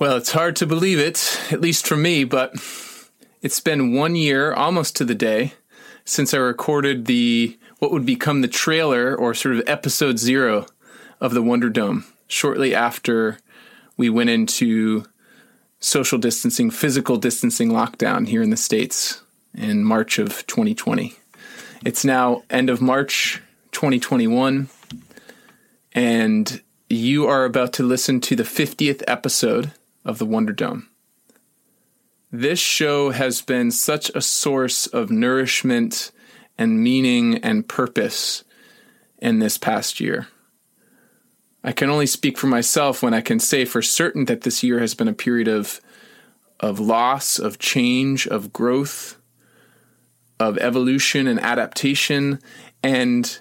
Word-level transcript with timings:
Well, 0.00 0.16
it's 0.16 0.30
hard 0.30 0.54
to 0.56 0.66
believe 0.66 1.00
it, 1.00 1.40
at 1.50 1.60
least 1.60 1.84
for 1.84 1.96
me, 1.96 2.22
but 2.22 2.54
it's 3.42 3.58
been 3.58 3.94
one 3.94 4.14
year, 4.14 4.52
almost 4.52 4.94
to 4.96 5.04
the 5.04 5.14
day, 5.16 5.54
since 6.04 6.32
I 6.32 6.36
recorded 6.36 7.06
the 7.06 7.58
what 7.80 7.90
would 7.90 8.06
become 8.06 8.40
the 8.40 8.46
trailer 8.46 9.16
or 9.16 9.34
sort 9.34 9.56
of 9.56 9.64
episode 9.66 10.20
zero 10.20 10.66
of 11.20 11.34
the 11.34 11.42
Wonder 11.42 11.68
Dome 11.68 12.04
shortly 12.28 12.76
after 12.76 13.38
we 13.96 14.08
went 14.08 14.30
into 14.30 15.04
social 15.80 16.18
distancing, 16.18 16.70
physical 16.70 17.16
distancing 17.16 17.70
lockdown 17.70 18.28
here 18.28 18.42
in 18.42 18.50
the 18.50 18.56
States 18.56 19.20
in 19.52 19.82
March 19.82 20.20
of 20.20 20.46
2020. 20.46 21.16
It's 21.84 22.04
now 22.04 22.44
end 22.50 22.70
of 22.70 22.80
March 22.80 23.42
2021, 23.72 24.68
and 25.92 26.62
you 26.88 27.26
are 27.26 27.44
about 27.44 27.72
to 27.72 27.82
listen 27.82 28.20
to 28.20 28.36
the 28.36 28.44
50th 28.44 29.02
episode 29.08 29.72
of 30.04 30.18
the 30.18 30.26
Wonder 30.26 30.52
Dome. 30.52 30.88
This 32.30 32.58
show 32.58 33.10
has 33.10 33.40
been 33.40 33.70
such 33.70 34.10
a 34.14 34.20
source 34.20 34.86
of 34.86 35.10
nourishment 35.10 36.10
and 36.58 36.82
meaning 36.82 37.36
and 37.38 37.66
purpose 37.66 38.44
in 39.18 39.38
this 39.38 39.56
past 39.56 40.00
year. 40.00 40.28
I 41.64 41.72
can 41.72 41.90
only 41.90 42.06
speak 42.06 42.38
for 42.38 42.46
myself 42.46 43.02
when 43.02 43.14
I 43.14 43.20
can 43.20 43.40
say 43.40 43.64
for 43.64 43.82
certain 43.82 44.26
that 44.26 44.42
this 44.42 44.62
year 44.62 44.78
has 44.80 44.94
been 44.94 45.08
a 45.08 45.12
period 45.12 45.48
of 45.48 45.80
of 46.60 46.80
loss, 46.80 47.38
of 47.38 47.60
change, 47.60 48.26
of 48.26 48.52
growth, 48.52 49.16
of 50.40 50.58
evolution 50.58 51.26
and 51.26 51.40
adaptation 51.40 52.40
and 52.82 53.40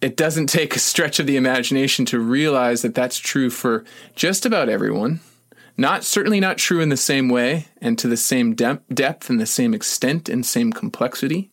it 0.00 0.16
doesn't 0.16 0.48
take 0.48 0.76
a 0.76 0.80
stretch 0.80 1.18
of 1.18 1.26
the 1.26 1.36
imagination 1.36 2.04
to 2.06 2.18
realize 2.18 2.82
that 2.82 2.94
that's 2.94 3.18
true 3.18 3.48
for 3.48 3.84
just 4.14 4.44
about 4.44 4.68
everyone 4.68 5.20
not 5.76 6.04
certainly 6.04 6.40
not 6.40 6.58
true 6.58 6.80
in 6.80 6.88
the 6.88 6.96
same 6.96 7.28
way 7.28 7.66
and 7.80 7.98
to 7.98 8.08
the 8.08 8.16
same 8.16 8.54
de- 8.54 8.80
depth 8.92 9.28
and 9.28 9.40
the 9.40 9.46
same 9.46 9.74
extent 9.74 10.28
and 10.28 10.46
same 10.46 10.72
complexity. 10.72 11.50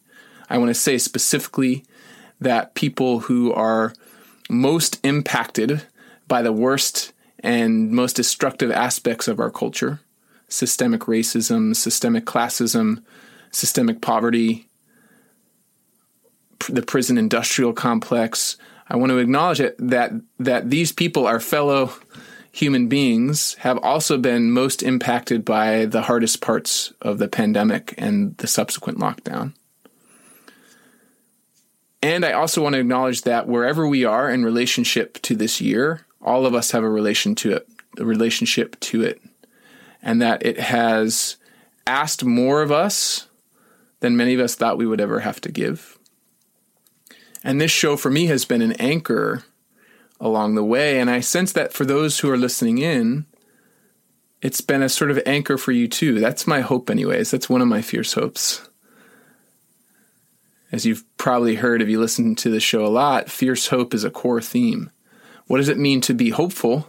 I 0.49 0.57
want 0.57 0.69
to 0.69 0.75
say 0.75 0.97
specifically 0.97 1.85
that 2.39 2.75
people 2.75 3.21
who 3.21 3.53
are 3.53 3.93
most 4.49 4.99
impacted 5.03 5.83
by 6.27 6.41
the 6.41 6.51
worst 6.51 7.13
and 7.39 7.91
most 7.91 8.15
destructive 8.15 8.71
aspects 8.71 9.27
of 9.27 9.39
our 9.39 9.49
culture 9.49 9.99
systemic 10.49 11.01
racism, 11.01 11.73
systemic 11.73 12.25
classism, 12.25 13.01
systemic 13.51 14.01
poverty, 14.01 14.67
the 16.67 16.81
prison 16.81 17.17
industrial 17.17 17.71
complex. 17.71 18.57
I 18.89 18.97
want 18.97 19.11
to 19.11 19.17
acknowledge 19.17 19.61
it, 19.61 19.75
that 19.79 20.11
that 20.39 20.69
these 20.69 20.91
people 20.91 21.25
are 21.25 21.39
fellow 21.39 21.93
human 22.51 22.87
beings 22.87 23.55
have 23.55 23.77
also 23.79 24.17
been 24.17 24.51
most 24.51 24.83
impacted 24.83 25.45
by 25.45 25.85
the 25.85 26.03
hardest 26.03 26.41
parts 26.41 26.93
of 27.01 27.17
the 27.17 27.27
pandemic 27.27 27.93
and 27.97 28.35
the 28.37 28.47
subsequent 28.47 28.99
lockdown. 28.99 29.53
And 32.03 32.25
I 32.25 32.33
also 32.33 32.61
want 32.61 32.73
to 32.73 32.79
acknowledge 32.79 33.21
that 33.23 33.47
wherever 33.47 33.87
we 33.87 34.05
are 34.05 34.29
in 34.29 34.43
relationship 34.43 35.21
to 35.21 35.35
this 35.35 35.61
year, 35.61 36.05
all 36.21 36.45
of 36.45 36.55
us 36.55 36.71
have 36.71 36.83
a 36.83 36.89
relation 36.89 37.35
to 37.35 37.53
it, 37.53 37.67
a 37.97 38.05
relationship 38.05 38.79
to 38.81 39.03
it, 39.03 39.21
and 40.01 40.21
that 40.21 40.45
it 40.45 40.59
has 40.59 41.37
asked 41.85 42.23
more 42.23 42.61
of 42.61 42.71
us 42.71 43.27
than 43.99 44.17
many 44.17 44.33
of 44.33 44.39
us 44.39 44.55
thought 44.55 44.77
we 44.77 44.87
would 44.87 45.01
ever 45.01 45.19
have 45.19 45.39
to 45.41 45.51
give. 45.51 45.97
And 47.43 47.61
this 47.61 47.71
show 47.71 47.97
for 47.97 48.09
me 48.09 48.25
has 48.27 48.45
been 48.45 48.61
an 48.61 48.73
anchor 48.73 49.43
along 50.21 50.55
the 50.55 50.63
way. 50.63 50.99
And 50.99 51.09
I 51.09 51.19
sense 51.19 51.51
that 51.51 51.73
for 51.73 51.83
those 51.83 52.19
who 52.19 52.29
are 52.29 52.37
listening 52.37 52.77
in, 52.77 53.25
it's 54.41 54.61
been 54.61 54.81
a 54.81 54.89
sort 54.89 55.11
of 55.11 55.19
anchor 55.25 55.57
for 55.57 55.71
you 55.71 55.87
too. 55.87 56.19
That's 56.19 56.47
my 56.47 56.61
hope, 56.61 56.89
anyways. 56.89 57.31
That's 57.31 57.49
one 57.49 57.61
of 57.61 57.67
my 57.67 57.81
fierce 57.81 58.13
hopes. 58.13 58.69
As 60.71 60.85
you've 60.85 61.03
probably 61.17 61.55
heard 61.55 61.81
if 61.81 61.89
you 61.89 61.99
listen 61.99 62.35
to 62.35 62.49
the 62.49 62.61
show 62.61 62.85
a 62.85 62.87
lot, 62.87 63.29
fierce 63.29 63.67
hope 63.67 63.93
is 63.93 64.03
a 64.05 64.09
core 64.09 64.41
theme. 64.41 64.89
What 65.47 65.57
does 65.57 65.67
it 65.67 65.77
mean 65.77 65.99
to 66.01 66.13
be 66.13 66.29
hopeful? 66.29 66.87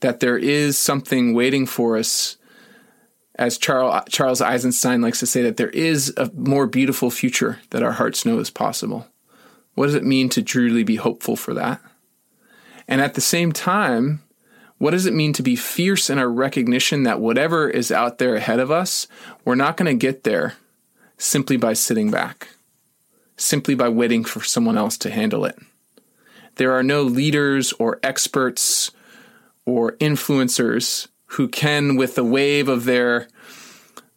That 0.00 0.20
there 0.20 0.38
is 0.38 0.78
something 0.78 1.34
waiting 1.34 1.66
for 1.66 1.98
us. 1.98 2.38
As 3.34 3.58
Charles, 3.58 4.40
Eisenstein 4.40 5.02
likes 5.02 5.20
to 5.20 5.26
say, 5.26 5.42
that 5.42 5.58
there 5.58 5.70
is 5.70 6.12
a 6.16 6.30
more 6.34 6.66
beautiful 6.66 7.10
future 7.10 7.60
that 7.70 7.82
our 7.82 7.92
hearts 7.92 8.24
know 8.24 8.38
is 8.38 8.50
possible. 8.50 9.06
What 9.74 9.86
does 9.86 9.94
it 9.94 10.04
mean 10.04 10.28
to 10.30 10.42
truly 10.42 10.82
be 10.82 10.96
hopeful 10.96 11.36
for 11.36 11.52
that? 11.54 11.80
And 12.90 13.00
at 13.00 13.14
the 13.14 13.20
same 13.20 13.52
time, 13.52 14.22
what 14.78 14.90
does 14.90 15.06
it 15.06 15.14
mean 15.14 15.32
to 15.34 15.42
be 15.42 15.54
fierce 15.54 16.10
in 16.10 16.18
our 16.18 16.28
recognition 16.28 17.04
that 17.04 17.20
whatever 17.20 17.70
is 17.70 17.92
out 17.92 18.18
there 18.18 18.34
ahead 18.34 18.58
of 18.58 18.70
us, 18.70 19.06
we're 19.44 19.54
not 19.54 19.76
going 19.76 19.86
to 19.86 19.94
get 19.94 20.24
there 20.24 20.54
simply 21.16 21.56
by 21.56 21.72
sitting 21.72 22.10
back, 22.10 22.48
simply 23.36 23.76
by 23.76 23.88
waiting 23.88 24.24
for 24.24 24.42
someone 24.42 24.76
else 24.76 24.98
to 24.98 25.10
handle 25.10 25.44
it? 25.44 25.56
There 26.56 26.72
are 26.72 26.82
no 26.82 27.02
leaders 27.02 27.72
or 27.74 28.00
experts 28.02 28.90
or 29.64 29.92
influencers 29.98 31.06
who 31.26 31.46
can, 31.46 31.94
with 31.94 32.16
the 32.16 32.24
wave 32.24 32.68
of 32.68 32.86
their 32.86 33.28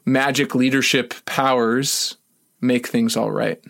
magic 0.03 0.55
leadership 0.55 1.13
powers, 1.25 2.17
make 2.59 2.87
things 2.87 3.15
all 3.15 3.31
right. 3.31 3.61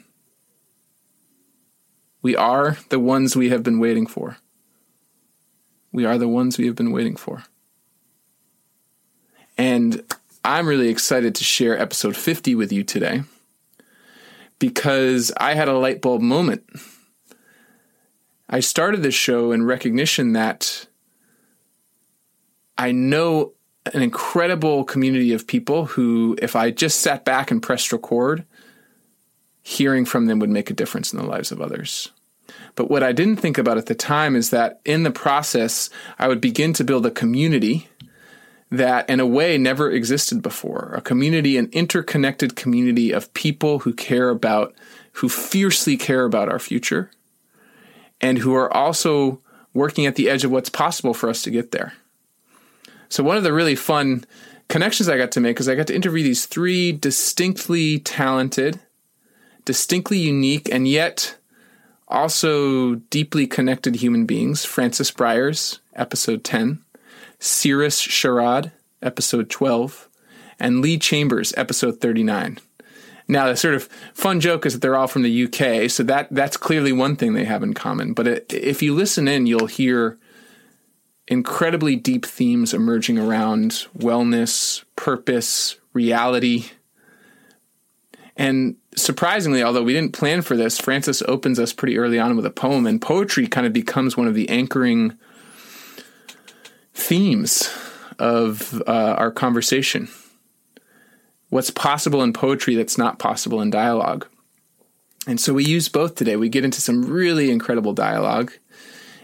We 2.21 2.37
are 2.37 2.77
the 2.87 2.99
ones 2.99 3.35
we 3.35 3.49
have 3.49 3.63
been 3.63 3.79
waiting 3.79 4.07
for. 4.07 4.37
We 5.93 6.05
are 6.05 6.17
the 6.17 6.27
ones 6.27 6.57
we 6.57 6.65
have 6.65 6.75
been 6.75 6.91
waiting 6.91 7.15
for. 7.15 7.43
And 9.57 10.01
I'm 10.43 10.67
really 10.67 10.89
excited 10.89 11.35
to 11.35 11.43
share 11.43 11.79
episode 11.79 12.17
50 12.17 12.55
with 12.55 12.71
you 12.71 12.83
today 12.83 13.23
because 14.57 15.31
I 15.37 15.53
had 15.53 15.67
a 15.67 15.77
light 15.77 16.01
bulb 16.01 16.21
moment. 16.21 16.63
I 18.49 18.59
started 18.59 19.03
this 19.03 19.13
show 19.13 19.51
in 19.51 19.63
recognition 19.63 20.33
that 20.33 20.87
I 22.77 22.91
know 22.91 23.53
an 23.93 24.01
incredible 24.01 24.83
community 24.85 25.33
of 25.33 25.45
people 25.45 25.85
who, 25.85 26.37
if 26.41 26.55
I 26.55 26.71
just 26.71 27.01
sat 27.01 27.23
back 27.25 27.51
and 27.51 27.61
pressed 27.61 27.91
record, 27.91 28.45
hearing 29.61 30.05
from 30.05 30.25
them 30.25 30.39
would 30.39 30.49
make 30.49 30.69
a 30.69 30.73
difference 30.73 31.13
in 31.13 31.19
the 31.19 31.25
lives 31.25 31.51
of 31.51 31.61
others. 31.61 32.09
But 32.75 32.89
what 32.89 33.03
I 33.03 33.11
didn't 33.11 33.37
think 33.37 33.57
about 33.57 33.77
at 33.77 33.85
the 33.85 33.95
time 33.95 34.35
is 34.35 34.49
that 34.49 34.79
in 34.83 35.03
the 35.03 35.11
process, 35.11 35.89
I 36.17 36.27
would 36.27 36.41
begin 36.41 36.73
to 36.73 36.83
build 36.83 37.05
a 37.05 37.11
community 37.11 37.87
that, 38.71 39.07
in 39.07 39.19
a 39.19 39.27
way, 39.27 39.57
never 39.57 39.91
existed 39.91 40.41
before 40.41 40.93
a 40.95 41.01
community, 41.01 41.57
an 41.57 41.69
interconnected 41.71 42.55
community 42.55 43.11
of 43.11 43.31
people 43.35 43.79
who 43.79 43.93
care 43.93 44.29
about, 44.29 44.73
who 45.13 45.29
fiercely 45.29 45.95
care 45.95 46.25
about 46.25 46.49
our 46.49 46.57
future, 46.57 47.11
and 48.19 48.39
who 48.39 48.55
are 48.55 48.73
also 48.73 49.39
working 49.75 50.07
at 50.07 50.15
the 50.15 50.29
edge 50.29 50.43
of 50.43 50.49
what's 50.49 50.69
possible 50.69 51.13
for 51.13 51.29
us 51.29 51.43
to 51.43 51.51
get 51.51 51.71
there. 51.71 51.93
So, 53.09 53.23
one 53.23 53.37
of 53.37 53.43
the 53.43 53.53
really 53.53 53.75
fun 53.75 54.25
connections 54.69 55.07
I 55.07 55.17
got 55.17 55.31
to 55.33 55.39
make 55.39 55.59
is 55.59 55.69
I 55.69 55.75
got 55.75 55.87
to 55.87 55.95
interview 55.95 56.23
these 56.23 56.47
three 56.47 56.91
distinctly 56.91 57.99
talented, 57.99 58.79
distinctly 59.65 60.17
unique, 60.17 60.67
and 60.73 60.87
yet 60.87 61.35
also 62.13 62.95
deeply 62.95 63.47
connected 63.47 63.95
human 63.95 64.25
beings 64.25 64.63
Francis 64.63 65.11
Briers, 65.11 65.79
episode 65.95 66.43
10, 66.43 66.79
Cyrus 67.39 68.01
Shahrad, 68.01 68.71
episode 69.01 69.49
12, 69.49 70.07
and 70.59 70.79
Lee 70.81 70.97
Chambers, 70.97 71.53
episode 71.57 71.99
39. 71.99 72.59
Now, 73.27 73.47
the 73.47 73.55
sort 73.55 73.73
of 73.73 73.85
fun 74.13 74.39
joke 74.39 74.65
is 74.65 74.73
that 74.73 74.81
they're 74.81 74.95
all 74.95 75.07
from 75.07 75.23
the 75.23 75.43
UK, 75.45 75.89
so 75.89 76.03
that 76.03 76.27
that's 76.29 76.57
clearly 76.57 76.91
one 76.91 77.15
thing 77.15 77.33
they 77.33 77.45
have 77.45 77.63
in 77.63 77.73
common. 77.73 78.13
But 78.13 78.27
it, 78.27 78.53
if 78.53 78.81
you 78.81 78.93
listen 78.93 79.27
in, 79.27 79.45
you'll 79.45 79.67
hear 79.67 80.17
incredibly 81.27 81.95
deep 81.95 82.25
themes 82.25 82.73
emerging 82.73 83.17
around 83.17 83.87
wellness, 83.97 84.83
purpose, 84.95 85.77
reality. 85.93 86.65
And 88.35 88.75
surprisingly, 88.95 89.63
although 89.63 89.83
we 89.83 89.93
didn't 89.93 90.13
plan 90.13 90.41
for 90.41 90.55
this, 90.55 90.79
Francis 90.79 91.21
opens 91.27 91.59
us 91.59 91.73
pretty 91.73 91.97
early 91.97 92.19
on 92.19 92.35
with 92.35 92.45
a 92.45 92.51
poem, 92.51 92.85
and 92.85 93.01
poetry 93.01 93.47
kind 93.47 93.67
of 93.67 93.73
becomes 93.73 94.17
one 94.17 94.27
of 94.27 94.35
the 94.35 94.49
anchoring 94.49 95.17
themes 96.93 97.69
of 98.19 98.81
uh, 98.87 99.15
our 99.17 99.31
conversation 99.31 100.07
what's 101.53 101.69
possible 101.69 102.23
in 102.23 102.33
poetry 102.33 102.73
that's 102.73 102.97
not 102.97 103.19
possible 103.19 103.61
in 103.61 103.69
dialogue. 103.69 104.27
And 105.27 105.39
so 105.39 105.53
we 105.53 105.63
use 105.63 105.87
both 105.87 106.15
today. 106.15 106.35
We 106.35 106.49
get 106.49 106.65
into 106.65 106.81
some 106.81 107.05
really 107.05 107.51
incredible 107.51 107.93
dialogue. 107.93 108.51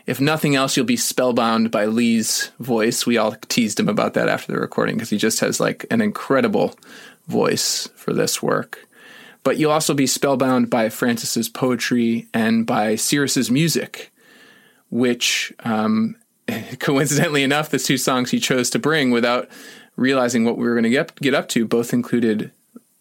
If 0.06 0.22
nothing 0.22 0.56
else, 0.56 0.78
you'll 0.78 0.86
be 0.86 0.96
spellbound 0.96 1.72
by 1.72 1.86
Lee's 1.86 2.52
voice. 2.60 3.08
We 3.08 3.18
all 3.18 3.36
teased 3.48 3.80
him 3.80 3.90
about 3.90 4.14
that 4.14 4.30
after 4.30 4.52
the 4.52 4.60
recording 4.60 4.96
because 4.96 5.10
he 5.10 5.18
just 5.18 5.40
has 5.40 5.60
like 5.60 5.88
an 5.90 6.02
incredible 6.02 6.76
voice 7.28 7.90
for 7.96 8.14
this 8.14 8.44
work. 8.44 8.88
But 9.44 9.58
you'll 9.58 9.72
also 9.72 9.94
be 9.94 10.08
spellbound 10.08 10.70
by 10.70 10.90
Francis's 10.90 11.50
poetry 11.50 12.28
and 12.34 12.66
by 12.66 12.96
Cyrus's 12.96 13.50
music, 13.50 14.12
which, 14.90 15.54
um, 15.60 16.16
coincidentally 16.80 17.44
enough, 17.44 17.70
the 17.70 17.80
two 17.80 17.98
songs 17.98 18.32
he 18.32 18.40
chose 18.40 18.70
to 18.72 18.80
bring 18.80 19.12
without 19.12 19.50
realizing 19.96 20.46
what 20.46 20.58
we 20.58 20.68
were 20.68 20.74
going 20.74 20.84
to 20.84 20.90
get 20.90 21.16
get 21.16 21.34
up 21.34 21.50
to 21.50 21.66
both 21.66 21.94
included 21.94 22.52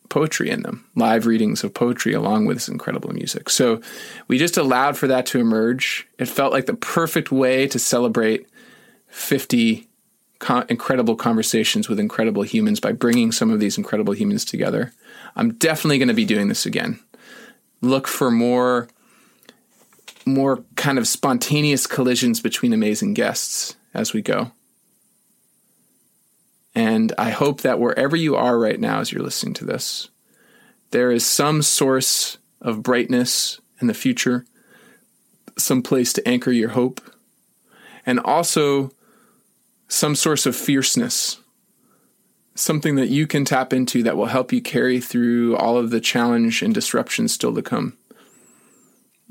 poetry 0.09 0.51
in 0.51 0.63
them, 0.63 0.85
live 0.95 1.27
readings 1.27 1.63
of 1.63 1.75
poetry 1.75 2.13
along 2.13 2.47
with 2.47 2.57
this 2.57 2.69
incredible 2.69 3.13
music. 3.13 3.51
So 3.51 3.81
we 4.27 4.39
just 4.39 4.57
allowed 4.57 4.97
for 4.97 5.07
that 5.07 5.27
to 5.27 5.41
emerge. 5.41 6.07
It 6.19 6.29
felt 6.29 6.53
like 6.53 6.67
the 6.67 6.75
perfect 6.75 7.31
way 7.31 7.67
to 7.69 7.79
celebrate 7.79 8.49
50 9.09 9.87
co- 10.39 10.65
incredible 10.69 11.17
conversations 11.17 11.89
with 11.89 12.01
incredible 12.01 12.43
humans 12.43 12.81
by 12.81 12.93
bringing 12.93 13.33
some 13.33 13.51
of 13.51 13.61
these 13.61 13.79
incredible 13.79 14.15
humans 14.15 14.45
together. 14.45 14.93
I'm 15.37 15.55
definitely 15.55 15.99
going 15.99 16.09
to 16.09 16.15
be 16.15 16.25
doing 16.25 16.49
this 16.49 16.67
again. 16.67 17.01
Look 17.81 18.09
for 18.09 18.31
more 18.31 18.89
more 20.27 20.63
kind 20.77 20.99
of 20.99 21.09
spontaneous 21.09 21.87
collisions 21.87 22.41
between 22.41 22.75
amazing 22.75 23.15
guests 23.15 23.77
as 23.95 24.13
we 24.13 24.21
go. 24.21 24.53
And 26.75 27.13
I 27.17 27.31
hope 27.31 27.63
that 27.63 27.81
wherever 27.81 28.15
you 28.15 28.37
are 28.37 28.59
right 28.59 28.79
now 28.79 29.01
as 29.01 29.11
you're 29.11 29.23
listening 29.23 29.55
to 29.55 29.65
this, 29.65 30.11
there 30.91 31.11
is 31.11 31.25
some 31.27 31.63
source 31.63 32.39
of 32.61 32.83
brightness 32.83 33.61
in 33.81 33.87
the 33.87 33.95
future, 33.95 34.45
some 35.57 35.83
place 35.83 36.13
to 36.13 36.29
anchor 36.29 36.53
your 36.53 36.71
hope, 36.71 37.01
and 38.07 38.21
also 38.21 38.93
some 39.89 40.15
source 40.15 40.47
of 40.47 40.55
fierceness, 40.55 41.39
something 42.59 42.97
that 42.97 43.09
you 43.09 43.27
can 43.27 43.45
tap 43.45 43.73
into 43.73 44.03
that 44.03 44.17
will 44.17 44.27
help 44.27 44.53
you 44.53 44.61
carry 44.61 45.01
through 45.01 45.57
all 45.57 45.77
of 45.77 45.91
the 45.91 46.01
challenge 46.01 46.61
and 46.63 46.75
disruption 46.75 47.29
still 47.29 47.55
to 47.55 47.63
come. 47.63 47.97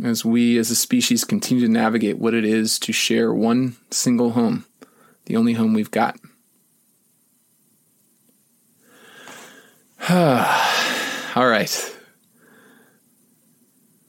As 0.04 0.24
we 0.24 0.58
as 0.58 0.72
a 0.72 0.76
species 0.76 1.24
continue 1.24 1.66
to 1.66 1.72
navigate 1.72 2.20
what 2.20 2.34
it 2.34 2.46
is 2.46 2.80
to 2.80 2.94
share 2.94 3.34
one 3.34 3.76
single 3.92 4.32
home, 4.32 4.66
the 5.26 5.36
only 5.36 5.54
home 5.54 5.74
we've 5.74 5.92
got. 5.92 6.18
All 10.10 11.48
right. 11.48 11.96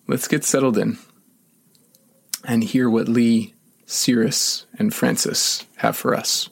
Let's 0.07 0.29
get 0.29 0.45
settled 0.45 0.79
in 0.79 0.99
and 2.45 2.63
hear 2.63 2.89
what 2.89 3.09
Lee, 3.09 3.55
Cyrus, 3.85 4.67
and 4.79 4.95
Francis 4.95 5.67
have 5.77 5.97
for 5.97 6.15
us. 6.15 6.49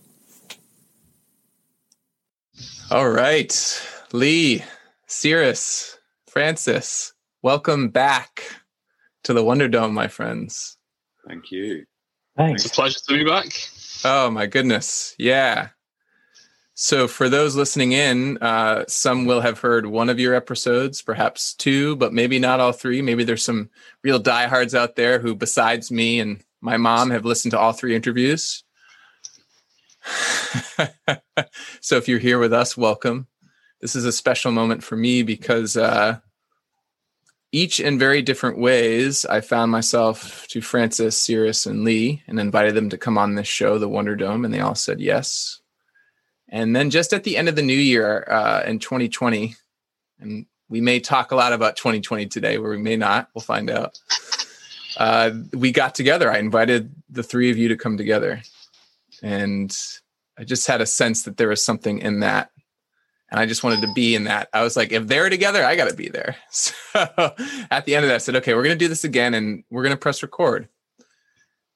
All 2.88 3.10
right. 3.10 3.52
Lee, 4.12 4.62
Cyrus, 5.08 5.98
Francis, 6.28 7.12
welcome 7.42 7.88
back 7.88 8.44
to 9.24 9.32
the 9.32 9.42
Wonder 9.42 9.66
Dome, 9.66 9.92
my 9.92 10.06
friends. 10.06 10.78
Thank 11.26 11.50
you. 11.50 11.84
Thanks. 12.36 12.64
It's 12.64 12.72
a 12.72 12.76
pleasure 12.76 13.00
to 13.08 13.18
be 13.18 13.24
back. 13.24 13.46
Oh, 14.04 14.30
my 14.30 14.46
goodness. 14.46 15.16
Yeah. 15.18 15.70
So, 16.74 17.08
for 17.08 17.28
those 17.28 17.56
listening 17.56 17.90
in, 17.90 18.38
uh, 18.38 18.84
some 18.86 19.24
will 19.24 19.40
have 19.40 19.58
heard 19.58 19.86
one 19.86 20.08
of 20.08 20.20
your 20.20 20.34
episodes, 20.34 21.02
perhaps 21.02 21.54
two, 21.54 21.96
but 21.96 22.12
maybe 22.12 22.38
not 22.38 22.60
all 22.60 22.72
three. 22.72 23.02
Maybe 23.02 23.24
there's 23.24 23.44
some 23.44 23.68
real 24.04 24.20
diehards 24.20 24.76
out 24.76 24.94
there 24.94 25.18
who, 25.18 25.34
besides 25.34 25.90
me 25.90 26.20
and 26.20 26.44
my 26.60 26.76
mom, 26.76 27.10
have 27.10 27.24
listened 27.24 27.50
to 27.50 27.58
all 27.58 27.72
three 27.72 27.96
interviews. 27.96 28.62
so, 31.80 31.96
if 31.96 32.08
you're 32.08 32.18
here 32.18 32.38
with 32.38 32.52
us, 32.52 32.76
welcome. 32.76 33.26
This 33.80 33.96
is 33.96 34.04
a 34.04 34.12
special 34.12 34.52
moment 34.52 34.82
for 34.82 34.96
me 34.96 35.22
because 35.22 35.76
uh, 35.76 36.18
each 37.52 37.80
in 37.80 37.98
very 37.98 38.22
different 38.22 38.58
ways, 38.58 39.24
I 39.24 39.40
found 39.40 39.70
myself 39.70 40.46
to 40.48 40.60
Francis, 40.60 41.18
Cyrus, 41.18 41.66
and 41.66 41.84
Lee 41.84 42.22
and 42.26 42.38
invited 42.38 42.74
them 42.74 42.90
to 42.90 42.98
come 42.98 43.18
on 43.18 43.34
this 43.34 43.48
show, 43.48 43.78
The 43.78 43.88
Wonder 43.88 44.16
Dome, 44.16 44.44
and 44.44 44.52
they 44.52 44.60
all 44.60 44.74
said 44.74 45.00
yes. 45.00 45.60
And 46.48 46.74
then 46.74 46.90
just 46.90 47.12
at 47.12 47.24
the 47.24 47.36
end 47.36 47.48
of 47.48 47.56
the 47.56 47.62
new 47.62 47.76
year 47.76 48.24
uh, 48.30 48.62
in 48.66 48.78
2020, 48.78 49.56
and 50.20 50.46
we 50.68 50.80
may 50.80 51.00
talk 51.00 51.32
a 51.32 51.36
lot 51.36 51.52
about 51.52 51.76
2020 51.76 52.26
today, 52.26 52.56
or 52.56 52.70
we 52.70 52.78
may 52.78 52.96
not. 52.96 53.28
We'll 53.34 53.42
find 53.42 53.70
out. 53.70 53.98
Uh, 54.96 55.30
we 55.52 55.72
got 55.72 55.94
together. 55.94 56.30
I 56.30 56.38
invited 56.38 56.94
the 57.10 57.22
three 57.22 57.50
of 57.50 57.58
you 57.58 57.68
to 57.68 57.76
come 57.76 57.96
together. 57.96 58.42
And 59.22 59.76
I 60.38 60.44
just 60.44 60.66
had 60.66 60.80
a 60.80 60.86
sense 60.86 61.22
that 61.22 61.36
there 61.36 61.48
was 61.48 61.64
something 61.64 61.98
in 61.98 62.20
that. 62.20 62.50
And 63.30 63.40
I 63.40 63.46
just 63.46 63.64
wanted 63.64 63.80
to 63.80 63.92
be 63.92 64.14
in 64.14 64.24
that. 64.24 64.48
I 64.52 64.62
was 64.62 64.76
like, 64.76 64.92
if 64.92 65.06
they're 65.08 65.28
together, 65.28 65.64
I 65.64 65.74
got 65.74 65.88
to 65.88 65.96
be 65.96 66.08
there. 66.08 66.36
So 66.50 66.72
at 67.70 67.84
the 67.84 67.94
end 67.94 68.04
of 68.04 68.08
that, 68.08 68.14
I 68.14 68.18
said, 68.18 68.36
okay, 68.36 68.54
we're 68.54 68.62
going 68.62 68.78
to 68.78 68.84
do 68.84 68.88
this 68.88 69.04
again 69.04 69.34
and 69.34 69.64
we're 69.70 69.82
going 69.82 69.94
to 69.94 69.98
press 69.98 70.22
record. 70.22 70.68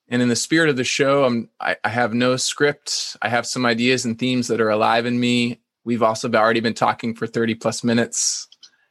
And 0.09 0.23
in 0.23 0.29
the 0.29 0.37
spirit 0.37 0.71
of 0.71 0.77
the 0.77 0.85
show, 0.85 1.25
I'm, 1.25 1.51
I, 1.61 1.77
I 1.85 1.89
have 1.89 2.15
no 2.15 2.37
script. 2.37 3.17
I 3.21 3.29
have 3.29 3.47
some 3.47 3.67
ideas 3.67 4.05
and 4.05 4.19
themes 4.19 4.49
that 4.49 4.61
are 4.61 4.71
alive 4.71 5.07
in 5.07 5.21
me. 5.21 5.61
We've 5.85 6.03
also 6.03 6.31
already 6.33 6.61
been 6.61 6.75
talking 6.75 7.15
for 7.15 7.27
30 7.27 7.57
plus 7.57 7.85
minutes. 7.85 8.49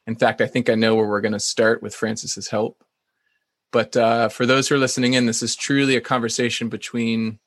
In 0.08 0.16
fact, 0.16 0.42
I 0.42 0.48
think 0.48 0.70
I 0.70 0.76
know 0.76 0.96
where 0.96 1.08
we're 1.08 1.22
going 1.22 1.34
to 1.34 1.40
start 1.40 1.82
with 1.82 1.96
Francis's 1.96 2.48
help. 2.48 2.84
But 3.72 3.96
uh, 3.96 4.30
for 4.30 4.46
those 4.46 4.68
who 4.68 4.76
are 4.76 4.80
listening 4.80 5.14
in, 5.14 5.26
this 5.26 5.44
is 5.44 5.56
truly 5.56 5.96
a 5.96 6.02
conversation 6.02 6.70
between 6.70 7.40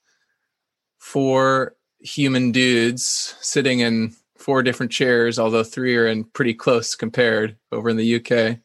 four 1.03 1.75
human 1.99 2.53
dudes 2.53 3.35
sitting 3.41 3.81
in 3.81 4.15
four 4.39 4.63
different 4.63 4.93
chairs, 4.93 5.37
although 5.37 5.65
three 5.65 5.97
are 5.97 6.07
in 6.07 6.23
pretty 6.23 6.55
close 6.55 6.95
compared 6.95 7.57
over 7.73 7.89
in 7.89 7.97
the 7.97 8.15
UK, 8.17 8.59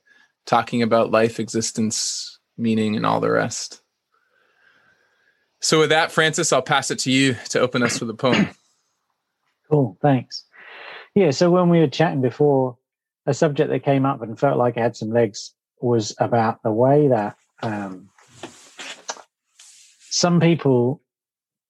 talking 0.45 0.83
about 0.83 1.09
life, 1.09 1.39
existence, 1.39 2.37
meaning, 2.55 2.95
and 2.95 3.07
all 3.07 3.19
the 3.19 3.31
rest. 3.31 3.81
So, 5.61 5.79
with 5.79 5.89
that, 5.89 6.11
Francis, 6.11 6.53
I'll 6.53 6.61
pass 6.61 6.91
it 6.91 6.99
to 6.99 7.11
you 7.11 7.35
to 7.49 7.59
open 7.59 7.81
us 7.81 7.99
with 7.99 8.09
a 8.09 8.13
poem. 8.13 8.49
Cool, 9.69 9.97
thanks. 10.01 10.45
Yeah, 11.13 11.31
so 11.31 11.51
when 11.51 11.67
we 11.67 11.79
were 11.79 11.87
chatting 11.89 12.21
before, 12.21 12.77
a 13.25 13.33
subject 13.33 13.69
that 13.69 13.83
came 13.83 14.05
up 14.05 14.21
and 14.21 14.39
felt 14.39 14.57
like 14.57 14.77
it 14.77 14.79
had 14.79 14.95
some 14.95 15.09
legs 15.09 15.53
was 15.81 16.15
about 16.19 16.63
the 16.63 16.71
way 16.71 17.09
that 17.09 17.35
um, 17.61 18.07
some 20.09 20.39
people 20.39 21.01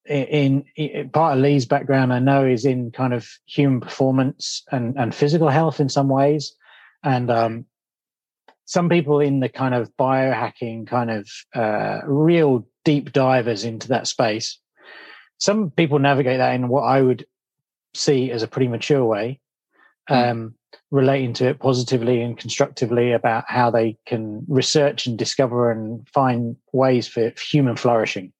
in, 0.08 0.66
in, 0.76 1.10
part 1.10 1.38
of 1.38 1.44
Lee's 1.44 1.66
background, 1.66 2.14
I 2.14 2.20
know, 2.20 2.46
is 2.46 2.66
in 2.66 2.92
kind 2.92 3.14
of 3.14 3.28
human 3.46 3.82
performance 3.82 4.64
and, 4.72 4.98
and 4.98 5.14
physical 5.14 5.50
health 5.50 5.80
in 5.80 5.90
some 5.90 6.10
ways. 6.10 6.56
And 7.04 7.30
um, 7.30 7.66
some 8.66 8.90
people 8.90 9.20
in 9.20 9.40
the 9.40 9.50
kind 9.50 9.74
of 9.74 9.92
biohacking 9.98 10.88
kind 10.88 11.12
of 11.12 11.30
uh, 11.56 12.00
real 12.06 12.68
deep 12.84 13.12
divers 13.12 13.64
into 13.64 13.90
that 13.90 14.08
space. 14.08 14.60
Some 15.40 15.72
people 15.72 16.00
navigate 16.00 16.40
that 16.40 16.56
in 16.56 16.68
what 16.68 16.82
I 16.82 17.02
would 17.02 17.26
see 17.94 18.32
as 18.32 18.44
a 18.44 18.48
pretty 18.48 18.68
mature 18.68 19.06
way, 19.06 19.40
hmm. 20.08 20.14
um, 20.14 20.56
relating 20.92 21.34
to 21.34 21.48
it 21.48 21.60
positively 21.60 22.22
and 22.22 22.38
constructively 22.38 23.12
about 23.12 23.46
how 23.48 23.70
they 23.72 23.98
can 24.06 24.46
research 24.48 25.06
and 25.06 25.18
discover 25.18 25.72
and 25.72 26.08
find 26.10 26.56
ways 26.72 27.08
for 27.08 27.34
human 27.38 27.76
flourishing. 27.76 28.32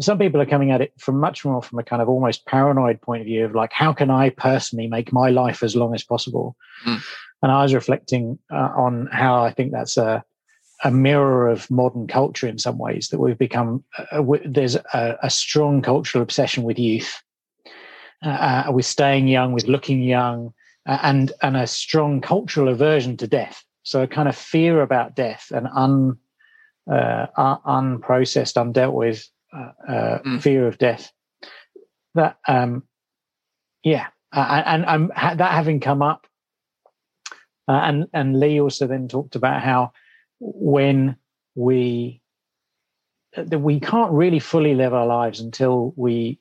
Some 0.00 0.18
people 0.18 0.40
are 0.40 0.46
coming 0.46 0.70
at 0.70 0.80
it 0.80 0.92
from 0.98 1.20
much 1.20 1.44
more 1.44 1.62
from 1.62 1.78
a 1.78 1.82
kind 1.82 2.00
of 2.00 2.08
almost 2.08 2.46
paranoid 2.46 3.00
point 3.00 3.20
of 3.20 3.26
view 3.26 3.44
of 3.44 3.54
like, 3.54 3.72
how 3.72 3.92
can 3.92 4.10
I 4.10 4.30
personally 4.30 4.86
make 4.86 5.12
my 5.12 5.28
life 5.28 5.62
as 5.62 5.76
long 5.76 5.94
as 5.94 6.02
possible? 6.02 6.56
Mm. 6.86 7.02
And 7.42 7.52
I 7.52 7.62
was 7.62 7.74
reflecting 7.74 8.38
uh, 8.50 8.70
on 8.74 9.08
how 9.12 9.44
I 9.44 9.52
think 9.52 9.72
that's 9.72 9.96
a 9.96 10.24
a 10.84 10.90
mirror 10.90 11.48
of 11.48 11.70
modern 11.70 12.06
culture 12.06 12.46
in 12.46 12.58
some 12.58 12.78
ways 12.78 13.08
that 13.08 13.20
we've 13.20 13.38
become 13.38 13.84
uh, 14.10 14.22
there's 14.44 14.74
a, 14.74 15.16
a, 15.22 15.30
strong 15.30 15.80
cultural 15.80 16.22
obsession 16.22 16.64
with 16.64 16.78
youth 16.78 17.22
uh, 18.24 18.64
uh, 18.66 18.72
with 18.72 18.84
staying 18.84 19.28
young 19.28 19.52
with 19.52 19.68
looking 19.68 20.02
young 20.02 20.52
uh, 20.86 20.98
and 21.02 21.32
and 21.42 21.56
a 21.56 21.66
strong 21.66 22.20
cultural 22.20 22.68
aversion 22.68 23.16
to 23.16 23.26
death 23.26 23.64
so 23.84 24.02
a 24.02 24.08
kind 24.08 24.28
of 24.28 24.36
fear 24.36 24.82
about 24.82 25.14
death 25.14 25.52
and 25.54 25.68
un 25.74 26.16
uh, 26.90 27.26
unprocessed 27.64 28.56
undealt 28.56 28.92
with 28.92 29.28
mm. 29.54 30.42
fear 30.42 30.66
of 30.66 30.78
death 30.78 31.12
that 32.14 32.38
um 32.48 32.82
yeah 33.82 34.06
and, 34.32 34.84
and, 34.86 35.10
and 35.14 35.40
that 35.40 35.52
having 35.52 35.80
come 35.80 36.02
up 36.02 36.26
and 37.68 38.06
and 38.12 38.38
lee 38.38 38.60
also 38.60 38.86
then 38.86 39.08
talked 39.08 39.36
about 39.36 39.62
how 39.62 39.92
when 40.40 41.16
we 41.54 42.22
that 43.36 43.58
we 43.58 43.80
can't 43.80 44.12
really 44.12 44.38
fully 44.38 44.74
live 44.74 44.92
our 44.92 45.06
lives 45.06 45.40
until 45.40 45.92
we 45.96 46.38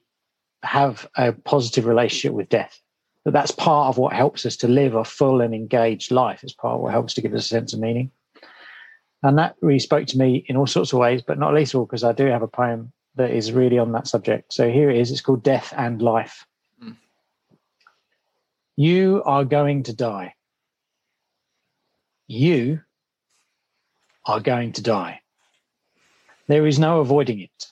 have 0.63 1.07
a 1.15 1.31
positive 1.31 1.85
relationship 1.85 2.33
with 2.33 2.49
death. 2.49 2.79
That 3.25 3.31
that's 3.31 3.51
part 3.51 3.89
of 3.89 3.97
what 3.97 4.13
helps 4.13 4.45
us 4.45 4.57
to 4.57 4.67
live 4.67 4.95
a 4.95 5.05
full 5.05 5.41
and 5.41 5.53
engaged 5.53 6.11
life. 6.11 6.43
It's 6.43 6.53
part 6.53 6.75
of 6.75 6.81
what 6.81 6.91
helps 6.91 7.13
to 7.15 7.21
give 7.21 7.33
us 7.33 7.45
a 7.45 7.47
sense 7.47 7.73
of 7.73 7.79
meaning. 7.79 8.11
And 9.23 9.37
that 9.37 9.55
really 9.61 9.79
spoke 9.79 10.07
to 10.07 10.17
me 10.17 10.43
in 10.47 10.57
all 10.57 10.65
sorts 10.65 10.91
of 10.91 10.99
ways, 10.99 11.21
but 11.21 11.37
not 11.37 11.53
least 11.53 11.73
of 11.73 11.79
all 11.79 11.85
because 11.85 12.03
I 12.03 12.13
do 12.13 12.25
have 12.25 12.41
a 12.41 12.47
poem 12.47 12.91
that 13.15 13.31
is 13.31 13.51
really 13.51 13.77
on 13.77 13.91
that 13.91 14.07
subject. 14.07 14.53
So 14.53 14.69
here 14.69 14.89
it 14.89 14.97
is. 14.97 15.11
It's 15.11 15.21
called 15.21 15.43
Death 15.43 15.73
and 15.75 16.01
Life. 16.01 16.45
Mm. 16.83 16.95
You 18.75 19.21
are 19.25 19.45
going 19.45 19.83
to 19.83 19.93
die. 19.93 20.33
You 22.27 22.81
are 24.25 24.39
going 24.39 24.73
to 24.73 24.81
die. 24.81 25.21
There 26.47 26.65
is 26.65 26.79
no 26.79 26.99
avoiding 26.99 27.41
it. 27.41 27.71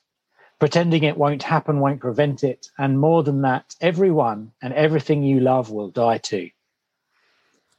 Pretending 0.60 1.04
it 1.04 1.18
won't 1.18 1.44
happen 1.44 1.80
won't 1.80 2.02
prevent 2.02 2.44
it. 2.44 2.68
And 2.78 3.00
more 3.00 3.24
than 3.24 3.42
that, 3.44 3.76
everyone 3.80 4.52
and 4.62 4.74
everything 4.74 5.24
you 5.24 5.40
love 5.40 5.72
will 5.72 5.90
die 5.90 6.18
too. 6.18 6.50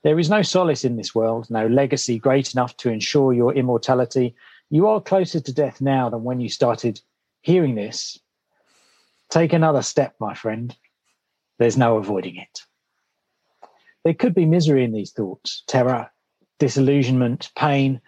There 0.02 0.18
is 0.18 0.30
no 0.30 0.40
solace 0.40 0.84
in 0.84 0.96
this 0.96 1.14
world, 1.14 1.50
no 1.50 1.66
legacy 1.66 2.18
great 2.18 2.54
enough 2.54 2.74
to 2.78 2.88
ensure 2.88 3.34
your 3.34 3.52
immortality. 3.52 4.34
You 4.70 4.86
are 4.86 5.00
closer 5.00 5.40
to 5.40 5.52
death 5.52 5.82
now 5.82 6.08
than 6.08 6.24
when 6.24 6.40
you 6.40 6.48
started 6.48 7.02
hearing 7.42 7.74
this. 7.74 8.18
Take 9.30 9.52
another 9.52 9.82
step, 9.82 10.14
my 10.20 10.34
friend. 10.34 10.76
There's 11.58 11.76
no 11.76 11.96
avoiding 11.96 12.36
it. 12.36 12.62
There 14.04 14.14
could 14.14 14.34
be 14.34 14.46
misery 14.46 14.84
in 14.84 14.92
these 14.92 15.12
thoughts, 15.12 15.62
terror, 15.66 16.10
disillusionment, 16.58 17.50
pain, 17.56 18.00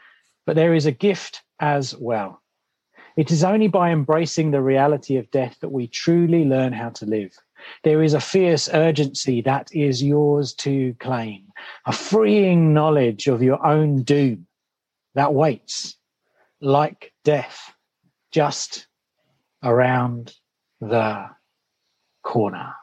but 0.47 0.57
there 0.57 0.75
is 0.75 0.87
a 0.87 0.93
gift 0.93 1.43
as 1.61 1.95
well. 1.97 2.43
It 3.17 3.31
is 3.31 3.45
only 3.45 3.69
by 3.69 3.91
embracing 3.91 4.51
the 4.51 4.63
reality 4.63 5.17
of 5.17 5.31
death 5.31 5.59
that 5.61 5.71
we 5.71 5.87
truly 5.87 6.45
learn 6.45 6.73
how 6.73 6.91
to 6.91 7.07
live. 7.07 7.37
There 7.85 8.03
is 8.03 8.15
a 8.15 8.21
fierce 8.21 8.69
urgency 8.73 9.43
that 9.43 9.69
is 9.73 10.03
yours 10.03 10.55
to 10.55 10.95
claim, 10.99 11.47
a 11.87 11.93
freeing 11.93 12.73
knowledge 12.73 13.29
of 13.29 13.43
your 13.43 13.65
own 13.65 14.03
doom 14.03 14.47
that 15.15 15.35
waits 15.35 15.97
like 16.61 17.13
death 17.23 17.75
just 18.31 18.87
around 19.63 20.35
the 20.81 21.31
corner. 22.23 22.75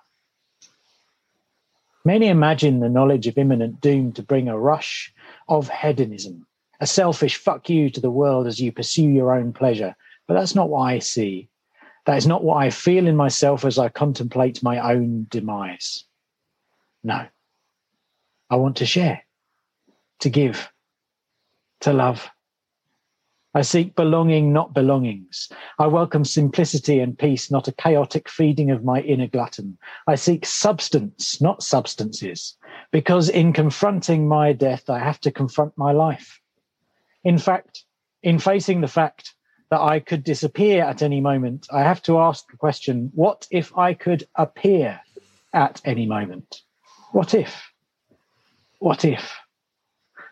Many 2.05 2.27
imagine 2.27 2.79
the 2.79 2.89
knowledge 2.89 3.27
of 3.27 3.37
imminent 3.37 3.81
doom 3.81 4.13
to 4.13 4.23
bring 4.23 4.47
a 4.47 4.57
rush 4.57 5.13
of 5.47 5.69
hedonism 5.69 6.47
a 6.79 6.87
selfish 6.87 7.35
fuck 7.35 7.69
you 7.69 7.89
to 7.89 7.99
the 7.99 8.11
world 8.11 8.47
as 8.47 8.59
you 8.59 8.71
pursue 8.71 9.09
your 9.09 9.33
own 9.35 9.51
pleasure. 9.53 9.95
But 10.27 10.35
that's 10.35 10.55
not 10.55 10.69
what 10.69 10.81
I 10.81 10.99
see. 10.99 11.49
That 12.05 12.17
is 12.17 12.27
not 12.27 12.43
what 12.43 12.55
I 12.55 12.69
feel 12.69 13.07
in 13.07 13.15
myself 13.15 13.65
as 13.65 13.77
I 13.77 13.89
contemplate 13.89 14.63
my 14.63 14.79
own 14.93 15.27
demise. 15.29 16.05
No. 17.03 17.27
I 18.49 18.55
want 18.55 18.77
to 18.77 18.85
share, 18.85 19.23
to 20.19 20.29
give, 20.29 20.71
to 21.81 21.93
love. 21.93 22.29
I 23.55 23.63
seek 23.63 23.95
belonging, 23.95 24.53
not 24.53 24.75
belongings. 24.75 25.49
I 25.79 25.87
welcome 25.87 26.23
simplicity 26.23 26.99
and 26.99 27.17
peace, 27.17 27.49
not 27.49 27.67
a 27.67 27.71
chaotic 27.71 28.29
feeding 28.29 28.69
of 28.69 28.83
my 28.83 29.01
inner 29.01 29.25
glutton. 29.25 29.77
I 30.05 30.15
seek 30.15 30.45
substance, 30.45 31.41
not 31.41 31.63
substances, 31.63 32.55
because 32.91 33.27
in 33.27 33.53
confronting 33.53 34.27
my 34.27 34.53
death, 34.53 34.87
I 34.87 34.99
have 34.99 35.19
to 35.21 35.31
confront 35.31 35.75
my 35.77 35.91
life. 35.91 36.39
In 37.23 37.39
fact, 37.39 37.85
in 38.21 38.37
facing 38.37 38.81
the 38.81 38.87
fact 38.87 39.33
that 39.71 39.81
I 39.81 39.99
could 39.99 40.23
disappear 40.23 40.83
at 40.83 41.01
any 41.01 41.19
moment, 41.19 41.67
I 41.71 41.81
have 41.81 42.03
to 42.03 42.19
ask 42.19 42.49
the 42.51 42.57
question 42.57 43.11
what 43.15 43.47
if 43.49 43.75
I 43.75 43.95
could 43.95 44.27
appear 44.35 45.01
at 45.53 45.81
any 45.85 46.05
moment? 46.05 46.61
What 47.13 47.33
if? 47.33 47.71
What 48.77 49.05
if? 49.05 49.35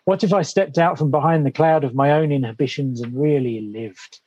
What 0.08 0.24
if 0.24 0.32
I 0.32 0.42
stepped 0.42 0.78
out 0.78 0.98
from 0.98 1.12
behind 1.12 1.46
the 1.46 1.52
cloud 1.52 1.84
of 1.84 1.94
my 1.94 2.12
own 2.12 2.32
inhibitions 2.32 3.02
and 3.02 3.14
really 3.14 3.60
lived? 3.60 4.22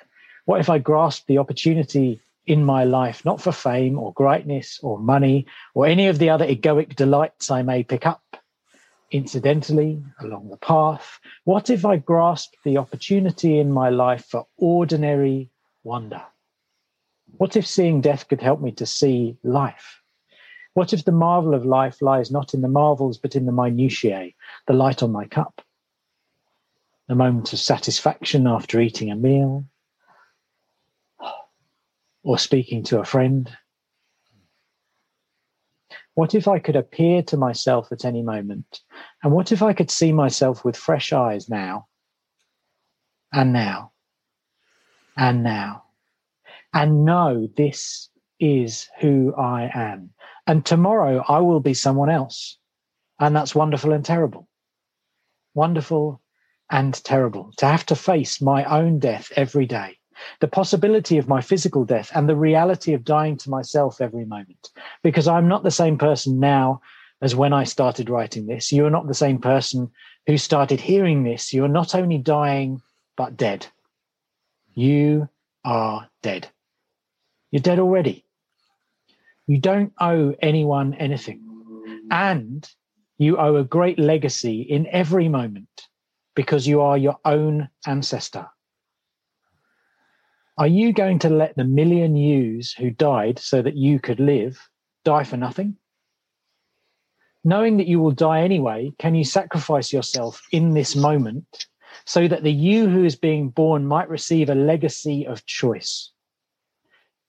What 0.44 0.60
if 0.60 0.68
I 0.68 0.76
grasped 0.76 1.26
the 1.26 1.38
opportunity 1.38 2.20
in 2.46 2.66
my 2.66 2.84
life, 2.84 3.24
not 3.24 3.40
for 3.40 3.50
fame 3.50 3.98
or 3.98 4.12
greatness 4.12 4.78
or 4.82 4.98
money 4.98 5.46
or 5.72 5.86
any 5.86 6.06
of 6.08 6.18
the 6.18 6.28
other 6.28 6.46
egoic 6.46 6.96
delights 6.96 7.50
I 7.50 7.62
may 7.62 7.82
pick 7.82 8.04
up, 8.04 8.36
incidentally 9.10 10.02
along 10.20 10.50
the 10.50 10.58
path? 10.58 11.18
What 11.44 11.70
if 11.70 11.86
I 11.86 11.96
grasped 11.96 12.58
the 12.62 12.76
opportunity 12.76 13.58
in 13.58 13.72
my 13.72 13.88
life 13.88 14.26
for 14.26 14.46
ordinary 14.58 15.48
wonder? 15.82 16.20
What 17.38 17.56
if 17.56 17.66
seeing 17.66 18.02
death 18.02 18.28
could 18.28 18.42
help 18.42 18.60
me 18.60 18.72
to 18.72 18.84
see 18.84 19.38
life? 19.42 20.02
What 20.74 20.92
if 20.92 21.06
the 21.06 21.12
marvel 21.12 21.54
of 21.54 21.64
life 21.64 22.02
lies 22.02 22.30
not 22.30 22.52
in 22.52 22.60
the 22.60 22.68
marvels 22.68 23.16
but 23.16 23.34
in 23.34 23.46
the 23.46 23.52
minutiae, 23.52 24.32
the 24.66 24.74
light 24.74 25.02
on 25.02 25.10
my 25.10 25.24
cup, 25.24 25.62
the 27.10 27.16
moment 27.16 27.52
of 27.52 27.58
satisfaction 27.58 28.46
after 28.46 28.80
eating 28.80 29.10
a 29.10 29.16
meal, 29.16 29.64
or 32.22 32.38
speaking 32.38 32.84
to 32.84 33.00
a 33.00 33.04
friend, 33.04 33.50
what 36.14 36.36
if 36.36 36.46
I 36.46 36.60
could 36.60 36.76
appear 36.76 37.24
to 37.24 37.36
myself 37.36 37.90
at 37.90 38.04
any 38.04 38.22
moment? 38.22 38.82
And 39.24 39.32
what 39.32 39.50
if 39.50 39.60
I 39.60 39.72
could 39.72 39.90
see 39.90 40.12
myself 40.12 40.64
with 40.64 40.76
fresh 40.76 41.12
eyes 41.12 41.48
now? 41.48 41.88
And 43.32 43.52
now? 43.52 43.90
And 45.16 45.42
now? 45.42 45.86
And 46.72 47.04
know 47.04 47.48
this 47.56 48.08
is 48.38 48.88
who 49.00 49.34
I 49.34 49.68
am. 49.74 50.10
And 50.46 50.64
tomorrow 50.64 51.24
I 51.28 51.40
will 51.40 51.58
be 51.58 51.74
someone 51.74 52.08
else. 52.08 52.56
And 53.18 53.34
that's 53.34 53.52
wonderful 53.52 53.92
and 53.92 54.04
terrible. 54.04 54.46
Wonderful 55.54 56.22
and 56.70 57.02
terrible 57.04 57.52
to 57.56 57.66
have 57.66 57.84
to 57.86 57.96
face 57.96 58.40
my 58.40 58.64
own 58.64 58.98
death 58.98 59.32
every 59.36 59.66
day 59.66 59.98
the 60.40 60.48
possibility 60.48 61.18
of 61.18 61.28
my 61.28 61.40
physical 61.40 61.84
death 61.84 62.10
and 62.14 62.28
the 62.28 62.36
reality 62.36 62.92
of 62.92 63.04
dying 63.04 63.36
to 63.38 63.50
myself 63.50 64.00
every 64.00 64.24
moment. 64.24 64.70
Because 65.02 65.28
I'm 65.28 65.48
not 65.48 65.62
the 65.62 65.70
same 65.70 65.98
person 65.98 66.40
now 66.40 66.80
as 67.22 67.34
when 67.34 67.52
I 67.52 67.64
started 67.64 68.10
writing 68.10 68.46
this. 68.46 68.72
You 68.72 68.86
are 68.86 68.90
not 68.90 69.06
the 69.06 69.14
same 69.14 69.38
person 69.38 69.90
who 70.26 70.38
started 70.38 70.80
hearing 70.80 71.22
this. 71.22 71.52
You 71.52 71.64
are 71.64 71.68
not 71.68 71.94
only 71.94 72.18
dying, 72.18 72.80
but 73.16 73.36
dead. 73.36 73.66
You 74.74 75.28
are 75.64 76.08
dead. 76.22 76.48
You're 77.50 77.60
dead 77.60 77.78
already. 77.78 78.24
You 79.46 79.58
don't 79.58 79.92
owe 80.00 80.34
anyone 80.40 80.94
anything. 80.94 81.46
And 82.10 82.68
you 83.18 83.36
owe 83.36 83.56
a 83.56 83.64
great 83.64 83.98
legacy 83.98 84.62
in 84.62 84.86
every 84.86 85.28
moment 85.28 85.88
because 86.40 86.66
you 86.66 86.80
are 86.80 86.96
your 86.96 87.18
own 87.26 87.68
ancestor. 87.86 88.46
Are 90.56 90.66
you 90.66 90.90
going 90.94 91.18
to 91.18 91.28
let 91.28 91.54
the 91.54 91.64
million 91.64 92.16
yous 92.16 92.72
who 92.72 92.88
died 92.88 93.38
so 93.38 93.60
that 93.60 93.76
you 93.76 94.00
could 94.00 94.18
live 94.18 94.58
die 95.04 95.24
for 95.24 95.36
nothing? 95.36 95.76
Knowing 97.44 97.76
that 97.76 97.88
you 97.88 98.00
will 98.00 98.12
die 98.12 98.40
anyway, 98.40 98.90
can 98.98 99.14
you 99.14 99.22
sacrifice 99.22 99.92
yourself 99.92 100.40
in 100.50 100.72
this 100.72 100.96
moment 100.96 101.66
so 102.06 102.26
that 102.26 102.42
the 102.42 102.50
you 102.50 102.88
who 102.88 103.04
is 103.04 103.16
being 103.16 103.50
born 103.50 103.84
might 103.84 104.08
receive 104.08 104.48
a 104.48 104.54
legacy 104.54 105.26
of 105.26 105.44
choice? 105.44 106.10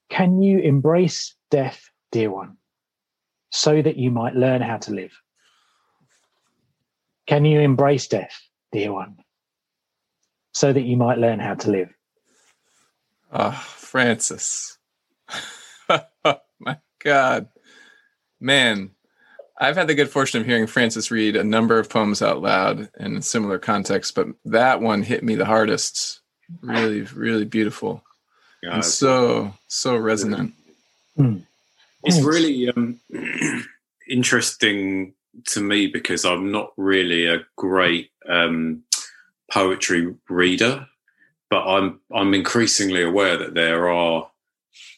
Can 0.09 0.41
you 0.41 0.59
embrace 0.59 1.35
death, 1.49 1.89
dear 2.13 2.31
one, 2.31 2.55
so 3.49 3.81
that 3.81 3.97
you 3.97 4.09
might 4.09 4.35
learn 4.35 4.61
how 4.61 4.77
to 4.77 4.93
live? 4.93 5.11
Can 7.27 7.43
you 7.43 7.59
embrace 7.59 8.07
death, 8.07 8.41
dear 8.71 8.93
one, 8.93 9.17
so 10.53 10.71
that 10.71 10.81
you 10.81 10.97
might 10.97 11.17
learn 11.17 11.39
how 11.39 11.55
to 11.55 11.71
live? 11.71 11.93
Oh, 13.31 13.51
Francis. 13.51 14.77
my 16.59 16.77
God. 17.03 17.47
Man, 18.39 18.91
I've 19.59 19.75
had 19.75 19.87
the 19.87 19.95
good 19.95 20.09
fortune 20.09 20.41
of 20.41 20.47
hearing 20.47 20.67
Francis 20.67 21.11
read 21.11 21.35
a 21.35 21.43
number 21.43 21.77
of 21.79 21.89
poems 21.89 22.21
out 22.21 22.41
loud 22.41 22.89
in 22.99 23.17
a 23.17 23.21
similar 23.21 23.59
context, 23.59 24.15
but 24.15 24.27
that 24.45 24.81
one 24.81 25.03
hit 25.03 25.23
me 25.23 25.35
the 25.35 25.45
hardest. 25.45 26.19
Really, 26.61 27.01
really 27.01 27.45
beautiful. 27.45 28.03
Yeah, 28.63 28.75
and 28.75 28.85
so, 28.85 29.53
so 29.67 29.95
resonant. 29.95 30.53
Mm. 31.17 31.43
It's 32.03 32.21
really 32.21 32.69
um, 32.69 32.99
interesting 34.09 35.13
to 35.47 35.61
me 35.61 35.87
because 35.87 36.25
I'm 36.25 36.51
not 36.51 36.71
really 36.77 37.25
a 37.25 37.45
great 37.57 38.11
um, 38.27 38.83
poetry 39.51 40.15
reader, 40.29 40.87
but 41.49 41.65
I'm 41.65 41.99
I'm 42.13 42.33
increasingly 42.33 43.03
aware 43.03 43.37
that 43.37 43.53
there 43.53 43.89
are 43.89 44.29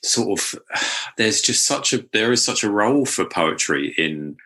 sort 0.04 0.40
of 0.40 0.60
there's 1.18 1.42
just 1.42 1.66
such 1.66 1.94
a 1.94 2.06
there 2.14 2.32
is 2.32 2.44
such 2.44 2.64
a 2.64 2.72
role 2.72 3.06
for 3.06 3.26
poetry 3.26 3.94
in 3.98 4.38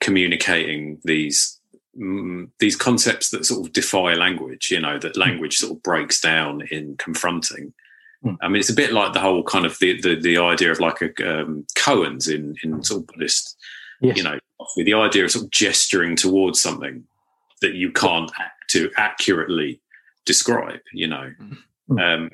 communicating 0.00 0.98
these 1.04 1.60
mm, 1.98 2.48
these 2.58 2.76
concepts 2.76 3.30
that 3.30 3.44
sort 3.44 3.66
of 3.66 3.72
defy 3.72 4.14
language 4.14 4.70
you 4.70 4.80
know 4.80 4.98
that 4.98 5.14
hmm. 5.14 5.20
language 5.20 5.58
sort 5.58 5.72
of 5.72 5.82
breaks 5.82 6.20
down 6.20 6.62
in 6.70 6.96
confronting 6.96 7.72
mm. 8.24 8.36
i 8.40 8.48
mean 8.48 8.60
it's 8.60 8.70
a 8.70 8.74
bit 8.74 8.94
like 8.94 9.12
the 9.12 9.20
whole 9.20 9.42
kind 9.42 9.66
of 9.66 9.78
the 9.78 10.00
the, 10.00 10.14
the 10.14 10.38
idea 10.38 10.72
of 10.72 10.80
like 10.80 11.02
a 11.02 11.40
um, 11.42 11.66
koans 11.76 12.32
in 12.32 12.54
in 12.62 12.82
sort 12.82 13.02
of 13.02 13.06
buddhist 13.08 13.56
yes. 14.00 14.16
you 14.16 14.22
know 14.22 14.38
the 14.76 14.94
idea 14.94 15.24
of 15.24 15.30
sort 15.30 15.44
of 15.44 15.50
gesturing 15.50 16.16
towards 16.16 16.60
something 16.60 17.04
that 17.62 17.74
you 17.74 17.90
can't 17.92 18.30
act 18.38 18.70
to 18.70 18.90
accurately 18.96 19.80
describe 20.24 20.80
you 20.92 21.06
know 21.06 21.32
mm. 21.90 22.00
um 22.00 22.30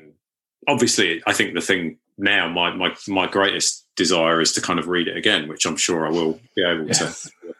obviously 0.67 1.21
i 1.25 1.33
think 1.33 1.53
the 1.53 1.61
thing 1.61 1.97
now 2.17 2.47
my 2.47 2.73
my 2.73 2.95
my 3.07 3.27
greatest 3.27 3.87
desire 3.97 4.39
is 4.39 4.53
to 4.53 4.61
kind 4.61 4.79
of 4.79 4.87
read 4.87 5.09
it 5.09 5.17
again, 5.17 5.49
which 5.49 5.65
I'm 5.65 5.75
sure 5.75 6.07
I 6.07 6.09
will 6.09 6.39
be 6.55 6.63
able 6.63 6.87
to 6.87 7.15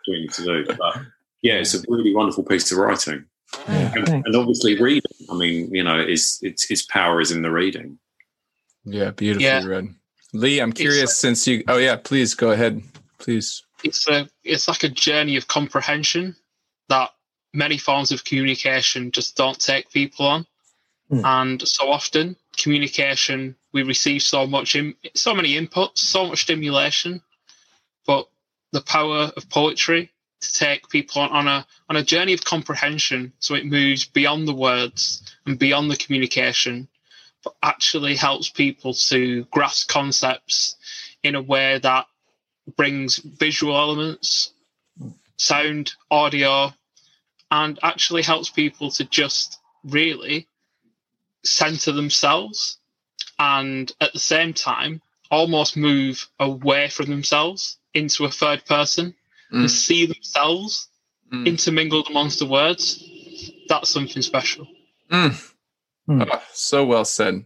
to 0.05 0.43
do. 0.43 0.65
But 0.65 1.01
yeah, 1.41 1.55
it's 1.55 1.73
a 1.73 1.83
really 1.89 2.15
wonderful 2.15 2.43
piece 2.43 2.71
of 2.71 2.77
writing, 2.77 3.25
yeah, 3.67 3.93
and, 3.95 4.25
and, 4.25 4.35
obviously 4.35 4.79
reading. 4.79 5.11
I 5.29 5.35
mean, 5.35 5.73
you 5.73 5.83
know, 5.83 5.99
is 5.99 6.39
its 6.41 6.71
its 6.71 6.83
power 6.83 7.19
is 7.19 7.31
in 7.31 7.41
the 7.41 7.51
reading. 7.51 7.99
Yeah, 8.85 9.11
beautifully 9.11 9.45
yeah. 9.45 9.65
read. 9.65 9.93
Lee, 10.33 10.59
I'm 10.59 10.71
curious 10.71 11.11
it's, 11.11 11.17
since 11.17 11.47
you. 11.47 11.63
Oh 11.67 11.77
yeah, 11.77 11.97
please 11.97 12.33
go 12.33 12.51
ahead, 12.51 12.81
please. 13.17 13.63
It's 13.83 14.07
a 14.07 14.29
it's 14.43 14.67
like 14.67 14.83
a 14.83 14.89
journey 14.89 15.37
of 15.37 15.47
comprehension 15.47 16.35
that 16.89 17.11
many 17.53 17.77
forms 17.77 18.11
of 18.11 18.23
communication 18.23 19.11
just 19.11 19.35
don't 19.35 19.59
take 19.59 19.91
people 19.91 20.25
on, 20.25 20.45
mm. 21.11 21.23
and 21.23 21.67
so 21.67 21.89
often 21.89 22.35
communication 22.57 23.55
we 23.71 23.83
receive 23.83 24.21
so 24.21 24.47
much 24.47 24.75
in, 24.75 24.95
so 25.13 25.33
many 25.33 25.53
inputs 25.53 25.99
so 25.99 26.27
much 26.27 26.41
stimulation 26.41 27.21
but 28.05 28.27
the 28.71 28.81
power 28.81 29.31
of 29.37 29.49
poetry 29.49 30.11
to 30.41 30.53
take 30.53 30.89
people 30.89 31.21
on, 31.21 31.29
on 31.29 31.47
a 31.47 31.65
on 31.89 31.95
a 31.95 32.03
journey 32.03 32.33
of 32.33 32.43
comprehension 32.43 33.31
so 33.39 33.55
it 33.55 33.65
moves 33.65 34.05
beyond 34.05 34.47
the 34.47 34.53
words 34.53 35.21
and 35.45 35.59
beyond 35.59 35.89
the 35.89 35.95
communication 35.95 36.87
but 37.43 37.55
actually 37.63 38.15
helps 38.15 38.49
people 38.49 38.93
to 38.93 39.45
grasp 39.51 39.87
concepts 39.87 40.75
in 41.23 41.35
a 41.35 41.41
way 41.41 41.79
that 41.79 42.07
brings 42.75 43.17
visual 43.17 43.75
elements 43.75 44.51
sound 45.37 45.93
audio 46.11 46.73
and 47.51 47.79
actually 47.83 48.23
helps 48.23 48.49
people 48.49 48.91
to 48.91 49.05
just 49.05 49.59
really 49.83 50.47
center 51.43 51.91
themselves 51.91 52.77
and 53.39 53.91
at 54.01 54.11
the 54.13 54.19
same 54.19 54.53
time 54.53 55.01
almost 55.29 55.77
move 55.77 56.27
away 56.39 56.89
from 56.89 57.05
themselves 57.05 57.77
into 57.93 58.25
a 58.25 58.31
third 58.31 58.65
person 58.65 59.13
mm. 59.53 59.59
and 59.59 59.71
see 59.71 60.05
themselves 60.05 60.89
mm. 61.31 61.45
intermingled 61.45 62.09
amongst 62.09 62.39
the 62.39 62.45
words 62.45 63.03
that's 63.69 63.89
something 63.89 64.21
special 64.21 64.67
mm. 65.11 65.53
Oh, 66.09 66.41
so 66.53 66.85
well 66.85 67.05
said 67.05 67.45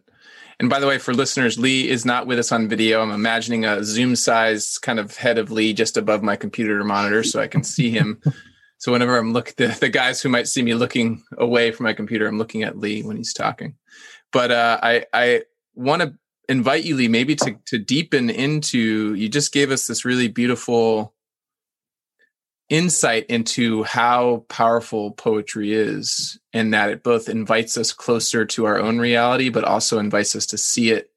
and 0.61 0.69
by 0.69 0.79
the 0.79 0.87
way 0.87 0.97
for 0.97 1.13
listeners 1.13 1.59
lee 1.59 1.89
is 1.89 2.05
not 2.05 2.25
with 2.25 2.39
us 2.39 2.51
on 2.53 2.69
video 2.69 3.01
i'm 3.01 3.11
imagining 3.11 3.65
a 3.65 3.83
zoom 3.83 4.15
size 4.15 4.77
kind 4.77 4.99
of 4.99 5.17
head 5.17 5.37
of 5.37 5.51
lee 5.51 5.73
just 5.73 5.97
above 5.97 6.23
my 6.23 6.37
computer 6.37 6.81
monitor 6.83 7.23
so 7.23 7.41
i 7.41 7.47
can 7.47 7.63
see 7.63 7.89
him 7.89 8.21
so 8.77 8.91
whenever 8.91 9.17
i'm 9.17 9.33
looking 9.33 9.53
the, 9.57 9.67
the 9.79 9.89
guys 9.89 10.21
who 10.21 10.29
might 10.29 10.47
see 10.47 10.61
me 10.61 10.73
looking 10.73 11.21
away 11.37 11.71
from 11.71 11.83
my 11.83 11.93
computer 11.93 12.27
i'm 12.27 12.37
looking 12.37 12.63
at 12.63 12.77
lee 12.77 13.03
when 13.03 13.17
he's 13.17 13.33
talking 13.33 13.75
but 14.31 14.51
uh, 14.51 14.79
I 14.81 15.05
I 15.13 15.43
want 15.75 16.01
to 16.01 16.13
invite 16.49 16.83
you, 16.83 16.95
Lee, 16.95 17.07
maybe 17.07 17.35
to 17.35 17.55
to 17.65 17.77
deepen 17.77 18.29
into. 18.29 19.13
You 19.13 19.29
just 19.29 19.53
gave 19.53 19.71
us 19.71 19.87
this 19.87 20.05
really 20.05 20.27
beautiful 20.27 21.13
insight 22.71 23.25
into 23.27 23.83
how 23.83 24.45
powerful 24.47 25.11
poetry 25.11 25.73
is, 25.73 26.39
and 26.53 26.73
that 26.73 26.89
it 26.89 27.03
both 27.03 27.29
invites 27.29 27.77
us 27.77 27.91
closer 27.91 28.45
to 28.45 28.65
our 28.65 28.79
own 28.79 28.97
reality, 28.97 29.49
but 29.49 29.65
also 29.65 29.99
invites 29.99 30.35
us 30.35 30.45
to 30.47 30.57
see 30.57 30.91
it 30.91 31.11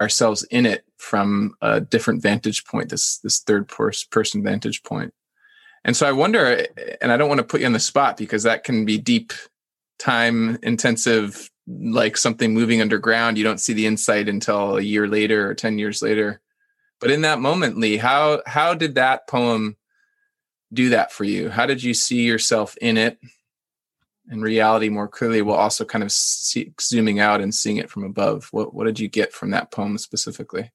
ourselves 0.00 0.44
in 0.44 0.64
it 0.64 0.84
from 0.96 1.54
a 1.60 1.80
different 1.80 2.22
vantage 2.22 2.64
point. 2.64 2.88
This 2.88 3.18
this 3.18 3.40
third 3.40 3.68
person 3.68 4.42
vantage 4.42 4.82
point. 4.84 5.12
And 5.84 5.96
so 5.96 6.06
I 6.06 6.12
wonder, 6.12 6.66
and 7.00 7.10
I 7.10 7.16
don't 7.16 7.28
want 7.28 7.38
to 7.38 7.46
put 7.46 7.60
you 7.60 7.66
on 7.66 7.72
the 7.72 7.80
spot 7.80 8.16
because 8.16 8.44
that 8.44 8.64
can 8.64 8.84
be 8.84 8.98
deep, 8.98 9.32
time 9.98 10.58
intensive 10.62 11.50
like 11.68 12.16
something 12.16 12.52
moving 12.52 12.80
underground 12.80 13.38
you 13.38 13.44
don't 13.44 13.60
see 13.60 13.74
the 13.74 13.86
insight 13.86 14.28
until 14.28 14.76
a 14.76 14.82
year 14.82 15.06
later 15.06 15.48
or 15.48 15.54
10 15.54 15.78
years 15.78 16.02
later 16.02 16.40
but 16.98 17.10
in 17.12 17.20
that 17.20 17.38
moment 17.38 17.78
lee 17.78 17.96
how 17.96 18.42
how 18.46 18.74
did 18.74 18.96
that 18.96 19.28
poem 19.28 19.76
do 20.72 20.90
that 20.90 21.12
for 21.12 21.24
you? 21.24 21.48
How 21.50 21.66
did 21.66 21.82
you 21.82 21.94
see 21.94 22.22
yourself 22.22 22.76
in 22.80 22.96
it 22.96 23.18
in 24.30 24.40
reality 24.40 24.88
more 24.88 25.08
clearly 25.08 25.42
while 25.42 25.56
also 25.56 25.84
kind 25.84 26.04
of 26.04 26.12
see, 26.12 26.72
zooming 26.80 27.18
out 27.18 27.40
and 27.40 27.54
seeing 27.54 27.78
it 27.78 27.90
from 27.90 28.04
above? 28.04 28.48
What 28.52 28.74
what 28.74 28.84
did 28.84 29.00
you 29.00 29.08
get 29.08 29.32
from 29.32 29.50
that 29.50 29.70
poem 29.70 29.98
specifically? 29.98 30.70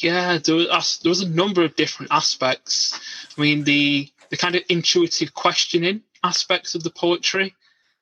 Yeah 0.00 0.38
there 0.38 0.56
was, 0.56 1.00
there 1.02 1.10
was 1.10 1.22
a 1.22 1.28
number 1.28 1.62
of 1.62 1.76
different 1.76 2.12
aspects. 2.12 2.98
I 3.36 3.40
mean 3.40 3.64
the 3.64 4.10
the 4.30 4.36
kind 4.36 4.54
of 4.54 4.62
intuitive 4.68 5.34
questioning 5.34 6.02
aspects 6.24 6.74
of 6.74 6.82
the 6.82 6.90
poetry 6.90 7.54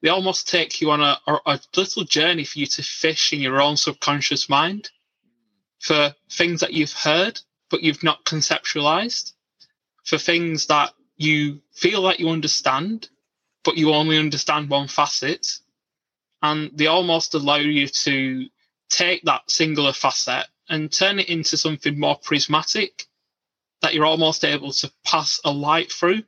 they 0.03 0.09
almost 0.09 0.49
take 0.49 0.81
you 0.81 0.91
on 0.91 1.03
a, 1.03 1.21
a 1.27 1.61
little 1.77 2.05
journey 2.05 2.45
for 2.45 2.59
you 2.59 2.67
to 2.67 2.83
fish 2.83 3.35
in 3.35 3.41
your 3.41 3.61
own 3.61 3.77
subconscious 3.77 4.49
mind 4.49 4.91
for 5.79 6.15
things 6.31 6.61
that 6.61 6.73
you've 6.73 6.93
heard 6.93 7.41
but 7.71 7.83
you've 7.83 8.03
not 8.03 8.25
conceptualized, 8.25 9.33
for 10.11 10.19
things 10.19 10.67
that 10.67 10.93
you 11.17 11.63
feel 11.73 12.03
like 12.03 12.19
you 12.19 12.29
understand 12.29 13.09
but 13.65 13.77
you 13.77 13.93
only 13.93 14.19
understand 14.19 14.71
one 14.71 14.89
facet, 14.89 15.59
and 16.43 16.71
they 16.75 16.87
almost 16.87 17.35
allow 17.35 17.57
you 17.57 17.87
to 17.87 18.47
take 18.89 19.23
that 19.25 19.51
singular 19.51 19.93
facet 19.93 20.47
and 20.69 20.91
turn 20.91 21.19
it 21.19 21.29
into 21.29 21.57
something 21.57 21.99
more 21.99 22.19
prismatic 22.23 23.07
that 23.83 23.95
you're 23.95 24.07
almost 24.07 24.45
able 24.45 24.73
to 24.73 24.91
pass 25.05 25.41
a 25.45 25.51
light 25.51 25.93
through 25.93 26.23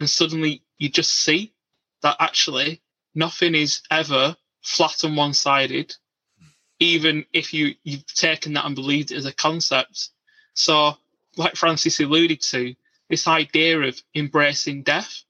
and 0.00 0.08
suddenly 0.08 0.62
you 0.78 0.88
just 0.88 1.12
see 1.12 1.52
that 2.02 2.16
actually 2.18 2.80
nothing 3.14 3.54
is 3.54 3.82
ever 3.90 4.36
flat 4.62 5.04
and 5.04 5.16
one 5.16 5.34
sided, 5.34 5.94
even 6.80 7.24
if 7.32 7.54
you, 7.54 7.74
you've 7.84 8.06
taken 8.06 8.54
that 8.54 8.64
and 8.64 8.74
believed 8.74 9.12
it 9.12 9.16
as 9.16 9.26
a 9.26 9.32
concept. 9.32 10.08
So, 10.54 10.96
like 11.36 11.54
Francis 11.54 12.00
alluded 12.00 12.40
to, 12.42 12.74
this 13.12 13.28
idea 13.28 13.78
of 13.78 14.02
embracing 14.14 14.82
death. 14.82 15.22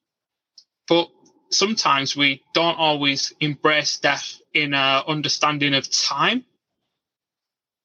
But 0.87 1.09
sometimes 1.51 2.17
we 2.17 2.41
don't 2.55 2.79
always 2.79 3.33
embrace 3.41 3.99
death 3.99 4.39
in 4.55 4.73
a 4.73 5.03
understanding 5.09 5.75
of 5.75 5.91
time. 5.91 6.45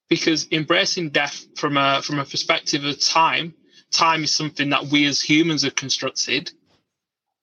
Because 0.08 0.48
embracing 0.52 1.10
death 1.10 1.48
from 1.56 1.78
a 1.78 2.04
from 2.04 2.20
a 2.20 2.26
perspective 2.26 2.86
of 2.86 3.00
time, 3.00 3.56
time 3.92 4.24
is 4.24 4.34
something 4.36 4.70
that 4.70 4.86
we 4.86 5.06
as 5.06 5.20
humans 5.20 5.64
have 5.64 5.76
constructed. 5.76 6.52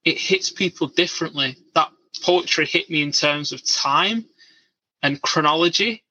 It 0.05 0.17
hits 0.17 0.51
people 0.51 0.87
differently. 0.87 1.57
That 1.75 1.91
poetry 2.23 2.67
hit 2.67 2.89
me 2.89 3.03
in 3.03 3.11
terms 3.11 3.51
of 3.51 3.67
time 3.67 4.27
and 5.03 5.21
chronology. 5.21 6.05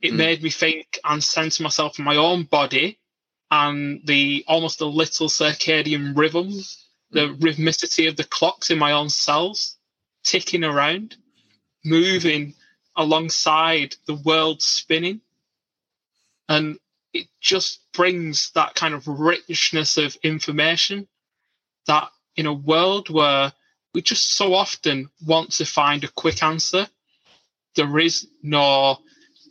It 0.00 0.14
mm. 0.14 0.16
made 0.16 0.42
me 0.42 0.48
think 0.48 0.98
and 1.04 1.22
center 1.22 1.62
myself 1.62 1.98
in 1.98 2.06
my 2.06 2.16
own 2.16 2.44
body 2.44 2.99
and 3.50 4.00
the 4.04 4.44
almost 4.46 4.80
a 4.80 4.86
little 4.86 5.28
circadian 5.28 6.16
rhythm, 6.16 6.52
the 7.10 7.28
mm. 7.28 7.38
rhythmicity 7.40 8.08
of 8.08 8.16
the 8.16 8.24
clocks 8.24 8.70
in 8.70 8.78
my 8.78 8.92
own 8.92 9.10
cells 9.10 9.76
ticking 10.22 10.64
around, 10.64 11.16
moving 11.84 12.54
alongside 12.96 13.96
the 14.06 14.14
world 14.14 14.62
spinning. 14.62 15.20
And 16.48 16.78
it 17.12 17.26
just 17.40 17.80
brings 17.92 18.50
that 18.52 18.74
kind 18.74 18.94
of 18.94 19.06
richness 19.06 19.96
of 19.96 20.16
information 20.22 21.08
that 21.86 22.10
in 22.36 22.46
a 22.46 22.52
world 22.52 23.10
where 23.10 23.52
we 23.94 24.02
just 24.02 24.34
so 24.34 24.54
often 24.54 25.10
want 25.26 25.52
to 25.52 25.64
find 25.64 26.04
a 26.04 26.08
quick 26.08 26.42
answer. 26.42 26.88
There 27.74 27.98
is 27.98 28.28
no 28.42 28.98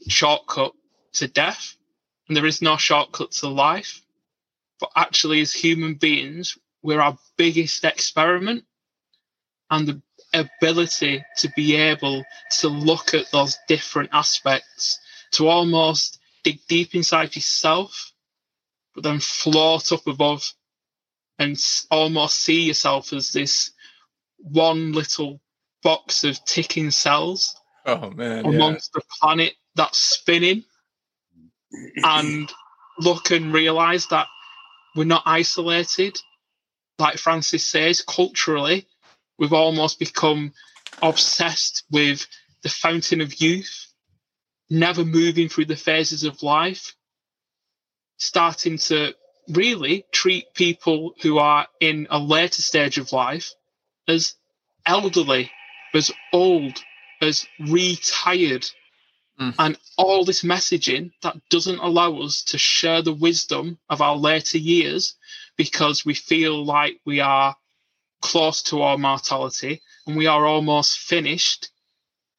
shortcut 0.08 0.74
to 1.14 1.28
death, 1.28 1.76
and 2.30 2.38
there 2.38 2.46
is 2.46 2.62
no 2.62 2.78
shortcut 2.78 3.32
to 3.32 3.50
life. 3.50 4.02
But 4.80 4.92
actually, 4.96 5.42
as 5.42 5.52
human 5.52 5.96
beings, 5.96 6.58
we're 6.82 7.02
our 7.02 7.18
biggest 7.36 7.84
experiment 7.84 8.64
and 9.70 9.88
the 9.88 10.02
ability 10.34 11.26
to 11.38 11.50
be 11.56 11.76
able 11.76 12.24
to 12.52 12.70
look 12.70 13.14
at 13.14 13.32
those 13.32 13.58
different 13.68 14.12
aspects, 14.14 15.00
to 15.32 15.48
almost 15.48 16.20
dig 16.44 16.60
deep 16.70 16.96
inside 16.96 17.36
yourself, 17.36 18.14
but 18.94 19.04
then 19.04 19.20
float 19.20 19.92
up 19.92 20.08
above 20.08 20.54
and 21.40 21.58
almost 21.90 22.38
see 22.38 22.62
yourself 22.62 23.12
as 23.12 23.34
this 23.34 23.72
one 24.38 24.92
little 24.92 25.42
box 25.82 26.24
of 26.24 26.44
ticking 26.46 26.92
cells 26.92 27.56
oh 27.86 28.10
man 28.12 28.46
amongst 28.46 28.92
yeah. 28.94 29.00
the 29.00 29.06
planet 29.20 29.54
that's 29.76 29.98
spinning 29.98 30.64
and 32.04 32.52
look 32.98 33.32
and 33.32 33.54
realize 33.54 34.08
that 34.08 34.28
we're 34.96 35.04
not 35.04 35.24
isolated 35.26 36.18
like 36.98 37.18
francis 37.18 37.64
says 37.66 38.02
culturally 38.02 38.88
we've 39.38 39.54
almost 39.54 40.00
become 40.00 40.54
obsessed 41.02 41.84
with 41.90 42.28
the 42.62 42.70
fountain 42.70 43.22
of 43.22 43.42
youth, 43.42 43.88
never 44.70 45.06
moving 45.06 45.50
through 45.50 45.66
the 45.66 45.76
phases 45.76 46.24
of 46.24 46.44
life, 46.44 46.94
starting 48.18 48.78
to 48.78 49.14
really 49.48 50.06
treat 50.12 50.54
people 50.54 51.14
who 51.22 51.40
are 51.40 51.68
in 51.80 52.08
a 52.10 52.20
later 52.20 52.62
stage 52.62 52.98
of 52.98 53.12
life 53.12 53.54
as 54.08 54.36
elderly, 54.86 55.50
as 55.94 56.12
old, 56.34 56.78
as 57.22 57.48
retired. 57.60 58.66
Mm. 59.40 59.56
And 59.58 59.78
all 59.98 60.26
this 60.26 60.44
messaging 60.44 61.12
that 61.22 61.38
doesn't 61.50 61.80
allow 61.80 62.18
us 62.18 62.44
to 62.44 62.58
share 62.58 63.02
the 63.02 63.14
wisdom 63.14 63.78
of 63.90 64.02
our 64.02 64.18
later 64.18 64.58
years 64.58 65.16
because 65.56 66.06
we 66.06 66.14
feel 66.14 66.64
like 66.64 67.00
we 67.06 67.22
are 67.22 67.56
close 68.22 68.62
to 68.64 68.82
our 68.82 68.98
mortality 68.98 69.82
and 70.06 70.18
we 70.18 70.28
are 70.28 70.46
almost 70.46 71.00
finished 71.00 71.70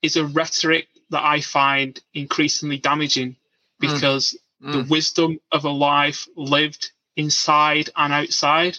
is 0.02 0.16
a 0.16 0.26
rhetoric 0.26 0.88
that 1.10 1.24
I 1.24 1.40
find 1.40 1.98
increasingly 2.14 2.76
damaging 2.76 3.36
because 3.78 4.36
mm. 4.62 4.72
the 4.72 4.82
mm. 4.82 4.88
wisdom 4.88 5.40
of 5.52 5.64
a 5.64 5.70
life 5.70 6.28
lived 6.36 6.92
inside 7.16 7.90
and 7.96 8.12
outside, 8.12 8.78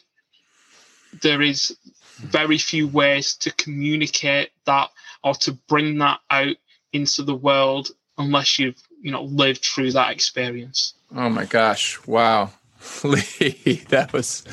there 1.22 1.42
is 1.42 1.76
very 2.18 2.58
few 2.58 2.88
ways 2.88 3.36
to 3.36 3.52
communicate 3.52 4.52
that 4.66 4.90
or 5.24 5.34
to 5.34 5.54
bring 5.68 5.98
that 6.00 6.20
out 6.30 6.56
into 6.94 7.24
the 7.24 7.36
world 7.36 7.90
unless 8.22 8.60
you've 8.60 8.82
you 9.02 9.12
know 9.12 9.24
lived 9.24 9.66
through 9.66 9.92
that 9.94 10.12
experience. 10.12 10.94
Oh 11.16 11.30
my 11.30 11.46
gosh! 11.46 12.00
Wow, 12.08 12.52
Lee, 13.04 13.84
that 13.90 14.14
was 14.14 14.44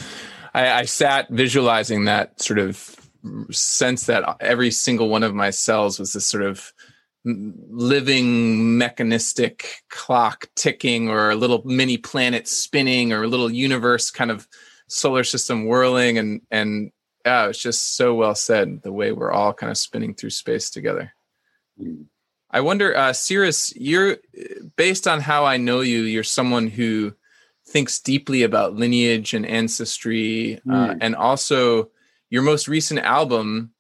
I, 0.55 0.81
I 0.81 0.85
sat 0.85 1.29
visualizing 1.31 2.05
that 2.05 2.41
sort 2.41 2.59
of 2.59 2.97
sense 3.51 4.07
that 4.07 4.37
every 4.41 4.71
single 4.71 5.09
one 5.09 5.23
of 5.23 5.35
my 5.35 5.51
cells 5.51 5.99
was 5.99 6.13
this 6.13 6.27
sort 6.27 6.45
of 6.45 6.73
living 7.25 8.79
mechanistic 8.79 9.83
clock 9.91 10.49
ticking 10.55 11.09
or 11.09 11.31
a 11.31 11.37
little 11.37 11.63
mini 11.65 11.97
planet 11.99 12.49
spinning 12.49 13.13
or 13.13 13.25
a 13.25 13.29
little 13.29 13.51
universe 13.51 14.11
kind 14.11 14.31
of 14.31 14.49
solar 14.87 15.25
system 15.25 15.67
whirling 15.67 16.17
and 16.17 16.41
and 16.51 16.91
yeah 17.27 17.49
it's 17.49 17.59
just 17.59 17.97
so 17.97 18.15
well 18.15 18.35
said 18.35 18.83
the 18.83 18.93
way 18.93 19.13
we're 19.13 19.33
all 19.33 19.53
kind 19.53 19.71
of 19.71 19.77
spinning 19.77 20.15
through 20.15 20.31
space 20.31 20.71
together 20.71 21.13
mm. 21.81 22.05
I 22.51 22.61
wonder 22.61 22.97
uh 22.97 23.13
cyrus 23.13 23.75
you're 23.77 24.17
based 24.77 25.07
on 25.07 25.21
how 25.21 25.45
i 25.45 25.59
know 25.59 25.81
you 25.81 26.01
you're 26.01 26.25
someone 26.25 26.67
who 26.67 27.13
thinks 27.69 28.01
deeply 28.01 28.43
about 28.43 28.75
lineage 28.75 29.35
and 29.35 29.47
ancestry, 29.47 30.61
mm. 30.67 30.73
uh, 30.73 30.95
hmm. 30.95 30.99
and 31.01 31.15
also 31.15 31.91
your 32.31 32.43
most 32.43 32.67
recent 32.69 33.01
album. 33.01 33.73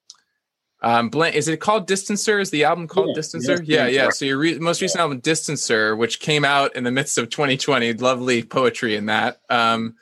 Um, 0.80 1.08
blank, 1.08 1.34
is 1.34 1.48
it 1.48 1.58
called 1.58 1.88
Distancer? 1.88 2.40
Is 2.40 2.50
the 2.50 2.64
album 2.64 2.86
called 2.86 3.08
yeah, 3.08 3.20
Distancer? 3.20 3.60
Yeah, 3.64 3.86
yeah. 3.86 4.04
yeah. 4.04 4.10
So 4.10 4.24
your 4.24 4.38
re- 4.38 4.58
most 4.58 4.80
recent 4.80 4.98
yeah. 4.98 5.02
album, 5.02 5.20
Distancer, 5.20 5.98
which 5.98 6.20
came 6.20 6.44
out 6.44 6.76
in 6.76 6.84
the 6.84 6.92
midst 6.92 7.18
of 7.18 7.30
2020, 7.30 7.94
lovely 7.94 8.44
poetry 8.44 8.94
in 8.94 9.06
that, 9.06 9.40
um, 9.50 9.96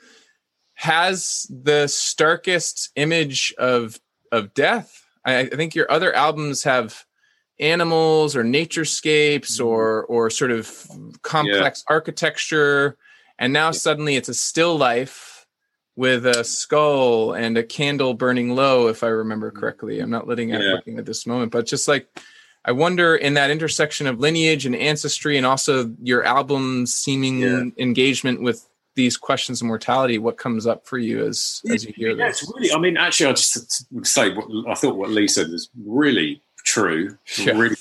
has 0.75 1.47
the 1.49 1.87
starkest 1.87 2.91
image 2.95 3.55
of 3.57 3.99
of 4.31 4.53
death. 4.53 5.03
I, 5.25 5.39
I 5.39 5.45
think 5.47 5.73
your 5.73 5.91
other 5.91 6.13
albums 6.13 6.63
have 6.63 7.05
animals 7.59 8.35
or 8.35 8.43
naturescapes 8.43 9.59
mm. 9.59 9.65
or 9.65 10.05
or 10.05 10.29
sort 10.29 10.51
of 10.51 10.87
complex 11.23 11.83
architecture 11.87 12.97
and 13.39 13.53
now 13.53 13.71
suddenly 13.71 14.15
it's 14.15 14.29
a 14.29 14.33
still 14.33 14.77
life 14.77 15.37
with 15.97 16.27
a 16.27 16.43
skull 16.43 17.33
and 17.33 17.57
a 17.57 17.63
candle 17.63 18.13
burning 18.13 18.55
low, 18.55 18.87
if 18.87 19.03
I 19.03 19.07
remember 19.07 19.49
mm-hmm. 19.49 19.59
correctly. 19.59 19.99
I'm 19.99 20.11
not 20.11 20.27
letting 20.27 20.53
out 20.53 20.61
yeah. 20.61 20.73
looking 20.73 20.99
at 20.99 21.05
this 21.05 21.25
moment, 21.25 21.51
but 21.51 21.65
just 21.65 21.87
like 21.87 22.07
I 22.63 22.71
wonder 22.71 23.15
in 23.15 23.33
that 23.33 23.49
intersection 23.49 24.07
of 24.07 24.19
lineage 24.19 24.65
and 24.65 24.75
ancestry 24.75 25.37
and 25.37 25.45
also 25.45 25.91
your 26.01 26.23
album's 26.23 26.93
seeming 26.93 27.39
yeah. 27.39 27.63
engagement 27.77 28.41
with 28.41 28.67
these 28.95 29.17
questions 29.17 29.61
of 29.61 29.67
mortality, 29.67 30.17
what 30.17 30.37
comes 30.37 30.67
up 30.67 30.85
for 30.85 30.97
you 30.97 31.25
as 31.25 31.61
as 31.69 31.83
you 31.83 31.93
hear 31.95 32.11
yeah, 32.11 32.27
this? 32.27 32.43
It's 32.43 32.53
really, 32.53 32.71
I 32.71 32.79
mean, 32.79 32.97
actually, 32.97 33.27
I 33.27 33.33
just 33.33 33.85
say 34.05 34.33
what, 34.33 34.47
I 34.67 34.75
thought 34.75 34.97
what 34.97 35.09
Lee 35.09 35.27
said 35.27 35.49
was 35.49 35.69
really 35.83 36.41
true, 36.67 37.17
yeah. 37.37 37.53
really 37.53 37.75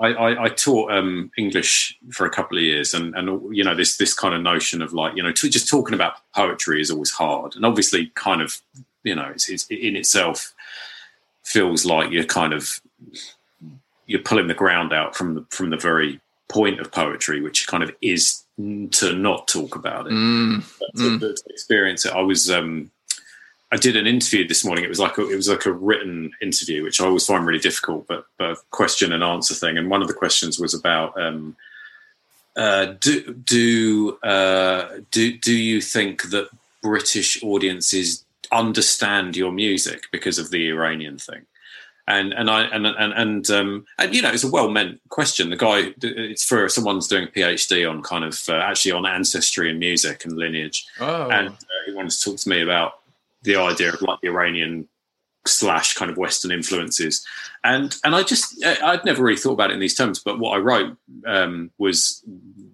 I, 0.00 0.06
I, 0.06 0.44
I 0.44 0.48
taught 0.48 0.92
um, 0.92 1.30
English 1.36 1.98
for 2.10 2.26
a 2.26 2.30
couple 2.30 2.56
of 2.56 2.62
years, 2.62 2.94
and, 2.94 3.14
and 3.14 3.54
you 3.54 3.64
know 3.64 3.74
this 3.74 3.96
this 3.96 4.14
kind 4.14 4.34
of 4.34 4.42
notion 4.42 4.82
of 4.82 4.92
like 4.92 5.16
you 5.16 5.22
know 5.22 5.32
t- 5.32 5.50
just 5.50 5.68
talking 5.68 5.94
about 5.94 6.14
poetry 6.34 6.80
is 6.80 6.90
always 6.90 7.10
hard, 7.10 7.54
and 7.54 7.64
obviously 7.64 8.10
kind 8.14 8.42
of 8.42 8.60
you 9.04 9.14
know 9.14 9.30
it's, 9.34 9.48
it's 9.48 9.66
in 9.66 9.96
itself 9.96 10.54
feels 11.44 11.84
like 11.84 12.10
you're 12.10 12.24
kind 12.24 12.52
of 12.52 12.80
you're 14.06 14.22
pulling 14.22 14.48
the 14.48 14.54
ground 14.54 14.92
out 14.92 15.14
from 15.14 15.34
the 15.34 15.46
from 15.50 15.70
the 15.70 15.76
very 15.76 16.20
point 16.48 16.80
of 16.80 16.90
poetry, 16.90 17.40
which 17.40 17.66
kind 17.66 17.82
of 17.82 17.94
is 18.00 18.44
to 18.56 19.12
not 19.12 19.46
talk 19.48 19.76
about 19.76 20.06
it. 20.06 20.12
Mm, 20.12 20.62
mm. 20.96 21.20
To, 21.20 21.34
to, 21.34 21.42
experience 21.50 22.06
it, 22.06 22.12
I 22.12 22.22
was 22.22 22.50
um, 22.50 22.90
I 23.70 23.76
did 23.76 23.96
an 23.96 24.06
interview 24.06 24.48
this 24.48 24.64
morning. 24.64 24.84
It 24.84 24.88
was 24.88 24.98
like 24.98 25.18
a, 25.18 25.28
it 25.28 25.36
was 25.36 25.48
like 25.48 25.66
a 25.66 25.72
written 25.72 26.32
interview, 26.40 26.82
which 26.82 27.00
I 27.00 27.04
always 27.04 27.26
find 27.26 27.44
really 27.46 27.58
difficult, 27.58 28.06
but, 28.06 28.24
but 28.38 28.58
question 28.70 29.12
and 29.12 29.22
answer 29.22 29.54
thing. 29.54 29.76
And 29.76 29.90
one 29.90 30.00
of 30.00 30.08
the 30.08 30.14
questions 30.14 30.58
was 30.58 30.72
about 30.72 31.20
um, 31.20 31.54
uh, 32.56 32.94
do 33.00 33.32
do 33.34 34.18
uh, 34.22 35.00
do 35.10 35.36
do 35.38 35.54
you 35.54 35.80
think 35.80 36.30
that 36.30 36.48
British 36.82 37.42
audiences 37.42 38.24
understand 38.50 39.36
your 39.36 39.52
music 39.52 40.04
because 40.10 40.38
of 40.38 40.50
the 40.50 40.68
Iranian 40.68 41.18
thing? 41.18 41.46
And 42.08 42.32
and 42.32 42.50
I 42.50 42.62
and 42.62 42.86
and 42.86 43.12
and 43.12 43.50
um, 43.50 43.86
and 43.98 44.14
you 44.14 44.22
know 44.22 44.30
it's 44.30 44.44
a 44.44 44.50
well 44.50 44.70
meant 44.70 44.98
question. 45.10 45.50
The 45.50 45.56
guy 45.56 45.92
it's 46.02 46.44
for 46.44 46.68
someone's 46.70 47.06
doing 47.06 47.24
a 47.24 47.26
PhD 47.26 47.88
on 47.88 48.02
kind 48.02 48.24
of 48.24 48.40
uh, 48.48 48.54
actually 48.54 48.92
on 48.92 49.04
ancestry 49.04 49.68
and 49.68 49.78
music 49.78 50.24
and 50.24 50.32
lineage, 50.32 50.86
oh. 51.00 51.28
and 51.28 51.50
uh, 51.50 51.52
he 51.86 51.92
wanted 51.92 52.12
to 52.12 52.24
talk 52.24 52.38
to 52.38 52.48
me 52.48 52.62
about 52.62 52.97
the 53.42 53.56
idea 53.56 53.92
of 53.92 54.02
like 54.02 54.20
the 54.20 54.28
Iranian 54.28 54.88
slash 55.46 55.94
kind 55.94 56.10
of 56.10 56.16
Western 56.16 56.50
influences, 56.50 57.26
and 57.64 57.96
and 58.04 58.14
I 58.14 58.22
just 58.22 58.62
I'd 58.64 59.04
never 59.04 59.22
really 59.22 59.38
thought 59.38 59.52
about 59.52 59.70
it 59.70 59.74
in 59.74 59.80
these 59.80 59.96
terms. 59.96 60.18
But 60.18 60.38
what 60.38 60.56
I 60.56 60.58
wrote 60.58 60.96
um, 61.26 61.70
was 61.78 62.22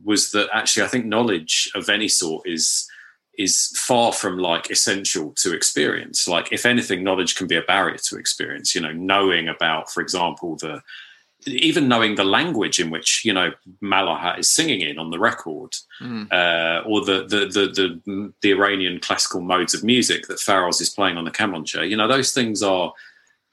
was 0.05 0.33
that 0.33 0.49
actually 0.53 0.85
I 0.85 0.89
think 0.89 1.07
knowledge 1.07 1.71
of 1.75 1.89
any 1.89 2.09
sort 2.09 2.47
is 2.47 2.89
is 3.37 3.73
far 3.77 4.13
from 4.13 4.39
like 4.39 4.71
essential 4.71 5.33
to 5.33 5.55
experience. 5.55 6.29
Like 6.29 6.53
if 6.53 6.65
anything, 6.65 7.03
knowledge 7.03 7.35
can 7.35 7.47
be 7.47 7.57
a 7.57 7.63
barrier 7.63 7.99
to 7.99 8.17
experience. 8.17 8.75
You 8.75 8.81
know, 8.81 8.93
knowing 8.93 9.49
about, 9.49 9.91
for 9.91 10.01
example, 10.01 10.57
the 10.57 10.83
even 11.47 11.89
knowing 11.89 12.15
the 12.15 12.25
language 12.25 12.79
in 12.79 12.91
which 12.91 13.25
you 13.25 13.33
know 13.33 13.53
Malahat 13.83 14.39
is 14.39 14.51
singing 14.51 14.81
in 14.81 14.99
on 14.99 15.11
the 15.11 15.19
record, 15.19 15.75
mm. 16.01 16.31
uh, 16.33 16.83
or 16.87 17.05
the, 17.05 17.25
the, 17.27 17.47
the 17.47 18.01
the 18.05 18.33
the 18.41 18.51
Iranian 18.51 19.01
classical 19.01 19.41
modes 19.41 19.75
of 19.75 19.85
music 19.85 20.27
that 20.29 20.39
Faraz 20.39 20.81
is 20.81 20.91
playing 20.91 21.17
on 21.17 21.25
the 21.25 21.31
kamancha, 21.31 21.89
you 21.89 21.97
know 21.97 22.09
those 22.09 22.33
things 22.33 22.63
are 22.63 22.93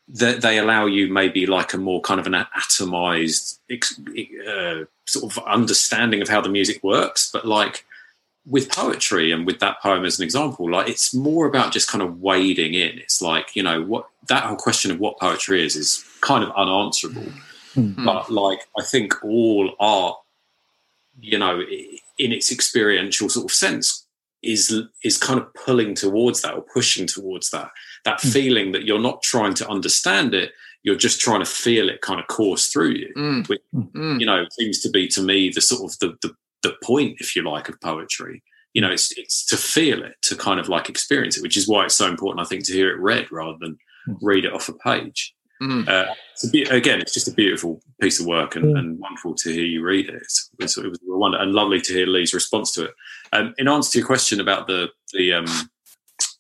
that 0.08 0.42
they 0.42 0.58
allow 0.58 0.86
you 0.86 1.12
maybe 1.12 1.46
like 1.46 1.74
a 1.74 1.78
more 1.78 2.02
kind 2.02 2.20
of 2.20 2.28
an 2.28 2.34
atomized 2.34 3.60
uh, 3.72 4.86
sort 5.06 5.38
of 5.38 5.44
understanding 5.46 6.22
of 6.22 6.28
how 6.28 6.42
the 6.42 6.50
music 6.50 6.84
works, 6.84 7.30
but 7.32 7.46
like 7.46 7.86
with 8.46 8.70
poetry 8.72 9.32
and 9.32 9.46
with 9.46 9.60
that 9.60 9.82
poem 9.82 10.04
as 10.04 10.20
an 10.20 10.26
example, 10.26 10.70
like 10.70 10.90
it's 10.90 11.14
more 11.14 11.46
about 11.46 11.72
just 11.72 11.88
kind 11.88 12.02
of 12.02 12.20
wading 12.20 12.74
in. 12.74 12.98
It's 13.00 13.22
like 13.22 13.56
you 13.56 13.64
know 13.64 13.84
what 13.84 14.08
that 14.28 14.44
whole 14.44 14.58
question 14.58 14.92
of 14.92 15.00
what 15.00 15.20
poetry 15.20 15.64
is 15.64 15.76
is 15.76 16.04
kind 16.22 16.44
of 16.44 16.52
unanswerable. 16.56 17.22
Mm 17.24 17.42
Mm-hmm. 17.76 18.06
But 18.06 18.30
like, 18.30 18.60
I 18.78 18.84
think 18.84 19.24
all 19.24 19.74
art, 19.80 20.18
you 21.20 21.38
know, 21.38 21.62
in 22.18 22.32
its 22.32 22.52
experiential 22.52 23.30
sort 23.30 23.46
of 23.46 23.56
sense, 23.56 24.06
is 24.44 24.74
is 25.04 25.18
kind 25.18 25.40
of 25.40 25.54
pulling 25.54 25.94
towards 25.94 26.42
that 26.42 26.56
or 26.56 26.66
pushing 26.74 27.06
towards 27.06 27.52
that 27.52 27.70
that 28.06 28.20
mm. 28.20 28.34
feeling 28.34 28.72
that 28.72 28.86
you're 28.86 29.00
not 29.00 29.22
trying 29.22 29.54
to 29.54 29.70
understand 29.70 30.34
it 30.34 30.52
you're 30.82 30.96
just 30.96 31.22
trying 31.22 31.40
to 31.40 31.46
feel 31.46 31.90
it 31.90 32.02
kind 32.02 32.20
of 32.20 32.26
course 32.26 32.70
through 32.70 32.90
you 32.90 33.14
mm. 33.16 33.48
which 33.48 33.62
mm. 33.72 34.20
you 34.20 34.26
know 34.26 34.44
seems 34.50 34.80
to 34.80 34.90
be 34.90 35.08
to 35.08 35.22
me 35.22 35.50
the 35.50 35.62
sort 35.62 35.84
of 35.84 36.00
the, 36.00 36.18
the 36.28 36.34
the 36.64 36.76
point 36.84 37.16
if 37.20 37.36
you 37.36 37.44
like 37.44 37.70
of 37.70 37.80
poetry 37.82 38.42
you 38.74 38.82
know 38.82 38.90
it's 38.90 39.16
it's 39.16 39.46
to 39.46 39.56
feel 39.56 40.02
it 40.02 40.16
to 40.24 40.36
kind 40.36 40.60
of 40.60 40.68
like 40.68 40.90
experience 40.90 41.38
it 41.38 41.44
which 41.44 41.56
is 41.56 41.68
why 41.68 41.86
it's 41.86 41.96
so 41.96 42.08
important 42.08 42.44
i 42.44 42.50
think 42.50 42.66
to 42.66 42.74
hear 42.74 42.90
it 42.90 43.00
read 43.00 43.32
rather 43.32 43.58
than 43.60 43.78
Hmm. 44.06 44.14
read 44.22 44.46
it 44.46 44.54
off 44.54 44.70
a 44.70 44.74
page 44.74 45.36
Mm. 45.62 45.88
uh, 45.88 46.14
it's 46.34 46.44
a 46.48 46.50
be- 46.50 46.64
again 46.64 47.00
it's 47.02 47.14
just 47.14 47.28
a 47.28 47.34
beautiful 47.34 47.82
piece 48.02 48.20
of 48.20 48.26
work 48.26 48.56
and, 48.56 48.72
Yeah. 48.72 48.78
and 48.80 49.00
wonderful 49.00 49.36
to 49.36 49.54
hear 49.54 49.64
you 49.64 49.84
read 49.84 50.10
it 50.10 50.16
it's, 50.16 50.50
it's, 50.60 50.76
it 50.78 50.88
was 50.90 50.98
a 51.08 51.16
wonder 51.18 51.38
and 51.38 51.52
lovely 51.54 51.80
to 51.82 51.94
hear 51.94 52.08
lee's 52.08 52.34
response 52.34 52.72
to 52.74 52.86
it 52.86 52.94
um, 53.32 53.54
in 53.60 53.68
answer 53.68 53.92
to 53.92 53.98
your 54.00 54.08
question 54.08 54.40
about 54.42 54.66
the 54.66 54.90
the 55.14 55.34
um, 55.34 55.46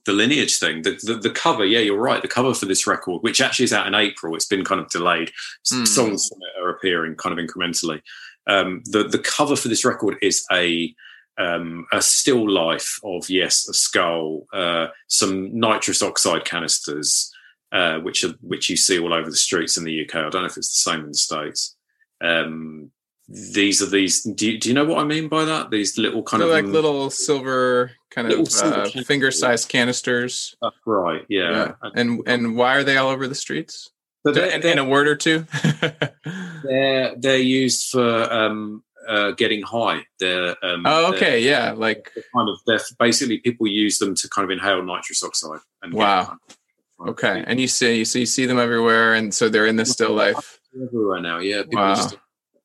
the 0.07 0.11
lineage 0.13 0.57
thing 0.57 0.81
the, 0.81 0.99
the 1.03 1.15
the 1.15 1.29
cover 1.29 1.63
yeah 1.65 1.77
you're 1.79 1.99
right 2.01 2.23
the 2.23 2.27
cover 2.27 2.53
for 2.55 2.65
this 2.65 2.87
record 2.87 3.21
which 3.21 3.41
actually 3.41 3.65
is 3.65 3.73
out 3.73 3.85
in 3.85 3.93
april 3.93 4.35
it's 4.35 4.47
been 4.47 4.65
kind 4.65 4.81
of 4.81 4.89
delayed 4.89 5.29
S- 5.65 5.77
Hmm. 5.77 5.85
songs 5.85 6.27
from 6.27 6.39
it 6.41 6.63
are 6.63 6.69
appearing 6.71 7.15
kind 7.15 7.37
of 7.37 7.45
incrementally 7.45 8.01
um, 8.47 8.81
the 8.85 9.03
the 9.03 9.19
cover 9.19 9.55
for 9.55 9.67
this 9.67 9.85
record 9.85 10.15
is 10.23 10.45
a 10.51 10.95
um, 11.37 11.85
a 11.93 12.01
still 12.01 12.49
life 12.49 12.99
of 13.03 13.29
yes 13.29 13.67
a 13.69 13.73
skull 13.73 14.47
uh, 14.51 14.87
some 15.07 15.57
nitrous 15.59 16.01
oxide 16.01 16.43
canisters 16.45 17.31
uh, 17.71 17.99
which 17.99 18.23
are 18.23 18.33
which 18.41 18.69
you 18.69 18.75
see 18.77 18.99
all 18.99 19.13
over 19.13 19.29
the 19.29 19.35
streets 19.35 19.77
in 19.77 19.83
the 19.83 20.03
uk 20.03 20.15
i 20.15 20.21
don't 20.29 20.33
know 20.41 20.45
if 20.45 20.57
it's 20.57 20.83
the 20.83 20.89
same 20.91 21.01
in 21.01 21.07
the 21.07 21.13
states 21.13 21.75
um, 22.23 22.91
these 23.27 23.81
are 23.81 23.85
these 23.87 24.23
do 24.23 24.51
you, 24.51 24.57
do 24.59 24.67
you 24.69 24.75
know 24.75 24.83
what 24.85 24.99
i 24.99 25.03
mean 25.03 25.27
by 25.29 25.45
that 25.45 25.71
these 25.71 25.97
little 25.97 26.21
kind 26.21 26.41
They're 26.41 26.49
of 26.49 26.53
like 26.53 26.65
little 26.65 27.09
silver 27.09 27.91
kind 28.09 28.27
Little 28.27 28.43
of 28.45 28.53
uh, 28.53 28.71
canisters. 28.75 29.07
finger-sized 29.07 29.69
canisters. 29.69 30.55
right 30.85 31.25
yeah, 31.29 31.71
And 31.95 32.21
and 32.27 32.55
why 32.57 32.75
are 32.75 32.83
they 32.83 32.97
all 32.97 33.09
over 33.09 33.25
the 33.25 33.35
streets? 33.35 33.89
But 34.25 34.33
they're, 34.35 34.49
in, 34.51 34.61
in 34.65 34.77
a 34.79 34.83
word 34.83 35.07
or 35.07 35.15
two. 35.15 35.45
they're 36.63 37.15
they're 37.17 37.37
used 37.37 37.89
for 37.89 38.31
um, 38.31 38.83
uh, 39.07 39.31
getting 39.31 39.61
high. 39.61 40.01
They're 40.19 40.55
um, 40.63 40.83
oh, 40.85 41.03
they're- 41.11 41.15
okay, 41.15 41.39
yeah. 41.43 41.71
Like 41.71 42.11
kind 42.35 42.49
of 42.49 42.57
they're 42.67 42.79
basically 42.99 43.37
people 43.39 43.67
use 43.67 43.97
them 43.99 44.13
to 44.15 44.29
kind 44.29 44.43
of 44.43 44.51
inhale 44.51 44.83
nitrous 44.83 45.23
oxide. 45.23 45.59
And 45.81 45.93
get 45.93 45.99
Wow. 45.99 46.37
Okay, 47.09 47.43
and 47.47 47.59
you 47.59 47.67
see, 47.67 48.03
so 48.05 48.19
you 48.19 48.25
see 48.25 48.45
them 48.45 48.59
everywhere, 48.59 49.13
and 49.13 49.33
so 49.33 49.49
they're 49.49 49.65
in 49.67 49.75
the 49.75 49.85
still 49.85 50.13
life. 50.13 50.59
everywhere 50.81 51.21
now. 51.21 51.39
Yeah, 51.39 51.63
people 51.63 51.79
Wow. 51.79 52.09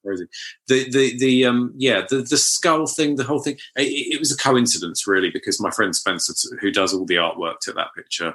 crazy. 0.04 0.26
The 0.68 0.90
the 0.90 1.18
the 1.18 1.44
um 1.46 1.72
yeah 1.76 2.02
the 2.08 2.18
the 2.22 2.36
skull 2.36 2.86
thing, 2.86 3.16
the 3.16 3.24
whole 3.24 3.40
thing. 3.40 3.56
It, 3.76 4.14
it 4.14 4.18
was 4.20 4.32
a 4.32 4.36
coincidence 4.36 5.06
really 5.06 5.30
because 5.30 5.60
my 5.60 5.70
friend 5.70 5.94
Spencer, 5.94 6.32
who 6.60 6.70
does 6.70 6.94
all 6.94 7.04
the 7.06 7.16
artwork, 7.16 7.58
took 7.60 7.74
that 7.76 7.94
picture. 7.96 8.34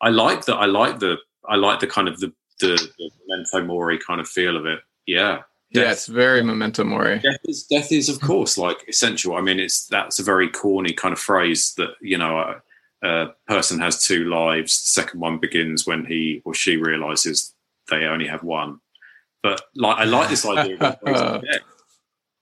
I 0.00 0.10
like 0.10 0.44
that. 0.46 0.56
I 0.56 0.66
like 0.66 0.98
the 1.00 1.16
I 1.48 1.56
like 1.56 1.80
the 1.80 1.86
kind 1.86 2.08
of 2.08 2.20
the 2.20 2.32
the, 2.60 2.76
the 2.98 3.10
memento 3.28 3.64
mori 3.66 3.98
kind 3.98 4.20
of 4.20 4.28
feel 4.28 4.56
of 4.56 4.66
it. 4.66 4.80
Yeah. 5.06 5.42
Yeah, 5.72 5.92
it's 5.92 6.06
very 6.06 6.42
memento 6.42 6.82
mori. 6.82 7.20
death 7.20 7.38
is 7.44 7.62
death 7.70 7.92
is 7.92 8.08
of 8.08 8.20
course 8.20 8.58
like 8.58 8.78
essential 8.88 9.36
i 9.36 9.40
mean 9.40 9.60
it's 9.60 9.86
that's 9.86 10.18
a 10.18 10.22
very 10.24 10.48
corny 10.48 10.92
kind 10.92 11.12
of 11.12 11.18
phrase 11.20 11.74
that 11.76 11.90
you 12.02 12.18
know 12.18 12.56
a 13.02 13.28
person 13.46 13.80
has 13.80 14.04
two 14.04 14.24
lives 14.24 14.82
the 14.82 14.88
second 14.88 15.20
one 15.20 15.38
begins 15.38 15.86
when 15.86 16.04
he 16.04 16.42
or 16.44 16.54
she 16.54 16.76
realizes 16.76 17.54
they 17.90 18.04
only 18.04 18.26
have 18.26 18.42
one. 18.42 18.80
But 19.42 19.62
like 19.74 19.98
i 19.98 20.04
like 20.04 20.28
this 20.28 20.46
idea 20.46 20.76
of 20.76 20.98
embracing 21.06 21.40
death. 21.40 21.62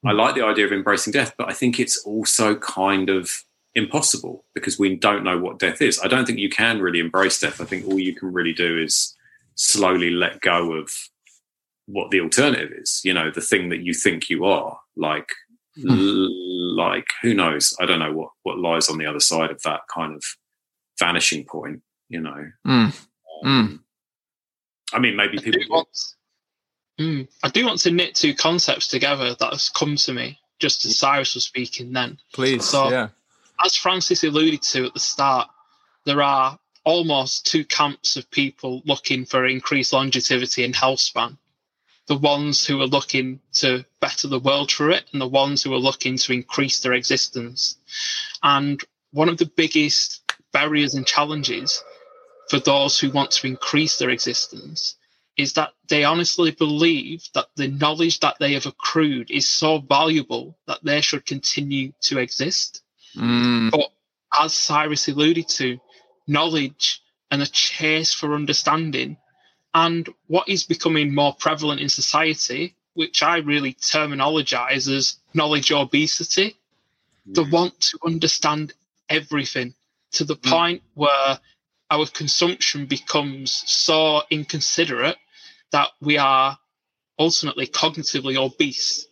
I 0.05 0.13
like 0.13 0.35
the 0.35 0.45
idea 0.45 0.67
of 0.67 0.73
embracing 0.73 1.13
death 1.13 1.35
but 1.37 1.49
i 1.49 1.53
think 1.53 1.79
it's 1.81 1.99
also 2.05 2.55
kind 2.57 3.11
of 3.11 3.45
impossible 3.79 4.45
because 4.55 4.79
we 4.79 4.97
don't 4.97 5.25
know 5.25 5.39
what 5.39 5.59
death 5.59 5.81
is. 5.81 6.01
I 6.03 6.09
don't 6.09 6.27
think 6.27 6.39
you 6.39 6.51
can 6.51 6.81
really 6.81 6.99
embrace 6.99 7.39
death. 7.41 7.61
I 7.61 7.65
think 7.65 7.87
all 7.87 7.99
you 7.99 8.15
can 8.15 8.33
really 8.33 8.53
do 8.53 8.79
is 8.79 9.17
slowly 9.55 10.11
let 10.11 10.41
go 10.41 10.73
of 10.73 10.93
what 11.87 12.11
the 12.11 12.21
alternative 12.21 12.71
is 12.71 13.01
you 13.03 13.15
know 13.15 13.31
the 13.31 13.41
thing 13.41 13.71
that 13.71 13.81
you 13.81 13.95
think 13.95 14.29
you 14.29 14.45
are. 14.45 14.79
Like 14.97 15.31
hmm. 15.81 15.91
l- 15.91 16.77
like 16.77 17.07
who 17.23 17.33
knows? 17.35 17.75
I 17.81 17.87
don't 17.87 18.01
know 18.01 18.13
what 18.13 18.31
what 18.43 18.59
lies 18.59 18.89
on 18.89 18.99
the 18.99 19.07
other 19.07 19.21
side 19.21 19.51
of 19.51 19.63
that 19.63 19.81
kind 19.93 20.15
of 20.15 20.23
vanishing 20.99 21.45
point 21.45 21.83
you 22.09 22.21
know 22.21 22.51
Mm. 22.67 23.07
Um, 23.45 23.85
i 24.93 24.99
mean 24.99 25.17
maybe 25.17 25.39
I 25.39 25.43
people 25.43 25.61
do 25.63 25.67
want, 25.71 25.89
Mm, 27.01 27.29
I 27.45 27.49
do 27.51 27.65
want 27.65 27.79
to 27.81 27.93
knit 27.93 28.17
two 28.17 28.35
concepts 28.35 28.89
together 28.89 29.33
that 29.35 29.53
has 29.53 29.69
come 29.69 29.95
to 29.97 30.13
me 30.13 30.41
just 30.59 30.85
as 30.85 30.99
Cyrus 30.99 31.35
was 31.37 31.45
speaking 31.45 31.93
then. 31.93 32.19
Please, 32.33 32.65
So- 32.69 32.91
yeah. 32.91 33.09
As 33.65 33.77
Francis 33.77 34.25
alluded 34.25 34.63
to 34.63 34.87
at 34.87 34.95
the 34.95 34.99
start, 35.01 35.49
there 36.05 36.21
are 36.23 36.59
almost 36.85 37.47
two 37.47 37.65
camps 37.65 38.17
of 38.17 38.29
people 38.33 38.83
looking 38.85 39.25
for 39.25 39.47
increased 39.47 39.93
longevity 39.93 40.65
and 40.65 40.75
health 40.75 40.99
span. 40.99 41.39
The 42.07 42.17
ones 42.17 42.67
who 42.67 42.81
are 42.81 42.87
looking 42.89 43.39
to 43.55 43.85
better 44.01 44.27
the 44.27 44.41
world 44.41 44.71
through 44.73 44.93
it, 44.95 45.05
and 45.13 45.21
the 45.21 45.29
ones 45.29 45.63
who 45.63 45.73
are 45.75 45.79
looking 45.79 46.17
to 46.19 46.33
increase 46.33 46.81
their 46.81 46.95
existence. 46.95 47.77
And 48.43 48.83
one 49.13 49.29
of 49.29 49.39
the 49.39 49.47
biggest 49.47 50.28
barriers 50.53 50.95
and 50.95 51.07
challenges 51.07 51.83
for 52.49 52.59
those 52.59 52.99
who 52.99 53.11
want 53.11 53.31
to 53.33 53.47
increase 53.47 53.99
their 53.99 54.11
existence 54.11 54.97
is 55.37 55.53
that 55.53 55.73
they 55.89 56.05
honestly 56.05 56.51
believe 56.51 57.23
that 57.35 57.47
the 57.55 57.69
knowledge 57.69 58.21
that 58.21 58.37
they 58.41 58.55
have 58.55 58.67
accrued 58.67 59.31
is 59.31 59.49
so 59.49 59.79
valuable 59.79 60.59
that 60.67 60.83
they 60.83 61.01
should 61.01 61.25
continue 61.25 61.93
to 62.01 62.19
exist. 62.19 62.83
Mm. 63.17 63.71
But 63.71 63.93
as 64.39 64.53
Cyrus 64.53 65.07
alluded 65.09 65.49
to, 65.49 65.79
knowledge 66.27 67.01
and 67.31 67.41
a 67.41 67.47
chase 67.47 68.13
for 68.13 68.35
understanding, 68.35 69.17
and 69.75 70.09
what 70.27 70.49
is 70.49 70.65
becoming 70.65 71.15
more 71.15 71.35
prevalent 71.35 71.81
in 71.81 71.89
society, 71.89 72.75
which 72.95 73.23
I 73.23 73.39
really 73.39 73.75
terminologize 73.75 74.93
as 74.93 75.19
knowledge 75.35 75.71
obesity, 75.71 76.57
the 77.27 77.45
want 77.45 77.79
to 77.81 77.99
understand 78.05 78.73
everything 79.09 79.75
to 80.13 80.25
the 80.25 80.37
Mm. 80.37 80.51
point 80.51 80.83
where 80.95 81.41
our 81.91 82.07
consumption 82.07 82.87
becomes 82.87 83.63
so 83.67 84.23
inconsiderate 84.31 85.19
that 85.71 85.91
we 86.01 86.19
are 86.19 86.59
ultimately 87.19 87.67
cognitively 87.67 88.37
obese 88.37 89.07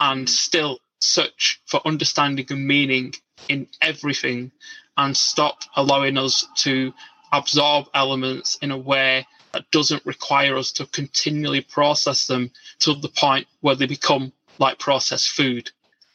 and 0.00 0.28
still 0.28 0.80
search 1.00 1.60
for 1.66 1.80
understanding 1.86 2.46
and 2.50 2.66
meaning 2.66 3.14
in 3.48 3.68
everything 3.80 4.52
and 4.96 5.16
stop 5.16 5.64
allowing 5.76 6.18
us 6.18 6.46
to 6.56 6.92
absorb 7.32 7.86
elements 7.94 8.56
in 8.56 8.70
a 8.70 8.76
way 8.76 9.26
that 9.52 9.70
doesn't 9.70 10.04
require 10.06 10.56
us 10.56 10.72
to 10.72 10.86
continually 10.86 11.60
process 11.60 12.26
them 12.26 12.50
to 12.78 12.94
the 12.94 13.08
point 13.08 13.46
where 13.60 13.74
they 13.74 13.86
become 13.86 14.32
like 14.58 14.78
processed 14.78 15.30
food. 15.30 15.70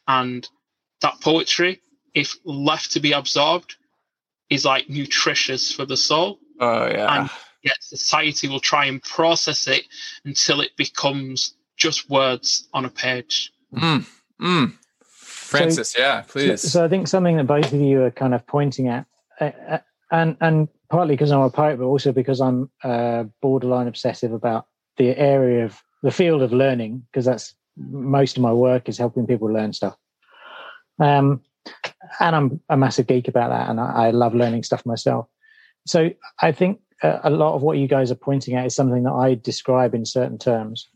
And 0.08 0.48
that 1.02 1.20
poetry, 1.22 1.82
if 2.14 2.36
left 2.44 2.92
to 2.94 3.00
be 3.00 3.12
absorbed, 3.12 3.76
is 4.50 4.66
like 4.66 4.90
nutritious 4.90 5.72
for 5.72 5.86
the 5.86 5.98
soul. 5.98 6.40
Oh 6.60 6.88
yeah. 6.88 7.22
And 7.22 7.30
yet 7.64 7.78
society 7.82 8.48
will 8.48 8.60
try 8.60 8.86
and 8.86 9.02
process 9.02 9.68
it 9.68 9.86
until 10.26 10.62
it 10.62 10.76
becomes 10.78 11.56
just 11.76 12.10
words 12.10 12.68
on 12.74 12.86
a 12.86 12.90
page. 12.90 13.52
Mm. 13.74 14.06
Mm. 14.42 14.74
Francis, 15.48 15.96
yeah, 15.98 16.22
please. 16.28 16.62
so 16.62 16.84
I 16.84 16.90
think 16.90 17.08
something 17.08 17.38
that 17.38 17.46
both 17.46 17.72
of 17.72 17.80
you 17.80 18.04
are 18.04 18.12
kind 18.12 18.34
of 18.34 18.46
pointing 18.48 18.90
at, 18.90 19.06
uh, 19.40 19.52
uh, 19.70 19.78
and 20.12 20.36
and 20.42 20.68
partly 20.90 21.16
because 21.16 21.32
I'm 21.32 21.42
a 21.42 21.50
poet, 21.50 21.78
but 21.78 21.86
also 21.86 22.12
because 22.12 22.42
I'm 22.42 22.70
uh, 22.84 23.26
borderline 23.42 23.88
obsessive 23.88 24.34
about 24.34 24.68
the 24.98 25.18
area 25.18 25.66
of 25.66 25.82
the 26.04 26.12
field 26.12 26.42
of 26.42 26.52
learning, 26.52 27.04
because 27.10 27.26
that's 27.26 27.56
most 27.78 28.38
of 28.38 28.44
my 28.44 28.52
work 28.52 28.90
is 28.90 28.98
helping 28.98 29.26
people 29.26 29.48
learn 29.48 29.72
stuff. 29.72 29.96
Um, 31.00 31.42
and 32.20 32.36
I'm 32.36 32.62
a 32.70 32.78
massive 32.78 33.08
geek 33.08 33.28
about 33.28 33.50
that, 33.50 33.70
and 33.70 33.80
I, 33.80 34.08
I 34.08 34.12
love 34.12 34.36
learning 34.36 34.64
stuff 34.64 34.86
myself. 34.86 35.28
So 35.86 36.10
I 36.42 36.52
think 36.52 36.80
uh, 37.04 37.20
a 37.24 37.30
lot 37.30 37.56
of 37.56 37.62
what 37.62 37.78
you 37.78 37.88
guys 37.88 38.12
are 38.12 38.16
pointing 38.16 38.56
at 38.56 38.66
is 38.66 38.76
something 38.76 39.04
that 39.04 39.14
I 39.14 39.36
describe 39.36 39.94
in 39.94 40.06
certain 40.06 40.38
terms. 40.38 40.88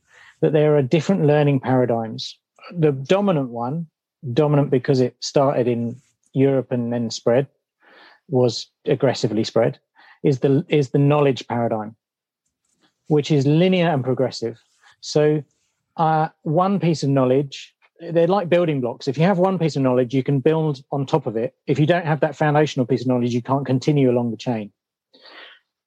That 0.42 0.54
there 0.54 0.76
are 0.76 0.82
different 0.82 1.26
learning 1.26 1.60
paradigms. 1.60 2.38
The 2.72 2.92
dominant 2.92 3.50
one 3.50 3.88
dominant 4.34 4.70
because 4.70 5.00
it 5.00 5.16
started 5.20 5.68
in 5.68 6.00
Europe 6.34 6.72
and 6.72 6.94
then 6.94 7.10
spread, 7.10 7.48
was 8.28 8.68
aggressively 8.86 9.44
spread, 9.44 9.80
is 10.24 10.40
the 10.40 10.66
is 10.70 10.90
the 10.90 11.00
knowledge 11.00 11.48
paradigm, 11.48 11.96
which 13.08 13.32
is 13.32 13.46
linear 13.46 13.90
and 13.90 14.04
progressive. 14.04 14.60
So, 15.02 15.44
uh, 15.98 16.30
one 16.44 16.80
piece 16.80 17.04
of 17.04 17.10
knowledge, 17.10 17.74
they're 18.10 18.28
like 18.28 18.50
building 18.50 18.82
blocks. 18.82 19.08
If 19.08 19.18
you 19.18 19.24
have 19.24 19.38
one 19.38 19.60
piece 19.60 19.76
of 19.76 19.82
knowledge, 19.82 20.14
you 20.14 20.24
can 20.24 20.40
build 20.40 20.84
on 20.92 21.06
top 21.06 21.28
of 21.28 21.38
it. 21.38 21.56
If 21.68 21.80
you 21.80 21.86
don't 21.86 22.06
have 22.06 22.20
that 22.22 22.36
foundational 22.36 22.86
piece 22.86 23.02
of 23.02 23.08
knowledge, 23.08 23.34
you 23.34 23.42
can't 23.42 23.66
continue 23.66 24.10
along 24.10 24.32
the 24.32 24.38
chain. 24.38 24.72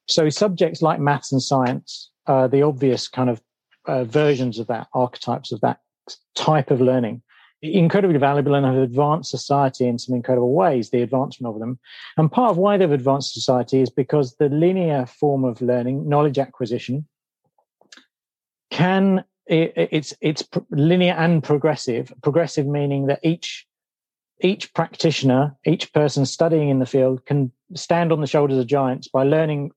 So, 0.06 0.28
subjects 0.28 0.82
like 0.82 1.00
maths 1.00 1.32
and 1.32 1.42
science 1.42 2.10
are 2.26 2.48
the 2.48 2.62
obvious 2.62 3.08
kind 3.08 3.30
of 3.30 3.42
uh, 3.86 4.04
versions 4.04 4.58
of 4.58 4.66
that, 4.68 4.86
archetypes 4.94 5.52
of 5.52 5.60
that 5.62 5.80
type 6.34 6.70
of 6.70 6.80
learning 6.80 7.22
incredibly 7.72 8.18
valuable 8.18 8.54
and 8.54 8.66
have 8.66 8.76
advanced 8.76 9.30
society 9.30 9.86
in 9.86 9.98
some 9.98 10.14
incredible 10.14 10.52
ways, 10.52 10.90
the 10.90 11.02
advancement 11.02 11.54
of 11.54 11.60
them. 11.60 11.78
And 12.16 12.30
part 12.30 12.50
of 12.50 12.58
why 12.58 12.76
they've 12.76 12.90
advanced 12.90 13.32
society 13.32 13.80
is 13.80 13.90
because 13.90 14.36
the 14.36 14.48
linear 14.48 15.06
form 15.06 15.44
of 15.44 15.62
learning, 15.62 16.08
knowledge 16.08 16.38
acquisition, 16.38 17.06
can 18.70 19.24
it, 19.46 19.72
it's 19.76 20.14
it's 20.20 20.46
linear 20.70 21.14
and 21.14 21.42
progressive. 21.42 22.12
Progressive 22.22 22.66
meaning 22.66 23.06
that 23.06 23.20
each 23.22 23.66
each 24.40 24.72
practitioner, 24.74 25.56
each 25.64 25.92
person 25.92 26.26
studying 26.26 26.68
in 26.68 26.78
the 26.78 26.86
field 26.86 27.24
can 27.26 27.52
stand 27.74 28.12
on 28.12 28.20
the 28.20 28.26
shoulders 28.26 28.58
of 28.58 28.66
giants 28.66 29.08
by 29.08 29.22
learning. 29.24 29.70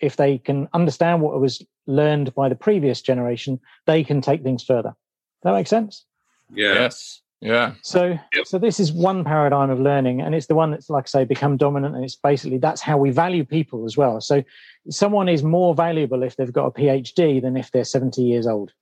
If 0.00 0.16
they 0.16 0.38
can 0.38 0.66
understand 0.72 1.20
what 1.20 1.38
was 1.38 1.62
learned 1.86 2.34
by 2.34 2.48
the 2.48 2.54
previous 2.54 3.02
generation, 3.02 3.60
they 3.86 4.02
can 4.02 4.22
take 4.22 4.42
things 4.42 4.64
further. 4.64 4.94
That 5.42 5.52
makes 5.52 5.68
sense. 5.70 6.06
Yeah. 6.54 6.74
Yes. 6.74 7.20
Yeah. 7.40 7.74
So, 7.82 8.18
Yep. 8.34 8.46
so 8.46 8.58
this 8.58 8.78
is 8.78 8.92
one 8.92 9.24
paradigm 9.24 9.70
of 9.70 9.80
learning, 9.80 10.20
and 10.20 10.34
it's 10.34 10.46
the 10.46 10.54
one 10.54 10.70
that's, 10.70 10.90
like 10.90 11.04
I 11.04 11.08
say, 11.08 11.24
become 11.24 11.56
dominant, 11.56 11.94
and 11.94 12.04
it's 12.04 12.16
basically 12.16 12.58
that's 12.58 12.82
how 12.82 12.98
we 12.98 13.10
value 13.10 13.44
people 13.44 13.86
as 13.86 13.96
well. 13.96 14.20
So, 14.20 14.42
someone 14.90 15.28
is 15.28 15.42
more 15.42 15.74
valuable 15.74 16.22
if 16.22 16.36
they've 16.36 16.52
got 16.52 16.66
a 16.66 16.70
PhD 16.70 17.40
than 17.40 17.56
if 17.56 17.70
they're 17.70 17.84
seventy 17.84 18.22
years 18.22 18.46
old. 18.46 18.72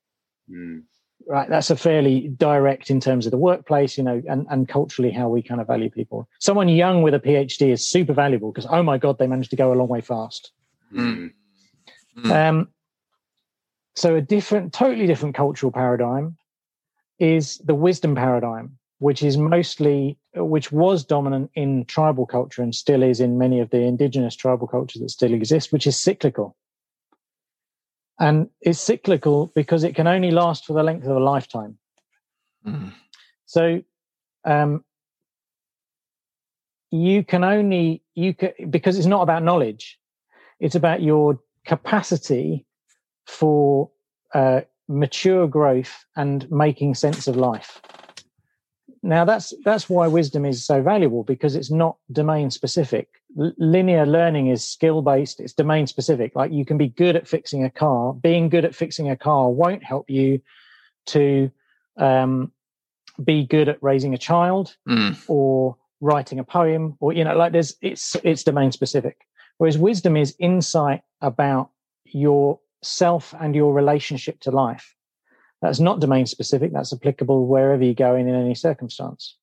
Mm. 0.51 0.83
Right? 1.27 1.49
That's 1.49 1.71
a 1.71 1.77
fairly 1.77 2.29
direct 2.29 2.91
in 2.91 3.01
terms 3.01 3.27
of 3.27 3.33
the 3.33 3.39
workplace, 3.39 3.99
you 3.99 4.05
know, 4.05 4.23
and 4.29 4.47
and 4.51 4.69
culturally 4.69 5.11
how 5.11 5.29
we 5.29 5.43
kind 5.43 5.61
of 5.61 5.67
value 5.67 5.91
people. 5.91 6.29
Someone 6.39 6.69
young 6.69 7.03
with 7.03 7.15
a 7.15 7.21
PhD 7.21 7.73
is 7.73 7.89
super 7.89 8.15
valuable 8.15 8.53
because 8.53 8.69
oh 8.71 8.83
my 8.83 8.99
god, 8.99 9.19
they 9.19 9.27
managed 9.27 9.51
to 9.51 9.57
go 9.57 9.73
a 9.73 9.75
long 9.75 9.89
way 9.89 10.01
fast. 10.01 10.53
Mm. 10.93 11.33
Mm. 12.17 12.49
Um, 12.49 12.69
so 13.99 14.15
a 14.15 14.21
different, 14.21 14.73
totally 14.73 15.07
different 15.07 15.35
cultural 15.35 15.73
paradigm 15.73 16.37
is 17.19 17.59
the 17.59 17.75
wisdom 17.75 18.15
paradigm, 18.15 18.79
which 18.99 19.23
is 19.23 19.37
mostly, 19.37 20.19
which 20.35 20.71
was 20.71 21.05
dominant 21.05 21.51
in 21.55 21.85
tribal 21.87 22.25
culture 22.25 22.63
and 22.63 22.75
still 22.75 23.03
is 23.03 23.21
in 23.21 23.39
many 23.39 23.59
of 23.59 23.71
the 23.71 23.81
indigenous 23.81 24.37
tribal 24.37 24.69
cultures 24.69 25.03
that 25.03 25.11
still 25.11 25.35
exist, 25.35 25.73
which 25.73 25.87
is 25.87 25.99
cyclical. 25.99 26.57
And 28.21 28.49
it's 28.61 28.81
cyclical 28.81 29.53
because 29.55 29.85
it 29.85 29.95
can 29.95 30.07
only 30.07 30.31
last 30.31 30.65
for 30.65 30.73
the 30.73 30.83
length 30.83 31.07
of 31.07 31.17
a 31.17 31.21
lifetime. 31.21 31.79
Mm. 32.67 32.93
So, 33.47 33.83
um, 34.45 34.85
you 36.91 37.23
can 37.23 37.45
only 37.45 38.03
you 38.15 38.35
can 38.35 38.53
because 38.71 38.97
it's 38.99 39.07
not 39.07 39.23
about 39.23 39.43
knowledge; 39.43 39.99
it's 40.59 40.75
about 40.75 41.03
your 41.03 41.39
capacity 41.65 42.67
for 43.27 43.91
uh, 44.35 44.63
mature 44.89 45.47
growth 45.47 46.05
and 46.17 46.51
making 46.51 46.95
sense 46.95 47.29
of 47.29 47.37
life. 47.37 47.81
Now, 49.09 49.25
that's 49.25 49.55
that's 49.65 49.89
why 49.89 50.07
wisdom 50.07 50.45
is 50.45 50.67
so 50.67 50.83
valuable 50.83 51.25
because 51.25 51.57
it's 51.57 51.71
not 51.71 51.97
domain 52.13 52.51
specific. 52.51 53.09
L- 53.41 53.55
linear 53.57 54.05
learning 54.05 54.49
is 54.49 54.63
skill 54.63 55.01
based; 55.01 55.41
it's 55.41 55.55
domain 55.55 55.87
specific. 55.87 56.37
Like 56.37 56.53
you 56.53 56.67
can 56.67 56.77
be 56.77 56.89
good 56.89 57.17
at 57.17 57.27
fixing 57.27 57.65
a 57.65 57.71
car. 57.71 58.13
Being 58.13 58.51
good 58.51 58.67
at 58.67 58.75
fixing 58.75 59.09
a 59.09 59.17
car 59.17 59.49
won't 59.49 59.83
help 59.83 60.11
you 60.11 60.43
to 61.07 61.51
um, 61.97 62.53
be 63.25 63.47
good 63.47 63.71
at 63.71 63.83
raising 63.83 64.13
a 64.13 64.19
child 64.19 64.77
Mm. 64.87 65.17
or 65.27 65.77
writing 66.03 66.39
a 66.39 66.45
poem 66.45 66.97
or 67.01 67.13
you 67.15 67.25
know 67.25 67.35
like 67.35 67.53
there's 67.53 67.75
it's 67.83 68.15
it's 68.23 68.45
domain 68.45 68.71
specific 68.71 69.27
whereas 69.57 69.77
wisdom 69.77 70.17
is 70.17 70.37
insight 70.39 71.01
about 71.21 71.71
your 72.05 72.61
self 72.83 73.35
and 73.41 73.57
your 73.57 73.73
relationship 73.75 74.39
to 74.39 74.53
life 74.53 74.95
that's 75.61 75.81
not 75.81 76.01
domain 76.01 76.27
specific 76.27 76.73
that's 76.73 76.93
applicable 76.93 77.47
wherever 77.47 77.85
you 77.85 77.95
go 77.95 78.15
in 78.15 78.29
in 78.29 78.35
any 78.35 78.55
circumstance 78.55 79.37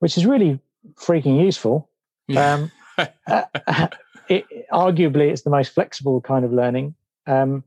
which 0.00 0.18
is 0.18 0.26
really 0.26 0.60
freaking 0.94 1.42
useful. 1.42 1.88
Um, 2.36 2.70
uh, 2.98 3.88
it, 4.28 4.44
arguably 4.70 5.30
it's 5.30 5.42
the 5.42 5.50
most 5.50 5.72
flexible 5.72 6.20
kind 6.20 6.44
of 6.44 6.52
learning 6.52 6.94
um, 7.26 7.64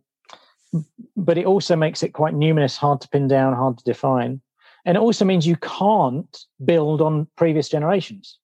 but 1.15 1.37
it 1.37 1.45
also 1.45 1.75
makes 1.75 2.03
it 2.03 2.09
quite 2.09 2.33
numerous 2.33 2.77
hard 2.77 3.01
to 3.01 3.09
pin 3.09 3.27
down 3.27 3.53
hard 3.53 3.77
to 3.77 3.83
define 3.83 4.41
and 4.85 4.97
it 4.97 4.99
also 4.99 5.25
means 5.25 5.45
you 5.45 5.57
can't 5.57 6.45
build 6.63 7.01
on 7.01 7.27
previous 7.35 7.69
generations. 7.69 8.39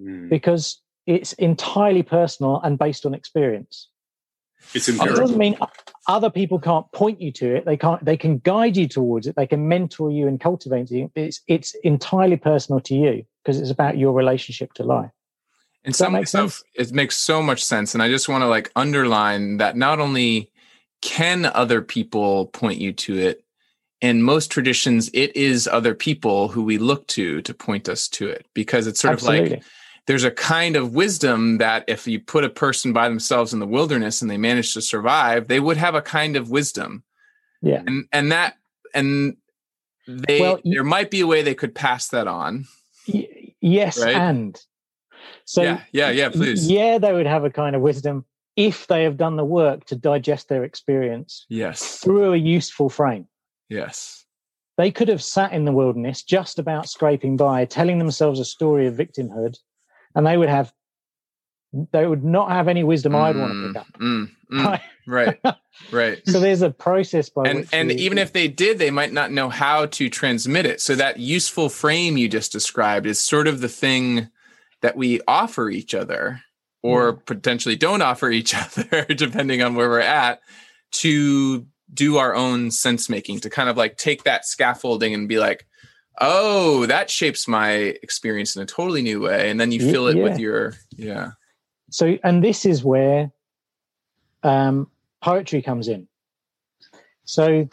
Mm. 0.00 0.30
because 0.30 0.80
it's 1.06 1.32
entirely 1.34 2.02
personal 2.02 2.60
and 2.62 2.78
based 2.78 3.04
on 3.04 3.12
experience 3.12 3.88
It's 4.74 4.88
it 4.88 4.98
doesn't 4.98 5.36
mean 5.36 5.56
other 6.06 6.30
people 6.30 6.58
can't 6.58 6.90
point 6.92 7.20
you 7.20 7.32
to 7.32 7.56
it. 7.56 7.64
They 7.64 7.76
can't 7.76 8.04
they 8.04 8.16
can 8.16 8.38
guide 8.38 8.76
you 8.76 8.88
towards 8.88 9.26
it. 9.26 9.36
They 9.36 9.46
can 9.46 9.68
mentor 9.68 10.10
you 10.10 10.28
and 10.28 10.40
cultivate 10.40 10.90
you. 10.90 11.10
It's 11.14 11.40
it's 11.46 11.74
entirely 11.82 12.36
personal 12.36 12.80
to 12.82 12.94
you 12.94 13.24
because 13.42 13.60
it's 13.60 13.70
about 13.70 13.98
your 13.98 14.12
relationship 14.12 14.72
to 14.74 14.84
life. 14.84 15.10
And 15.84 15.92
Does 15.92 15.98
some 15.98 16.12
make 16.12 16.28
sense? 16.28 16.62
it 16.74 16.92
makes 16.92 17.16
so 17.16 17.42
much 17.42 17.64
sense. 17.64 17.94
And 17.94 18.02
I 18.02 18.08
just 18.08 18.28
want 18.28 18.42
to 18.42 18.48
like 18.48 18.70
underline 18.76 19.56
that 19.58 19.76
not 19.76 19.98
only 19.98 20.50
can 21.00 21.46
other 21.46 21.80
people 21.80 22.46
point 22.46 22.78
you 22.78 22.92
to 22.92 23.18
it, 23.18 23.44
in 24.00 24.22
most 24.22 24.50
traditions, 24.50 25.10
it 25.12 25.34
is 25.36 25.68
other 25.68 25.94
people 25.94 26.48
who 26.48 26.62
we 26.62 26.78
look 26.78 27.06
to 27.08 27.42
to 27.42 27.54
point 27.54 27.88
us 27.88 28.08
to 28.08 28.28
it 28.28 28.46
because 28.54 28.86
it's 28.86 29.00
sort 29.00 29.14
of 29.14 29.22
like 29.22 29.62
there's 30.06 30.24
a 30.24 30.30
kind 30.30 30.76
of 30.76 30.94
wisdom 30.94 31.58
that 31.58 31.84
if 31.88 32.06
you 32.06 32.20
put 32.20 32.44
a 32.44 32.48
person 32.50 32.92
by 32.92 33.08
themselves 33.08 33.52
in 33.52 33.60
the 33.60 33.66
wilderness 33.66 34.22
and 34.22 34.30
they 34.30 34.36
manage 34.38 34.74
to 34.74 34.82
survive, 34.82 35.48
they 35.48 35.60
would 35.60 35.76
have 35.76 35.94
a 35.94 36.02
kind 36.02 36.36
of 36.36 36.50
wisdom. 36.50 37.04
yeah 37.62 37.82
And 37.86 38.06
and 38.12 38.32
that 38.32 38.54
and 38.94 39.36
they 40.08 40.40
Well, 40.40 40.60
there 40.64 40.84
might 40.84 41.10
be 41.10 41.20
a 41.20 41.26
way 41.26 41.42
they 41.42 41.54
could 41.54 41.74
pass 41.74 42.08
that 42.08 42.26
on. 42.26 42.66
Y- 43.06 43.54
yes 43.60 43.98
Right? 43.98 44.16
and 44.16 44.58
so 45.44 45.62
yeah, 45.62 45.80
yeah, 45.92 46.10
yeah, 46.10 46.28
please. 46.30 46.70
yeah 46.70 46.98
they 46.98 47.12
would 47.12 47.26
have 47.26 47.44
a 47.44 47.50
kind 47.50 47.76
of 47.76 47.82
wisdom 47.82 48.24
if 48.56 48.86
they 48.88 49.04
have 49.04 49.16
done 49.16 49.36
the 49.36 49.44
work 49.44 49.84
to 49.86 49.96
digest 49.96 50.48
their 50.48 50.64
experience 50.64 51.46
Yes. 51.48 51.98
through 51.98 52.32
a 52.32 52.36
useful 52.36 52.88
frame 52.88 53.26
Yes. 53.68 54.24
they 54.78 54.90
could 54.90 55.08
have 55.08 55.22
sat 55.22 55.52
in 55.52 55.64
the 55.66 55.72
wilderness 55.72 56.22
just 56.22 56.58
about 56.58 56.88
scraping 56.88 57.36
by 57.36 57.64
telling 57.66 57.98
themselves 57.98 58.40
a 58.40 58.44
story 58.44 58.86
of 58.86 58.94
victimhood 58.94 59.56
and 60.14 60.26
they 60.26 60.36
would 60.36 60.48
have 60.48 60.72
they 61.92 62.04
would 62.06 62.24
not 62.24 62.50
have 62.50 62.66
any 62.68 62.82
wisdom 62.82 63.14
i'd 63.14 63.36
want 63.36 63.52
to 63.52 63.68
pick 63.68 63.76
up 63.76 63.86
Mm, 64.00 64.30
mm, 64.52 64.80
right, 65.06 65.40
right. 65.92 66.20
so 66.26 66.40
there's 66.40 66.62
a 66.62 66.70
process 66.70 67.28
by 67.28 67.48
And 67.48 67.60
which 67.60 67.68
and 67.72 67.90
you- 67.90 67.98
even 67.98 68.18
if 68.18 68.32
they 68.32 68.48
did, 68.48 68.78
they 68.78 68.90
might 68.90 69.12
not 69.12 69.30
know 69.30 69.48
how 69.48 69.86
to 69.86 70.08
transmit 70.10 70.66
it. 70.66 70.80
So 70.80 70.94
that 70.96 71.18
useful 71.20 71.68
frame 71.68 72.16
you 72.16 72.28
just 72.28 72.50
described 72.52 73.06
is 73.06 73.20
sort 73.20 73.46
of 73.46 73.60
the 73.60 73.68
thing 73.68 74.28
that 74.82 74.96
we 74.96 75.20
offer 75.28 75.68
each 75.70 75.94
other, 75.94 76.40
or 76.82 77.12
potentially 77.12 77.76
don't 77.76 78.02
offer 78.02 78.30
each 78.40 78.54
other, 78.54 79.04
depending 79.04 79.62
on 79.62 79.74
where 79.74 79.88
we're 79.88 80.00
at, 80.00 80.40
to 80.92 81.66
do 81.92 82.16
our 82.16 82.34
own 82.34 82.70
sense 82.70 83.08
making, 83.08 83.40
to 83.40 83.50
kind 83.50 83.68
of 83.68 83.76
like 83.76 83.96
take 83.96 84.24
that 84.24 84.44
scaffolding 84.46 85.14
and 85.14 85.28
be 85.28 85.38
like, 85.38 85.66
oh, 86.18 86.86
that 86.86 87.10
shapes 87.10 87.48
my 87.48 87.70
experience 88.02 88.56
in 88.56 88.62
a 88.62 88.66
totally 88.66 89.02
new 89.02 89.20
way. 89.20 89.50
And 89.50 89.60
then 89.60 89.72
you 89.72 89.80
fill 89.80 90.06
it 90.08 90.16
with 90.16 90.38
your 90.38 90.74
yeah. 90.96 91.32
so 91.90 92.18
and 92.22 92.42
this 92.44 92.64
is 92.64 92.84
where 92.84 93.30
um, 94.42 94.88
poetry 95.22 95.62
comes 95.62 95.88
in 95.88 96.08
so 97.24 97.68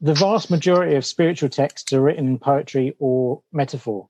the 0.00 0.14
vast 0.14 0.50
majority 0.50 0.96
of 0.96 1.04
spiritual 1.04 1.48
texts 1.48 1.92
are 1.92 2.00
written 2.00 2.26
in 2.26 2.38
poetry 2.38 2.94
or 2.98 3.42
metaphor 3.52 4.08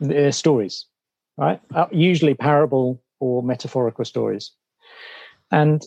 they're 0.00 0.32
stories 0.32 0.86
right 1.36 1.60
uh, 1.74 1.86
usually 1.90 2.34
parable 2.34 3.02
or 3.20 3.42
metaphorical 3.42 4.04
stories 4.04 4.52
and 5.50 5.86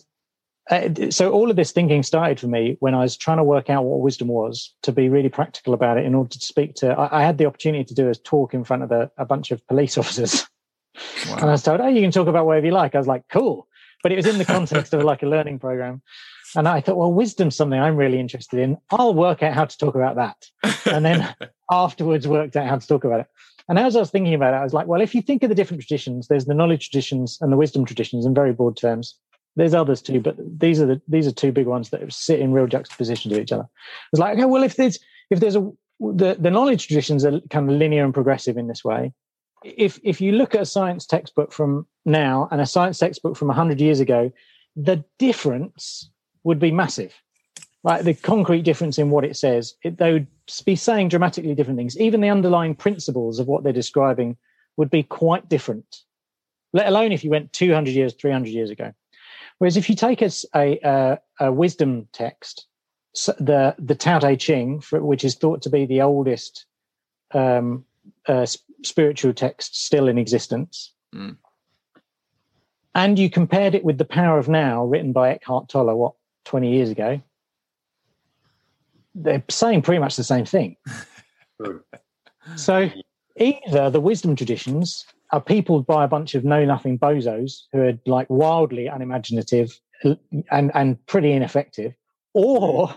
uh, 0.70 0.88
so 1.10 1.30
all 1.30 1.48
of 1.48 1.56
this 1.56 1.72
thinking 1.72 2.02
started 2.02 2.40
for 2.40 2.48
me 2.48 2.76
when 2.80 2.94
i 2.94 3.00
was 3.00 3.16
trying 3.16 3.36
to 3.36 3.44
work 3.44 3.70
out 3.70 3.84
what 3.84 4.00
wisdom 4.00 4.28
was 4.28 4.74
to 4.82 4.92
be 4.92 5.08
really 5.08 5.28
practical 5.28 5.74
about 5.74 5.98
it 5.98 6.04
in 6.04 6.14
order 6.14 6.30
to 6.30 6.40
speak 6.40 6.74
to 6.74 6.88
i, 6.92 7.20
I 7.20 7.22
had 7.24 7.38
the 7.38 7.46
opportunity 7.46 7.84
to 7.84 7.94
do 7.94 8.08
a 8.08 8.14
talk 8.14 8.54
in 8.54 8.64
front 8.64 8.82
of 8.82 8.92
a, 8.92 9.10
a 9.16 9.24
bunch 9.24 9.50
of 9.50 9.66
police 9.66 9.96
officers 9.98 10.46
and 11.28 11.44
I 11.44 11.52
was 11.52 11.62
told, 11.62 11.80
oh, 11.80 11.88
you 11.88 12.00
can 12.00 12.10
talk 12.10 12.28
about 12.28 12.46
whatever 12.46 12.66
you 12.66 12.72
like. 12.72 12.94
I 12.94 12.98
was 12.98 13.06
like, 13.06 13.24
cool. 13.28 13.68
But 14.02 14.12
it 14.12 14.16
was 14.16 14.26
in 14.26 14.38
the 14.38 14.44
context 14.44 14.94
of 14.94 15.02
like 15.04 15.22
a 15.22 15.26
learning 15.26 15.58
program. 15.58 16.02
And 16.54 16.68
I 16.68 16.80
thought, 16.80 16.96
well, 16.96 17.12
wisdom's 17.12 17.56
something 17.56 17.78
I'm 17.78 17.96
really 17.96 18.20
interested 18.20 18.60
in. 18.60 18.78
I'll 18.90 19.14
work 19.14 19.42
out 19.42 19.54
how 19.54 19.64
to 19.64 19.78
talk 19.78 19.94
about 19.94 20.16
that. 20.16 20.46
And 20.86 21.04
then 21.04 21.34
afterwards 21.70 22.28
worked 22.28 22.56
out 22.56 22.68
how 22.68 22.78
to 22.78 22.86
talk 22.86 23.04
about 23.04 23.20
it. 23.20 23.26
And 23.68 23.78
as 23.78 23.96
I 23.96 23.98
was 23.98 24.10
thinking 24.10 24.34
about 24.34 24.54
it, 24.54 24.58
I 24.58 24.62
was 24.62 24.72
like, 24.72 24.86
well, 24.86 25.00
if 25.00 25.14
you 25.14 25.22
think 25.22 25.42
of 25.42 25.48
the 25.48 25.54
different 25.54 25.82
traditions, 25.82 26.28
there's 26.28 26.44
the 26.44 26.54
knowledge 26.54 26.90
traditions 26.90 27.38
and 27.40 27.52
the 27.52 27.56
wisdom 27.56 27.84
traditions 27.84 28.24
in 28.24 28.32
very 28.32 28.52
broad 28.52 28.76
terms. 28.76 29.18
There's 29.56 29.74
others 29.74 30.02
too, 30.02 30.20
but 30.20 30.36
these 30.38 30.80
are 30.80 30.86
the 30.86 31.00
these 31.08 31.26
are 31.26 31.32
two 31.32 31.50
big 31.50 31.66
ones 31.66 31.90
that 31.90 32.12
sit 32.12 32.40
in 32.40 32.52
real 32.52 32.66
juxtaposition 32.66 33.30
to 33.30 33.40
each 33.40 33.52
other. 33.52 33.66
It's 34.12 34.20
like, 34.20 34.34
okay, 34.34 34.44
well, 34.44 34.62
if 34.62 34.76
there's 34.76 34.98
if 35.30 35.40
there's 35.40 35.56
a 35.56 35.70
the, 35.98 36.36
the 36.38 36.50
knowledge 36.50 36.88
traditions 36.88 37.24
are 37.24 37.40
kind 37.48 37.70
of 37.70 37.76
linear 37.76 38.04
and 38.04 38.12
progressive 38.12 38.58
in 38.58 38.66
this 38.66 38.84
way, 38.84 39.12
if 39.64 39.98
if 40.04 40.20
you 40.20 40.32
look 40.32 40.54
at 40.54 40.60
a 40.60 40.66
science 40.66 41.06
textbook 41.06 41.52
from 41.52 41.86
now 42.04 42.48
and 42.50 42.60
a 42.60 42.66
science 42.66 42.98
textbook 42.98 43.36
from 43.36 43.48
100 43.48 43.80
years 43.80 44.00
ago 44.00 44.30
the 44.78 45.02
difference 45.18 46.10
would 46.44 46.58
be 46.58 46.70
massive. 46.70 47.14
Like 47.82 48.04
the 48.04 48.12
concrete 48.12 48.62
difference 48.62 48.98
in 48.98 49.08
what 49.08 49.24
it 49.24 49.38
says 49.38 49.74
it, 49.82 49.96
they 49.96 50.12
would 50.12 50.26
be 50.66 50.76
saying 50.76 51.08
dramatically 51.08 51.54
different 51.54 51.78
things. 51.78 51.98
Even 51.98 52.20
the 52.20 52.28
underlying 52.28 52.74
principles 52.74 53.38
of 53.38 53.46
what 53.46 53.64
they're 53.64 53.72
describing 53.72 54.36
would 54.76 54.90
be 54.90 55.02
quite 55.02 55.48
different 55.48 56.02
let 56.76 56.88
alone 56.88 57.10
if 57.10 57.24
you 57.24 57.30
went 57.30 57.52
200 57.54 57.94
years 57.94 58.14
300 58.14 58.48
years 58.50 58.70
ago 58.70 58.92
whereas 59.58 59.76
if 59.76 59.88
you 59.88 59.96
take 59.96 60.22
a, 60.22 60.30
a, 60.54 61.18
a 61.40 61.52
wisdom 61.52 62.08
text 62.12 62.66
s- 63.14 63.30
the 63.38 63.74
the 63.78 63.94
Tao 63.94 64.18
Te 64.18 64.36
Ching, 64.36 64.80
for, 64.80 65.02
which 65.02 65.24
is 65.24 65.34
thought 65.34 65.62
to 65.62 65.70
be 65.70 65.86
the 65.86 66.02
oldest 66.02 66.66
um, 67.32 67.84
uh, 68.26 68.46
spiritual 68.84 69.32
text 69.32 69.84
still 69.84 70.08
in 70.08 70.18
existence, 70.18 70.92
Mm. 71.14 71.36
and 72.94 73.18
you 73.18 73.30
compared 73.30 73.74
it 73.74 73.84
with 73.84 73.96
The 73.98 74.04
Power 74.04 74.38
of 74.38 74.48
Now, 74.48 74.84
written 74.84 75.12
by 75.12 75.30
Eckhart 75.30 75.68
Tolle, 75.68 75.94
what, 75.96 76.14
20 76.46 76.70
years 76.72 76.90
ago, 76.90 77.20
they're 79.14 79.42
saying 79.48 79.82
pretty 79.82 79.98
much 80.00 80.16
the 80.16 80.24
same 80.24 80.44
thing. 80.44 80.76
So 82.54 82.88
either 83.36 83.90
the 83.90 84.00
wisdom 84.00 84.36
traditions 84.36 85.04
are 85.32 85.40
peopled 85.40 85.86
by 85.86 86.04
a 86.04 86.08
bunch 86.08 86.34
of 86.34 86.44
know 86.44 86.64
nothing 86.64 86.98
bozos 86.98 87.62
who 87.72 87.80
are 87.80 87.98
like 88.06 88.28
wildly 88.30 88.86
unimaginative 88.86 89.78
and, 90.02 90.70
and 90.74 91.06
pretty 91.06 91.32
ineffective, 91.32 91.94
or 92.34 92.94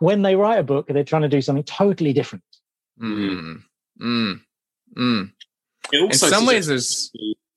when 0.00 0.22
they 0.22 0.34
write 0.34 0.58
a 0.58 0.64
book, 0.64 0.88
they're 0.88 1.04
trying 1.04 1.22
to 1.22 1.28
do 1.28 1.40
something 1.40 1.64
totally 1.64 2.12
different. 2.12 2.44
Mm. 3.00 3.62
Mm. 4.00 4.40
Mm. 4.96 5.32
It 5.92 5.96
In 5.98 6.04
also 6.06 6.28
some 6.28 6.46
ways, 6.46 6.66
there's. 6.66 7.12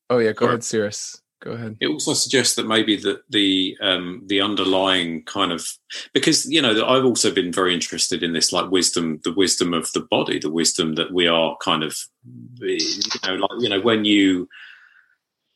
Oh 0.10 0.20
yeah, 0.20 0.34
go 0.34 0.45
Sorry. 0.45 0.49
ahead, 0.49 0.64
Cyrus. 0.64 1.22
Go 1.41 1.51
ahead. 1.51 1.78
it 1.80 1.88
also 1.88 2.14
suggests 2.14 2.56
that 2.56 2.68
maybe 2.68 2.97
that 2.97 3.24
the 3.30 3.64
um, 3.82 4.22
the 4.26 4.42
underlying 4.42 5.24
kind 5.24 5.52
of 5.52 5.68
because 6.14 6.46
you 6.50 6.62
know 6.62 6.86
I've 6.86 7.06
also 7.06 7.34
been 7.34 7.52
very 7.52 7.74
interested 7.74 8.24
in 8.24 8.34
this 8.34 8.52
like 8.52 8.72
wisdom, 8.72 9.20
the 9.24 9.34
wisdom 9.34 9.74
of 9.74 9.92
the 9.94 10.02
body, 10.02 10.40
the 10.40 10.52
wisdom 10.52 10.96
that 10.96 11.14
we 11.14 11.28
are 11.28 11.58
kind 11.58 11.84
of 11.84 11.98
you 12.60 12.80
know 13.26 13.36
like 13.36 13.62
you 13.62 13.70
know 13.70 13.82
when 13.82 14.06
you 14.06 14.48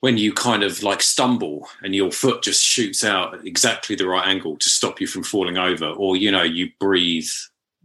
when 0.01 0.17
you 0.17 0.31
kind 0.31 0.63
of 0.63 0.81
like 0.81 1.01
stumble 1.01 1.67
and 1.83 1.93
your 1.93 2.11
foot 2.11 2.41
just 2.41 2.63
shoots 2.63 3.03
out 3.03 3.33
at 3.33 3.45
exactly 3.45 3.95
the 3.95 4.07
right 4.07 4.27
angle 4.27 4.57
to 4.57 4.69
stop 4.69 5.01
you 5.01 5.07
from 5.07 5.23
falling 5.23 5.57
over, 5.57 5.87
or 5.87 6.15
you 6.15 6.31
know 6.31 6.43
you 6.43 6.69
breathe 6.79 7.29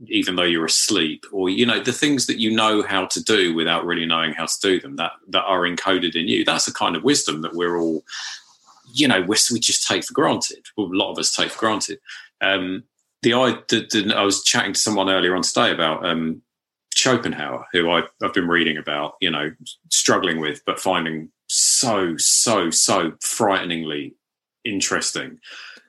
even 0.09 0.35
though 0.37 0.43
you're 0.43 0.65
asleep, 0.65 1.25
or 1.33 1.49
you 1.49 1.65
know 1.65 1.81
the 1.81 1.93
things 1.93 2.27
that 2.27 2.39
you 2.39 2.51
know 2.51 2.83
how 2.83 3.07
to 3.07 3.23
do 3.23 3.55
without 3.55 3.85
really 3.85 4.07
knowing 4.07 4.33
how 4.33 4.47
to 4.47 4.61
do 4.61 4.81
them 4.81 4.97
that 4.97 5.13
that 5.29 5.45
are 5.45 5.63
encoded 5.63 6.15
in 6.15 6.29
you. 6.29 6.45
That's 6.45 6.69
a 6.69 6.75
kind 6.75 6.97
of 6.97 7.05
wisdom 7.05 7.43
that 7.43 7.55
we're 7.55 7.79
all, 7.79 8.05
you 8.95 9.09
know, 9.09 9.21
we, 9.21 9.37
we 9.53 9.61
just 9.61 9.87
take 9.87 10.05
for 10.05 10.15
granted. 10.15 10.67
Well, 10.77 10.87
a 10.87 10.97
lot 10.97 11.11
of 11.11 11.19
us 11.19 11.35
take 11.35 11.51
for 11.51 11.59
granted. 11.59 11.99
Um, 12.41 12.85
the 13.23 13.35
I 13.35 13.59
the, 13.69 13.87
the, 13.91 14.15
I 14.17 14.23
was 14.23 14.43
chatting 14.45 14.75
to 14.75 14.81
someone 14.81 15.11
earlier 15.11 15.35
on 15.35 15.43
today 15.43 15.73
about 15.73 16.07
um, 16.07 16.43
Schopenhauer, 16.95 17.67
who 17.73 17.91
I, 17.91 18.03
I've 18.23 18.35
been 18.35 18.49
reading 18.49 18.77
about, 18.77 19.15
you 19.21 19.31
know, 19.31 19.51
struggling 19.91 20.41
with, 20.41 20.63
but 20.65 20.79
finding 20.79 21.31
so 21.49 22.17
so 22.17 22.71
so 22.71 23.15
frighteningly 23.21 24.15
interesting. 24.65 25.41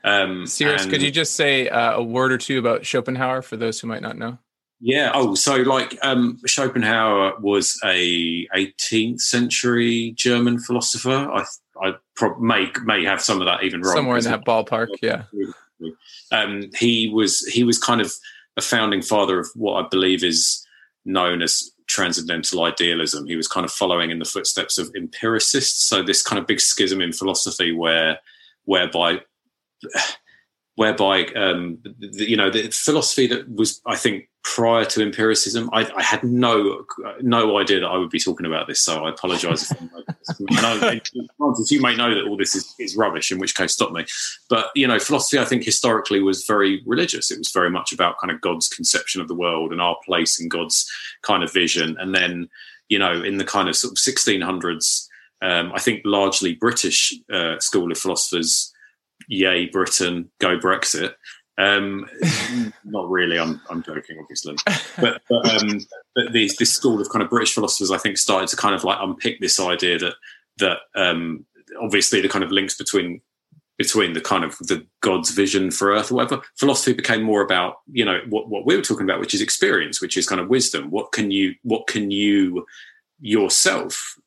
Um, 0.03 0.45
and- 0.61 0.89
could 0.89 1.01
you 1.01 1.11
just 1.11 1.35
say 1.35 1.69
uh, 1.69 1.93
a 1.93 2.03
word 2.03 2.31
or 2.31 2.37
two 2.37 2.59
about 2.59 2.85
Schopenhauer 2.85 3.41
for 3.41 3.57
those 3.57 3.79
who 3.79 3.87
might 3.87 4.01
not 4.01 4.17
know? 4.17 4.39
Yeah. 4.79 5.11
Oh, 5.13 5.35
so 5.35 5.55
like 5.57 5.97
um, 6.03 6.37
Schopenhauer 6.45 7.39
was 7.39 7.79
a 7.83 8.45
18th 8.47 9.21
century 9.21 10.13
German 10.15 10.59
philosopher. 10.59 11.29
I 11.33 11.45
I 11.81 11.95
prob- 12.15 12.39
may 12.39 12.71
may 12.83 13.03
have 13.03 13.21
some 13.21 13.41
of 13.41 13.45
that 13.47 13.63
even 13.63 13.81
wrong. 13.81 13.95
Somewhere 13.95 14.17
in 14.17 14.23
that 14.25 14.45
ballpark, 14.45 14.87
yeah. 15.01 15.23
um, 16.31 16.69
he 16.77 17.09
was 17.13 17.39
he 17.47 17.63
was 17.63 17.77
kind 17.77 18.01
of 18.01 18.13
a 18.57 18.61
founding 18.61 19.01
father 19.01 19.39
of 19.39 19.49
what 19.55 19.83
I 19.83 19.87
believe 19.87 20.23
is 20.23 20.65
known 21.05 21.41
as 21.41 21.71
transcendental 21.87 22.63
idealism. 22.63 23.27
He 23.27 23.35
was 23.35 23.47
kind 23.47 23.65
of 23.65 23.71
following 23.71 24.11
in 24.11 24.19
the 24.19 24.25
footsteps 24.25 24.77
of 24.77 24.89
empiricists. 24.95 25.85
So 25.85 26.01
this 26.01 26.21
kind 26.23 26.39
of 26.39 26.47
big 26.47 26.59
schism 26.59 27.01
in 27.01 27.13
philosophy 27.13 27.71
where 27.71 28.19
whereby 28.65 29.21
whereby 30.75 31.25
um, 31.35 31.77
the, 31.83 32.29
you 32.29 32.37
know 32.37 32.49
the 32.49 32.69
philosophy 32.69 33.27
that 33.27 33.49
was 33.49 33.81
I 33.85 33.95
think 33.95 34.29
prior 34.45 34.85
to 34.85 35.01
empiricism 35.01 35.67
I, 35.73 35.89
I 35.97 36.03
had 36.03 36.23
no 36.23 36.85
no 37.19 37.57
idea 37.57 37.79
that 37.79 37.87
I 37.87 37.97
would 37.97 38.11
be 38.11 38.19
talking 38.19 38.45
about 38.45 38.67
this 38.67 38.79
so 38.79 39.03
I 39.03 39.11
if 41.59 41.71
you 41.71 41.81
may 41.81 41.95
know 41.95 42.13
that 42.13 42.27
all 42.27 42.37
this 42.37 42.55
is, 42.55 42.73
is 42.79 42.95
rubbish 42.95 43.31
in 43.31 43.39
which 43.39 43.55
case 43.55 43.73
stop 43.73 43.91
me. 43.91 44.05
But 44.47 44.67
you 44.75 44.87
know 44.87 44.99
philosophy 44.99 45.39
I 45.39 45.45
think 45.45 45.63
historically 45.63 46.21
was 46.21 46.45
very 46.45 46.83
religious. 46.85 47.31
It 47.31 47.39
was 47.39 47.51
very 47.51 47.71
much 47.71 47.91
about 47.91 48.19
kind 48.19 48.31
of 48.31 48.39
God's 48.39 48.67
conception 48.67 49.19
of 49.19 49.27
the 49.27 49.35
world 49.35 49.71
and 49.71 49.81
our 49.81 49.97
place 50.05 50.39
in 50.39 50.47
God's 50.47 50.87
kind 51.23 51.43
of 51.43 51.51
vision. 51.51 51.97
And 51.99 52.13
then 52.13 52.47
you 52.87 52.99
know 52.99 53.23
in 53.23 53.37
the 53.37 53.45
kind 53.45 53.67
of 53.67 53.75
sort 53.75 53.93
of 53.93 53.97
1600s 53.97 55.07
um, 55.41 55.71
I 55.73 55.79
think 55.79 56.01
largely 56.05 56.53
British 56.53 57.13
uh, 57.33 57.59
school 57.59 57.91
of 57.91 57.97
philosophers 57.97 58.71
yay 59.27 59.67
Britain, 59.67 60.29
go 60.39 60.57
Brexit. 60.57 61.13
Um, 61.57 62.09
not 62.83 63.09
really. 63.09 63.39
I'm 63.39 63.61
I'm 63.69 63.81
joking, 63.81 64.17
obviously. 64.19 64.55
But 64.99 65.21
but, 65.29 65.63
um, 65.63 65.79
but 66.15 66.33
this 66.33 66.73
school 66.73 66.99
of 66.99 67.09
kind 67.09 67.23
of 67.23 67.29
British 67.29 67.53
philosophers, 67.53 67.91
I 67.91 67.97
think, 67.97 68.17
started 68.17 68.49
to 68.49 68.57
kind 68.57 68.75
of 68.75 68.83
like 68.83 68.97
unpick 69.01 69.39
this 69.39 69.59
idea 69.59 69.99
that 69.99 70.15
that 70.57 70.77
um, 70.95 71.45
obviously 71.81 72.21
the 72.21 72.29
kind 72.29 72.43
of 72.43 72.51
links 72.51 72.75
between 72.75 73.21
between 73.77 74.13
the 74.13 74.21
kind 74.21 74.43
of 74.43 74.57
the 74.59 74.85
God's 75.01 75.31
vision 75.31 75.71
for 75.71 75.91
Earth 75.91 76.11
or 76.11 76.15
whatever. 76.15 76.41
Philosophy 76.57 76.93
became 76.93 77.21
more 77.21 77.41
about 77.41 77.77
you 77.91 78.03
know 78.03 78.19
what 78.29 78.49
what 78.49 78.65
we 78.65 78.75
were 78.75 78.81
talking 78.81 79.05
about, 79.05 79.19
which 79.19 79.33
is 79.33 79.41
experience, 79.41 80.01
which 80.01 80.17
is 80.17 80.27
kind 80.27 80.41
of 80.41 80.49
wisdom. 80.49 80.91
What 80.91 81.11
can 81.13 81.31
you 81.31 81.55
what 81.63 81.87
can 81.87 82.11
you 82.11 82.65
yourself 83.21 84.17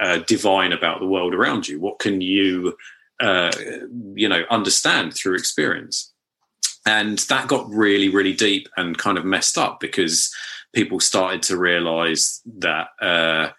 uh, 0.00 0.18
divine 0.18 0.72
about 0.72 1.00
the 1.00 1.06
world 1.06 1.34
around 1.34 1.66
you? 1.66 1.80
What 1.80 1.98
can 1.98 2.20
you 2.20 2.76
uh, 3.20 3.50
you 4.14 4.28
know 4.28 4.44
understand 4.50 5.14
through 5.14 5.34
experience 5.34 6.11
and 6.86 7.18
that 7.20 7.48
got 7.48 7.68
really 7.68 8.08
really 8.08 8.32
deep 8.32 8.68
and 8.76 8.98
kind 8.98 9.18
of 9.18 9.24
messed 9.24 9.58
up 9.58 9.80
because 9.80 10.34
people 10.74 11.00
started 11.00 11.42
to 11.42 11.56
realize 11.56 12.40
that 12.58 12.88
uh, 13.00 13.50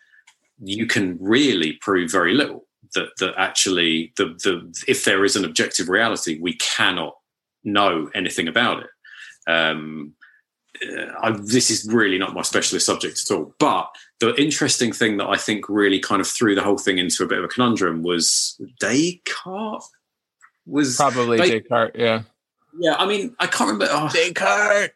you 0.59 0.86
can 0.86 1.17
really 1.19 1.74
prove 1.82 2.11
very 2.11 2.34
little 2.34 2.65
that 2.95 3.09
that 3.19 3.34
actually 3.38 4.13
the 4.17 4.26
the 4.43 4.86
if 4.88 5.05
there 5.05 5.24
is 5.24 5.36
an 5.36 5.45
objective 5.45 5.89
reality 5.89 6.39
we 6.41 6.53
cannot 6.55 7.15
know 7.63 8.09
anything 8.13 8.47
about 8.47 8.84
it 8.84 8.89
um, 9.47 10.13
I, 11.21 11.32
this 11.32 11.69
is 11.69 11.88
really 11.91 12.17
not 12.17 12.34
my 12.34 12.41
specialist 12.41 12.86
subject 12.86 13.21
at 13.24 13.36
all. 13.36 13.53
But 13.59 13.89
the 14.19 14.34
interesting 14.41 14.91
thing 14.91 15.17
that 15.17 15.28
I 15.28 15.38
think 15.38 15.69
really 15.69 15.99
kind 15.99 16.21
of 16.21 16.28
threw 16.28 16.55
the 16.55 16.63
whole 16.63 16.78
thing 16.78 16.97
into 16.97 17.24
a 17.24 17.28
bit 17.28 17.38
of 17.38 17.45
a 17.45 17.47
conundrum 17.47 18.03
was 18.03 18.59
Descartes. 18.80 19.88
Was 20.65 20.95
Probably 20.95 21.38
Descartes, 21.38 21.95
yeah. 21.95 22.24
Yeah, 22.80 22.95
I 22.95 23.05
mean, 23.05 23.36
I 23.39 23.47
can't 23.47 23.71
remember. 23.71 23.88
Oh, 23.89 24.09
Descartes. 24.09 24.91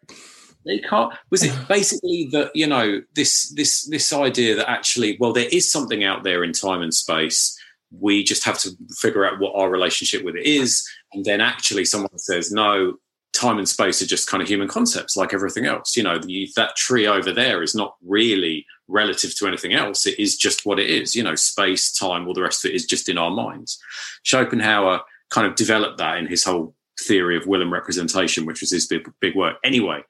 Descartes 0.65 1.17
was 1.29 1.43
it 1.43 1.53
basically 1.67 2.27
that 2.31 2.51
you 2.53 2.67
know 2.67 3.01
this 3.15 3.53
this 3.55 3.85
this 3.85 4.11
idea 4.11 4.55
that 4.55 4.69
actually, 4.69 5.17
well, 5.19 5.33
there 5.33 5.49
is 5.51 5.71
something 5.71 6.03
out 6.03 6.23
there 6.23 6.43
in 6.43 6.51
time 6.51 6.81
and 6.81 6.93
space. 6.93 7.57
We 7.97 8.23
just 8.23 8.43
have 8.43 8.59
to 8.59 8.71
figure 8.97 9.25
out 9.25 9.39
what 9.39 9.55
our 9.55 9.69
relationship 9.69 10.23
with 10.25 10.35
it 10.35 10.45
is, 10.45 10.87
and 11.13 11.23
then 11.25 11.41
actually, 11.41 11.85
someone 11.85 12.17
says 12.17 12.51
no. 12.51 12.95
Time 13.33 13.59
and 13.59 13.69
space 13.69 14.01
are 14.01 14.07
just 14.07 14.27
kind 14.27 14.41
of 14.41 14.49
human 14.49 14.67
concepts, 14.67 15.15
like 15.15 15.31
everything 15.31 15.67
else. 15.67 15.95
You 15.95 16.01
know, 16.01 16.17
the, 16.17 16.49
that 16.55 16.75
tree 16.75 17.05
over 17.05 17.31
there 17.31 17.61
is 17.61 17.75
not 17.75 17.95
really 18.03 18.65
relative 18.87 19.35
to 19.35 19.47
anything 19.47 19.73
else. 19.73 20.07
It 20.07 20.17
is 20.17 20.35
just 20.35 20.65
what 20.65 20.79
it 20.79 20.89
is. 20.89 21.15
You 21.15 21.21
know, 21.21 21.35
space, 21.35 21.91
time, 21.91 22.27
all 22.27 22.33
the 22.33 22.41
rest 22.41 22.65
of 22.65 22.71
it 22.71 22.75
is 22.75 22.85
just 22.85 23.09
in 23.09 23.17
our 23.19 23.29
minds. 23.29 23.79
Schopenhauer 24.23 25.01
kind 25.29 25.45
of 25.45 25.53
developed 25.53 25.99
that 25.99 26.17
in 26.17 26.25
his 26.25 26.43
whole 26.43 26.73
theory 26.99 27.37
of 27.37 27.47
will 27.47 27.61
and 27.61 27.71
representation, 27.71 28.45
which 28.45 28.61
was 28.61 28.71
his 28.71 28.87
big, 28.87 29.09
big 29.19 29.35
work. 29.35 29.57
Anyway, 29.63 30.03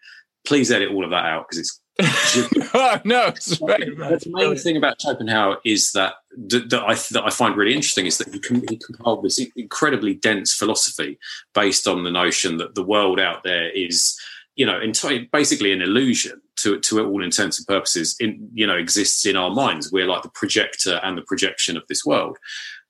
please 0.46 0.72
edit 0.72 0.92
all 0.92 1.04
of 1.04 1.12
that 1.12 1.26
out 1.26 1.48
because 1.48 1.60
it's 1.60 1.82
oh, 2.76 3.00
no. 3.06 3.28
it's 3.28 3.58
very 3.58 3.86
the 3.96 4.24
main 4.28 4.56
thing 4.56 4.78
about 4.78 5.02
Schopenhauer 5.02 5.58
is 5.66 5.94
that 5.94 6.14
that, 6.38 6.70
that 6.70 6.84
I 6.84 6.94
that 6.94 7.24
I 7.26 7.32
find 7.32 7.56
really 7.56 7.74
interesting 7.74 8.06
is 8.06 8.20
that 8.20 8.32
he, 8.32 8.40
com- 8.40 8.64
he 8.70 8.78
compiled 8.78 9.24
this 9.24 9.44
incredibly 9.56 10.14
dense 10.14 10.54
philosophy 10.54 11.18
based 11.56 11.88
on 11.88 12.04
the 12.04 12.12
notion 12.12 12.58
that 12.58 12.76
the 12.76 12.84
world 12.84 13.20
out 13.20 13.44
there 13.44 13.72
is, 13.72 14.16
you 14.56 14.64
know, 14.64 14.80
enti- 14.80 15.30
basically 15.32 15.72
an 15.74 15.82
illusion 15.82 16.40
to 16.58 16.80
to 16.82 17.04
all 17.04 17.24
intents 17.24 17.58
and 17.58 17.66
purposes. 17.66 18.16
In 18.20 18.48
you 18.54 18.68
know, 18.68 18.76
exists 18.76 19.26
in 19.26 19.36
our 19.36 19.50
minds. 19.50 19.92
We're 19.92 20.06
like 20.06 20.22
the 20.22 20.30
projector 20.30 21.00
and 21.02 21.18
the 21.18 21.24
projection 21.24 21.78
of 21.78 21.84
this 21.90 22.06
world. 22.06 22.38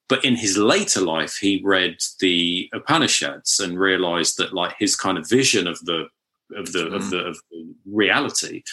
But 0.09 0.23
in 0.23 0.35
his 0.35 0.57
later 0.57 1.01
life, 1.01 1.37
he 1.37 1.61
read 1.63 1.97
the 2.19 2.69
Upanishads 2.73 3.59
and 3.59 3.79
realized 3.79 4.37
that 4.37 4.53
like 4.53 4.75
his 4.79 4.95
kind 4.95 5.17
of 5.17 5.29
vision 5.29 5.67
of 5.67 5.79
the 5.79 6.07
of 6.55 6.71
the 6.71 6.87
of 6.87 7.09
the 7.09 7.17
of 7.19 7.37
the 7.51 7.75
reality 7.85 8.63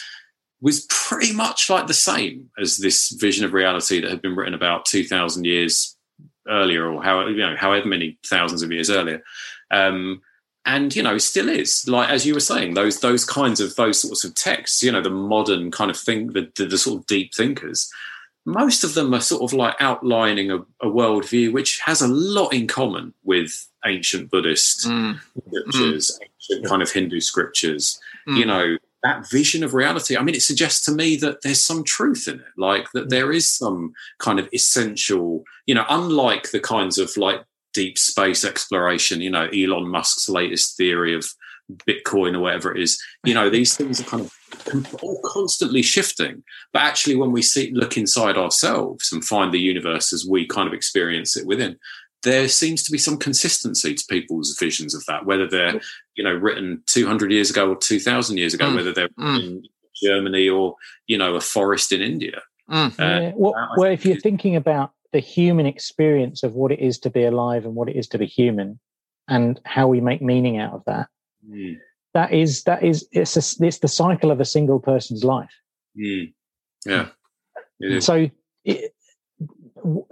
was 0.61 0.85
pretty 0.89 1.33
much 1.33 1.69
like 1.69 1.87
the 1.87 1.93
same 1.93 2.49
as 2.57 2.77
this 2.77 3.09
vision 3.09 3.43
of 3.43 3.53
reality 3.53 3.99
that 3.99 4.09
had 4.09 4.21
been 4.21 4.35
written 4.35 4.53
about 4.53 4.85
2000 4.85 5.45
years 5.45 5.97
earlier 6.47 6.87
or 6.87 7.03
how 7.03 7.27
you 7.27 7.37
know 7.37 7.55
however 7.57 7.87
many 7.87 8.17
thousands 8.25 8.63
of 8.63 8.71
years 8.71 8.89
earlier. 8.89 9.21
Um 9.71 10.21
and 10.65 10.95
you 10.95 11.03
know 11.03 11.17
still 11.17 11.49
is. 11.49 11.87
Like 11.87 12.09
as 12.09 12.25
you 12.25 12.33
were 12.33 12.39
saying 12.39 12.75
those 12.75 13.01
those 13.01 13.25
kinds 13.25 13.59
of 13.59 13.75
those 13.75 13.99
sorts 14.01 14.23
of 14.23 14.35
texts 14.35 14.81
you 14.81 14.91
know 14.91 15.01
the 15.01 15.09
modern 15.09 15.69
kind 15.69 15.91
of 15.91 15.97
thing 15.97 16.27
the, 16.27 16.49
the, 16.55 16.65
the 16.65 16.77
sort 16.77 17.01
of 17.01 17.05
deep 17.07 17.33
thinkers 17.35 17.91
most 18.45 18.83
of 18.83 18.93
them 18.93 19.13
are 19.13 19.21
sort 19.21 19.41
of 19.41 19.57
like 19.57 19.75
outlining 19.79 20.51
a, 20.51 20.57
a 20.81 20.87
worldview 20.87 21.51
which 21.51 21.79
has 21.79 22.01
a 22.01 22.07
lot 22.07 22.53
in 22.53 22.67
common 22.67 23.13
with 23.23 23.67
ancient 23.85 24.29
buddhist 24.29 24.87
Mm, 24.87 25.19
scriptures 25.47 26.19
ancient 26.21 26.65
kind 26.67 26.81
of 26.81 26.91
hindu 26.91 27.19
scriptures 27.19 27.99
mm. 28.27 28.37
you 28.37 28.45
know 28.45 28.77
that 29.05 29.29
vision 29.29 29.63
of 29.63 29.75
reality. 29.75 30.17
I 30.17 30.23
mean, 30.23 30.33
it 30.33 30.41
suggests 30.41 30.83
to 30.85 30.91
me 30.91 31.15
that 31.17 31.43
there's 31.43 31.63
some 31.63 31.83
truth 31.83 32.27
in 32.27 32.39
it, 32.39 32.45
like 32.57 32.87
that 32.93 33.11
there 33.11 33.31
is 33.31 33.47
some 33.47 33.93
kind 34.17 34.39
of 34.39 34.49
essential, 34.51 35.43
you 35.67 35.75
know, 35.75 35.85
unlike 35.89 36.49
the 36.49 36.59
kinds 36.59 36.97
of 36.97 37.15
like 37.15 37.45
deep 37.71 37.99
space 37.99 38.43
exploration, 38.43 39.21
you 39.21 39.29
know, 39.29 39.47
Elon 39.53 39.87
Musk's 39.87 40.27
latest 40.27 40.75
theory 40.75 41.13
of 41.13 41.27
Bitcoin 41.87 42.35
or 42.35 42.39
whatever 42.39 42.75
it 42.75 42.81
is, 42.81 43.01
you 43.23 43.33
know, 43.33 43.49
these 43.49 43.75
things 43.75 43.99
are 43.99 44.03
kind 44.03 44.21
of 44.21 44.95
all 45.01 45.19
constantly 45.23 45.81
shifting. 45.81 46.43
But 46.73 46.83
actually, 46.83 47.15
when 47.15 47.31
we 47.31 47.41
see 47.41 47.71
look 47.71 47.97
inside 47.97 48.37
ourselves 48.37 49.11
and 49.11 49.23
find 49.23 49.53
the 49.53 49.59
universe 49.59 50.13
as 50.13 50.25
we 50.25 50.45
kind 50.45 50.67
of 50.67 50.73
experience 50.73 51.35
it 51.35 51.45
within, 51.45 51.77
there 52.23 52.47
seems 52.47 52.83
to 52.83 52.91
be 52.91 52.97
some 52.97 53.17
consistency 53.17 53.93
to 53.93 54.03
people's 54.09 54.57
visions 54.59 54.93
of 54.93 55.05
that, 55.05 55.25
whether 55.25 55.47
they're 55.47 55.79
you 56.15 56.23
know 56.23 56.33
written 56.33 56.81
200 56.87 57.31
years 57.31 57.49
ago 57.49 57.69
or 57.69 57.75
2,000 57.75 58.37
years 58.37 58.53
ago, 58.53 58.65
mm. 58.65 58.75
whether 58.75 58.93
they're 58.93 59.09
mm. 59.09 59.39
in 59.39 59.63
Germany 60.01 60.49
or 60.49 60.75
you 61.07 61.17
know 61.17 61.35
a 61.35 61.41
forest 61.41 61.91
in 61.91 62.01
India. 62.01 62.41
Mm. 62.69 62.99
Uh, 62.99 63.21
yeah. 63.21 63.31
well, 63.35 63.53
well, 63.77 63.91
if 63.91 64.05
you're 64.05 64.19
thinking 64.19 64.55
about 64.55 64.91
the 65.13 65.19
human 65.19 65.65
experience 65.65 66.43
of 66.43 66.53
what 66.53 66.71
it 66.71 66.79
is 66.79 66.99
to 66.99 67.09
be 67.09 67.23
alive 67.23 67.65
and 67.65 67.75
what 67.75 67.89
it 67.89 67.95
is 67.95 68.07
to 68.09 68.17
be 68.17 68.25
human, 68.25 68.79
and 69.27 69.59
how 69.65 69.87
we 69.87 70.01
make 70.01 70.21
meaning 70.21 70.57
out 70.57 70.73
of 70.73 70.83
that, 70.85 71.07
mm. 71.49 71.77
that 72.13 72.33
is 72.33 72.63
that 72.63 72.83
is 72.83 73.07
it's 73.11 73.35
a, 73.35 73.65
it's 73.65 73.79
the 73.79 73.87
cycle 73.87 74.31
of 74.31 74.39
a 74.39 74.45
single 74.45 74.79
person's 74.79 75.23
life. 75.23 75.53
Mm. 75.97 76.33
Yeah. 76.85 77.99
So. 77.99 78.29
It, 78.63 78.91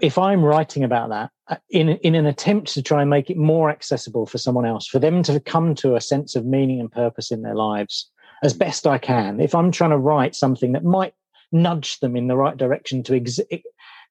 if 0.01 0.17
I'm 0.17 0.43
writing 0.43 0.83
about 0.83 1.09
that 1.09 1.31
uh, 1.47 1.55
in 1.69 1.89
in 1.89 2.15
an 2.15 2.25
attempt 2.25 2.73
to 2.73 2.81
try 2.81 3.01
and 3.01 3.09
make 3.09 3.29
it 3.29 3.37
more 3.37 3.69
accessible 3.69 4.25
for 4.25 4.37
someone 4.37 4.65
else, 4.65 4.87
for 4.87 4.99
them 4.99 5.23
to 5.23 5.39
come 5.39 5.73
to 5.75 5.95
a 5.95 6.01
sense 6.01 6.35
of 6.35 6.45
meaning 6.45 6.79
and 6.79 6.91
purpose 6.91 7.31
in 7.31 7.41
their 7.41 7.55
lives 7.55 8.11
as 8.43 8.53
best 8.53 8.85
I 8.85 8.97
can, 8.97 9.39
if 9.39 9.55
I'm 9.55 9.71
trying 9.71 9.91
to 9.91 9.97
write 9.97 10.35
something 10.35 10.73
that 10.73 10.83
might 10.83 11.13
nudge 11.51 11.99
them 11.99 12.15
in 12.15 12.27
the 12.27 12.35
right 12.35 12.57
direction 12.57 13.03
to 13.03 13.15
ex- 13.15 13.39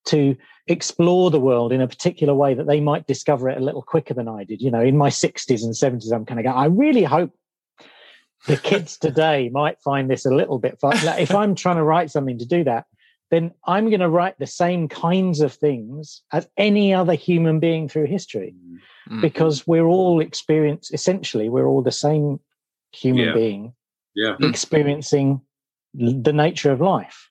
to 0.07 0.37
explore 0.67 1.31
the 1.31 1.41
world 1.41 1.73
in 1.73 1.81
a 1.81 1.89
particular 1.89 2.35
way 2.35 2.55
that 2.55 2.67
they 2.67 2.81
might 2.81 3.07
discover 3.07 3.49
it 3.49 3.59
a 3.59 3.65
little 3.65 3.83
quicker 3.83 4.15
than 4.15 4.29
I 4.29 4.45
did. 4.45 4.61
You 4.61 4.71
know, 4.71 4.81
in 4.81 4.97
my 4.97 5.11
60s 5.11 5.63
and 5.63 5.75
70s, 5.75 6.13
I'm 6.13 6.25
kind 6.25 6.41
of 6.41 6.45
going, 6.45 6.57
I 6.57 6.67
really 6.67 7.03
hope 7.03 7.33
the 8.47 8.57
kids 8.57 8.97
today 8.99 9.51
might 9.53 9.81
find 9.81 10.11
this 10.11 10.25
a 10.25 10.35
little 10.35 10.59
bit 10.59 10.79
fun. 10.81 10.97
Like 11.05 11.21
if 11.21 11.35
I'm 11.35 11.55
trying 11.55 11.77
to 11.77 11.85
write 11.85 12.11
something 12.11 12.39
to 12.39 12.47
do 12.47 12.65
that, 12.65 12.87
then 13.33 13.51
I'm 13.67 13.89
going 13.89 14.01
to 14.01 14.11
write 14.11 14.39
the 14.39 14.47
same 14.47 14.89
kinds 14.89 15.41
of 15.41 15.55
things 15.55 16.23
as 16.33 16.47
any 16.59 16.93
other 16.93 17.15
human 17.15 17.61
being 17.61 17.89
through 17.89 18.07
history 18.07 18.55
mm-hmm. 19.09 19.23
because 19.23 19.67
we're 19.67 19.87
all 19.87 20.21
experience 20.21 20.91
essentially 20.93 21.49
we're 21.49 21.67
all 21.67 21.83
the 21.83 21.91
same 21.91 22.39
human 22.93 23.29
yeah. 23.29 23.35
being 23.35 23.73
yeah. 24.15 24.37
experiencing 24.41 25.41
the 25.95 26.33
nature 26.33 26.71
of 26.71 26.81
life 26.81 27.31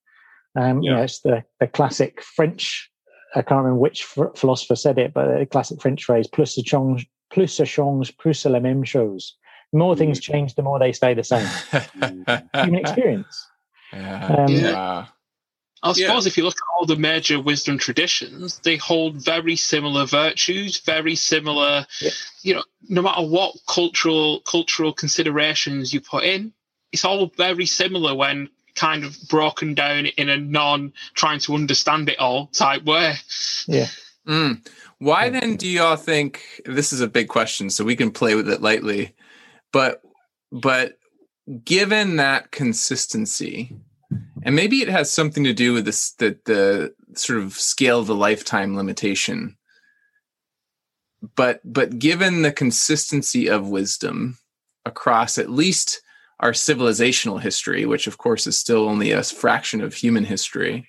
um, 0.55 0.81
yeah. 0.81 0.89
you 0.91 0.95
know 0.95 1.03
it's 1.03 1.19
the, 1.21 1.43
the 1.59 1.67
classic 1.67 2.21
french 2.21 2.89
i 3.35 3.41
can't 3.41 3.63
remember 3.63 3.79
which 3.79 4.03
philosopher 4.03 4.75
said 4.75 4.97
it 4.97 5.13
but 5.13 5.39
the 5.39 5.45
classic 5.45 5.81
french 5.81 6.05
phrase 6.05 6.27
plus 6.27 6.57
a 6.57 6.63
change 6.63 7.07
plus 7.31 7.59
a 7.59 7.65
change 7.65 8.15
plus 8.17 8.45
la 8.45 8.59
même 8.59 8.85
chose 8.85 9.35
the 9.71 9.79
more 9.79 9.95
things 9.95 10.19
mm. 10.19 10.23
change 10.23 10.55
the 10.55 10.61
more 10.61 10.79
they 10.79 10.91
stay 10.91 11.13
the 11.13 11.23
same 11.23 11.47
human 12.53 12.75
experience 12.75 13.47
yeah. 13.93 14.25
Um, 14.27 14.47
yeah. 14.47 15.05
I 15.83 15.93
suppose 15.93 16.25
yeah. 16.25 16.29
if 16.29 16.37
you 16.37 16.43
look 16.43 16.57
at 16.57 16.77
all 16.77 16.85
the 16.85 16.95
major 16.95 17.39
wisdom 17.39 17.77
traditions, 17.79 18.59
they 18.59 18.77
hold 18.77 19.15
very 19.15 19.55
similar 19.55 20.05
virtues, 20.05 20.79
very 20.79 21.15
similar. 21.15 21.87
Yeah. 21.99 22.11
You 22.43 22.53
know, 22.55 22.63
no 22.89 23.01
matter 23.01 23.23
what 23.23 23.55
cultural 23.67 24.41
cultural 24.41 24.93
considerations 24.93 25.91
you 25.91 25.99
put 25.99 26.23
in, 26.23 26.53
it's 26.91 27.03
all 27.03 27.31
very 27.35 27.65
similar 27.65 28.13
when 28.13 28.49
kind 28.75 29.03
of 29.03 29.17
broken 29.29 29.73
down 29.73 30.05
in 30.05 30.29
a 30.29 30.37
non 30.37 30.93
trying 31.13 31.39
to 31.39 31.55
understand 31.55 32.09
it 32.09 32.19
all 32.19 32.47
type 32.47 32.83
way. 32.83 33.15
Yeah. 33.67 33.87
Mm. 34.27 34.67
Why 34.99 35.29
then 35.29 35.55
do 35.55 35.67
y'all 35.67 35.95
think 35.95 36.43
this 36.65 36.93
is 36.93 37.01
a 37.01 37.07
big 37.07 37.27
question? 37.27 37.69
So 37.69 37.83
we 37.83 37.95
can 37.95 38.11
play 38.11 38.35
with 38.35 38.49
it 38.49 38.61
lightly, 38.61 39.15
but 39.71 40.01
but 40.51 40.97
given 41.63 42.17
that 42.17 42.51
consistency 42.51 43.75
and 44.43 44.55
maybe 44.55 44.81
it 44.81 44.89
has 44.89 45.11
something 45.11 45.43
to 45.43 45.53
do 45.53 45.73
with 45.73 45.85
this 45.85 46.11
the 46.13 46.37
the 46.45 46.93
sort 47.15 47.39
of 47.39 47.53
scale 47.53 47.99
of 47.99 48.07
the 48.07 48.15
lifetime 48.15 48.75
limitation 48.75 49.57
but 51.35 51.59
but 51.63 51.99
given 51.99 52.41
the 52.41 52.51
consistency 52.51 53.49
of 53.49 53.67
wisdom 53.67 54.37
across 54.85 55.37
at 55.37 55.49
least 55.49 56.01
our 56.41 56.51
civilizational 56.51 57.39
history 57.39 57.85
which 57.85 58.07
of 58.07 58.17
course 58.17 58.47
is 58.47 58.57
still 58.57 58.89
only 58.89 59.11
a 59.11 59.23
fraction 59.23 59.81
of 59.81 59.93
human 59.93 60.25
history. 60.25 60.87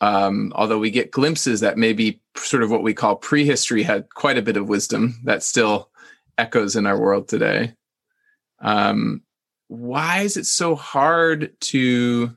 Um, 0.00 0.52
although 0.54 0.78
we 0.78 0.90
get 0.90 1.10
glimpses 1.10 1.60
that 1.60 1.78
maybe 1.78 2.20
sort 2.36 2.62
of 2.62 2.70
what 2.70 2.82
we 2.82 2.92
call 2.92 3.16
prehistory 3.16 3.82
had 3.82 4.08
quite 4.10 4.36
a 4.36 4.42
bit 4.42 4.56
of 4.56 4.68
wisdom 4.68 5.18
that 5.24 5.42
still 5.42 5.90
echoes 6.36 6.76
in 6.76 6.86
our 6.86 7.00
world 7.00 7.28
today. 7.28 7.74
Um, 8.60 9.22
why 9.68 10.20
is 10.20 10.36
it 10.36 10.46
so 10.46 10.74
hard 10.74 11.58
to 11.60 12.36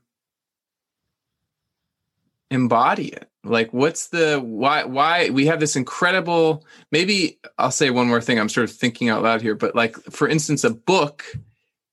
embody 2.49 3.09
it? 3.09 3.29
Like 3.43 3.71
what's 3.71 4.07
the 4.07 4.39
why 4.39 4.83
why 4.83 5.29
we 5.29 5.45
have 5.45 5.61
this 5.61 5.77
incredible 5.77 6.65
maybe 6.91 7.39
i'll 7.57 7.71
say 7.71 7.89
one 7.89 8.09
more 8.09 8.19
thing 8.19 8.37
i'm 8.37 8.49
sort 8.49 8.69
of 8.69 8.75
thinking 8.75 9.07
out 9.07 9.23
loud 9.23 9.41
here 9.41 9.55
but 9.55 9.75
like 9.75 9.95
for 10.11 10.27
instance 10.27 10.65
a 10.65 10.69
book 10.69 11.23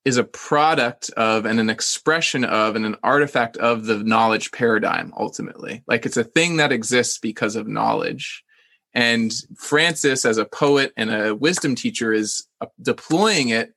is 0.07 0.17
a 0.17 0.25
product 0.25 1.11
of 1.17 1.45
and 1.45 1.61
an 1.61 1.69
expression 1.69 2.45
of 2.45 2.77
and 2.77 2.87
an 2.87 2.97
artifact 3.03 3.57
of 3.59 3.85
the 3.85 3.99
knowledge 3.99 4.53
paradigm 4.53 5.13
ultimately 5.19 5.83
like 5.87 6.07
it's 6.07 6.17
a 6.17 6.25
thing 6.25 6.57
that 6.57 6.73
exists 6.73 7.19
because 7.19 7.57
of 7.57 7.69
knowledge 7.69 8.45
and 8.95 9.33
francis 9.59 10.25
as 10.25 10.39
a 10.39 10.45
poet 10.45 10.93
and 10.97 11.11
a 11.11 11.35
wisdom 11.35 11.75
teacher 11.75 12.13
is 12.13 12.47
uh, 12.61 12.67
deploying 12.81 13.51
it 13.51 13.75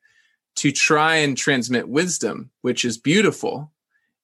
to 0.55 0.71
try 0.71 1.15
and 1.15 1.37
transmit 1.37 1.89
wisdom 1.89 2.51
which 2.61 2.85
is 2.85 2.97
beautiful 2.97 3.71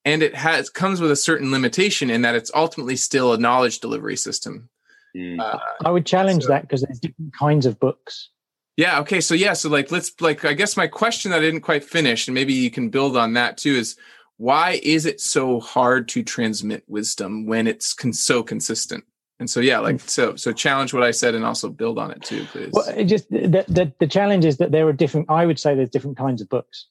and 0.06 0.22
it 0.22 0.36
has 0.36 0.70
comes 0.70 1.02
with 1.02 1.12
a 1.12 1.16
certain 1.16 1.52
limitation 1.52 2.10
in 2.10 2.22
that 2.22 2.36
it's 2.36 2.52
ultimately 2.54 2.96
still 2.96 3.34
a 3.34 3.38
knowledge 3.38 3.80
delivery 3.80 4.16
system. 4.16 4.70
Mm. 5.18 5.40
Uh, 5.40 5.58
I 5.84 5.92
would 5.92 6.06
challenge 6.06 6.44
so, 6.44 6.50
that 6.50 6.62
because 6.62 6.84
there's 6.84 7.00
different 7.00 7.34
kinds 7.34 7.66
of 7.66 7.80
books. 7.80 8.30
Yeah. 8.78 9.00
Okay. 9.00 9.22
So 9.22 9.34
yeah. 9.34 9.54
So 9.54 9.70
like, 9.70 9.92
let's 9.92 10.12
like. 10.20 10.46
I 10.46 10.54
guess 10.54 10.76
my 10.76 10.88
question 10.88 11.32
that 11.32 11.38
I 11.38 11.42
didn't 11.42 11.62
quite 11.62 11.84
finish, 11.84 12.28
and 12.28 12.36
maybe 12.36 12.54
you 12.54 12.70
can 12.70 12.90
build 12.90 13.16
on 13.16 13.34
that 13.34 13.58
too, 13.58 13.74
is 13.74 13.96
why 14.38 14.80
is 14.84 15.06
it 15.06 15.22
so 15.22 15.60
hard 15.60 16.08
to 16.10 16.24
transmit 16.24 16.84
wisdom 16.88 17.46
when 17.46 17.68
it's 17.68 17.94
con- 17.94 18.14
so 18.14 18.44
consistent? 18.44 19.04
And 19.40 19.50
so 19.50 19.60
yeah, 19.60 19.80
like 19.80 20.00
so 20.02 20.36
so 20.36 20.52
challenge 20.52 20.94
what 20.94 21.04
I 21.04 21.12
said 21.12 21.36
and 21.36 21.46
also 21.46 21.70
build 21.70 22.00
on 22.00 22.12
it 22.12 22.22
too, 22.22 22.46
please. 22.52 22.72
Well, 22.72 22.88
it 22.88 23.06
just 23.06 23.30
the, 23.30 23.66
the 23.68 23.92
the 24.00 24.08
challenge 24.08 24.46
is 24.46 24.58
that 24.58 24.72
there 24.72 24.88
are 24.88 24.94
different. 24.94 25.30
I 25.30 25.46
would 25.46 25.60
say 25.60 25.76
there's 25.76 25.90
different 25.90 26.18
kinds 26.18 26.42
of 26.42 26.50
books. 26.50 26.88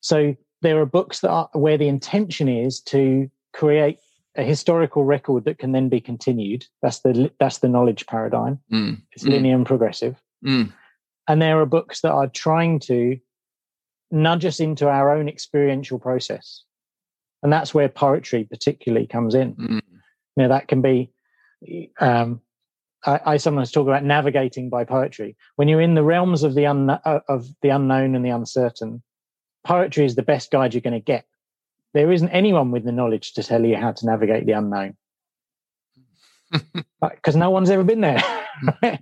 So 0.00 0.36
there 0.60 0.80
are 0.80 0.86
books 0.86 1.20
that 1.20 1.30
are 1.30 1.48
where 1.52 1.78
the 1.78 1.88
intention 1.88 2.48
is 2.48 2.80
to 2.82 3.30
create 3.54 3.98
a 4.36 4.42
historical 4.42 5.04
record 5.04 5.44
that 5.44 5.58
can 5.58 5.72
then 5.72 5.88
be 5.88 6.00
continued. 6.00 6.66
That's 6.82 7.00
the 7.00 7.30
that's 7.40 7.58
the 7.58 7.68
knowledge 7.68 8.06
paradigm. 8.06 8.60
Mm. 8.70 9.00
It's 9.12 9.24
mm. 9.24 9.30
linear 9.30 9.54
and 9.54 9.66
progressive. 9.66 10.20
Mm. 10.44 10.72
And 11.28 11.42
there 11.42 11.60
are 11.60 11.66
books 11.66 12.00
that 12.02 12.12
are 12.12 12.28
trying 12.28 12.80
to 12.80 13.18
nudge 14.10 14.44
us 14.44 14.60
into 14.60 14.88
our 14.88 15.16
own 15.16 15.28
experiential 15.28 15.98
process, 15.98 16.64
and 17.42 17.52
that's 17.52 17.74
where 17.74 17.88
poetry 17.88 18.44
particularly 18.44 19.06
comes 19.06 19.34
in. 19.34 19.54
Mm. 19.54 19.80
Now 20.36 20.48
that 20.48 20.68
can 20.68 20.82
be. 20.82 21.10
Um, 21.98 22.40
I, 23.06 23.20
I, 23.24 23.36
sometimes 23.36 23.70
talk 23.70 23.86
about 23.86 24.04
navigating 24.04 24.70
by 24.70 24.84
poetry. 24.84 25.36
When 25.56 25.68
you're 25.68 25.80
in 25.80 25.94
the 25.94 26.02
realms 26.02 26.42
of 26.42 26.54
the 26.54 26.66
un, 26.66 26.90
uh, 26.90 27.20
of 27.28 27.46
the 27.62 27.70
unknown 27.70 28.14
and 28.14 28.24
the 28.24 28.30
uncertain, 28.30 29.02
poetry 29.64 30.04
is 30.04 30.14
the 30.14 30.22
best 30.22 30.50
guide 30.50 30.74
you're 30.74 30.80
going 30.80 30.94
to 30.94 31.00
get. 31.00 31.24
There 31.94 32.12
isn't 32.12 32.30
anyone 32.30 32.70
with 32.70 32.84
the 32.84 32.92
knowledge 32.92 33.34
to 33.34 33.42
tell 33.42 33.64
you 33.64 33.76
how 33.76 33.92
to 33.92 34.06
navigate 34.06 34.46
the 34.46 34.52
unknown 34.52 34.96
because 37.00 37.36
no 37.36 37.50
one's 37.50 37.70
ever 37.70 37.84
been 37.84 38.00
there. 38.00 38.22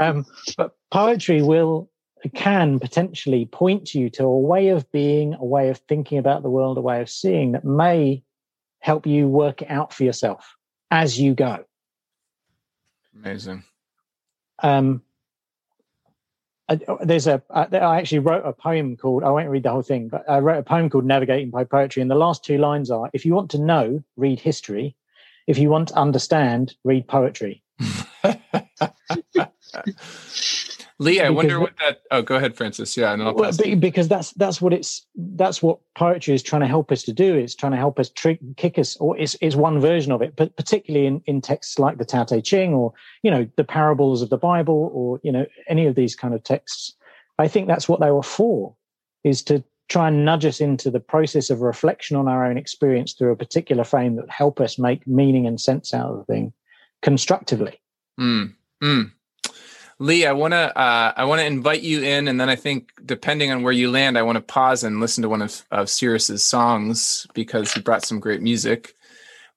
um, 0.00 0.26
but 0.56 0.74
poetry 0.90 1.42
will 1.42 1.90
can 2.34 2.78
potentially 2.78 3.46
point 3.46 3.94
you 3.94 4.08
to 4.10 4.24
a 4.24 4.38
way 4.38 4.68
of 4.68 4.90
being, 4.92 5.34
a 5.34 5.44
way 5.44 5.70
of 5.70 5.78
thinking 5.88 6.18
about 6.18 6.42
the 6.42 6.50
world, 6.50 6.78
a 6.78 6.80
way 6.80 7.00
of 7.00 7.10
seeing 7.10 7.52
that 7.52 7.64
may 7.64 8.22
help 8.78 9.06
you 9.06 9.26
work 9.28 9.62
it 9.62 9.70
out 9.70 9.92
for 9.92 10.04
yourself 10.04 10.56
as 10.90 11.18
you 11.18 11.34
go. 11.34 11.64
Amazing. 13.14 13.64
Um, 14.62 15.02
there's 17.02 17.26
a 17.26 17.42
I 17.50 17.98
actually 17.98 18.20
wrote 18.20 18.46
a 18.46 18.52
poem 18.52 18.96
called 18.96 19.24
I 19.24 19.30
won't 19.30 19.48
read 19.48 19.64
the 19.64 19.70
whole 19.70 19.82
thing, 19.82 20.08
but 20.08 20.28
I 20.28 20.38
wrote 20.38 20.58
a 20.58 20.62
poem 20.62 20.88
called 20.88 21.04
Navigating 21.04 21.50
by 21.50 21.64
Poetry, 21.64 22.02
and 22.02 22.10
the 22.10 22.14
last 22.14 22.44
two 22.44 22.58
lines 22.58 22.90
are: 22.90 23.10
If 23.12 23.26
you 23.26 23.34
want 23.34 23.50
to 23.50 23.58
know, 23.58 24.02
read 24.16 24.40
history. 24.40 24.96
If 25.46 25.58
you 25.58 25.70
want 25.70 25.88
to 25.88 25.94
understand, 25.94 26.76
read 26.84 27.08
poetry. 27.08 27.62
Lee, 30.98 31.20
I 31.20 31.30
wonder 31.30 31.58
what 31.58 31.74
that. 31.80 32.02
Oh, 32.10 32.22
go 32.22 32.36
ahead, 32.36 32.54
Francis. 32.54 32.96
Yeah, 32.96 33.12
and 33.12 33.24
well, 33.34 33.52
because 33.78 34.08
that's 34.08 34.32
that's 34.32 34.60
what 34.60 34.72
it's 34.72 35.04
that's 35.16 35.62
what 35.62 35.78
poetry 35.96 36.34
is 36.34 36.42
trying 36.42 36.60
to 36.60 36.68
help 36.68 36.92
us 36.92 37.02
to 37.04 37.12
do. 37.12 37.34
It's 37.34 37.56
trying 37.56 37.72
to 37.72 37.78
help 37.78 37.98
us 37.98 38.08
trick, 38.08 38.38
kick 38.56 38.78
us, 38.78 38.96
or 38.96 39.18
it's, 39.18 39.36
it's 39.40 39.56
one 39.56 39.80
version 39.80 40.12
of 40.12 40.22
it. 40.22 40.36
But 40.36 40.54
particularly 40.56 41.06
in, 41.06 41.22
in 41.26 41.40
texts 41.40 41.78
like 41.78 41.98
the 41.98 42.04
Tao 42.04 42.24
Te 42.24 42.40
Ching, 42.40 42.72
or 42.72 42.92
you 43.22 43.30
know 43.30 43.48
the 43.56 43.64
parables 43.64 44.22
of 44.22 44.30
the 44.30 44.38
Bible, 44.38 44.90
or 44.94 45.18
you 45.24 45.32
know 45.32 45.46
any 45.68 45.86
of 45.86 45.96
these 45.96 46.14
kind 46.14 46.34
of 46.34 46.44
texts, 46.44 46.94
I 47.38 47.48
think 47.48 47.66
that's 47.66 47.88
what 47.88 48.00
they 48.00 48.10
were 48.10 48.22
for, 48.22 48.74
is 49.24 49.42
to 49.44 49.64
try 49.88 50.08
and 50.08 50.24
nudge 50.24 50.46
us 50.46 50.60
into 50.60 50.90
the 50.90 51.00
process 51.00 51.50
of 51.50 51.60
reflection 51.60 52.16
on 52.16 52.28
our 52.28 52.46
own 52.46 52.56
experience 52.56 53.12
through 53.12 53.32
a 53.32 53.36
particular 53.36 53.84
frame 53.84 54.16
that 54.16 54.30
help 54.30 54.60
us 54.60 54.78
make 54.78 55.06
meaning 55.06 55.46
and 55.46 55.60
sense 55.60 55.92
out 55.92 56.10
of 56.10 56.18
the 56.18 56.24
thing 56.24 56.52
constructively. 57.02 57.80
Mm, 58.18 58.54
mm. 58.82 59.10
Lee, 60.02 60.26
I 60.26 60.32
want 60.32 60.50
to 60.50 60.76
uh, 60.76 61.12
I 61.16 61.24
want 61.26 61.40
to 61.40 61.46
invite 61.46 61.82
you 61.82 62.02
in, 62.02 62.26
and 62.26 62.40
then 62.40 62.50
I 62.50 62.56
think 62.56 62.92
depending 63.04 63.52
on 63.52 63.62
where 63.62 63.72
you 63.72 63.88
land, 63.88 64.18
I 64.18 64.22
want 64.22 64.34
to 64.34 64.42
pause 64.42 64.82
and 64.82 64.98
listen 64.98 65.22
to 65.22 65.28
one 65.28 65.42
of, 65.42 65.64
of 65.70 65.88
Cyrus's 65.88 66.42
songs 66.42 67.24
because 67.34 67.72
he 67.72 67.80
brought 67.80 68.04
some 68.04 68.18
great 68.18 68.42
music. 68.42 68.94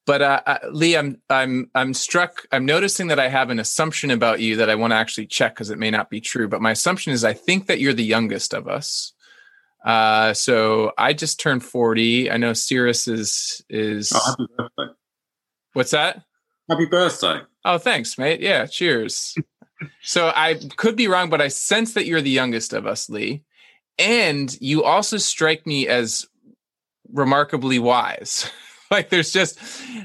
But 0.06 0.22
uh, 0.22 0.40
uh, 0.46 0.58
Lee, 0.70 0.96
I'm 0.96 1.20
I'm 1.28 1.68
I'm 1.74 1.92
struck. 1.92 2.46
I'm 2.52 2.64
noticing 2.64 3.08
that 3.08 3.18
I 3.18 3.26
have 3.26 3.50
an 3.50 3.58
assumption 3.58 4.12
about 4.12 4.38
you 4.38 4.54
that 4.56 4.70
I 4.70 4.76
want 4.76 4.92
to 4.92 4.96
actually 4.96 5.26
check 5.26 5.56
because 5.56 5.70
it 5.70 5.80
may 5.80 5.90
not 5.90 6.10
be 6.10 6.20
true. 6.20 6.46
But 6.46 6.62
my 6.62 6.70
assumption 6.70 7.12
is 7.12 7.24
I 7.24 7.32
think 7.32 7.66
that 7.66 7.80
you're 7.80 7.92
the 7.92 8.04
youngest 8.04 8.54
of 8.54 8.68
us. 8.68 9.14
Uh, 9.84 10.32
so 10.32 10.92
I 10.96 11.12
just 11.12 11.40
turned 11.40 11.64
40. 11.64 12.30
I 12.30 12.36
know 12.36 12.52
Cyrus 12.52 13.08
is 13.08 13.64
is. 13.68 14.12
Oh, 14.14 14.20
happy 14.24 14.46
birthday! 14.56 14.94
What's 15.72 15.90
that? 15.90 16.22
Happy 16.70 16.86
birthday! 16.86 17.40
Oh, 17.64 17.78
thanks, 17.78 18.16
mate. 18.16 18.40
Yeah, 18.40 18.66
cheers. 18.66 19.36
So 20.02 20.32
I 20.34 20.60
could 20.76 20.96
be 20.96 21.08
wrong, 21.08 21.30
but 21.30 21.40
I 21.40 21.48
sense 21.48 21.94
that 21.94 22.06
you're 22.06 22.22
the 22.22 22.30
youngest 22.30 22.72
of 22.72 22.86
us, 22.86 23.08
Lee. 23.08 23.42
And 23.98 24.54
you 24.60 24.84
also 24.84 25.16
strike 25.16 25.66
me 25.66 25.88
as 25.88 26.26
remarkably 27.12 27.78
wise. 27.78 28.50
like 28.90 29.10
there's 29.10 29.32
just 29.32 29.58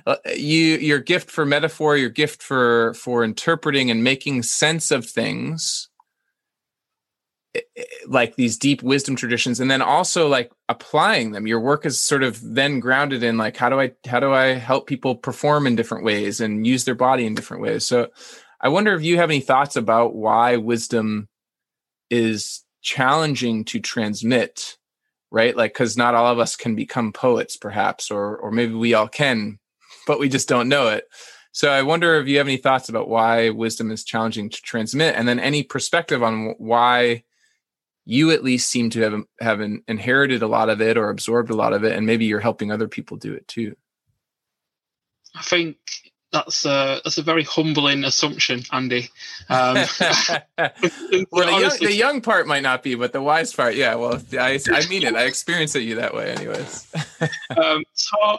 uh, 0.05 0.15
you 0.35 0.77
your 0.77 0.99
gift 0.99 1.29
for 1.29 1.45
metaphor, 1.45 1.97
your 1.97 2.09
gift 2.09 2.41
for 2.41 2.93
for 2.95 3.23
interpreting 3.23 3.91
and 3.91 4.03
making 4.03 4.43
sense 4.43 4.91
of 4.91 5.05
things 5.05 5.89
like 8.07 8.35
these 8.35 8.57
deep 8.57 8.81
wisdom 8.81 9.15
traditions 9.15 9.59
and 9.59 9.69
then 9.69 9.81
also 9.81 10.27
like 10.27 10.51
applying 10.69 11.31
them 11.31 11.45
your 11.45 11.59
work 11.59 11.85
is 11.85 11.99
sort 11.99 12.23
of 12.23 12.39
then 12.41 12.79
grounded 12.79 13.23
in 13.23 13.37
like 13.37 13.57
how 13.57 13.67
do 13.67 13.79
i 13.79 13.91
how 14.07 14.21
do 14.21 14.31
i 14.31 14.53
help 14.53 14.87
people 14.87 15.15
perform 15.15 15.67
in 15.67 15.75
different 15.75 16.05
ways 16.05 16.39
and 16.39 16.65
use 16.65 16.85
their 16.85 16.95
body 16.95 17.25
in 17.25 17.35
different 17.35 17.61
ways 17.61 17.85
so 17.85 18.07
I 18.61 18.69
wonder 18.69 18.93
if 18.93 19.03
you 19.03 19.17
have 19.17 19.29
any 19.29 19.39
thoughts 19.39 19.75
about 19.75 20.15
why 20.15 20.57
wisdom 20.57 21.27
is 22.11 22.63
challenging 22.81 23.65
to 23.65 23.79
transmit, 23.79 24.77
right? 25.31 25.55
Like, 25.57 25.73
because 25.73 25.97
not 25.97 26.13
all 26.13 26.27
of 26.27 26.39
us 26.39 26.55
can 26.55 26.75
become 26.75 27.11
poets, 27.11 27.57
perhaps, 27.57 28.11
or 28.11 28.37
or 28.37 28.51
maybe 28.51 28.73
we 28.73 28.93
all 28.93 29.07
can, 29.07 29.59
but 30.05 30.19
we 30.19 30.29
just 30.29 30.47
don't 30.47 30.69
know 30.69 30.89
it. 30.89 31.05
So 31.53 31.69
I 31.69 31.81
wonder 31.81 32.15
if 32.15 32.27
you 32.27 32.37
have 32.37 32.47
any 32.47 32.57
thoughts 32.57 32.87
about 32.87 33.09
why 33.09 33.49
wisdom 33.49 33.91
is 33.91 34.03
challenging 34.03 34.49
to 34.49 34.61
transmit, 34.61 35.15
and 35.15 35.27
then 35.27 35.39
any 35.39 35.63
perspective 35.63 36.21
on 36.21 36.53
why 36.59 37.23
you 38.05 38.31
at 38.31 38.43
least 38.43 38.69
seem 38.69 38.89
to 38.91 39.01
have 39.01 39.23
have 39.39 39.61
inherited 39.87 40.43
a 40.43 40.47
lot 40.47 40.69
of 40.69 40.81
it 40.81 40.97
or 40.97 41.09
absorbed 41.09 41.49
a 41.49 41.55
lot 41.55 41.73
of 41.73 41.83
it, 41.83 41.95
and 41.95 42.05
maybe 42.05 42.25
you're 42.25 42.39
helping 42.39 42.71
other 42.71 42.87
people 42.87 43.17
do 43.17 43.33
it 43.33 43.47
too. 43.47 43.75
I 45.35 45.41
think 45.41 45.77
that's 46.31 46.65
a 46.65 47.01
that's 47.03 47.17
a 47.17 47.21
very 47.21 47.43
humbling 47.43 48.03
assumption, 48.03 48.63
Andy. 48.71 49.09
Um, 49.49 49.75
well, 49.77 49.85
the, 50.57 51.57
young, 51.59 51.77
the, 51.79 51.93
young, 51.93 52.21
part 52.21 52.47
might 52.47 52.63
not 52.63 52.83
be, 52.83 52.95
but 52.95 53.11
the 53.11 53.21
wise 53.21 53.53
part, 53.53 53.75
yeah. 53.75 53.95
Well, 53.95 54.21
I, 54.33 54.59
I 54.71 54.87
mean 54.87 55.03
it. 55.03 55.15
I 55.15 55.23
experience 55.23 55.75
it 55.75 55.81
you 55.81 55.95
that 55.95 56.13
way, 56.13 56.31
anyways. 56.31 56.87
um, 57.57 57.83
so, 57.93 58.37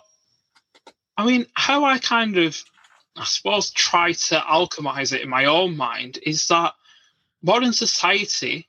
I 1.18 1.26
mean, 1.26 1.46
how 1.54 1.84
I 1.84 1.98
kind 1.98 2.38
of, 2.38 2.62
I 3.16 3.24
suppose, 3.24 3.70
try 3.70 4.12
to 4.12 4.36
alchemize 4.36 5.12
it 5.12 5.20
in 5.20 5.28
my 5.28 5.44
own 5.44 5.76
mind 5.76 6.18
is 6.22 6.48
that 6.48 6.74
modern 7.42 7.74
society 7.74 8.68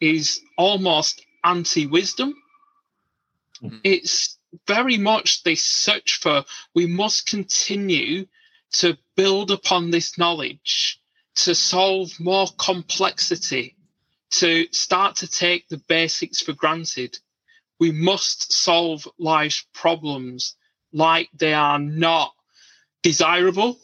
is 0.00 0.40
almost 0.56 1.24
anti-wisdom. 1.42 2.34
Mm-hmm. 3.62 3.78
It's 3.82 4.38
very 4.66 4.98
much 4.98 5.42
this 5.42 5.62
search 5.62 6.18
for 6.20 6.44
we 6.74 6.86
must 6.86 7.28
continue 7.28 8.26
to 8.72 8.96
build 9.16 9.50
upon 9.50 9.90
this 9.90 10.18
knowledge 10.18 11.00
to 11.36 11.54
solve 11.54 12.10
more 12.18 12.46
complexity 12.58 13.76
to 14.30 14.66
start 14.72 15.16
to 15.16 15.28
take 15.28 15.68
the 15.68 15.80
basics 15.88 16.40
for 16.40 16.52
granted 16.52 17.18
we 17.78 17.90
must 17.90 18.52
solve 18.52 19.06
life's 19.18 19.66
problems 19.72 20.56
like 20.92 21.28
they 21.34 21.54
are 21.54 21.78
not 21.78 22.32
desirable 23.02 23.74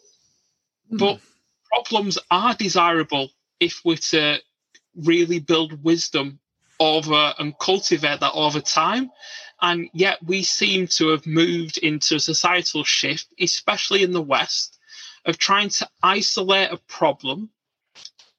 mm. 0.92 0.98
but 0.98 1.20
problems 1.72 2.18
are 2.30 2.54
desirable 2.54 3.28
if 3.60 3.80
we're 3.84 3.96
to 3.96 4.38
really 4.96 5.38
build 5.38 5.82
wisdom 5.84 6.38
over 6.78 7.34
and 7.38 7.58
cultivate 7.58 8.20
that 8.20 8.32
over 8.34 8.60
time 8.60 9.10
and 9.60 9.88
yet 9.92 10.18
we 10.24 10.42
seem 10.42 10.86
to 10.86 11.08
have 11.08 11.26
moved 11.26 11.78
into 11.78 12.16
a 12.16 12.20
societal 12.20 12.84
shift, 12.84 13.26
especially 13.40 14.02
in 14.02 14.12
the 14.12 14.22
West, 14.22 14.78
of 15.24 15.38
trying 15.38 15.70
to 15.70 15.88
isolate 16.02 16.70
a 16.70 16.76
problem 16.76 17.50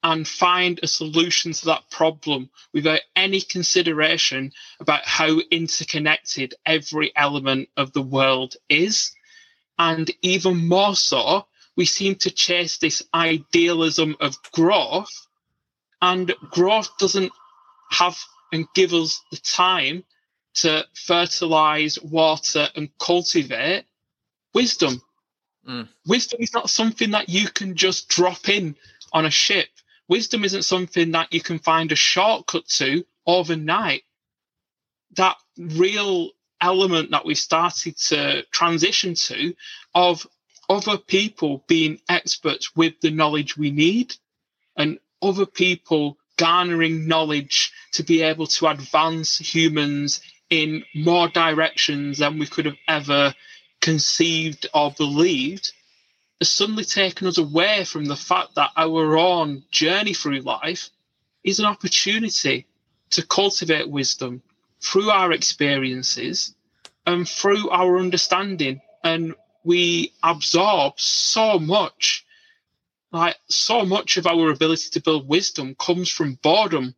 and 0.02 0.28
find 0.28 0.78
a 0.82 0.86
solution 0.86 1.52
to 1.52 1.66
that 1.66 1.90
problem 1.90 2.48
without 2.72 3.00
any 3.16 3.40
consideration 3.40 4.52
about 4.78 5.04
how 5.04 5.40
interconnected 5.50 6.54
every 6.64 7.12
element 7.16 7.68
of 7.76 7.92
the 7.92 8.02
world 8.02 8.54
is. 8.68 9.12
And 9.78 10.10
even 10.22 10.68
more 10.68 10.94
so, 10.94 11.46
we 11.76 11.84
seem 11.84 12.14
to 12.16 12.30
chase 12.30 12.78
this 12.78 13.02
idealism 13.12 14.16
of 14.20 14.36
growth, 14.52 15.26
and 16.00 16.32
growth 16.50 16.96
doesn't 16.98 17.32
have 17.90 18.18
and 18.52 18.66
give 18.74 18.94
us 18.94 19.20
the 19.30 19.36
time 19.36 20.04
to 20.62 20.86
fertilize, 20.94 22.00
water, 22.00 22.68
and 22.74 22.90
cultivate 22.98 23.84
wisdom. 24.54 25.02
Mm. 25.68 25.88
Wisdom 26.06 26.40
is 26.40 26.52
not 26.52 26.70
something 26.70 27.10
that 27.12 27.28
you 27.28 27.48
can 27.48 27.76
just 27.76 28.08
drop 28.08 28.48
in 28.48 28.76
on 29.12 29.26
a 29.26 29.30
ship. 29.30 29.68
Wisdom 30.08 30.44
isn't 30.44 30.64
something 30.64 31.10
that 31.12 31.32
you 31.32 31.40
can 31.40 31.58
find 31.58 31.92
a 31.92 31.96
shortcut 31.96 32.66
to 32.66 33.04
overnight. 33.26 34.02
That 35.16 35.36
real 35.58 36.30
element 36.60 37.10
that 37.10 37.24
we 37.24 37.34
started 37.34 37.96
to 37.96 38.42
transition 38.50 39.14
to 39.14 39.54
of 39.94 40.26
other 40.68 40.98
people 40.98 41.64
being 41.66 42.00
experts 42.08 42.74
with 42.76 43.00
the 43.00 43.10
knowledge 43.10 43.56
we 43.56 43.70
need 43.70 44.14
and 44.76 44.98
other 45.22 45.46
people 45.46 46.18
garnering 46.36 47.08
knowledge 47.08 47.72
to 47.92 48.02
be 48.02 48.22
able 48.22 48.46
to 48.46 48.66
advance 48.68 49.38
humans 49.38 50.20
in 50.50 50.84
more 50.94 51.28
directions 51.28 52.18
than 52.18 52.38
we 52.38 52.46
could 52.46 52.66
have 52.66 52.78
ever 52.86 53.34
conceived 53.80 54.66
or 54.74 54.90
believed 54.92 55.72
has 56.40 56.50
suddenly 56.50 56.84
taken 56.84 57.26
us 57.26 57.38
away 57.38 57.84
from 57.84 58.04
the 58.04 58.16
fact 58.16 58.54
that 58.54 58.70
our 58.76 59.16
own 59.16 59.64
journey 59.70 60.14
through 60.14 60.40
life 60.40 60.90
is 61.44 61.58
an 61.58 61.66
opportunity 61.66 62.66
to 63.10 63.26
cultivate 63.26 63.88
wisdom 63.88 64.42
through 64.80 65.10
our 65.10 65.32
experiences 65.32 66.54
and 67.06 67.28
through 67.28 67.68
our 67.70 67.98
understanding. 67.98 68.80
And 69.02 69.34
we 69.64 70.12
absorb 70.22 71.00
so 71.00 71.58
much, 71.58 72.24
like 73.10 73.36
so 73.48 73.84
much 73.84 74.16
of 74.16 74.26
our 74.26 74.50
ability 74.50 74.90
to 74.90 75.00
build 75.00 75.28
wisdom 75.28 75.74
comes 75.74 76.08
from 76.08 76.38
boredom, 76.42 76.94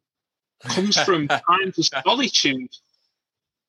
comes 0.60 1.00
from 1.04 1.28
times 1.28 1.78
of 1.78 2.02
solitude, 2.04 2.70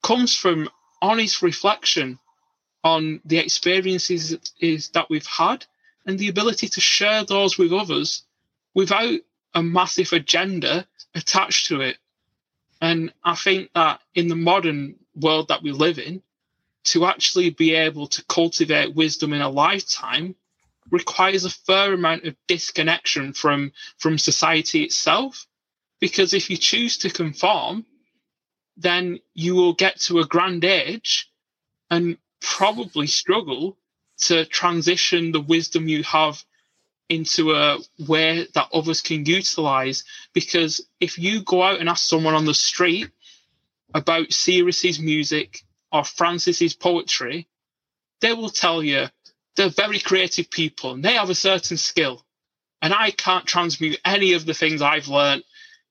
comes 0.02 0.36
from 0.36 0.70
honest 1.02 1.42
reflection 1.42 2.20
on 2.84 3.22
the 3.26 3.38
experiences 3.38 4.38
is 4.60 4.90
that 4.90 5.10
we've 5.10 5.26
had 5.26 5.66
and 6.06 6.18
the 6.18 6.30
ability 6.30 6.68
to 6.68 6.82
share 6.82 7.24
those 7.24 7.58
with 7.58 7.72
others 7.72 8.24
without 8.74 9.20
a 9.54 9.62
massive 9.62 10.12
agenda 10.14 10.88
attached 11.14 11.68
to 11.68 11.82
it. 11.82 11.98
And 12.82 13.14
I 13.24 13.36
think 13.36 13.70
that 13.76 14.02
in 14.16 14.28
the 14.28 14.36
modern 14.36 14.96
world 15.16 15.50
that 15.50 15.62
we 15.62 15.72
live 15.72 16.00
in, 16.00 16.24
to 16.84 17.06
actually 17.06 17.52
be 17.52 17.76
able 17.76 18.08
to 18.08 18.24
cultivate 18.26 18.96
wisdom 18.96 19.34
in 19.34 19.42
a 19.42 19.50
lifetime 19.50 20.36
requires 20.90 21.46
a 21.46 21.50
fair 21.50 21.94
amount 21.94 22.26
of 22.26 22.36
disconnection 22.48 23.34
from 23.34 23.72
from 23.98 24.18
society 24.18 24.84
itself 24.84 25.46
because 26.00 26.34
if 26.34 26.50
you 26.50 26.58
choose 26.58 26.98
to 26.98 27.10
conform 27.10 27.86
then 28.82 29.20
you 29.34 29.56
will 29.56 29.74
get 29.74 30.00
to 30.02 30.20
a 30.20 30.26
grand 30.26 30.66
age 30.66 31.30
and 31.90 32.18
probably 32.42 33.08
struggle 33.08 33.78
to 34.18 34.46
transition 34.46 35.32
the 35.32 35.42
wisdom 35.42 35.88
you 35.88 36.04
have 36.04 36.44
into 37.10 37.54
a 37.54 37.78
way 38.08 38.48
that 38.54 38.70
others 38.74 39.02
can 39.02 39.26
utilize. 39.26 40.04
Because 40.34 40.88
if 41.00 41.18
you 41.18 41.44
go 41.44 41.62
out 41.62 41.80
and 41.80 41.90
ask 41.90 42.08
someone 42.08 42.34
on 42.34 42.46
the 42.46 42.54
street 42.54 43.10
about 43.94 44.32
Cyrus's 44.32 45.00
music 45.00 45.62
or 45.92 46.06
Francis's 46.06 46.74
poetry, 46.74 47.48
they 48.22 48.34
will 48.34 48.50
tell 48.50 48.82
you 48.82 49.08
they're 49.56 49.70
very 49.70 50.00
creative 50.00 50.50
people 50.50 50.94
and 50.94 51.04
they 51.04 51.16
have 51.16 51.30
a 51.30 51.36
certain 51.36 51.78
skill. 51.78 52.24
And 52.82 52.94
I 52.94 53.12
can't 53.12 53.46
transmute 53.46 54.00
any 54.06 54.34
of 54.34 54.46
the 54.46 54.54
things 54.54 54.82
I've 54.82 55.08
learned 55.08 55.44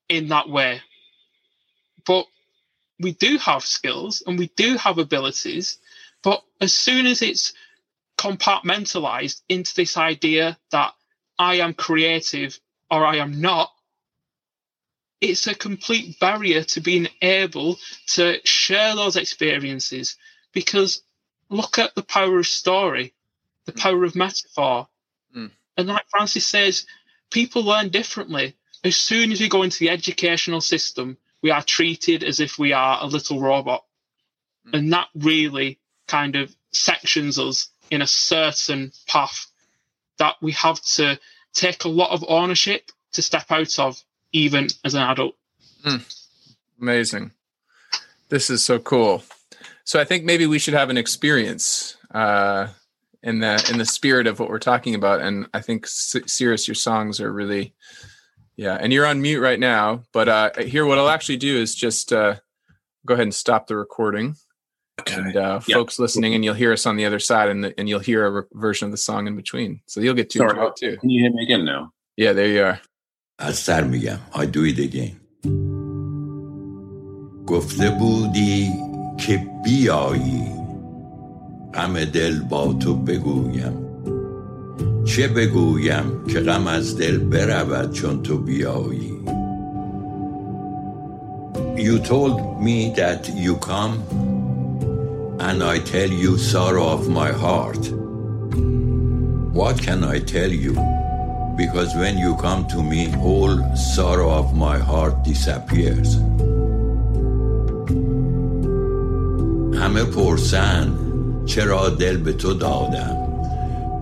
in 0.08 0.28
that 0.28 0.48
way. 0.48 0.80
But 2.06 2.26
we 3.00 3.12
do 3.12 3.38
have 3.38 3.64
skills 3.64 4.22
and 4.26 4.38
we 4.38 4.48
do 4.56 4.76
have 4.76 4.98
abilities. 4.98 5.78
But 6.22 6.42
as 6.60 6.74
soon 6.74 7.06
as 7.06 7.22
it's 7.22 7.54
compartmentalized 8.18 9.40
into 9.48 9.74
this 9.74 9.96
idea 9.96 10.58
that 10.70 10.92
I 11.38 11.56
am 11.56 11.72
creative 11.72 12.60
or 12.90 13.06
I 13.06 13.16
am 13.16 13.40
not, 13.40 13.70
it's 15.20 15.46
a 15.46 15.54
complete 15.54 16.18
barrier 16.20 16.62
to 16.64 16.80
being 16.80 17.08
able 17.22 17.78
to 18.08 18.38
share 18.44 18.94
those 18.94 19.16
experiences 19.16 20.16
because 20.52 21.02
look 21.48 21.78
at 21.78 21.94
the 21.94 22.02
power 22.02 22.38
of 22.38 22.46
story, 22.46 23.14
the 23.66 23.72
power 23.72 24.04
of 24.04 24.14
metaphor. 24.14 24.88
Mm. 25.36 25.50
And 25.76 25.88
like 25.88 26.08
Francis 26.10 26.46
says, 26.46 26.86
people 27.30 27.62
learn 27.62 27.88
differently. 27.88 28.56
As 28.82 28.96
soon 28.96 29.30
as 29.30 29.40
we 29.40 29.48
go 29.48 29.62
into 29.62 29.78
the 29.78 29.90
educational 29.90 30.62
system, 30.62 31.18
we 31.42 31.50
are 31.50 31.62
treated 31.62 32.22
as 32.22 32.40
if 32.40 32.58
we 32.58 32.72
are 32.72 32.98
a 33.02 33.06
little 33.06 33.40
robot. 33.40 33.84
Mm. 34.68 34.78
And 34.78 34.92
that 34.92 35.08
really 35.14 35.78
kind 36.06 36.36
of 36.36 36.54
sections 36.72 37.38
us 37.38 37.68
in 37.90 38.02
a 38.02 38.06
certain 38.06 38.92
path 39.06 39.46
that 40.18 40.36
we 40.40 40.52
have 40.52 40.80
to 40.82 41.18
take 41.52 41.84
a 41.84 41.88
lot 41.88 42.10
of 42.10 42.24
ownership 42.28 42.90
to 43.12 43.22
step 43.22 43.50
out 43.50 43.78
of, 43.78 44.02
even 44.32 44.68
as 44.84 44.94
an 44.94 45.02
adult. 45.02 45.34
Mm. 45.84 46.02
Amazing. 46.80 47.32
This 48.28 48.50
is 48.50 48.64
so 48.64 48.78
cool. 48.78 49.24
So 49.84 49.98
I 49.98 50.04
think 50.04 50.24
maybe 50.24 50.46
we 50.46 50.58
should 50.58 50.74
have 50.74 50.90
an 50.90 50.96
experience 50.96 51.96
uh, 52.12 52.68
in 53.22 53.40
the 53.40 53.66
in 53.70 53.78
the 53.78 53.84
spirit 53.84 54.26
of 54.26 54.38
what 54.38 54.48
we're 54.48 54.58
talking 54.58 54.94
about. 54.94 55.20
And 55.20 55.46
I 55.52 55.60
think 55.60 55.86
Cyrus, 55.86 56.68
your 56.68 56.76
songs 56.76 57.20
are 57.20 57.32
really, 57.32 57.74
yeah. 58.59 58.77
And 58.79 58.93
you're 58.93 59.05
on 59.05 59.21
mute 59.21 59.41
right 59.41 59.59
now, 59.59 60.03
but 60.13 60.27
uh, 60.29 60.51
here, 60.59 60.85
what 60.85 60.97
I'll 60.97 61.09
actually 61.09 61.37
do 61.37 61.57
is 61.57 61.75
just 61.75 62.13
uh, 62.13 62.35
go 63.05 63.13
ahead 63.13 63.23
and 63.23 63.33
stop 63.33 63.67
the 63.67 63.75
recording. 63.75 64.35
Okay. 65.01 65.15
And 65.15 65.35
uh, 65.35 65.59
yep. 65.67 65.75
folks 65.75 65.99
listening, 65.99 66.35
and 66.35 66.45
you'll 66.45 66.53
hear 66.53 66.71
us 66.71 66.85
on 66.85 66.95
the 66.95 67.05
other 67.05 67.19
side, 67.19 67.49
and 67.49 67.63
the, 67.63 67.77
and 67.77 67.89
you'll 67.89 67.99
hear 67.99 68.25
a 68.25 68.31
re- 68.31 68.43
version 68.53 68.85
of 68.85 68.91
the 68.91 68.97
song 68.97 69.27
in 69.27 69.35
between. 69.35 69.81
So 69.87 69.99
you'll 69.99 70.13
get 70.13 70.29
to 70.31 70.37
Sorry, 70.37 70.67
it 70.67 70.75
too. 70.77 70.97
Can 70.97 71.09
you 71.09 71.21
hear 71.21 71.33
me 71.33 71.43
again 71.43 71.65
now? 71.65 71.91
Yeah, 72.15 72.31
there 72.33 72.47
you 72.47 72.63
are. 72.63 72.79
از 73.39 73.55
سر 73.55 73.83
میگم 73.83 74.17
I 74.33 74.45
do 74.45 74.63
it 74.63 74.79
again 74.79 75.15
گفته 77.47 77.89
بودی 77.89 78.71
که 79.17 79.47
بیایی 79.63 80.43
غم 81.73 82.05
دل 82.05 82.39
با 82.39 82.73
تو 82.73 82.95
بگویم 82.95 83.88
چه 85.10 85.28
بگویم 85.28 86.24
که 86.28 86.40
غم 86.40 86.66
از 86.66 86.98
دل 86.98 87.18
برود 87.18 87.92
چون 87.92 88.22
تو 88.22 88.38
بیایی 88.38 89.20
You 91.76 91.98
told 91.98 92.36
me 92.66 92.78
that 93.00 93.22
you 93.44 93.54
come 93.70 93.94
and 95.48 95.58
I 95.74 95.76
tell 95.92 96.10
you 96.24 96.32
sorrow 96.52 96.86
of 96.96 97.02
my 97.20 97.30
heart. 97.44 97.84
What 99.60 99.76
can 99.86 100.00
I 100.14 100.18
tell 100.34 100.52
you? 100.64 100.74
Because 101.62 101.90
when 102.02 102.16
you 102.24 102.32
come 102.46 102.62
to 102.74 102.80
me, 102.92 103.02
all 103.30 103.54
sorrow 103.94 104.30
of 104.42 104.48
my 104.66 104.78
heart 104.90 105.16
disappears. 105.30 106.10
همه 109.74 110.04
پرسن 110.04 110.92
چرا 111.46 111.88
دل 111.88 112.16
به 112.16 112.32
تو 112.32 112.54
دادم 112.54 113.19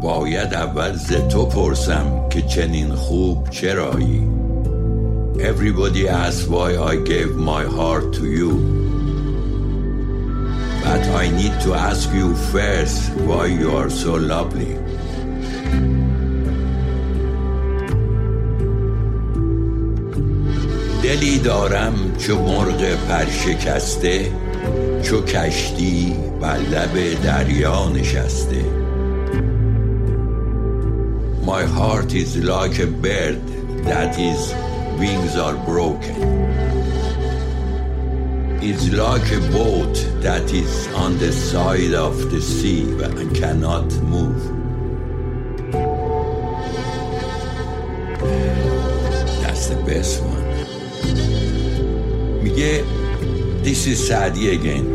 باید 0.03 0.55
اول 0.55 0.92
ز 0.92 1.12
تو 1.12 1.46
پرسم 1.46 2.28
که 2.30 2.42
چنین 2.42 2.94
خوب 2.94 3.51
چرایی 3.51 4.28
Everybody 5.38 6.09
asks 6.09 6.46
why 6.49 6.70
I 6.92 6.94
gave 7.12 7.30
my 7.53 7.64
heart 7.76 8.07
to 8.18 8.24
you 8.38 8.53
But 10.84 11.05
I 11.22 11.28
need 11.40 11.55
to 11.64 11.74
ask 11.74 12.07
you 12.12 12.34
first 12.55 13.01
why 13.28 13.44
you 13.61 13.68
are 13.76 13.90
so 13.90 14.14
lovely. 14.14 14.74
دلی 21.03 21.38
دارم 21.38 21.94
چو 22.18 22.42
مرغ 22.42 22.94
پرشکسته 23.09 24.32
چو 25.03 25.22
کشتی 25.22 26.16
بر 26.40 26.57
لب 26.57 27.22
دریا 27.22 27.88
نشسته 27.88 28.78
My 31.49 31.64
heart 31.64 32.12
is 32.12 32.36
like 32.44 32.78
a 32.78 32.86
bird 32.86 33.40
that 33.84 34.14
his 34.14 34.53
wings 35.01 35.34
are 35.34 35.57
broken. 35.64 36.16
It's 38.61 38.90
like 38.92 39.26
a 39.32 39.40
boat 39.51 39.96
that 40.20 40.53
is 40.53 40.88
on 40.88 41.16
the 41.16 41.32
side 41.32 41.94
of 41.94 42.30
the 42.30 42.42
sea 42.42 42.82
and 43.03 43.34
cannot 43.34 43.88
move. 44.14 44.42
That's 49.40 49.68
the 49.72 49.80
best 49.86 50.22
one. 50.22 50.44
میگه 52.42 52.84
This 53.62 53.86
is 53.86 54.07
Sadi 54.09 54.51
again 54.51 54.86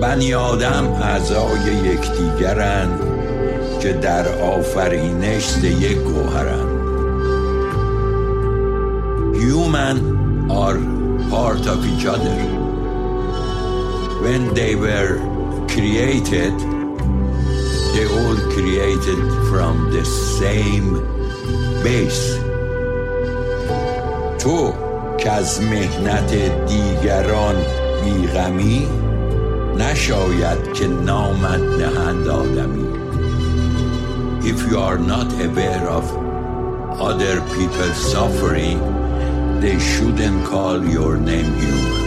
بنی 0.00 0.34
آدم 0.34 0.92
اعضای 0.92 1.74
یکدیگرند 1.84 3.09
که 3.80 3.92
در 3.92 4.28
آفرینش 4.42 5.56
یک 5.64 5.98
گوهرند 5.98 6.80
Human 9.40 9.98
are 10.50 10.78
part 11.30 11.64
of 11.74 11.78
each 11.92 12.04
other. 12.14 12.38
When 14.24 14.42
they 14.58 14.74
were 14.84 15.12
created, 15.74 16.54
they 17.94 18.06
all 18.18 18.38
created 18.54 19.20
from 19.50 19.74
the 19.96 20.04
same 20.38 20.88
base. 21.84 22.26
تو 24.38 24.72
که 25.18 25.30
از 25.30 25.62
مهنت 25.62 26.34
دیگران 26.66 27.54
بیغمی 28.04 28.88
نشاید 29.76 30.72
که 30.72 30.86
نامت 30.86 31.60
نهند 31.60 32.28
آدمی 32.28 33.09
If 34.42 34.70
you 34.70 34.78
are 34.78 34.98
not 34.98 35.32
aware 35.34 35.86
of 35.88 36.04
other 36.98 37.40
people's 37.54 37.96
suffering 38.12 38.78
they 39.60 39.78
shouldn't 39.78 40.46
call 40.46 40.82
your 40.82 41.18
name 41.18 41.52
human. 41.58 41.99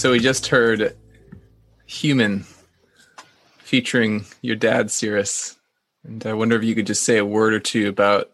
So 0.00 0.12
we 0.12 0.18
just 0.18 0.46
heard 0.46 0.96
Human 1.84 2.46
featuring 3.58 4.24
your 4.40 4.56
dad, 4.56 4.90
Cyrus. 4.90 5.58
And 6.04 6.24
I 6.24 6.32
wonder 6.32 6.56
if 6.56 6.64
you 6.64 6.74
could 6.74 6.86
just 6.86 7.04
say 7.04 7.18
a 7.18 7.24
word 7.26 7.52
or 7.52 7.60
two 7.60 7.86
about 7.90 8.30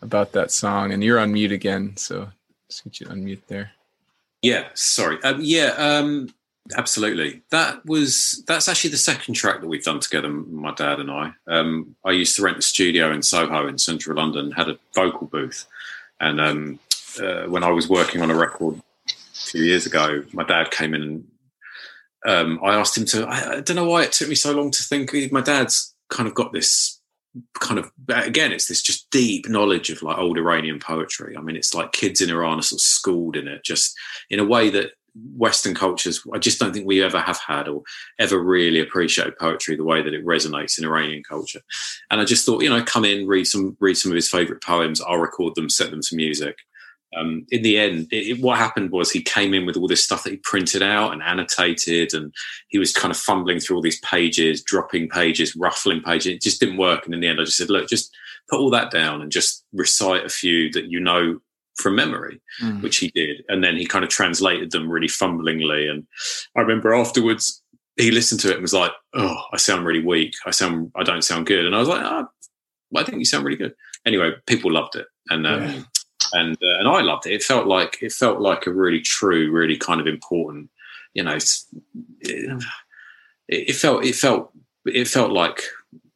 about 0.00 0.32
that 0.32 0.50
song. 0.50 0.90
And 0.90 1.04
you're 1.04 1.18
on 1.18 1.34
mute 1.34 1.52
again, 1.52 1.98
so 1.98 2.30
just 2.70 2.82
get 2.82 3.00
you 3.00 3.08
unmute 3.08 3.42
there. 3.48 3.72
Yeah, 4.40 4.68
sorry. 4.72 5.22
Um, 5.22 5.40
yeah, 5.42 5.74
um, 5.76 6.30
Absolutely. 6.78 7.42
That 7.50 7.84
was 7.84 8.42
that's 8.46 8.68
actually 8.68 8.92
the 8.92 8.96
second 8.96 9.34
track 9.34 9.60
that 9.60 9.68
we've 9.68 9.84
done 9.84 10.00
together, 10.00 10.30
my 10.30 10.72
dad 10.72 10.98
and 10.98 11.10
I. 11.10 11.32
Um, 11.46 11.94
I 12.06 12.12
used 12.12 12.36
to 12.36 12.42
rent 12.42 12.56
a 12.56 12.62
studio 12.62 13.12
in 13.12 13.22
Soho 13.22 13.66
in 13.66 13.76
central 13.76 14.16
London, 14.16 14.52
had 14.52 14.70
a 14.70 14.78
vocal 14.94 15.26
booth, 15.26 15.66
and 16.20 16.40
um, 16.40 16.78
uh, 17.22 17.42
when 17.48 17.62
I 17.62 17.70
was 17.70 17.86
working 17.86 18.22
on 18.22 18.30
a 18.30 18.34
record 18.34 18.80
few 19.50 19.62
years 19.62 19.86
ago, 19.86 20.24
my 20.32 20.44
dad 20.44 20.70
came 20.70 20.94
in 20.94 21.02
and 21.02 21.24
um, 22.26 22.60
I 22.62 22.74
asked 22.74 22.96
him 22.96 23.04
to. 23.06 23.26
I, 23.26 23.56
I, 23.56 23.60
don't 23.60 23.76
know 23.76 23.88
why 23.88 24.04
it 24.04 24.12
took 24.12 24.28
me 24.28 24.34
so 24.34 24.52
long 24.52 24.70
to 24.70 24.82
think. 24.82 25.12
My 25.32 25.40
dad's 25.40 25.94
kind 26.08 26.28
of 26.28 26.34
got 26.34 26.52
this 26.52 27.00
kind 27.60 27.78
of 27.78 27.90
again, 28.08 28.52
it's 28.52 28.68
this 28.68 28.82
just 28.82 29.10
deep 29.10 29.48
knowledge 29.48 29.90
of 29.90 30.02
like 30.02 30.18
old 30.18 30.38
Iranian 30.38 30.78
poetry. 30.78 31.36
I 31.36 31.40
mean, 31.40 31.56
it's 31.56 31.74
like 31.74 31.92
kids 31.92 32.20
in 32.20 32.30
Iran 32.30 32.58
are 32.58 32.62
sort 32.62 32.78
of 32.78 32.82
schooled 32.82 33.36
in 33.36 33.48
it, 33.48 33.64
just 33.64 33.96
in 34.30 34.38
a 34.38 34.44
way 34.44 34.70
that 34.70 34.92
Western 35.14 35.74
cultures, 35.74 36.22
I 36.32 36.38
just 36.38 36.58
don't 36.58 36.72
think 36.72 36.86
we 36.86 37.02
ever 37.02 37.20
have 37.20 37.38
had 37.38 37.68
or 37.68 37.82
ever 38.18 38.42
really 38.42 38.80
appreciated 38.80 39.38
poetry 39.38 39.76
the 39.76 39.84
way 39.84 40.02
that 40.02 40.14
it 40.14 40.24
resonates 40.24 40.78
in 40.78 40.84
Iranian 40.84 41.22
culture. 41.22 41.60
And 42.10 42.20
I 42.20 42.24
just 42.24 42.46
thought, 42.46 42.62
you 42.62 42.70
know, 42.70 42.82
come 42.82 43.04
in, 43.04 43.26
read 43.26 43.44
some, 43.44 43.76
read 43.80 43.96
some 43.96 44.10
of 44.10 44.16
his 44.16 44.30
favorite 44.30 44.62
poems. 44.62 45.00
I'll 45.02 45.18
record 45.18 45.54
them, 45.54 45.68
set 45.68 45.90
them 45.90 46.00
to 46.00 46.16
music. 46.16 46.56
Um, 47.16 47.46
in 47.50 47.62
the 47.62 47.78
end, 47.78 48.08
it, 48.10 48.38
it, 48.38 48.40
what 48.40 48.58
happened 48.58 48.90
was 48.90 49.10
he 49.10 49.22
came 49.22 49.52
in 49.54 49.66
with 49.66 49.76
all 49.76 49.88
this 49.88 50.02
stuff 50.02 50.24
that 50.24 50.30
he 50.30 50.36
printed 50.38 50.82
out 50.82 51.12
and 51.12 51.22
annotated, 51.22 52.14
and 52.14 52.32
he 52.68 52.78
was 52.78 52.92
kind 52.92 53.10
of 53.10 53.18
fumbling 53.18 53.60
through 53.60 53.76
all 53.76 53.82
these 53.82 54.00
pages, 54.00 54.62
dropping 54.62 55.08
pages, 55.08 55.54
ruffling 55.56 56.02
pages. 56.02 56.34
It 56.34 56.42
just 56.42 56.60
didn't 56.60 56.78
work. 56.78 57.04
And 57.04 57.14
in 57.14 57.20
the 57.20 57.28
end, 57.28 57.40
I 57.40 57.44
just 57.44 57.58
said, 57.58 57.70
look, 57.70 57.88
just 57.88 58.14
put 58.48 58.60
all 58.60 58.70
that 58.70 58.90
down 58.90 59.22
and 59.22 59.30
just 59.30 59.64
recite 59.72 60.24
a 60.24 60.30
few 60.30 60.70
that 60.72 60.86
you 60.86 61.00
know 61.00 61.38
from 61.76 61.96
memory, 61.96 62.40
mm. 62.60 62.82
which 62.82 62.98
he 62.98 63.08
did. 63.14 63.42
And 63.48 63.62
then 63.62 63.76
he 63.76 63.86
kind 63.86 64.04
of 64.04 64.10
translated 64.10 64.70
them 64.70 64.90
really 64.90 65.08
fumblingly. 65.08 65.88
And 65.88 66.06
I 66.56 66.60
remember 66.60 66.94
afterwards, 66.94 67.62
he 67.96 68.10
listened 68.10 68.40
to 68.40 68.50
it 68.50 68.54
and 68.54 68.62
was 68.62 68.72
like, 68.72 68.92
"Oh, 69.14 69.36
I 69.52 69.56
sound 69.58 69.86
really 69.86 70.04
weak. 70.04 70.34
I 70.46 70.50
sound, 70.50 70.90
I 70.96 71.02
don't 71.02 71.22
sound 71.22 71.46
good." 71.46 71.66
And 71.66 71.74
I 71.74 71.78
was 71.78 71.88
like, 71.88 72.02
oh, 72.02 72.26
"I 72.96 73.04
think 73.04 73.18
you 73.18 73.24
sound 73.24 73.44
really 73.44 73.58
good." 73.58 73.74
Anyway, 74.06 74.32
people 74.46 74.72
loved 74.72 74.96
it, 74.96 75.06
and 75.28 75.46
um, 75.46 75.62
yeah. 75.62 75.82
And 76.32 76.56
uh, 76.62 76.78
and 76.78 76.88
I 76.88 77.00
loved 77.00 77.26
it. 77.26 77.32
It 77.32 77.42
felt 77.42 77.66
like 77.66 77.98
it 78.02 78.12
felt 78.12 78.40
like 78.40 78.66
a 78.66 78.72
really 78.72 79.00
true, 79.00 79.50
really 79.50 79.76
kind 79.76 80.00
of 80.00 80.06
important. 80.06 80.70
You 81.14 81.24
know, 81.24 81.36
it, 82.20 82.64
it 83.48 83.76
felt 83.76 84.04
it 84.04 84.14
felt 84.14 84.52
it 84.86 85.08
felt 85.08 85.30
like 85.30 85.62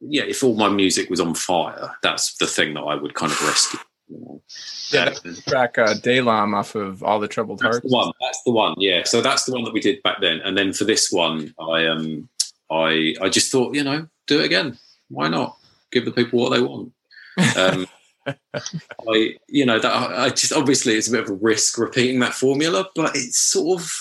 yeah, 0.01 0.25
if 0.25 0.43
all 0.43 0.55
my 0.55 0.69
music 0.69 1.11
was 1.11 1.21
on 1.21 1.35
fire, 1.35 1.97
that's 2.03 2.37
the 2.37 2.47
thing 2.47 2.75
that 2.75 2.81
I 2.81 2.95
would 2.95 3.15
kind 3.15 3.33
of 3.33 3.41
rescue. 3.43 3.81
You 4.09 4.21
know? 4.21 4.43
Yeah, 4.93 5.15
track 5.49 5.79
uh, 5.79 5.95
Daylam 5.95 6.55
off 6.55 6.75
of 6.75 7.03
All 7.03 7.19
the 7.19 7.27
Troubled 7.27 7.59
that's 7.59 7.77
Hearts. 7.77 7.81
The 7.81 7.93
one. 7.93 8.13
That's 8.21 8.43
the 8.45 8.53
one. 8.53 8.75
Yeah. 8.79 9.03
So 9.05 9.21
that's 9.21 9.45
the 9.45 9.53
one 9.53 9.65
that 9.65 9.73
we 9.73 9.81
did 9.81 10.03
back 10.03 10.21
then. 10.21 10.41
And 10.41 10.57
then 10.57 10.73
for 10.73 10.85
this 10.85 11.11
one, 11.11 11.53
I 11.59 11.87
um, 11.87 12.29
I 12.71 13.15
I 13.21 13.29
just 13.29 13.51
thought, 13.51 13.75
you 13.75 13.83
know, 13.83 14.07
do 14.27 14.41
it 14.41 14.47
again. 14.47 14.79
Why 15.09 15.29
not? 15.29 15.57
Give 15.91 16.05
the 16.05 16.13
people 16.13 16.41
what 16.41 16.51
they 16.51 16.63
want. 16.63 16.93
Um, 17.59 17.87
I, 18.55 19.35
you 19.49 19.67
know, 19.67 19.79
that 19.79 19.93
I 19.93 20.29
just 20.31 20.53
obviously 20.53 20.95
it's 20.95 21.09
a 21.09 21.13
bit 21.13 21.25
of 21.25 21.31
a 21.31 21.35
risk 21.35 21.79
repeating 21.79 22.21
that 22.21 22.35
formula, 22.35 22.89
but 22.95 23.15
it's 23.15 23.39
sort 23.39 23.81
of. 23.81 23.93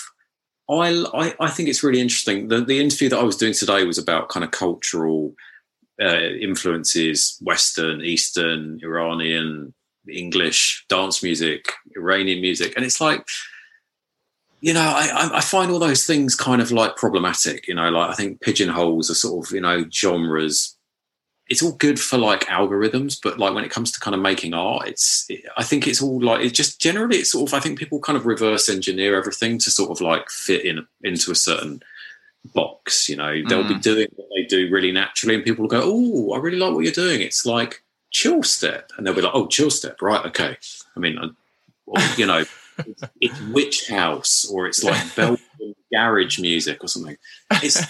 I, 0.68 1.04
I, 1.14 1.34
I 1.38 1.48
think 1.48 1.68
it's 1.68 1.84
really 1.84 2.00
interesting. 2.00 2.48
The, 2.48 2.60
the 2.60 2.80
interview 2.80 3.08
that 3.10 3.20
I 3.20 3.22
was 3.22 3.36
doing 3.36 3.52
today 3.52 3.84
was 3.84 3.98
about 3.98 4.30
kind 4.30 4.42
of 4.42 4.50
cultural 4.50 5.32
uh, 6.02 6.18
influences, 6.40 7.38
Western, 7.40 8.00
Eastern, 8.00 8.80
Iranian, 8.82 9.72
English 10.10 10.84
dance 10.88 11.22
music, 11.22 11.72
Iranian 11.96 12.40
music, 12.40 12.74
and 12.76 12.84
it's 12.84 13.00
like, 13.00 13.24
you 14.60 14.72
know, 14.72 14.80
I, 14.80 15.30
I 15.34 15.40
find 15.40 15.70
all 15.70 15.78
those 15.78 16.04
things 16.04 16.34
kind 16.34 16.60
of 16.60 16.72
like 16.72 16.96
problematic. 16.96 17.68
You 17.68 17.74
know, 17.74 17.88
like 17.90 18.10
I 18.10 18.14
think 18.14 18.40
pigeonholes 18.40 19.10
are 19.10 19.14
sort 19.14 19.46
of 19.46 19.54
you 19.54 19.60
know 19.60 19.84
genres. 19.90 20.75
It's 21.48 21.62
all 21.62 21.72
good 21.72 22.00
for 22.00 22.18
like 22.18 22.40
algorithms, 22.46 23.18
but 23.22 23.38
like 23.38 23.54
when 23.54 23.64
it 23.64 23.70
comes 23.70 23.92
to 23.92 24.00
kind 24.00 24.14
of 24.14 24.20
making 24.20 24.52
art, 24.52 24.88
it's 24.88 25.26
it, 25.28 25.44
I 25.56 25.62
think 25.62 25.86
it's 25.86 26.02
all 26.02 26.20
like 26.20 26.44
it 26.44 26.54
just 26.54 26.80
generally 26.80 27.18
it's 27.18 27.32
sort 27.32 27.48
of 27.48 27.54
I 27.54 27.60
think 27.60 27.78
people 27.78 28.00
kind 28.00 28.16
of 28.16 28.26
reverse 28.26 28.68
engineer 28.68 29.16
everything 29.16 29.58
to 29.58 29.70
sort 29.70 29.90
of 29.90 30.00
like 30.00 30.28
fit 30.28 30.64
in 30.64 30.86
into 31.02 31.30
a 31.30 31.36
certain 31.36 31.82
box. 32.54 33.08
You 33.08 33.16
know, 33.16 33.42
they'll 33.48 33.64
mm. 33.64 33.68
be 33.68 33.78
doing 33.78 34.08
what 34.16 34.28
they 34.34 34.44
do 34.44 34.68
really 34.70 34.92
naturally, 34.92 35.36
and 35.36 35.44
people 35.44 35.62
will 35.62 35.68
go, 35.68 35.82
"Oh, 35.84 36.32
I 36.32 36.38
really 36.38 36.58
like 36.58 36.74
what 36.74 36.84
you're 36.84 36.92
doing." 36.92 37.20
It's 37.20 37.46
like 37.46 37.82
chill 38.10 38.42
step, 38.42 38.90
and 38.96 39.06
they'll 39.06 39.14
be 39.14 39.22
like, 39.22 39.34
"Oh, 39.34 39.46
chill 39.46 39.70
step, 39.70 40.02
right? 40.02 40.24
Okay." 40.26 40.56
I 40.96 41.00
mean, 41.00 41.18
or, 41.86 42.00
you 42.16 42.26
know, 42.26 42.44
it's, 42.78 43.02
it's, 43.20 43.40
witch 43.52 43.88
house 43.88 44.46
or 44.50 44.66
it's 44.66 44.82
like 44.82 45.14
Belgian 45.16 45.74
garage 45.92 46.38
music 46.38 46.82
or 46.82 46.88
something. 46.88 47.16
It's, 47.62 47.80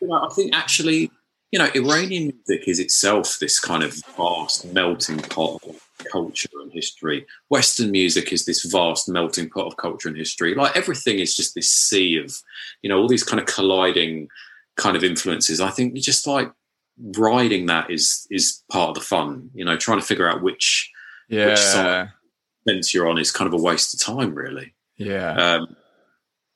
you 0.00 0.08
know, 0.08 0.26
I 0.28 0.34
think 0.34 0.54
actually, 0.54 1.10
you 1.56 1.62
know, 1.62 1.70
Iranian 1.74 2.34
music 2.46 2.68
is 2.68 2.78
itself 2.78 3.38
this 3.40 3.58
kind 3.58 3.82
of 3.82 3.94
vast 4.14 4.66
melting 4.74 5.20
pot 5.20 5.58
of 5.66 5.80
culture 6.12 6.50
and 6.60 6.70
history. 6.70 7.24
Western 7.48 7.90
music 7.90 8.30
is 8.30 8.44
this 8.44 8.62
vast 8.66 9.08
melting 9.08 9.48
pot 9.48 9.66
of 9.66 9.78
culture 9.78 10.06
and 10.06 10.18
history. 10.18 10.54
Like 10.54 10.76
everything 10.76 11.18
is 11.18 11.34
just 11.34 11.54
this 11.54 11.70
sea 11.70 12.18
of, 12.18 12.36
you 12.82 12.90
know, 12.90 13.00
all 13.00 13.08
these 13.08 13.24
kind 13.24 13.40
of 13.40 13.46
colliding 13.46 14.28
kind 14.76 14.98
of 14.98 15.02
influences. 15.02 15.58
I 15.58 15.70
think 15.70 15.96
just 15.96 16.26
like 16.26 16.52
riding 17.16 17.64
that 17.66 17.90
is 17.90 18.26
is 18.30 18.62
part 18.70 18.90
of 18.90 18.94
the 18.96 19.00
fun. 19.00 19.48
You 19.54 19.64
know, 19.64 19.78
trying 19.78 19.98
to 19.98 20.04
figure 20.04 20.28
out 20.28 20.42
which 20.42 20.92
yeah. 21.30 21.46
which 21.46 21.58
side 21.58 22.10
fence 22.68 22.92
you're 22.92 23.08
on 23.08 23.18
is 23.18 23.32
kind 23.32 23.48
of 23.48 23.58
a 23.58 23.62
waste 23.62 23.94
of 23.94 24.00
time, 24.00 24.34
really. 24.34 24.74
Yeah. 24.98 25.32
Um, 25.32 25.74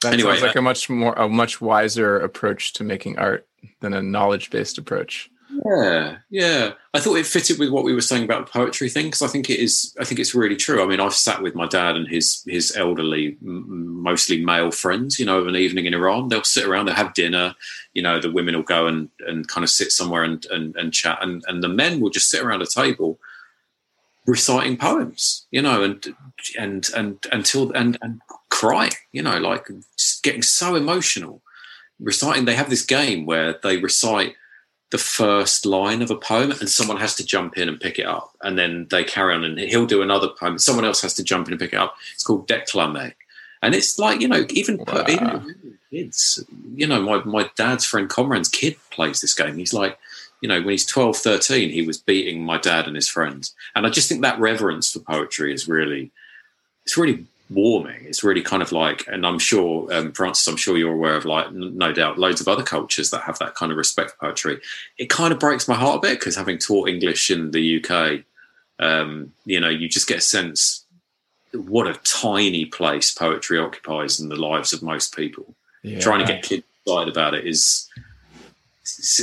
that 0.03 0.12
anyway, 0.12 0.32
sounds 0.32 0.42
like 0.42 0.57
uh, 0.57 0.61
a 0.61 0.62
much 0.62 0.88
more 0.88 1.12
a 1.14 1.28
much 1.28 1.61
wiser 1.61 2.18
approach 2.18 2.72
to 2.74 2.84
making 2.84 3.18
art 3.18 3.46
than 3.80 3.92
a 3.92 4.03
knowledge 4.03 4.51
based 4.51 4.78
approach. 4.78 5.30
Yeah, 5.66 6.18
yeah. 6.30 6.72
I 6.94 7.01
thought 7.01 7.16
it 7.16 7.26
fitted 7.26 7.59
with 7.59 7.70
what 7.70 7.84
we 7.84 7.92
were 7.92 8.01
saying 8.01 8.24
about 8.24 8.46
the 8.46 8.53
poetry 8.53 8.88
thing 8.88 9.07
because 9.07 9.22
I 9.22 9.26
think 9.26 9.51
it 9.51 9.59
is. 9.59 9.94
I 10.01 10.05
think 10.05 10.20
it's 10.20 10.34
really 10.34 10.57
true. 10.57 10.82
I 10.82 10.86
mean, 10.86 11.01
I've 11.01 11.14
sat 11.14 11.42
with 11.42 11.55
my 11.55 11.66
dad 11.66 11.96
and 11.96 12.09
his 12.09 12.42
his 12.46 12.76
elderly, 12.76 13.36
mostly 13.40 14.44
male 14.44 14.70
friends. 14.70 15.18
You 15.18 15.26
know, 15.26 15.38
of 15.38 15.46
an 15.46 15.57
evening 15.57 15.86
in 15.86 15.94
Iran, 15.94 16.28
they'll 16.28 16.44
sit 16.44 16.66
around, 16.66 16.86
they'll 16.86 16.94
have 16.94 17.14
dinner. 17.14 17.55
You 17.94 18.03
know, 18.03 18.20
the 18.20 18.30
women 18.30 18.55
will 18.55 18.62
go 18.62 18.86
and 18.86 19.09
and 19.26 19.46
kind 19.48 19.64
of 19.64 19.70
sit 19.70 19.92
somewhere 19.92 20.22
and 20.22 20.44
and, 20.46 20.76
and 20.76 20.92
chat, 20.92 21.18
and 21.20 21.44
and 21.48 21.62
the 21.62 21.68
men 21.68 22.01
will 22.01 22.11
just 22.11 22.30
sit 22.30 22.42
around 22.42 22.62
a 22.62 22.66
table 22.66 23.18
reciting 24.31 24.76
poems. 24.76 25.47
You 25.51 25.62
know, 25.62 25.83
and 25.83 26.14
and 26.59 26.89
and 26.97 27.18
until 27.33 27.72
and 27.72 27.99
and 28.01 28.20
crying. 28.49 28.93
You 29.12 29.22
know, 29.22 29.39
like 29.39 29.66
getting 30.22 30.43
so 30.43 30.74
emotional 30.74 31.43
reciting. 31.99 32.45
They 32.45 32.55
have 32.55 32.70
this 32.70 32.85
game 32.85 33.26
where 33.26 33.57
they 33.62 33.76
recite 33.76 34.35
the 34.91 34.99
first 34.99 35.64
line 35.64 36.03
of 36.03 36.11
a 36.11 36.16
poem 36.16 36.51
and 36.51 36.68
someone 36.68 36.97
has 36.97 37.14
to 37.14 37.24
jump 37.24 37.57
in 37.57 37.68
and 37.68 37.81
pick 37.81 37.99
it 37.99 38.07
up 38.07 38.33
and 38.43 38.59
then 38.59 38.89
they 38.91 39.05
carry 39.05 39.35
on 39.35 39.45
and 39.45 39.59
he'll 39.59 39.87
do 39.87 40.03
another 40.03 40.28
poem 40.28 40.59
someone 40.59 40.85
else 40.85 41.01
has 41.01 41.14
to 41.14 41.22
jump 41.22 41.47
in 41.47 41.53
and 41.53 41.61
pick 41.61 41.72
it 41.72 41.78
up 41.78 41.95
it's 42.12 42.24
called 42.24 42.49
declame 42.49 43.12
and 43.62 43.74
it's 43.74 43.99
like 44.01 44.20
you 44.20 44.26
know 44.26 44.45
even 44.51 44.78
wow. 44.78 45.05
even 45.09 45.57
kids 45.91 46.45
you 46.74 46.87
know 46.87 47.01
my, 47.01 47.22
my 47.24 47.49
dad's 47.57 47.85
friend 47.85 48.11
Kamran's 48.11 48.49
kid 48.49 48.76
plays 48.91 49.20
this 49.20 49.35
game 49.35 49.57
he's 49.59 49.72
like 49.72 49.97
you 50.41 50.49
know 50.49 50.61
when 50.61 50.70
he's 50.70 50.86
12 50.86 51.16
13 51.16 51.70
he 51.70 51.82
was 51.82 51.99
beating 51.99 52.45
my 52.45 52.59
dad 52.59 52.86
and 52.86 52.97
his 52.97 53.09
friends 53.09 53.55
and 53.74 53.86
i 53.86 53.91
just 53.91 54.09
think 54.09 54.22
that 54.22 54.38
reverence 54.41 54.91
for 54.91 55.01
poetry 55.01 55.53
is 55.53 55.68
really 55.68 56.11
it's 56.84 56.97
really 56.97 57.26
warming. 57.51 58.05
It's 58.05 58.24
really 58.24 58.43
kind 58.43 58.62
of 58.62 58.72
like, 58.72 59.07
and 59.09 59.26
I'm 59.26 59.38
sure, 59.38 59.93
um, 59.93 60.12
Francis, 60.12 60.47
I'm 60.47 60.57
sure 60.57 60.78
you're 60.78 60.95
aware 60.95 61.16
of, 61.16 61.24
like, 61.24 61.53
no 61.53 61.93
doubt, 61.93 62.18
loads 62.18 62.41
of 62.41 62.49
other 62.49 62.62
cultures 62.62 63.11
that 63.11 63.22
have 63.22 63.38
that 63.41 63.55
kind 63.55 63.72
of 63.72 63.78
respect 63.78 64.12
for 64.12 64.26
poetry. 64.26 64.61
It 64.97 65.11
kind 65.11 65.32
of 65.32 65.41
breaks 65.41 65.68
my 65.68 65.74
heart 65.74 65.99
a 65.99 66.01
bit 66.01 66.20
because 66.20 66.36
having 66.36 66.59
taught 66.59 66.88
English 66.88 67.30
in 67.30 67.51
the 67.51 67.84
UK, 67.84 68.24
um, 68.78 69.32
you 69.45 69.61
know, 69.61 69.68
you 69.68 69.88
just 69.88 70.07
get 70.07 70.18
a 70.18 70.22
sense 70.22 70.84
what 71.53 71.88
a 71.88 71.99
tiny 72.05 72.64
place 72.64 73.12
poetry 73.12 73.59
occupies 73.59 74.20
in 74.20 74.28
the 74.28 74.36
lives 74.36 74.72
of 74.72 74.84
most 74.84 75.16
people. 75.16 75.53
Yeah. 75.82 75.99
Trying 75.99 76.20
to 76.20 76.32
get 76.32 76.45
kids 76.45 76.62
excited 76.86 77.12
about 77.12 77.34
it 77.34 77.45
is, 77.45 77.88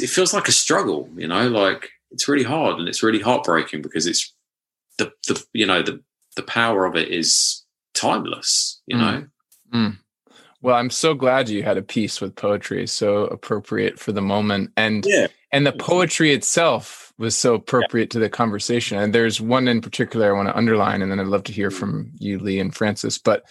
it 0.01 0.09
feels 0.09 0.34
like 0.34 0.47
a 0.47 0.51
struggle, 0.51 1.09
you 1.15 1.28
know, 1.28 1.47
like 1.47 1.89
it's 2.11 2.28
really 2.28 2.43
hard 2.43 2.80
and 2.80 2.88
it's 2.88 3.03
really 3.03 3.22
heartbreaking 3.22 3.82
because 3.82 4.07
it's 4.07 4.34
the, 4.97 5.11
the 5.28 5.43
you 5.53 5.65
know, 5.65 5.82
the, 5.82 6.01
the 6.36 6.43
power 6.43 6.86
of 6.86 6.95
it 6.95 7.09
is 7.09 7.65
timeless, 7.93 8.82
you 8.88 8.97
mm. 8.97 8.99
know? 8.99 9.28
Mm. 9.74 9.97
Well, 10.61 10.76
I'm 10.76 10.89
so 10.89 11.13
glad 11.13 11.49
you 11.49 11.63
had 11.63 11.78
a 11.78 11.84
piece 11.84 12.20
with 12.20 12.36
poetry 12.36 12.88
so 12.88 13.26
appropriate 13.26 13.99
for 13.99 14.11
the 14.11 14.22
moment. 14.22 14.72
And 14.76 15.05
yeah. 15.07 15.28
and 15.51 15.68
the 15.68 15.72
poetry 15.72 16.34
itself 16.34 17.13
was 17.20 17.36
so 17.36 17.53
appropriate 17.53 18.05
yeah. 18.05 18.13
to 18.13 18.20
the 18.20 18.30
conversation. 18.30 18.97
And 18.97 19.13
there's 19.13 19.39
one 19.39 19.68
in 19.68 19.82
particular 19.82 20.30
I 20.30 20.36
want 20.36 20.49
to 20.49 20.57
underline, 20.57 21.01
and 21.01 21.11
then 21.11 21.20
I'd 21.20 21.28
love 21.28 21.43
to 21.43 21.53
hear 21.53 21.72
from 21.72 22.11
you, 22.18 22.39
Lee 22.39 22.59
and 22.59 22.74
Francis. 22.74 23.18
But 23.18 23.43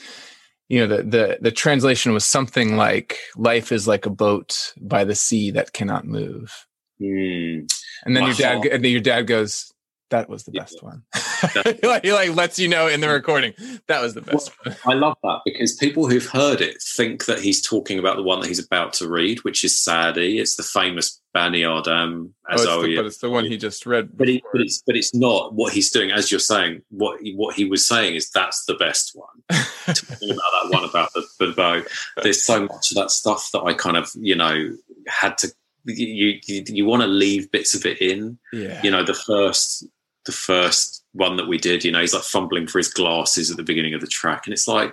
you 0.68 0.86
know, 0.86 0.96
the 0.96 1.02
the 1.02 1.38
the 1.40 1.50
translation 1.50 2.12
was 2.12 2.24
something 2.24 2.76
like 2.76 3.18
life 3.36 3.72
is 3.72 3.86
like 3.86 4.06
a 4.06 4.10
boat 4.10 4.72
by 4.80 5.04
the 5.04 5.14
sea 5.14 5.50
that 5.52 5.72
cannot 5.72 6.04
move. 6.04 6.66
Mm. 7.00 7.70
And 8.04 8.16
then 8.16 8.22
My 8.22 8.28
your 8.28 8.36
dad 8.36 8.66
and 8.66 8.84
then 8.84 8.90
your 8.90 9.00
dad 9.00 9.26
goes, 9.26 9.72
that 10.11 10.28
was 10.28 10.44
the 10.44 10.52
Yeah. 10.54 10.62
best 10.62 10.82
one. 10.82 11.02
he, 11.80 11.86
like, 11.86 12.04
he 12.04 12.12
like 12.12 12.34
lets 12.34 12.59
you 12.59 12.68
know 12.68 12.86
in 12.88 13.00
the 13.00 13.09
recording 13.09 13.52
that 13.88 14.00
was 14.00 14.14
the 14.14 14.20
best 14.22 14.52
one. 14.64 14.76
I 14.86 14.94
love 14.94 15.16
that 15.22 15.40
because 15.44 15.74
people 15.74 16.09
who've 16.09 16.24
heard 16.26 16.61
it 16.61 16.80
think 16.80 17.26
that 17.26 17.40
he's 17.40 17.61
talking 17.61 17.98
about 17.98 18.16
the 18.16 18.22
one 18.22 18.40
that 18.40 18.46
he's 18.48 18.64
about 18.64 18.92
to 18.94 19.09
read, 19.09 19.42
which 19.44 19.64
is 19.64 19.76
Sadi. 19.76 20.38
It's 20.38 20.57
the 20.57 20.62
famous 20.62 21.20
Bani 21.34 21.64
Adam 21.64 21.88
um, 21.88 22.34
Oh, 22.48 22.54
it's 22.54 22.64
the, 22.64 22.96
but 22.96 23.07
it's 23.07 23.18
the 23.18 23.30
one 23.30 23.44
he 23.44 23.57
just 23.59 23.84
read. 23.84 24.16
but, 24.16 24.28
he, 24.28 24.42
but 24.52 24.61
it's 24.62 24.82
but 24.86 24.96
it's 24.96 25.14
not 25.14 25.52
what 25.54 25.72
he's 25.72 25.90
doing. 25.90 26.11
As 26.11 26.30
you're 26.30 26.40
saying, 26.40 26.82
what 26.90 27.20
he, 27.20 27.34
what 27.34 27.54
he 27.54 27.64
was 27.64 27.86
saying 27.86 28.14
is 28.14 28.30
that's 28.30 28.64
the 28.64 28.74
best 28.74 29.12
one. 29.14 29.42
Talking 29.86 30.30
about 30.30 30.42
that 30.62 30.68
one 30.70 30.84
about 30.84 31.12
the, 31.12 31.26
the 31.40 31.52
bow. 31.52 31.82
There's 32.22 32.44
so 32.44 32.61
much 32.66 32.90
of 32.92 32.96
that 32.96 33.11
stuff 33.11 33.50
that 33.52 33.62
I 33.62 33.74
kind 33.74 33.96
of 33.96 34.11
you 34.14 34.36
know 34.36 34.70
had 35.09 35.36
to. 35.38 35.48
You 35.84 36.40
you, 36.46 36.64
you 36.66 36.84
want 36.86 37.02
to 37.02 37.07
leave 37.07 37.50
bits 37.52 37.74
of 37.74 37.84
it 37.86 38.00
in. 38.00 38.38
yeah. 38.52 38.80
You 38.82 38.90
know 38.90 39.04
the 39.04 39.14
first 39.14 39.86
the 40.26 40.32
first 40.32 41.04
one 41.12 41.36
that 41.36 41.48
we 41.48 41.56
did. 41.58 41.84
You 41.84 41.92
know 41.92 42.00
he's 42.00 42.14
like 42.14 42.22
fumbling 42.24 42.66
for 42.66 42.78
his 42.78 42.88
glasses 42.92 43.50
at 43.50 43.56
the 43.56 43.62
beginning 43.62 43.94
of 43.94 44.00
the 44.00 44.06
track, 44.06 44.46
and 44.46 44.52
it's 44.52 44.68
like 44.68 44.92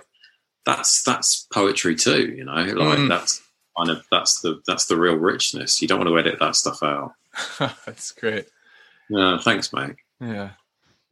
that's 0.66 1.02
that's 1.02 1.46
poetry 1.52 1.94
too. 1.96 2.32
You 2.34 2.44
know 2.44 2.52
like 2.54 2.98
Mm. 2.98 3.08
that's 3.08 3.42
kind 3.76 3.90
of 3.90 4.04
that's 4.10 4.40
the 4.40 4.62
that's 4.66 4.86
the 4.86 4.96
real 4.96 5.16
richness. 5.16 5.82
You 5.82 5.88
don't 5.88 5.98
want 5.98 6.08
to 6.08 6.18
edit 6.18 6.38
that 6.40 6.56
stuff 6.56 6.82
out. 6.82 7.12
That's 7.84 8.12
great. 8.12 8.46
Yeah, 9.10 9.38
thanks, 9.40 9.72
mate. 9.72 9.96
Yeah. 10.20 10.50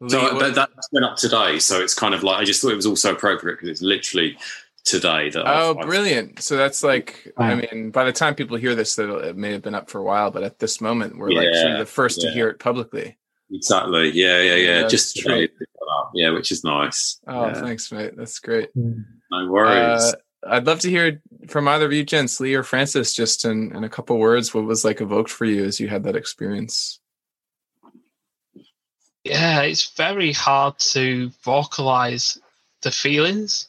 So 0.09 0.19
Lee, 0.21 0.33
what- 0.35 0.55
that, 0.55 0.55
that 0.55 0.71
went 0.93 1.05
up 1.05 1.17
today. 1.17 1.59
So 1.59 1.81
it's 1.81 1.95
kind 1.95 2.15
of 2.15 2.23
like 2.23 2.39
I 2.41 2.45
just 2.45 2.63
thought 2.63 2.71
it 2.73 2.77
was 2.77 2.87
also 2.87 3.13
appropriate 3.13 3.57
because 3.57 3.69
it's 3.69 3.83
literally 3.83 4.39
today 4.85 5.31
that. 5.31 5.45
Oh, 5.45 5.71
I've- 5.71 5.81
I've- 5.81 5.87
brilliant! 5.89 6.41
So 6.41 6.57
that's 6.57 6.83
like, 6.85 7.33
I 7.37 7.57
mean, 7.57 7.91
by 7.91 8.05
the 8.05 8.13
time 8.13 8.35
people 8.37 8.57
hear 8.57 8.75
this, 8.77 8.97
it 8.99 9.37
may 9.37 9.51
have 9.53 9.63
been 9.63 9.75
up 9.75 9.91
for 9.91 9.99
a 9.99 10.03
while, 10.05 10.31
but 10.31 10.45
at 10.45 10.61
this 10.61 10.81
moment, 10.81 11.19
we're 11.19 11.31
like 11.31 11.53
sort 11.55 11.67
of 11.67 11.73
Yeah, 11.73 11.79
the 11.81 11.87
first 11.87 12.21
to 12.21 12.31
hear 12.31 12.49
it 12.49 12.59
publicly. 12.61 13.17
Exactly. 13.53 14.11
Yeah, 14.11 14.41
yeah, 14.41 14.55
yeah. 14.55 14.81
Yeah, 14.81 14.89
just 14.89 15.15
that's 15.15 15.25
today. 15.25 15.41
they 15.43 15.47
put 15.49 15.69
up. 15.99 16.11
Yeah, 16.15 16.31
which 16.31 16.51
is 16.51 16.65
nice. 16.65 17.21
Oh, 17.27 17.49
Yeah, 17.49 17.55
thanks, 17.61 17.93
mate. 17.93 18.17
That's 18.17 18.39
great. 18.39 18.71
no 18.75 19.03
worries. 19.51 20.03
Uh, 20.03 20.13
I'd 20.45 20.67
love 20.67 20.81
to 20.81 20.91
hear 20.91 21.21
from 21.49 21.69
either 21.69 21.85
of 21.87 21.93
you, 21.93 22.03
gents, 22.05 22.41
Lee 22.41 22.55
or 22.55 22.63
Francis, 22.65 23.15
just 23.15 23.45
in, 23.45 23.75
in 23.77 23.85
a 23.85 23.89
couple 23.89 24.19
words, 24.19 24.53
what 24.55 24.65
was 24.65 24.85
like 24.85 25.01
evoked 25.01 25.31
for 25.31 25.45
you 25.45 25.65
as 25.65 25.79
you 25.79 25.89
had 25.89 26.03
that 26.05 26.17
experience. 26.17 26.99
Yeah, 29.25 29.63
it's 29.63 29.91
very 29.91 30.33
hard 30.33 30.79
to 30.81 31.31
vocalize 31.45 32.39
the 32.83 32.91
feelings. 32.91 33.69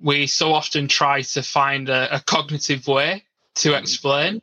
We 0.00 0.26
so 0.28 0.52
often 0.52 0.86
try 0.86 1.22
to 1.22 1.42
find 1.42 1.88
a, 1.88 2.16
a 2.16 2.20
cognitive 2.20 2.86
way 2.86 3.24
to 3.56 3.70
Mm. 3.70 3.80
explain 3.80 4.42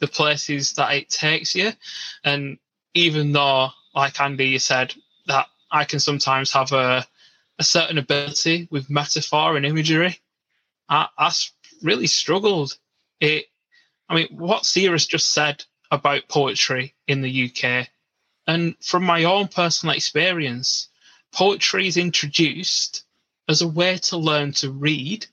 the 0.00 0.08
places 0.08 0.72
that 0.74 0.92
it 0.94 1.08
takes 1.10 1.54
you. 1.54 1.72
And 2.24 2.58
even 2.94 3.32
though, 3.32 3.68
like 3.94 4.20
Andy, 4.20 4.48
you 4.48 4.58
said, 4.58 4.94
that 5.26 5.46
I 5.70 5.84
can 5.84 6.00
sometimes 6.00 6.52
have 6.52 6.72
a, 6.72 7.06
a 7.58 7.64
certain 7.64 7.98
ability 7.98 8.68
with 8.70 8.90
metaphor 8.90 9.56
and 9.56 9.66
imagery, 9.66 10.18
I, 10.88 11.08
I 11.16 11.32
really 11.82 12.06
struggled. 12.06 12.76
It, 13.20 13.46
I 14.08 14.14
mean, 14.14 14.28
what 14.30 14.66
Cyrus's 14.66 15.06
just 15.06 15.32
said 15.32 15.64
about 15.90 16.28
poetry 16.28 16.94
in 17.06 17.20
the 17.20 17.50
UK 17.50 17.88
and 18.46 18.74
from 18.80 19.04
my 19.04 19.24
own 19.24 19.48
personal 19.48 19.94
experience, 19.94 20.88
poetry 21.32 21.86
is 21.86 21.96
introduced 21.96 23.04
as 23.48 23.62
a 23.62 23.68
way 23.68 23.98
to 23.98 24.16
learn 24.16 24.52
to 24.52 24.70
read, 24.70 25.26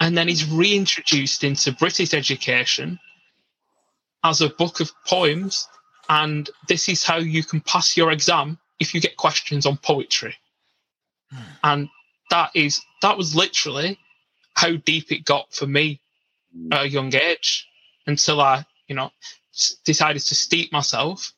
and 0.00 0.16
then 0.16 0.28
is 0.28 0.48
reintroduced 0.48 1.42
into 1.42 1.72
British 1.72 2.14
education 2.14 3.00
as 4.24 4.40
a 4.40 4.48
book 4.48 4.80
of 4.80 4.92
poems. 5.06 5.68
And 6.08 6.48
this 6.68 6.88
is 6.88 7.04
how 7.04 7.16
you 7.18 7.44
can 7.44 7.60
pass 7.60 7.96
your 7.96 8.10
exam 8.10 8.58
if 8.80 8.94
you 8.94 9.00
get 9.00 9.16
questions 9.16 9.66
on 9.66 9.76
poetry. 9.76 10.34
And 11.62 11.88
that 12.30 12.50
is 12.54 12.80
that 13.02 13.16
was 13.18 13.34
literally 13.34 13.98
how 14.54 14.76
deep 14.76 15.12
it 15.12 15.24
got 15.24 15.52
for 15.52 15.66
me 15.66 16.00
at 16.72 16.84
a 16.84 16.88
young 16.88 17.14
age 17.14 17.68
until 18.06 18.40
I, 18.40 18.64
you 18.86 18.94
know, 18.96 19.10
decided 19.84 20.22
to 20.22 20.34
steep 20.34 20.72
myself 20.72 21.32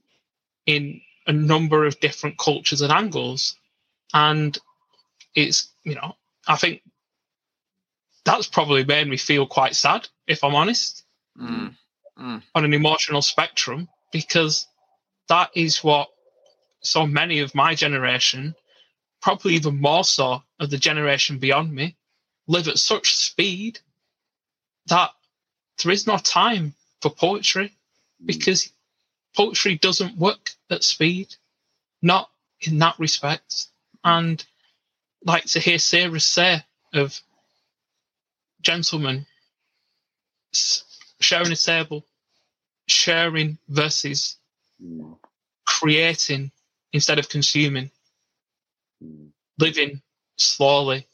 in 0.67 1.01
a 1.27 1.33
number 1.33 1.85
of 1.85 1.99
different 2.01 2.39
cultures 2.39 2.81
and 2.81 2.93
angles. 2.93 3.57
And 4.15 4.57
it's, 5.35 5.69
you 5.85 5.95
know, 5.97 6.17
I 6.47 6.57
think 6.57 6.83
that's 8.25 8.47
probably 8.47 8.85
made 8.85 9.09
me 9.09 9.17
feel 9.17 9.47
quite 9.47 9.75
sad, 9.75 10.09
if 10.27 10.45
I'm 10.45 10.55
honest, 10.55 11.05
Mm. 11.39 11.77
Mm. 12.19 12.43
on 12.55 12.65
an 12.65 12.75
emotional 12.75 13.23
spectrum, 13.23 13.89
because 14.13 14.67
that 15.29 15.51
is 15.55 15.83
what 15.85 16.09
so 16.83 17.07
many 17.07 17.41
of 17.41 17.55
my 17.55 17.75
generation, 17.75 18.55
probably 19.21 19.55
even 19.55 19.81
more 19.81 20.05
so 20.05 20.43
of 20.59 20.71
the 20.71 20.79
generation 20.79 21.39
beyond 21.39 21.73
me, 21.73 21.97
live 22.47 22.69
at 22.69 22.79
such 22.79 23.17
speed 23.17 23.79
that 24.87 25.11
there 25.83 25.93
is 25.93 26.07
no 26.07 26.17
time 26.19 26.75
for 27.01 27.11
poetry 27.11 27.73
hmm. 28.19 28.27
because 28.27 28.73
poetry 29.37 29.77
doesn't 29.77 30.19
work 30.19 30.51
at 30.71 30.83
speed, 30.83 31.35
not 32.03 32.31
in 32.61 32.79
that 32.79 32.99
respect. 32.99 33.67
And 34.03 34.45
like 35.25 35.45
to 35.47 35.61
hear 35.61 35.79
Cyrus 35.79 36.25
say 36.25 36.65
of 36.95 37.21
gentlemen 38.63 39.27
sharing 41.21 41.53
a 41.53 41.57
table, 41.57 42.05
sharing 42.91 43.59
versus 43.69 44.37
Mm, 44.83 45.19
creating 45.67 46.51
instead 46.93 47.19
of 47.19 47.29
consuming, 47.29 47.91
mm, 49.03 49.31
living 49.59 50.01
slowly, 50.37 51.07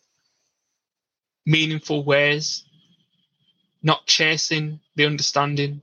meaningful 1.45 2.05
ways, 2.05 2.64
not 3.83 4.07
chasing 4.07 4.81
the 4.95 5.07
understanding, 5.07 5.83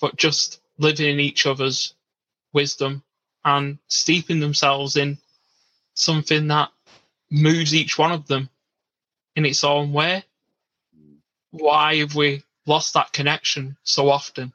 but 0.00 0.16
just 0.16 0.60
living 0.78 1.08
in 1.10 1.20
each 1.20 1.46
other's 1.46 1.94
wisdom 2.52 3.02
and 3.44 3.78
steeping 3.88 4.40
themselves 4.40 4.96
in 4.96 5.18
something 5.94 6.48
that 6.48 6.70
moves 7.30 7.74
each 7.74 7.98
one 7.98 8.12
of 8.12 8.26
them 8.26 8.50
in 9.36 9.46
its 9.46 9.64
own 9.64 9.92
way. 9.92 10.24
Why 11.50 11.96
have 11.96 12.14
we 12.14 12.42
lost 12.66 12.94
that 12.94 13.12
connection 13.12 13.76
so 13.84 14.10
often? 14.10 14.52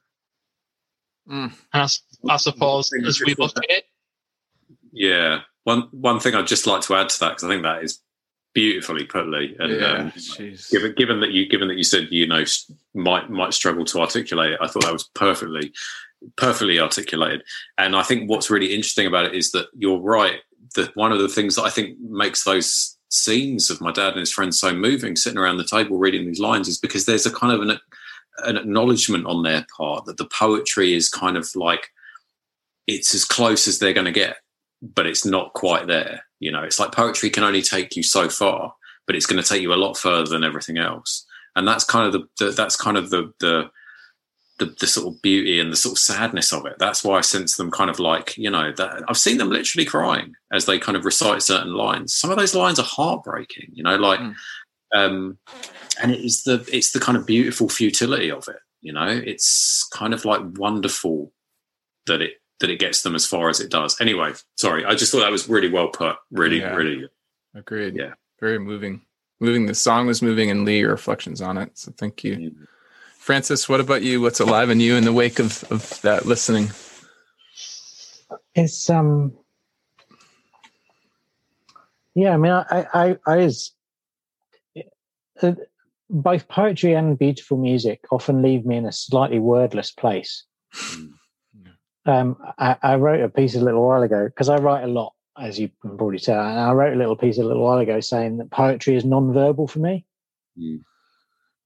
Mm. 1.29 1.51
And 1.51 1.53
I, 1.73 1.83
s- 1.83 2.01
I 2.27 2.37
suppose 2.37 2.91
as 3.05 3.21
we 3.21 3.35
look 3.35 3.55
at 3.57 3.63
it, 3.69 3.83
Yeah. 4.91 5.41
One 5.65 5.87
one 5.91 6.19
thing 6.19 6.33
I'd 6.35 6.47
just 6.47 6.65
like 6.67 6.81
to 6.83 6.95
add 6.95 7.09
to 7.09 7.19
that 7.19 7.29
because 7.29 7.43
I 7.43 7.47
think 7.49 7.63
that 7.63 7.83
is 7.83 7.99
beautifully 8.55 9.03
put, 9.05 9.27
Lee. 9.27 9.55
And 9.59 9.79
yeah, 9.79 9.93
um, 9.93 10.13
given 10.71 10.93
given 10.97 11.19
that 11.19 11.31
you 11.31 11.47
given 11.47 11.67
that 11.67 11.77
you 11.77 11.83
said 11.83 12.07
you 12.09 12.25
know 12.25 12.43
might 12.95 13.29
might 13.29 13.53
struggle 13.53 13.85
to 13.85 13.99
articulate 13.99 14.53
it, 14.53 14.59
I 14.61 14.67
thought 14.67 14.83
that 14.83 14.93
was 14.93 15.09
perfectly 15.13 15.71
perfectly 16.37 16.79
articulated. 16.79 17.43
And 17.77 17.95
I 17.95 18.03
think 18.03 18.29
what's 18.29 18.49
really 18.49 18.73
interesting 18.73 19.05
about 19.05 19.25
it 19.25 19.35
is 19.35 19.51
that 19.51 19.67
you're 19.77 19.99
right. 19.99 20.39
That 20.75 20.95
one 20.95 21.11
of 21.11 21.19
the 21.19 21.29
things 21.29 21.55
that 21.55 21.63
I 21.63 21.69
think 21.69 21.99
makes 21.99 22.43
those 22.43 22.97
scenes 23.09 23.69
of 23.69 23.81
my 23.81 23.91
dad 23.91 24.09
and 24.13 24.19
his 24.19 24.31
friends 24.31 24.59
so 24.59 24.73
moving, 24.73 25.15
sitting 25.15 25.37
around 25.39 25.57
the 25.57 25.63
table 25.65 25.97
reading 25.99 26.25
these 26.25 26.39
lines, 26.39 26.67
is 26.67 26.79
because 26.79 27.05
there's 27.05 27.25
a 27.25 27.31
kind 27.31 27.53
of 27.53 27.61
an 27.67 27.79
an 28.43 28.57
acknowledgement 28.57 29.25
on 29.25 29.43
their 29.43 29.65
part 29.75 30.05
that 30.05 30.17
the 30.17 30.25
poetry 30.25 30.93
is 30.93 31.09
kind 31.09 31.37
of 31.37 31.47
like 31.55 31.89
it's 32.87 33.13
as 33.13 33.25
close 33.25 33.67
as 33.67 33.79
they're 33.79 33.93
going 33.93 34.05
to 34.05 34.11
get, 34.11 34.37
but 34.81 35.05
it's 35.05 35.25
not 35.25 35.53
quite 35.53 35.87
there. 35.87 36.23
You 36.39 36.51
know, 36.51 36.63
it's 36.63 36.79
like 36.79 36.91
poetry 36.91 37.29
can 37.29 37.43
only 37.43 37.61
take 37.61 37.95
you 37.95 38.03
so 38.03 38.29
far, 38.29 38.73
but 39.05 39.15
it's 39.15 39.25
going 39.25 39.41
to 39.41 39.47
take 39.47 39.61
you 39.61 39.73
a 39.73 39.75
lot 39.75 39.97
further 39.97 40.29
than 40.29 40.43
everything 40.43 40.77
else. 40.77 41.25
And 41.55 41.67
that's 41.67 41.83
kind 41.83 42.07
of 42.07 42.13
the, 42.13 42.27
the 42.45 42.51
that's 42.51 42.75
kind 42.75 42.97
of 42.97 43.09
the, 43.09 43.31
the 43.39 43.69
the 44.59 44.75
the 44.79 44.87
sort 44.87 45.13
of 45.13 45.21
beauty 45.21 45.59
and 45.59 45.71
the 45.71 45.77
sort 45.77 45.93
of 45.93 45.99
sadness 45.99 46.53
of 46.53 46.65
it. 46.65 46.75
That's 46.79 47.03
why 47.03 47.17
I 47.17 47.21
sense 47.21 47.57
them 47.57 47.71
kind 47.71 47.89
of 47.89 47.99
like 47.99 48.37
you 48.37 48.49
know 48.49 48.71
that 48.73 49.03
I've 49.07 49.17
seen 49.17 49.37
them 49.37 49.49
literally 49.49 49.85
crying 49.85 50.33
as 50.51 50.65
they 50.65 50.79
kind 50.79 50.97
of 50.97 51.05
recite 51.05 51.41
certain 51.41 51.73
lines. 51.73 52.13
Some 52.13 52.29
of 52.29 52.37
those 52.37 52.55
lines 52.55 52.79
are 52.79 52.85
heartbreaking. 52.85 53.71
You 53.73 53.83
know, 53.83 53.95
like. 53.95 54.19
Mm. 54.19 54.35
Um, 54.93 55.37
and 56.01 56.11
it 56.11 56.19
is 56.23 56.43
the 56.43 56.67
it's 56.71 56.91
the 56.91 56.99
kind 56.99 57.17
of 57.17 57.25
beautiful 57.25 57.69
futility 57.69 58.31
of 58.31 58.47
it. 58.47 58.57
You 58.81 58.93
know, 58.93 59.07
it's 59.07 59.87
kind 59.91 60.13
of 60.13 60.25
like 60.25 60.41
wonderful 60.57 61.31
that 62.07 62.21
it 62.21 62.33
that 62.59 62.69
it 62.69 62.79
gets 62.79 63.01
them 63.03 63.15
as 63.15 63.25
far 63.25 63.49
as 63.49 63.59
it 63.59 63.69
does. 63.71 63.99
Anyway, 64.01 64.33
sorry, 64.57 64.83
I 64.85 64.95
just 64.95 65.11
thought 65.11 65.19
that 65.19 65.31
was 65.31 65.47
really 65.49 65.69
well 65.69 65.89
put. 65.89 66.15
Really, 66.31 66.59
Yeah. 66.59 66.75
really. 66.75 67.07
Agreed. 67.55 67.95
Yeah. 67.95 68.13
Very 68.39 68.59
moving. 68.59 69.01
Moving. 69.39 69.65
The 69.65 69.75
song 69.75 70.07
was 70.07 70.21
moving, 70.21 70.51
and 70.51 70.65
Lee, 70.65 70.79
your 70.79 70.91
reflections 70.91 71.41
on 71.41 71.57
it. 71.57 71.77
So 71.77 71.91
thank 71.97 72.23
you, 72.23 72.35
Mm. 72.35 72.67
Francis. 73.17 73.69
What 73.69 73.79
about 73.79 74.01
you? 74.01 74.19
What's 74.21 74.39
alive 74.41 74.69
in 74.69 74.79
you 74.79 74.95
in 74.95 75.03
the 75.05 75.13
wake 75.13 75.39
of 75.39 75.63
of 75.71 75.99
that 76.01 76.25
listening? 76.25 76.69
It's 78.55 78.89
um 78.89 79.33
yeah, 82.15 82.33
I 82.33 82.37
mean 82.37 82.51
I 82.51 82.87
I 82.93 83.17
I 83.25 83.37
is 83.39 83.71
uh, 85.41 85.53
both 86.09 86.47
poetry 86.47 86.93
and 86.93 87.17
beautiful 87.17 87.57
music 87.57 88.03
often 88.11 88.41
leave 88.41 88.65
me 88.65 88.77
in 88.77 88.85
a 88.85 88.91
slightly 88.91 89.39
wordless 89.39 89.91
place. 89.91 90.43
Um, 92.05 92.37
I, 92.57 92.77
I 92.81 92.95
wrote 92.95 93.21
a 93.21 93.29
piece 93.29 93.55
a 93.55 93.61
little 93.61 93.85
while 93.85 94.01
ago 94.01 94.25
because 94.25 94.49
I 94.49 94.57
write 94.57 94.83
a 94.83 94.87
lot, 94.87 95.13
as 95.39 95.59
you 95.59 95.69
can 95.81 95.97
probably 95.97 96.19
tell. 96.19 96.39
And 96.39 96.59
I 96.59 96.71
wrote 96.71 96.93
a 96.93 96.97
little 96.97 97.15
piece 97.15 97.37
a 97.37 97.43
little 97.43 97.63
while 97.63 97.77
ago 97.77 97.99
saying 97.99 98.37
that 98.37 98.51
poetry 98.51 98.95
is 98.95 99.05
non-verbal 99.05 99.67
for 99.67 99.79
me. 99.79 100.05
Mm. 100.57 100.81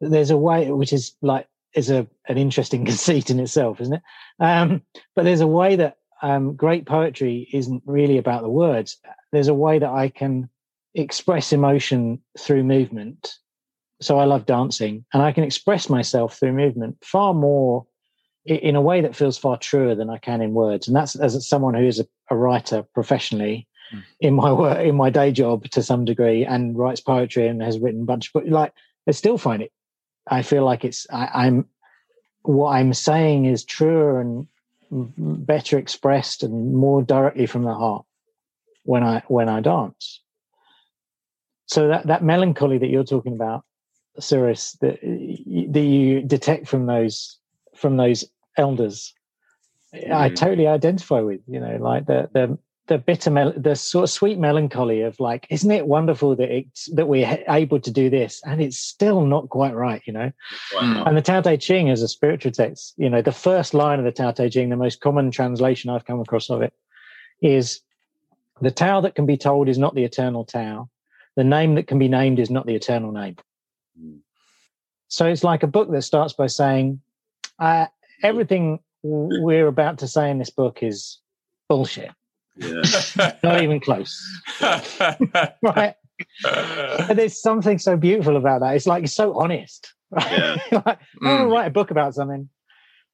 There's 0.01 0.31
a 0.31 0.37
way 0.37 0.69
which 0.71 0.91
is 0.91 1.13
like 1.21 1.47
is 1.73 1.89
a 1.89 2.07
an 2.27 2.37
interesting 2.37 2.85
conceit 2.91 3.29
in 3.29 3.39
itself, 3.39 3.79
isn't 3.79 3.95
it? 3.95 4.01
Um, 4.39 4.81
but 5.15 5.23
there's 5.23 5.41
a 5.41 5.47
way 5.47 5.75
that 5.77 5.97
um, 6.21 6.55
great 6.55 6.85
poetry 6.85 7.47
isn't 7.53 7.83
really 7.85 8.17
about 8.17 8.41
the 8.41 8.49
words. 8.49 8.97
There's 9.31 9.49
a 9.49 9.53
way 9.53 9.79
that 9.79 9.89
I 9.89 10.09
can 10.09 10.49
express 10.93 11.53
emotion 11.53 12.21
through 12.37 12.63
movement. 12.63 13.33
So 14.03 14.19
I 14.19 14.25
love 14.25 14.45
dancing, 14.45 15.05
and 15.13 15.23
I 15.23 15.31
can 15.31 15.43
express 15.43 15.89
myself 15.89 16.37
through 16.37 16.53
movement 16.53 16.97
far 17.03 17.33
more 17.33 17.85
in 18.45 18.75
a 18.75 18.81
way 18.81 18.99
that 19.01 19.15
feels 19.15 19.37
far 19.37 19.57
truer 19.57 19.95
than 19.95 20.09
I 20.09 20.17
can 20.17 20.41
in 20.41 20.53
words. 20.53 20.87
And 20.87 20.95
that's 20.95 21.15
as 21.15 21.47
someone 21.47 21.75
who 21.75 21.87
is 21.87 21.99
a, 21.99 22.07
a 22.29 22.35
writer 22.35 22.83
professionally 22.93 23.67
mm. 23.93 24.03
in 24.19 24.33
my 24.33 24.51
work, 24.51 24.79
in 24.79 24.95
my 24.95 25.09
day 25.09 25.31
job 25.31 25.69
to 25.69 25.81
some 25.81 26.03
degree, 26.03 26.43
and 26.45 26.77
writes 26.77 26.99
poetry 26.99 27.47
and 27.47 27.61
has 27.61 27.79
written 27.79 28.01
a 28.01 28.05
bunch 28.05 28.27
of 28.27 28.33
books. 28.33 28.49
Like 28.49 28.73
I 29.07 29.11
still 29.11 29.37
find 29.37 29.61
it. 29.61 29.71
I 30.27 30.41
feel 30.41 30.65
like 30.65 30.83
it's 30.83 31.07
I, 31.11 31.29
I'm 31.33 31.67
what 32.41 32.71
I'm 32.71 32.93
saying 32.93 33.45
is 33.45 33.63
truer 33.63 34.19
and 34.19 34.47
better 34.91 35.77
expressed 35.77 36.43
and 36.43 36.75
more 36.75 37.01
directly 37.01 37.45
from 37.45 37.63
the 37.63 37.73
heart 37.73 38.05
when 38.83 39.03
I 39.03 39.23
when 39.27 39.49
I 39.49 39.61
dance. 39.61 40.21
So 41.65 41.87
that 41.87 42.07
that 42.07 42.23
melancholy 42.23 42.77
that 42.77 42.89
you're 42.89 43.05
talking 43.05 43.33
about, 43.33 43.63
Cyrus, 44.19 44.73
that 44.81 44.99
that 45.01 45.81
you 45.81 46.21
detect 46.21 46.67
from 46.67 46.85
those 46.85 47.37
from 47.75 47.97
those 47.97 48.25
elders, 48.57 49.13
mm. 49.93 50.11
I 50.11 50.29
totally 50.29 50.67
identify 50.67 51.21
with. 51.21 51.41
You 51.47 51.59
know, 51.59 51.77
like 51.79 52.05
the 52.05 52.29
the 52.33 52.57
the 52.87 52.97
bitter, 52.97 53.31
mel- 53.31 53.53
the 53.55 53.75
sort 53.75 54.03
of 54.03 54.09
sweet 54.09 54.37
melancholy 54.37 55.01
of 55.01 55.17
like, 55.19 55.47
isn't 55.49 55.71
it 55.71 55.87
wonderful 55.87 56.35
that 56.35 56.51
it's 56.51 56.91
that 56.93 57.07
we're 57.07 57.43
able 57.47 57.79
to 57.79 57.91
do 57.91 58.09
this, 58.09 58.41
and 58.45 58.61
it's 58.61 58.77
still 58.77 59.25
not 59.25 59.49
quite 59.49 59.73
right, 59.73 60.01
you 60.05 60.13
know. 60.13 60.31
Wow. 60.75 61.03
And 61.05 61.15
the 61.15 61.21
Tao 61.21 61.41
Te 61.41 61.57
Ching 61.57 61.87
is 61.87 62.01
a 62.01 62.07
spiritual 62.07 62.51
text. 62.51 62.93
You 62.97 63.09
know, 63.09 63.21
the 63.21 63.31
first 63.31 63.73
line 63.73 63.99
of 63.99 64.05
the 64.05 64.11
Tao 64.11 64.31
Te 64.31 64.49
Ching, 64.49 64.69
the 64.69 64.75
most 64.75 64.99
common 64.99 65.31
translation 65.31 65.89
I've 65.89 66.05
come 66.05 66.19
across 66.19 66.49
of 66.49 66.61
it, 66.61 66.73
is 67.41 67.81
the 68.61 68.71
Tao 68.71 69.01
that 69.01 69.15
can 69.15 69.25
be 69.25 69.37
told 69.37 69.69
is 69.69 69.77
not 69.77 69.95
the 69.95 70.03
eternal 70.03 70.43
Tao. 70.43 70.89
The 71.35 71.43
name 71.43 71.75
that 71.75 71.87
can 71.87 71.99
be 71.99 72.09
named 72.09 72.37
is 72.37 72.49
not 72.49 72.65
the 72.65 72.75
eternal 72.75 73.11
name. 73.11 73.37
Mm. 74.01 74.19
So 75.07 75.27
it's 75.27 75.43
like 75.43 75.63
a 75.63 75.67
book 75.67 75.91
that 75.91 76.01
starts 76.01 76.33
by 76.33 76.47
saying, 76.47 77.01
uh, 77.59 77.85
everything 78.23 78.79
we're 79.03 79.67
about 79.67 79.99
to 79.99 80.07
say 80.07 80.31
in 80.31 80.39
this 80.39 80.49
book 80.49 80.81
is 80.81 81.19
bullshit 81.67 82.11
yeah. 82.55 82.81
Not 83.43 83.61
even 83.61 83.79
close. 83.79 84.19
right. 84.61 85.95
And 86.45 87.17
there's 87.17 87.41
something 87.41 87.79
so 87.79 87.97
beautiful 87.97 88.37
about 88.37 88.61
that. 88.61 88.75
It's 88.75 88.87
like 88.87 89.07
so 89.07 89.37
honest. 89.37 89.93
Right? 90.11 90.31
Yeah. 90.31 90.57
like, 90.85 90.99
mm. 91.21 91.23
I 91.23 91.29
want 91.29 91.41
to 91.41 91.47
write 91.47 91.67
a 91.67 91.71
book 91.71 91.91
about 91.91 92.15
something, 92.15 92.49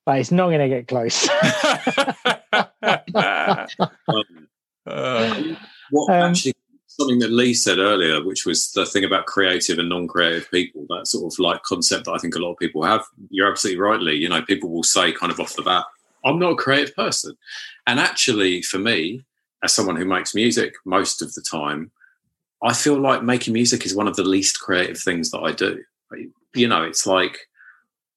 but 0.06 0.20
it's 0.20 0.32
not 0.32 0.50
going 0.50 0.60
to 0.60 0.70
get 0.70 0.88
close. 0.88 1.28
uh, 1.30 2.14
what 5.92 6.14
um, 6.14 6.32
actually 6.32 6.54
something 7.00 7.20
that 7.20 7.32
Lee 7.32 7.54
said 7.54 7.80
earlier, 7.80 8.24
which 8.24 8.46
was 8.46 8.72
the 8.72 8.86
thing 8.86 9.04
about 9.04 9.26
creative 9.26 9.80
and 9.80 9.90
non-creative 9.90 10.52
people, 10.52 10.86
that 10.90 11.08
sort 11.08 11.32
of 11.32 11.40
like 11.40 11.64
concept 11.64 12.06
that 12.06 12.12
I 12.12 12.18
think 12.18 12.36
a 12.36 12.40
lot 12.40 12.52
of 12.52 12.60
people 12.60 12.84
have. 12.84 13.06
You're 13.30 13.50
absolutely 13.50 13.82
right, 13.82 14.00
Lee. 14.00 14.16
You 14.16 14.30
know, 14.30 14.42
people 14.42 14.70
will 14.70 14.84
say 14.84 15.12
kind 15.12 15.32
of 15.32 15.40
off 15.40 15.56
the 15.56 15.62
bat, 15.62 15.86
I'm 16.26 16.40
not 16.40 16.52
a 16.52 16.56
creative 16.56 16.96
person. 16.96 17.38
And 17.88 18.00
actually, 18.00 18.62
for 18.62 18.80
me, 18.80 19.24
as 19.64 19.74
someone 19.74 19.96
who 19.96 20.06
makes 20.06 20.36
music 20.36 20.74
most 20.86 21.22
of 21.22 21.34
the 21.34 21.42
time, 21.42 21.92
I 22.62 22.74
feel 22.74 23.00
like 23.00 23.24
making 23.24 23.54
music 23.54 23.86
is 23.86 23.96
one 23.96 24.08
of 24.08 24.18
the 24.18 24.24
least 24.24 24.60
creative 24.60 25.00
things 25.00 25.32
that 25.32 25.40
I 25.40 25.54
do. 25.54 25.82
You 26.54 26.68
know, 26.68 26.84
it's 26.84 27.08
like 27.08 27.38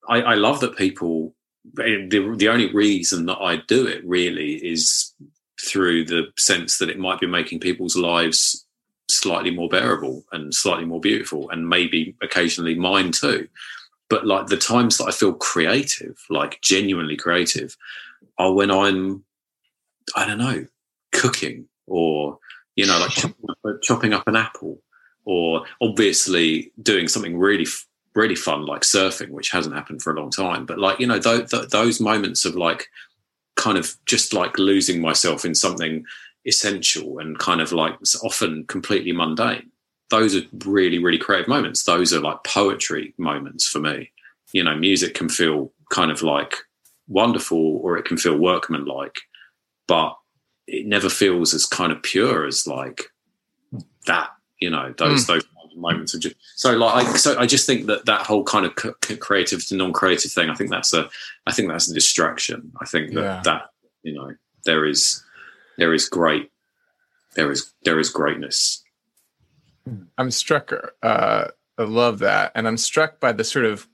I, 0.08 0.22
I 0.22 0.34
love 0.34 0.60
that 0.60 0.76
people. 0.76 1.34
The, 1.74 2.34
the 2.36 2.48
only 2.48 2.72
reason 2.72 3.26
that 3.26 3.38
I 3.38 3.56
do 3.68 3.86
it 3.86 4.04
really 4.04 4.54
is 4.54 5.14
through 5.60 6.04
the 6.06 6.26
sense 6.36 6.78
that 6.78 6.90
it 6.90 6.98
might 6.98 7.20
be 7.20 7.26
making 7.28 7.60
people's 7.60 7.96
lives 7.96 8.66
slightly 9.10 9.50
more 9.50 9.68
bearable 9.68 10.24
and 10.32 10.54
slightly 10.54 10.84
more 10.84 11.00
beautiful, 11.00 11.50
and 11.50 11.68
maybe 11.68 12.14
occasionally 12.22 12.74
mine 12.74 13.12
too. 13.12 13.48
But 14.08 14.26
like 14.26 14.46
the 14.46 14.56
times 14.56 14.98
that 14.98 15.06
I 15.06 15.10
feel 15.10 15.32
creative, 15.32 16.18
like 16.28 16.60
genuinely 16.60 17.16
creative, 17.16 17.76
are 18.38 18.52
when 18.52 18.70
I'm, 18.70 19.24
I 20.14 20.26
don't 20.26 20.38
know, 20.38 20.66
cooking 21.12 21.66
or 21.86 22.38
you 22.74 22.86
know 22.86 22.98
like 22.98 23.12
chopping 23.82 24.12
up, 24.12 24.26
an 24.26 24.36
apple 24.36 24.80
or 25.24 25.64
obviously 25.80 26.72
doing 26.82 27.06
something 27.06 27.38
really 27.38 27.66
really 28.14 28.34
fun 28.34 28.66
like 28.66 28.82
surfing 28.82 29.30
which 29.30 29.50
hasn't 29.50 29.74
happened 29.74 30.02
for 30.02 30.12
a 30.12 30.20
long 30.20 30.30
time 30.30 30.66
but 30.66 30.78
like 30.78 30.98
you 30.98 31.06
know 31.06 31.18
th- 31.18 31.48
th- 31.48 31.68
those 31.68 32.00
moments 32.00 32.44
of 32.44 32.56
like 32.56 32.88
kind 33.56 33.78
of 33.78 33.94
just 34.06 34.32
like 34.32 34.58
losing 34.58 35.00
myself 35.00 35.44
in 35.44 35.54
something 35.54 36.04
essential 36.46 37.18
and 37.18 37.38
kind 37.38 37.60
of 37.60 37.72
like 37.72 37.94
often 38.22 38.64
completely 38.66 39.12
mundane 39.12 39.70
those 40.10 40.34
are 40.34 40.42
really 40.64 40.98
really 40.98 41.18
creative 41.18 41.48
moments 41.48 41.84
those 41.84 42.12
are 42.12 42.20
like 42.20 42.42
poetry 42.44 43.14
moments 43.16 43.66
for 43.66 43.78
me 43.78 44.10
you 44.52 44.62
know 44.62 44.74
music 44.74 45.14
can 45.14 45.28
feel 45.28 45.72
kind 45.90 46.10
of 46.10 46.22
like 46.22 46.56
wonderful 47.08 47.78
or 47.78 47.96
it 47.96 48.04
can 48.04 48.16
feel 48.16 48.36
workmanlike 48.36 49.20
but 49.86 50.16
it 50.66 50.86
never 50.86 51.08
feels 51.08 51.54
as 51.54 51.66
kind 51.66 51.92
of 51.92 52.02
pure 52.02 52.46
as 52.46 52.66
like 52.66 53.10
that. 54.06 54.30
You 54.58 54.70
know, 54.70 54.94
those 54.96 55.24
mm. 55.24 55.26
those 55.26 55.44
moments 55.74 56.14
of 56.14 56.20
just 56.20 56.36
so 56.54 56.76
like 56.76 57.06
I, 57.06 57.12
so 57.16 57.38
I 57.38 57.46
just 57.46 57.66
think 57.66 57.86
that 57.86 58.06
that 58.06 58.26
whole 58.26 58.44
kind 58.44 58.66
of 58.66 58.74
creative 59.20 59.66
to 59.66 59.76
non-creative 59.76 60.30
thing. 60.30 60.50
I 60.50 60.54
think 60.54 60.70
that's 60.70 60.92
a 60.92 61.10
I 61.46 61.52
think 61.52 61.68
that's 61.68 61.90
a 61.90 61.94
distraction. 61.94 62.72
I 62.80 62.84
think 62.84 63.14
that 63.14 63.22
yeah. 63.22 63.42
that 63.44 63.62
you 64.02 64.14
know 64.14 64.34
there 64.64 64.86
is 64.86 65.24
there 65.78 65.94
is 65.94 66.08
great 66.08 66.52
there 67.34 67.50
is 67.50 67.72
there 67.84 67.98
is 67.98 68.10
greatness. 68.10 68.82
I'm 70.16 70.30
struck. 70.30 70.72
Uh, 71.02 71.46
I 71.78 71.82
love 71.82 72.20
that, 72.20 72.52
and 72.54 72.68
I'm 72.68 72.76
struck 72.76 73.20
by 73.20 73.32
the 73.32 73.44
sort 73.44 73.64
of 73.64 73.88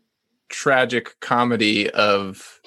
tragic 0.48 1.18
comedy 1.20 1.88
of 1.90 2.60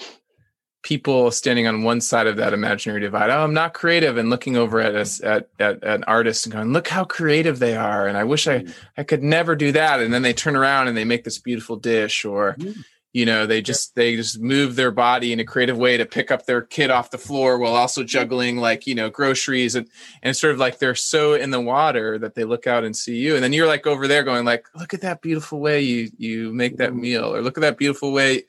people 0.82 1.30
standing 1.30 1.66
on 1.66 1.84
one 1.84 2.00
side 2.00 2.26
of 2.26 2.36
that 2.36 2.52
imaginary 2.52 3.00
divide. 3.00 3.30
Oh, 3.30 3.44
I'm 3.44 3.54
not 3.54 3.74
creative, 3.74 4.16
and 4.16 4.30
looking 4.30 4.56
over 4.56 4.80
at 4.80 4.96
us 4.96 5.22
at, 5.22 5.48
at, 5.60 5.84
at 5.84 5.96
an 5.96 6.04
artist 6.04 6.46
and 6.46 6.54
going, 6.54 6.72
"Look 6.72 6.88
how 6.88 7.04
creative 7.04 7.58
they 7.58 7.76
are," 7.76 8.08
and 8.08 8.16
I 8.16 8.24
wish 8.24 8.48
I 8.48 8.60
mm. 8.60 8.74
I 8.96 9.04
could 9.04 9.22
never 9.22 9.54
do 9.54 9.72
that. 9.72 10.00
And 10.00 10.12
then 10.12 10.22
they 10.22 10.32
turn 10.32 10.56
around 10.56 10.88
and 10.88 10.96
they 10.96 11.04
make 11.04 11.24
this 11.24 11.38
beautiful 11.38 11.76
dish, 11.76 12.24
or 12.24 12.54
mm. 12.54 12.76
You 13.12 13.26
know, 13.26 13.46
they 13.46 13.60
just 13.60 13.94
they 13.94 14.16
just 14.16 14.40
move 14.40 14.74
their 14.74 14.90
body 14.90 15.32
in 15.32 15.40
a 15.40 15.44
creative 15.44 15.76
way 15.76 15.98
to 15.98 16.06
pick 16.06 16.30
up 16.30 16.46
their 16.46 16.62
kid 16.62 16.90
off 16.90 17.10
the 17.10 17.18
floor 17.18 17.58
while 17.58 17.74
also 17.74 18.02
juggling 18.02 18.56
like 18.56 18.86
you 18.86 18.94
know 18.94 19.10
groceries 19.10 19.74
and 19.74 19.88
and 20.22 20.34
sort 20.34 20.54
of 20.54 20.58
like 20.58 20.78
they're 20.78 20.94
so 20.94 21.34
in 21.34 21.50
the 21.50 21.60
water 21.60 22.18
that 22.18 22.34
they 22.34 22.44
look 22.44 22.66
out 22.66 22.84
and 22.84 22.96
see 22.96 23.16
you, 23.16 23.34
and 23.34 23.44
then 23.44 23.52
you're 23.52 23.66
like 23.66 23.86
over 23.86 24.08
there 24.08 24.22
going 24.22 24.46
like, 24.46 24.66
"Look 24.74 24.94
at 24.94 25.02
that 25.02 25.20
beautiful 25.20 25.60
way 25.60 25.82
you 25.82 26.10
you 26.16 26.52
make 26.54 26.78
that 26.78 26.90
mm-hmm. 26.90 27.00
meal," 27.00 27.34
or 27.34 27.42
"Look 27.42 27.58
at 27.58 27.62
that 27.62 27.78
beautiful 27.78 28.12
way." 28.12 28.44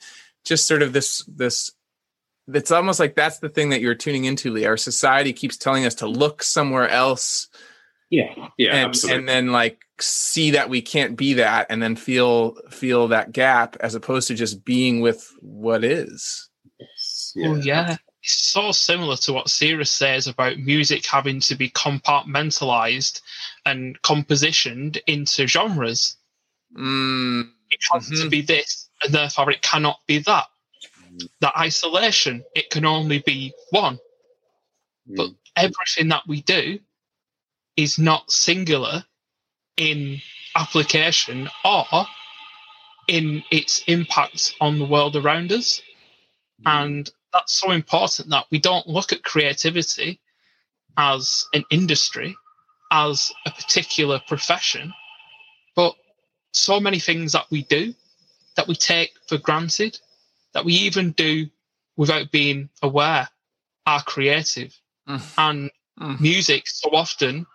Just 0.45 0.65
sort 0.65 0.81
of 0.81 0.93
this 0.93 1.25
this 1.27 1.71
it's 2.47 2.71
almost 2.71 2.99
like 2.99 3.15
that's 3.15 3.39
the 3.39 3.49
thing 3.49 3.69
that 3.69 3.81
you're 3.81 3.95
tuning 3.95 4.25
into, 4.25 4.51
Lee. 4.51 4.65
Our 4.65 4.77
society 4.77 5.33
keeps 5.33 5.57
telling 5.57 5.85
us 5.85 5.95
to 5.95 6.07
look 6.07 6.43
somewhere 6.43 6.89
else. 6.89 7.47
Yeah. 8.13 8.49
Yeah. 8.57 8.75
And, 8.75 8.87
absolutely. 8.89 9.19
and 9.19 9.29
then 9.29 9.51
like 9.51 9.79
see 9.99 10.51
that 10.51 10.69
we 10.69 10.83
can't 10.83 11.17
be 11.17 11.33
that 11.33 11.65
and 11.71 11.81
then 11.81 11.95
feel 11.95 12.55
feel 12.69 13.07
that 13.07 13.31
gap 13.31 13.75
as 13.79 13.95
opposed 13.95 14.27
to 14.27 14.35
just 14.35 14.63
being 14.63 15.01
with 15.01 15.33
what 15.41 15.83
is. 15.83 16.47
Yeah. 17.33 17.47
Oh 17.47 17.55
yeah. 17.55 17.97
It's 18.21 18.33
so 18.33 18.71
similar 18.71 19.17
to 19.17 19.33
what 19.33 19.49
Cyrus 19.49 19.89
says 19.89 20.27
about 20.27 20.59
music 20.59 21.07
having 21.07 21.39
to 21.41 21.55
be 21.55 21.71
compartmentalized 21.71 23.21
and 23.65 23.99
compositioned 24.03 24.99
into 25.07 25.47
genres. 25.47 26.15
Mm. 26.77 27.49
It 27.71 27.79
has 27.91 28.05
mm-hmm. 28.05 28.23
to 28.23 28.29
be 28.29 28.41
this, 28.41 28.89
and 29.03 29.11
therefore 29.11 29.49
it 29.49 29.63
cannot 29.63 29.97
be 30.05 30.19
that 30.19 30.45
that 31.41 31.57
isolation, 31.57 32.43
it 32.55 32.69
can 32.69 32.85
only 32.85 33.19
be 33.19 33.53
one. 33.71 33.95
Mm. 35.09 35.15
But 35.15 35.29
everything 35.55 36.09
that 36.09 36.23
we 36.27 36.43
do 36.43 36.79
is 37.75 37.97
not 37.97 38.31
singular 38.31 39.03
in 39.77 40.21
application 40.55 41.49
or 41.65 41.85
in 43.07 43.43
its 43.51 43.83
impact 43.87 44.53
on 44.61 44.79
the 44.79 44.85
world 44.85 45.15
around 45.15 45.51
us. 45.51 45.81
Mm. 46.65 46.85
And 46.85 47.11
that's 47.31 47.53
so 47.53 47.71
important 47.71 48.29
that 48.29 48.45
we 48.51 48.59
don't 48.59 48.87
look 48.87 49.11
at 49.11 49.23
creativity 49.23 50.19
as 50.97 51.47
an 51.53 51.63
industry, 51.71 52.35
as 52.91 53.31
a 53.45 53.51
particular 53.51 54.21
profession, 54.27 54.93
but 55.75 55.95
so 56.51 56.79
many 56.79 56.99
things 56.99 57.31
that 57.31 57.47
we 57.49 57.63
do 57.63 57.95
that 58.55 58.67
we 58.67 58.75
take 58.75 59.11
for 59.27 59.39
granted 59.39 59.97
that 60.53 60.63
we 60.63 60.73
even 60.73 61.11
do 61.13 61.47
without 61.97 62.31
being 62.31 62.69
aware 62.83 63.27
are 63.87 64.03
creative. 64.03 64.79
Mm. 65.09 65.21
And 65.37 65.71
Mm. 65.99 66.19
music 66.19 66.67
so 66.67 66.89
often 66.91 67.45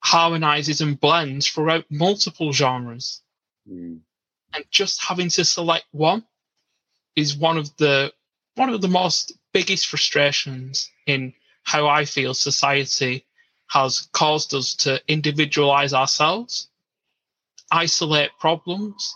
harmonizes 0.00 0.80
and 0.80 1.00
blends 1.00 1.48
throughout 1.48 1.84
multiple 1.90 2.52
genres. 2.52 3.22
Mm. 3.70 4.00
And 4.54 4.64
just 4.70 5.02
having 5.02 5.28
to 5.30 5.44
select 5.44 5.86
one 5.92 6.24
is 7.16 7.36
one 7.36 7.58
of 7.58 7.76
the 7.76 8.12
one 8.54 8.70
of 8.70 8.80
the 8.80 8.88
most 8.88 9.32
biggest 9.52 9.86
frustrations 9.86 10.90
in 11.06 11.32
how 11.62 11.86
I 11.86 12.04
feel 12.04 12.34
society 12.34 13.24
has 13.68 14.08
caused 14.12 14.54
us 14.54 14.74
to 14.76 15.00
individualize 15.06 15.92
ourselves, 15.92 16.68
isolate 17.70 18.30
problems, 18.40 19.14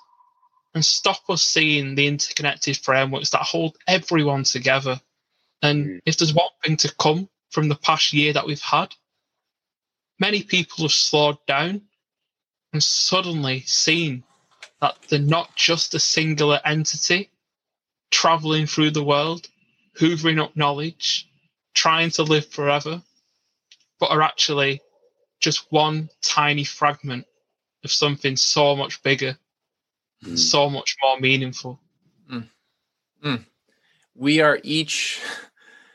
and 0.74 0.84
stop 0.84 1.28
us 1.28 1.42
seeing 1.42 1.94
the 1.94 2.06
interconnected 2.06 2.76
frameworks 2.76 3.30
that 3.30 3.42
hold 3.42 3.76
everyone 3.88 4.44
together. 4.44 5.00
And 5.62 5.86
Mm. 5.86 6.00
if 6.06 6.18
there's 6.18 6.34
one 6.34 6.50
thing 6.62 6.76
to 6.78 6.94
come 6.94 7.28
from 7.50 7.68
the 7.68 7.76
past 7.76 8.12
year 8.12 8.32
that 8.32 8.46
we've 8.46 8.60
had, 8.60 8.94
many 10.22 10.40
people 10.44 10.84
have 10.84 10.92
slowed 10.92 11.38
down 11.46 11.82
and 12.72 12.80
suddenly 12.80 13.60
seen 13.62 14.22
that 14.80 14.96
they're 15.08 15.18
not 15.18 15.54
just 15.56 15.94
a 15.94 15.98
singular 15.98 16.60
entity 16.64 17.28
traveling 18.12 18.66
through 18.66 18.92
the 18.92 19.02
world, 19.02 19.48
hoovering 19.98 20.40
up 20.40 20.56
knowledge, 20.56 21.28
trying 21.74 22.10
to 22.10 22.22
live 22.22 22.46
forever, 22.46 23.02
but 23.98 24.10
are 24.12 24.22
actually 24.22 24.80
just 25.40 25.66
one 25.72 26.08
tiny 26.22 26.62
fragment 26.62 27.26
of 27.82 27.90
something 27.90 28.36
so 28.36 28.76
much 28.76 29.02
bigger, 29.02 29.36
Mm. 30.22 30.38
so 30.38 30.70
much 30.70 30.96
more 31.02 31.18
meaningful. 31.18 31.80
we 34.14 34.40
are 34.40 34.60
each 34.62 35.20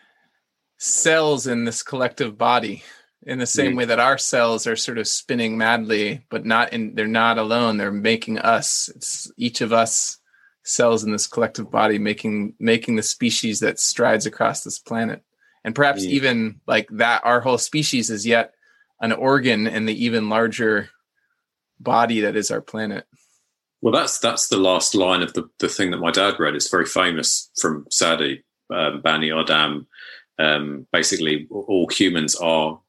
cells 0.77 1.47
in 1.47 1.63
this 1.63 1.81
collective 1.81 2.37
body 2.37 2.83
in 3.23 3.39
the 3.39 3.45
same 3.47 3.75
way 3.75 3.85
that 3.85 3.99
our 3.99 4.17
cells 4.17 4.67
are 4.67 4.75
sort 4.75 4.97
of 4.97 5.07
spinning 5.07 5.57
madly 5.57 6.23
but 6.29 6.45
not 6.45 6.71
in 6.71 6.93
they're 6.95 7.07
not 7.07 7.37
alone 7.37 7.77
they're 7.77 7.91
making 7.91 8.37
us 8.39 8.89
it's 8.95 9.31
each 9.37 9.61
of 9.61 9.73
us 9.73 10.19
cells 10.63 11.03
in 11.03 11.11
this 11.11 11.27
collective 11.27 11.71
body 11.71 11.97
making 11.97 12.53
making 12.59 12.95
the 12.95 13.03
species 13.03 13.59
that 13.59 13.79
strides 13.79 14.25
across 14.25 14.63
this 14.63 14.79
planet 14.79 15.23
and 15.63 15.73
perhaps 15.75 16.05
Mm. 16.05 16.09
even 16.09 16.61
like 16.67 16.87
that 16.91 17.21
our 17.25 17.41
whole 17.41 17.57
species 17.57 18.09
is 18.09 18.25
yet 18.25 18.53
an 19.01 19.11
organ 19.11 19.67
in 19.67 19.85
the 19.85 20.05
even 20.05 20.29
larger 20.29 20.89
body 21.79 22.21
that 22.21 22.35
is 22.35 22.51
our 22.51 22.61
planet 22.61 23.05
Well, 23.81 23.93
that's 23.93 24.19
that's 24.19 24.47
the 24.47 24.57
last 24.57 24.95
line 24.95 25.21
of 25.21 25.33
the, 25.33 25.47
the 25.59 25.69
thing 25.69 25.91
that 25.91 25.99
my 25.99 26.09
dad 26.11 26.39
read. 26.39 26.55
It's 26.55 26.71
very 26.71 26.85
famous 26.87 27.51
from 27.61 27.85
Sadi 27.91 28.43
um, 28.73 29.01
Bani 29.01 29.31
Adam. 29.31 29.87
Um, 30.39 30.87
basically, 30.91 31.47
all 31.51 31.87
humans 31.91 32.35
are 32.35 32.79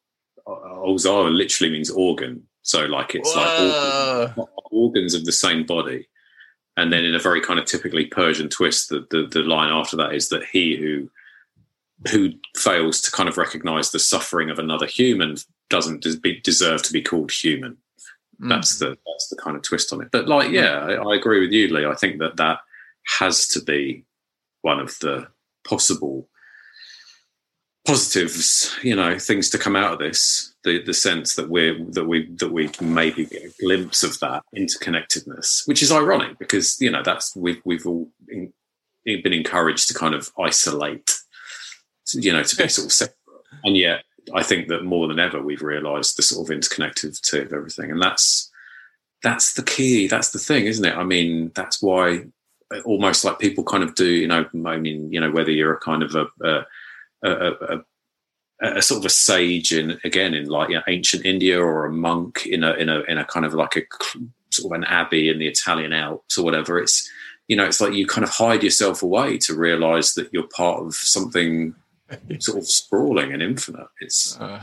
Ozara 0.48 1.34
literally 1.34 1.72
means 1.72 1.90
organ. 1.90 2.42
So, 2.62 2.84
like, 2.86 3.14
it's 3.14 3.34
like 3.34 3.46
Whoa. 3.46 4.32
organs, 4.36 4.48
organs 4.70 5.14
of 5.14 5.24
the 5.24 5.32
same 5.32 5.64
body. 5.64 6.08
And 6.76 6.92
then, 6.92 7.04
in 7.04 7.14
a 7.14 7.18
very 7.18 7.40
kind 7.40 7.58
of 7.58 7.64
typically 7.64 8.06
Persian 8.06 8.48
twist, 8.48 8.88
the, 8.88 9.06
the 9.10 9.26
the 9.26 9.42
line 9.42 9.72
after 9.72 9.96
that 9.96 10.14
is 10.14 10.28
that 10.28 10.44
he 10.44 10.76
who 10.76 11.10
who 12.12 12.30
fails 12.56 13.00
to 13.00 13.10
kind 13.10 13.28
of 13.28 13.36
recognize 13.36 13.90
the 13.90 13.98
suffering 13.98 14.50
of 14.50 14.58
another 14.58 14.86
human 14.86 15.36
doesn't 15.68 16.02
des- 16.02 16.16
be, 16.16 16.40
deserve 16.40 16.80
to 16.82 16.92
be 16.92 17.02
called 17.02 17.32
human 17.32 17.76
Mm. 18.40 18.50
that's 18.50 18.78
the 18.78 18.96
that's 19.06 19.28
the 19.30 19.36
kind 19.36 19.56
of 19.56 19.62
twist 19.62 19.92
on 19.92 20.00
it. 20.00 20.10
But 20.12 20.28
like, 20.28 20.52
yeah, 20.52 20.78
I, 20.78 20.92
I 20.94 21.16
agree 21.16 21.40
with 21.40 21.50
you, 21.50 21.68
Lee. 21.74 21.86
I 21.86 21.94
think 21.94 22.20
that 22.20 22.36
that 22.36 22.60
has 23.18 23.48
to 23.48 23.60
be 23.60 24.04
one 24.62 24.78
of 24.78 24.96
the 25.00 25.26
possible 25.66 26.28
positives, 27.88 28.76
you 28.82 28.94
know, 28.94 29.18
things 29.18 29.48
to 29.48 29.56
come 29.56 29.74
out 29.74 29.94
of 29.94 29.98
this. 29.98 30.54
The 30.62 30.82
the 30.82 30.92
sense 30.92 31.36
that 31.36 31.48
we're 31.48 31.82
that 31.92 32.04
we 32.04 32.28
that 32.36 32.52
we 32.52 32.68
maybe 32.82 33.24
get 33.24 33.44
a 33.44 33.54
glimpse 33.60 34.02
of 34.02 34.20
that 34.20 34.42
interconnectedness, 34.54 35.66
which 35.66 35.82
is 35.82 35.90
ironic 35.90 36.38
because 36.38 36.78
you 36.80 36.90
know 36.90 37.02
that's 37.02 37.34
we've 37.34 37.62
we've 37.64 37.86
all 37.86 38.10
in, 38.28 38.52
been 39.06 39.32
encouraged 39.32 39.88
to 39.88 39.94
kind 39.94 40.14
of 40.14 40.30
isolate, 40.38 41.10
you 42.12 42.30
know, 42.30 42.42
to 42.42 42.56
be 42.56 42.68
sort 42.68 42.86
of 42.86 42.92
separate, 42.92 43.16
and 43.64 43.74
yet 43.74 44.02
I 44.34 44.42
think 44.42 44.68
that 44.68 44.84
more 44.84 45.08
than 45.08 45.18
ever 45.18 45.40
we've 45.40 45.62
realised 45.62 46.18
the 46.18 46.22
sort 46.22 46.50
of 46.50 46.54
interconnectivity 46.54 47.40
of 47.42 47.54
everything, 47.54 47.90
and 47.90 48.02
that's 48.02 48.50
that's 49.22 49.54
the 49.54 49.62
key. 49.62 50.08
That's 50.08 50.30
the 50.30 50.38
thing, 50.38 50.66
isn't 50.66 50.84
it? 50.84 50.94
I 50.94 51.04
mean, 51.04 51.52
that's 51.54 51.80
why 51.80 52.26
uh, 52.74 52.80
almost 52.84 53.24
like 53.24 53.38
people 53.38 53.64
kind 53.64 53.82
of 53.82 53.94
do. 53.94 54.10
You 54.10 54.28
know, 54.28 54.44
I 54.66 54.76
mean, 54.76 55.10
you 55.10 55.20
know, 55.20 55.30
whether 55.30 55.50
you're 55.50 55.72
a 55.72 55.80
kind 55.80 56.02
of 56.02 56.14
a 56.14 56.26
a, 56.46 56.66
a, 57.22 57.30
a, 57.30 58.78
a 58.78 58.82
sort 58.82 58.98
of 58.98 59.04
a 59.06 59.10
sage 59.10 59.72
in 59.72 59.98
again 60.04 60.34
in 60.34 60.46
like 60.46 60.68
you 60.70 60.76
know, 60.76 60.82
ancient 60.88 61.24
India 61.24 61.60
or 61.60 61.86
a 61.86 61.92
monk 61.92 62.46
in 62.46 62.64
a 62.64 62.72
in 62.74 62.88
a 62.88 63.00
in 63.02 63.18
a 63.18 63.24
kind 63.24 63.46
of 63.46 63.54
like 63.54 63.76
a 63.76 63.82
sort 64.50 64.72
of 64.72 64.76
an 64.78 64.84
abbey 64.84 65.28
in 65.28 65.38
the 65.38 65.46
Italian 65.48 65.92
Alps 65.92 66.38
or 66.38 66.44
whatever. 66.44 66.78
It's 66.78 67.08
you 67.48 67.56
know, 67.56 67.64
it's 67.64 67.80
like 67.80 67.94
you 67.94 68.06
kind 68.06 68.24
of 68.24 68.30
hide 68.30 68.62
yourself 68.62 69.02
away 69.02 69.38
to 69.38 69.54
realise 69.54 70.14
that 70.14 70.32
you're 70.32 70.48
part 70.48 70.82
of 70.82 70.94
something 70.94 71.74
sort 72.40 72.58
of 72.58 72.66
sprawling 72.66 73.32
and 73.32 73.42
infinite. 73.42 73.88
It's 74.00 74.38
Uh, 74.38 74.62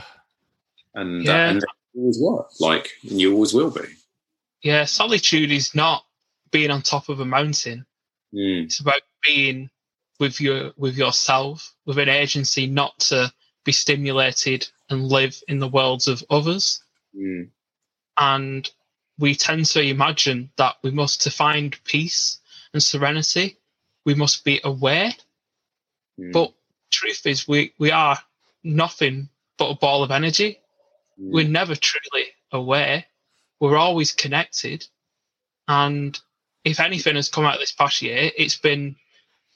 and 0.93 1.23
Yeah. 1.25 1.31
that, 1.37 1.49
and 1.51 1.61
that 1.61 1.67
always 1.95 2.19
work. 2.19 2.47
Like 2.59 2.91
and 3.09 3.19
you 3.19 3.33
always 3.33 3.53
will 3.53 3.71
be. 3.71 3.81
Yeah, 4.61 4.85
solitude 4.85 5.51
is 5.51 5.73
not 5.75 6.05
being 6.51 6.71
on 6.71 6.81
top 6.81 7.09
of 7.09 7.19
a 7.19 7.25
mountain. 7.25 7.85
Mm, 8.33 8.65
It's 8.65 8.79
about 8.79 9.01
being 9.23 9.69
with 10.19 10.39
your 10.41 10.73
with 10.77 10.97
yourself, 10.97 11.73
with 11.85 11.97
an 11.99 12.09
agency 12.09 12.67
not 12.67 12.97
to 12.99 13.31
be 13.65 13.71
stimulated 13.71 14.67
and 14.89 15.07
live 15.09 15.41
in 15.47 15.59
the 15.59 15.67
worlds 15.67 16.07
of 16.07 16.23
others. 16.29 16.83
mm, 17.15 17.49
And 18.17 18.69
we 19.17 19.35
tend 19.35 19.65
to 19.67 19.81
imagine 19.81 20.51
that 20.57 20.75
we 20.83 20.91
must 20.91 21.23
to 21.23 21.31
find 21.31 21.77
peace 21.85 22.39
and 22.73 22.83
serenity, 22.83 23.57
we 24.05 24.13
must 24.15 24.43
be 24.43 24.59
aware. 24.63 25.11
mm, 26.19 26.31
But 26.33 26.53
truth 26.91 27.25
is 27.25 27.47
we, 27.47 27.73
we 27.79 27.91
are 27.91 28.19
nothing 28.63 29.29
but 29.57 29.69
a 29.71 29.75
ball 29.75 30.03
of 30.03 30.11
energy. 30.11 30.59
mm. 31.19 31.31
We're 31.31 31.47
never 31.47 31.75
truly 31.75 32.27
aware. 32.51 33.05
We're 33.59 33.77
always 33.77 34.11
connected. 34.13 34.85
And 35.67 36.19
if 36.63 36.79
anything 36.79 37.15
has 37.15 37.29
come 37.29 37.45
out 37.45 37.59
this 37.59 37.71
past 37.71 38.01
year, 38.01 38.31
it's 38.37 38.57
been 38.57 38.97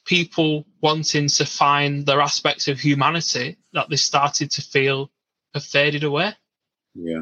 people 0.09 0.65
wanting 0.81 1.27
to 1.27 1.45
find 1.45 2.07
their 2.07 2.19
aspects 2.19 2.67
of 2.67 2.79
humanity 2.79 3.55
that 3.73 3.87
they 3.91 3.95
started 3.95 4.49
to 4.49 4.59
feel 4.59 5.11
have 5.53 5.63
faded 5.63 6.03
away. 6.03 6.33
yeah. 6.95 7.21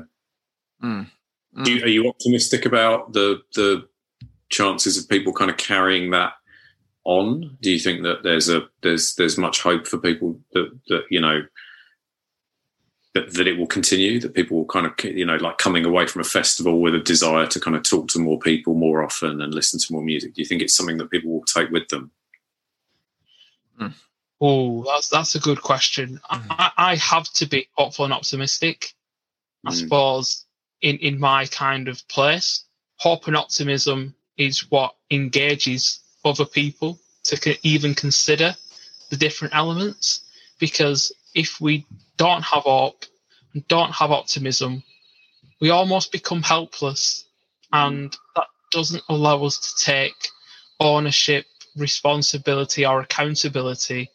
mm, 0.81 1.05
mm. 1.57 1.65
Do 1.65 1.73
you, 1.73 1.83
are 1.83 1.89
you 1.89 2.07
optimistic 2.07 2.65
about 2.65 3.11
the 3.11 3.41
the 3.55 3.87
chances 4.49 4.97
of 4.97 5.09
people 5.09 5.33
kind 5.33 5.51
of 5.51 5.57
carrying 5.57 6.11
that 6.11 6.31
on? 7.03 7.57
Do 7.61 7.69
you 7.69 7.79
think 7.79 8.03
that 8.03 8.23
there's 8.23 8.47
a 8.47 8.61
there's 8.81 9.15
there's 9.15 9.37
much 9.37 9.61
hope 9.61 9.85
for 9.85 9.97
people 9.97 10.39
that 10.53 10.71
that 10.87 11.03
you 11.09 11.19
know 11.19 11.41
that, 13.15 13.33
that 13.33 13.47
it 13.47 13.57
will 13.57 13.67
continue? 13.67 14.21
That 14.21 14.33
people 14.33 14.57
will 14.57 14.65
kind 14.65 14.85
of 14.85 14.93
you 15.03 15.25
know 15.25 15.35
like 15.35 15.57
coming 15.57 15.83
away 15.83 16.07
from 16.07 16.21
a 16.21 16.31
festival 16.39 16.79
with 16.79 16.95
a 16.95 16.99
desire 16.99 17.47
to 17.47 17.59
kind 17.59 17.75
of 17.75 17.83
talk 17.83 18.07
to 18.09 18.19
more 18.19 18.39
people 18.39 18.75
more 18.75 19.03
often 19.03 19.41
and 19.41 19.53
listen 19.53 19.77
to 19.77 19.91
more 19.91 20.03
music. 20.03 20.35
Do 20.35 20.41
you 20.41 20.47
think 20.47 20.61
it's 20.61 20.75
something 20.75 20.97
that 20.99 21.11
people 21.11 21.31
will 21.31 21.43
take 21.43 21.69
with 21.69 21.89
them? 21.89 22.11
Oh, 24.39 24.83
that's 24.83 25.09
that's 25.09 25.35
a 25.35 25.39
good 25.39 25.61
question. 25.61 26.19
Mm-hmm. 26.31 26.51
I, 26.51 26.71
I 26.77 26.95
have 26.95 27.27
to 27.33 27.47
be 27.47 27.67
hopeful 27.73 28.05
and 28.05 28.13
optimistic. 28.13 28.93
I 29.65 29.71
Mm. 29.71 29.79
suppose 29.79 30.45
in 30.81 30.97
in 30.97 31.19
my 31.19 31.47
kind 31.47 31.87
of 31.87 32.07
place, 32.07 32.65
hope 32.97 33.27
and 33.27 33.35
optimism 33.35 34.15
is 34.37 34.69
what 34.69 34.95
engages 35.09 35.99
other 36.23 36.45
people 36.45 36.99
to 37.23 37.37
co- 37.39 37.53
even 37.63 37.95
consider 37.95 38.55
the 39.09 39.17
different 39.17 39.55
elements. 39.55 40.21
Because 40.59 41.11
if 41.33 41.59
we 41.59 41.85
don't 42.17 42.43
have 42.43 42.63
hope 42.63 43.05
and 43.53 43.67
don't 43.67 43.91
have 43.91 44.11
optimism, 44.11 44.83
we 45.59 45.71
almost 45.71 46.11
become 46.11 46.43
helpless, 46.43 47.25
hmm. 47.71 47.77
and 47.77 48.17
that 48.35 48.47
doesn't 48.71 49.03
allow 49.09 49.43
us 49.45 49.57
to 49.59 49.83
take 49.83 50.29
ownership, 50.79 51.45
responsibility, 51.77 52.85
or 52.85 53.01
accountability 53.01 54.09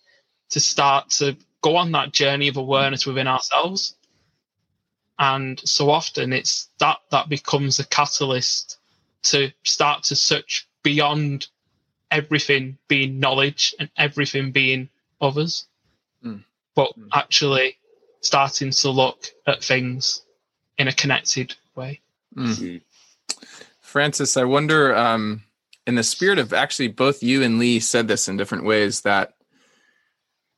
to 0.51 0.61
start 0.61 1.11
to 1.11 1.37
go 1.63 1.77
on 1.77 1.93
that 1.93 2.13
journey 2.13 2.49
of 2.49 2.57
awareness 2.57 3.07
within 3.07 3.27
ourselves. 3.27 3.95
And 5.19 5.61
so 5.61 5.91
often 5.91 6.33
it's 6.33 6.69
that 6.79 6.99
that 7.11 7.29
becomes 7.29 7.79
a 7.79 7.87
catalyst 7.87 8.79
to 9.25 9.53
start 9.63 10.03
to 10.05 10.17
search 10.17 10.67
beyond 10.83 11.47
everything 12.11 12.77
being 12.89 13.21
knowledge 13.21 13.75
and 13.79 13.89
everything 13.97 14.51
being 14.51 14.89
others, 15.21 15.67
Mm. 16.25 16.45
but 16.75 16.99
Mm. 16.99 17.09
actually 17.13 17.79
starting 18.21 18.71
to 18.71 18.91
look 18.91 19.33
at 19.47 19.63
things 19.65 20.23
in 20.79 20.89
a 20.89 20.93
connected 20.93 21.55
way. 21.75 22.01
Mm. 22.37 22.83
Francis, 23.81 24.37
I 24.37 24.45
wonder, 24.45 24.97
um, 24.97 25.45
in 25.87 25.95
the 25.95 26.03
spirit 26.03 26.39
of 26.39 26.53
actually 26.53 26.89
both 26.89 27.23
you 27.23 27.43
and 27.43 27.59
Lee 27.59 27.81
said 27.81 28.09
this 28.09 28.29
in 28.29 28.37
different 28.37 28.65
ways, 28.65 29.03
that 29.03 29.35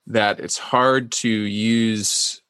that 0.06 0.38
it's 0.40 0.58
hard 0.58 1.10
to 1.10 1.28
use 1.28 2.42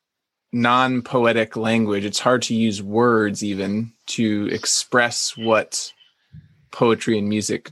non 0.53 1.03
poetic 1.03 1.57
language. 1.57 2.05
It's 2.05 2.19
hard 2.21 2.43
to 2.43 2.55
use 2.55 2.83
words 2.83 3.45
even 3.45 3.93
to 4.07 4.49
express 4.51 5.37
what 5.37 5.93
poetry 6.71 7.19
and 7.19 7.29
music 7.29 7.71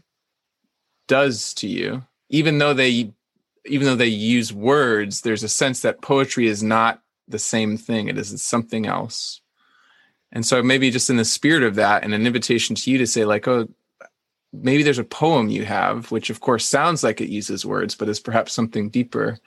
does 1.08 1.52
to 1.54 1.68
you. 1.68 2.04
Even 2.28 2.58
though 2.58 2.74
they 2.74 3.12
even 3.66 3.86
though 3.86 3.96
they 3.96 4.06
use 4.06 4.52
words, 4.52 5.20
there's 5.20 5.44
a 5.44 5.48
sense 5.48 5.82
that 5.82 6.02
poetry 6.02 6.46
is 6.46 6.62
not 6.62 7.00
the 7.28 7.38
same 7.38 7.76
thing. 7.76 8.08
It 8.08 8.18
is 8.18 8.42
something 8.42 8.86
else. 8.86 9.40
And 10.32 10.44
so 10.46 10.62
maybe 10.62 10.90
just 10.90 11.10
in 11.10 11.16
the 11.16 11.24
spirit 11.24 11.62
of 11.62 11.74
that 11.76 12.02
and 12.02 12.14
an 12.14 12.26
invitation 12.26 12.74
to 12.74 12.90
you 12.90 12.98
to 12.98 13.06
say, 13.06 13.24
like, 13.24 13.46
oh, 13.46 13.68
maybe 14.52 14.82
there's 14.82 14.98
a 14.98 15.04
poem 15.04 15.48
you 15.48 15.64
have, 15.64 16.10
which 16.10 16.30
of 16.30 16.40
course 16.40 16.66
sounds 16.66 17.02
like 17.02 17.20
it 17.20 17.28
uses 17.28 17.64
words, 17.64 17.94
but 17.94 18.08
is 18.08 18.20
perhaps 18.20 18.52
something 18.52 18.90
deeper 18.90 19.38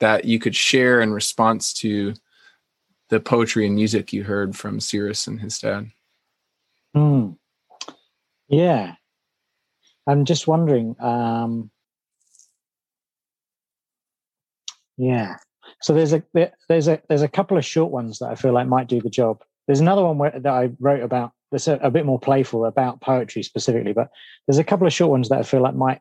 that 0.00 0.24
you 0.24 0.38
could 0.38 0.56
share 0.56 1.00
in 1.00 1.12
response 1.12 1.72
to 1.72 2.14
the 3.10 3.20
poetry 3.20 3.66
and 3.66 3.74
music 3.74 4.12
you 4.12 4.24
heard 4.24 4.56
from 4.56 4.80
Cyrus 4.80 5.26
and 5.26 5.40
his 5.40 5.58
dad. 5.58 5.90
Mm. 6.96 7.36
Yeah. 8.48 8.94
I'm 10.06 10.24
just 10.24 10.46
wondering. 10.46 10.96
Um, 11.00 11.70
yeah. 14.96 15.36
So 15.80 15.92
there's 15.92 16.12
a 16.12 16.22
there's 16.68 16.88
a 16.88 17.00
there's 17.08 17.22
a 17.22 17.28
couple 17.28 17.56
of 17.56 17.64
short 17.64 17.90
ones 17.90 18.18
that 18.18 18.30
I 18.30 18.34
feel 18.34 18.52
like 18.52 18.66
might 18.66 18.86
do 18.86 19.00
the 19.00 19.10
job. 19.10 19.42
There's 19.66 19.80
another 19.80 20.04
one 20.04 20.18
where, 20.18 20.30
that 20.30 20.46
I 20.46 20.70
wrote 20.78 21.02
about 21.02 21.32
that's 21.54 21.68
a, 21.68 21.76
a 21.76 21.90
bit 21.90 22.04
more 22.04 22.18
playful 22.18 22.64
about 22.64 23.00
poetry 23.00 23.44
specifically, 23.44 23.92
but 23.92 24.10
there's 24.46 24.58
a 24.58 24.64
couple 24.64 24.88
of 24.88 24.92
short 24.92 25.12
ones 25.12 25.28
that 25.28 25.38
I 25.38 25.42
feel 25.44 25.62
like 25.62 25.76
might 25.76 26.00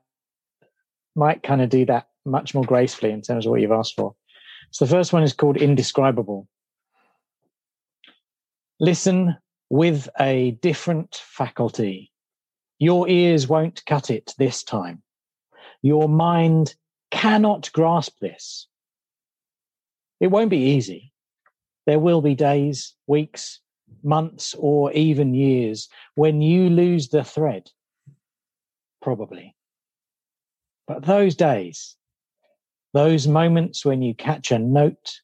might 1.16 1.44
kind 1.44 1.62
of 1.62 1.70
do 1.70 1.86
that 1.86 2.08
much 2.26 2.56
more 2.56 2.64
gracefully 2.64 3.12
in 3.12 3.22
terms 3.22 3.46
of 3.46 3.52
what 3.52 3.62
you've 3.62 3.72
asked 3.72 3.96
for. 3.96 4.16
So 4.72 4.86
the 4.86 4.92
first 4.92 5.14
one 5.14 5.22
is 5.22 5.32
called 5.32 5.58
Indescribable. 5.58 6.48
Listen 8.80 9.38
with 9.70 10.10
a 10.20 10.58
different 10.62 11.22
faculty. 11.24 12.12
Your 12.80 13.08
ears 13.08 13.48
won't 13.48 13.86
cut 13.86 14.10
it 14.10 14.34
this 14.40 14.64
time. 14.64 15.04
Your 15.84 16.10
mind 16.10 16.74
cannot 17.12 17.72
grasp 17.74 18.18
this. 18.20 18.68
It 20.20 20.28
won't 20.28 20.50
be 20.50 20.72
easy. 20.72 21.14
There 21.86 22.00
will 22.00 22.22
be 22.22 22.34
days, 22.34 22.96
weeks, 23.06 23.60
months, 24.04 24.56
or 24.58 24.92
even 24.94 25.34
years 25.34 25.90
when 26.16 26.42
you 26.42 26.70
lose 26.70 27.10
the 27.10 27.24
thread, 27.24 27.70
probably. 29.02 29.56
But 30.88 31.06
those 31.06 31.36
days, 31.36 31.96
those 32.94 33.28
moments 33.28 33.86
when 33.86 34.02
you 34.02 34.14
catch 34.14 34.52
a 34.52 34.60
note, 34.60 35.22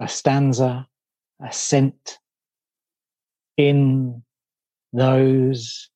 a 0.00 0.08
stanza, 0.08 0.86
a 1.42 1.52
scent, 1.52 2.18
in 3.56 4.22
those 4.92 5.90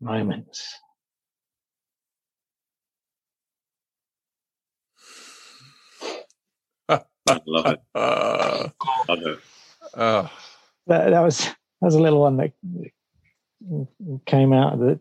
moments. 0.00 0.74
I 6.88 7.00
love 7.46 7.66
it. 7.66 7.80
Uh, 7.94 8.68
love 9.08 9.22
it. 9.22 9.38
Uh, 9.94 10.28
that, 10.88 11.10
that 11.10 11.20
was 11.20 11.38
that 11.44 11.54
was 11.80 11.94
a 11.94 12.00
little 12.02 12.20
one 12.20 12.36
that 12.38 12.52
came 14.26 14.52
out 14.52 14.78
that 14.80 15.00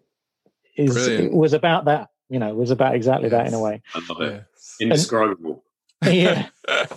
is 0.75 0.93
Brilliant. 0.93 1.33
was 1.33 1.53
about 1.53 1.85
that. 1.85 2.09
You 2.29 2.39
know, 2.39 2.53
was 2.53 2.71
about 2.71 2.95
exactly 2.95 3.29
that 3.29 3.47
in 3.47 3.53
a 3.53 3.59
way. 3.59 3.81
I 3.95 4.01
love 4.09 4.21
it. 4.21 4.43
yes. 4.53 4.75
Indescribable. 4.81 5.63
yeah. 6.05 6.47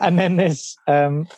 And 0.00 0.18
then 0.18 0.36
there's 0.36 0.76
um, 0.88 1.28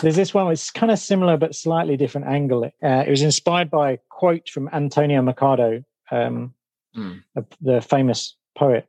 there's 0.00 0.14
this 0.16 0.32
one 0.34 0.46
which 0.46 0.60
is 0.60 0.70
kind 0.70 0.92
of 0.92 0.98
similar 0.98 1.36
but 1.38 1.54
slightly 1.54 1.96
different 1.96 2.26
angle. 2.26 2.64
Uh, 2.64 3.04
it 3.06 3.10
was 3.10 3.22
inspired 3.22 3.70
by 3.70 3.92
a 3.92 3.98
quote 4.10 4.48
from 4.48 4.68
Antonio 4.72 5.22
Machado, 5.22 5.82
um, 6.10 6.54
Mm. 6.96 7.22
the 7.60 7.80
famous 7.80 8.34
poet, 8.56 8.88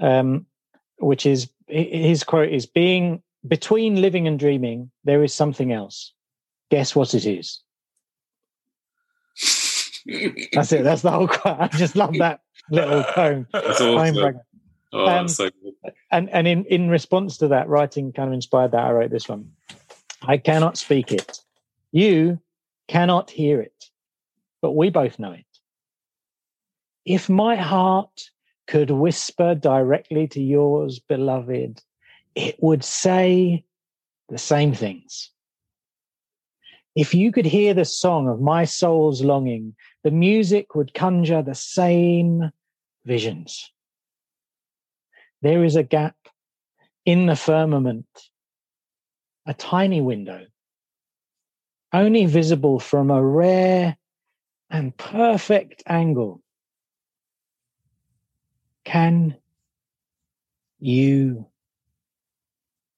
um, 0.00 0.46
which 0.98 1.26
is 1.26 1.48
his 1.66 2.22
quote 2.22 2.50
is 2.50 2.66
being 2.66 3.22
between 3.46 4.00
living 4.00 4.26
and 4.28 4.38
dreaming. 4.38 4.90
There 5.04 5.24
is 5.24 5.34
something 5.34 5.72
else. 5.72 6.12
Guess 6.70 6.94
what 6.96 7.14
it 7.14 7.26
is? 7.26 7.60
That's 10.52 10.72
it. 10.72 10.84
That's 10.84 11.02
the 11.02 11.10
whole 11.10 11.28
quote. 11.28 11.60
I 11.60 11.68
just 11.68 11.96
love 11.96 12.14
that 12.18 12.40
little 12.70 13.02
poem. 13.04 13.46
That's 13.52 13.80
awesome. 13.80 14.40
Oh, 14.90 15.00
Um, 15.00 15.26
that's 15.26 15.34
so 15.34 15.50
good. 15.62 15.92
and 16.10 16.30
and 16.30 16.48
in 16.48 16.64
in 16.64 16.88
response 16.88 17.36
to 17.38 17.48
that 17.48 17.68
writing 17.68 18.10
kind 18.10 18.28
of 18.28 18.32
inspired 18.32 18.70
that 18.72 18.84
i 18.84 18.90
wrote 18.90 19.10
this 19.10 19.28
one 19.28 19.50
i 20.22 20.38
cannot 20.38 20.78
speak 20.78 21.12
it 21.12 21.40
you 21.92 22.40
cannot 22.88 23.28
hear 23.30 23.60
it 23.60 23.84
but 24.62 24.72
we 24.72 24.88
both 24.88 25.18
know 25.18 25.32
it 25.32 25.44
if 27.04 27.28
my 27.28 27.54
heart 27.54 28.30
could 28.66 28.90
whisper 28.90 29.54
directly 29.54 30.26
to 30.28 30.40
yours 30.40 31.00
beloved 31.00 31.82
it 32.34 32.56
would 32.62 32.82
say 32.82 33.62
the 34.30 34.38
same 34.38 34.72
things 34.72 35.30
if 36.94 37.14
you 37.14 37.30
could 37.30 37.46
hear 37.46 37.74
the 37.74 37.84
song 37.84 38.28
of 38.28 38.40
my 38.40 38.64
soul's 38.64 39.22
longing 39.22 39.74
the 40.04 40.10
music 40.10 40.74
would 40.74 40.94
conjure 40.94 41.42
the 41.42 41.54
same 41.54 42.50
visions 43.04 43.70
there 45.40 45.64
is 45.64 45.76
a 45.76 45.82
gap 45.82 46.16
in 47.04 47.26
the 47.26 47.36
firmament, 47.36 48.06
a 49.46 49.54
tiny 49.54 50.00
window, 50.00 50.46
only 51.92 52.26
visible 52.26 52.78
from 52.78 53.10
a 53.10 53.22
rare 53.22 53.96
and 54.68 54.94
perfect 54.96 55.82
angle. 55.86 56.42
Can 58.84 59.36
you 60.80 61.46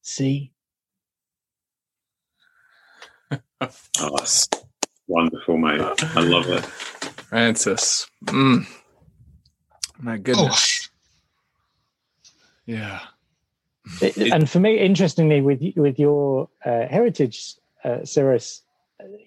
see? 0.03 0.53
Oh, 4.01 4.17
that's 4.17 4.49
wonderful, 5.07 5.59
mate. 5.59 5.81
I 6.17 6.21
love 6.21 6.49
it. 6.49 6.65
Francis. 6.65 8.07
Mm. 8.27 8.67
My 10.01 10.17
goodness. 10.17 10.89
Yeah. 12.67 13.01
It- 14.01 14.33
and 14.33 14.49
for 14.49 14.61
me, 14.61 14.79
interestingly, 14.79 15.41
with 15.43 15.61
with 15.77 15.99
your 15.99 16.49
uh, 16.65 16.87
heritage, 16.89 17.55
uh, 17.85 18.05
Cyrus, 18.05 18.63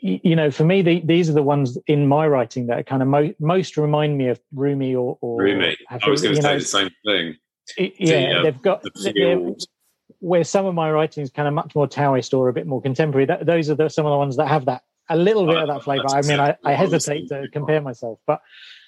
you, 0.01 0.19
you 0.23 0.35
know, 0.35 0.49
for 0.51 0.63
me, 0.63 0.81
the, 0.81 1.01
these 1.05 1.29
are 1.29 1.33
the 1.33 1.43
ones 1.43 1.77
in 1.87 2.07
my 2.07 2.27
writing 2.27 2.67
that 2.67 2.85
kind 2.87 3.01
of 3.01 3.07
mo- 3.07 3.33
most 3.39 3.77
remind 3.77 4.17
me 4.17 4.29
of 4.29 4.39
Rumi 4.53 4.95
or, 4.95 5.17
or 5.21 5.41
Rumi. 5.43 5.77
I 5.89 5.99
was 6.09 6.21
going 6.21 6.35
to 6.35 6.41
say 6.41 6.47
know, 6.53 6.59
the 6.59 6.65
same 6.65 6.89
thing. 7.05 7.35
it- 7.77 7.93
yeah, 7.99 8.39
uh, 8.39 8.43
they've 8.43 8.61
got 8.61 8.81
The 8.83 8.91
they're- 9.03 9.13
feel. 9.37 9.55
Where 10.23 10.43
some 10.45 10.65
of 10.65 10.73
my 10.73 10.89
writing 10.89 11.21
is 11.21 11.29
kind 11.29 11.47
of 11.47 11.53
much 11.53 11.75
more 11.75 11.85
Taoist 11.85 12.33
or 12.33 12.47
a 12.47 12.53
bit 12.53 12.65
more 12.65 12.81
contemporary. 12.81 13.25
That, 13.25 13.45
those 13.45 13.69
are 13.69 13.75
the, 13.75 13.89
some 13.89 14.05
of 14.05 14.11
the 14.11 14.17
ones 14.17 14.37
that 14.37 14.47
have 14.47 14.65
that 14.65 14.83
a 15.09 15.17
little 15.17 15.45
bit 15.45 15.57
Oh, 15.57 15.61
of 15.63 15.67
that 15.67 15.83
flavor. 15.83 16.03
that's 16.07 16.27
I 16.27 16.31
mean, 16.31 16.39
I, 16.39 16.55
I 16.63 16.73
hesitate 16.73 17.27
to 17.27 17.47
compare 17.51 17.81
myself, 17.81 18.19
but 18.25 18.41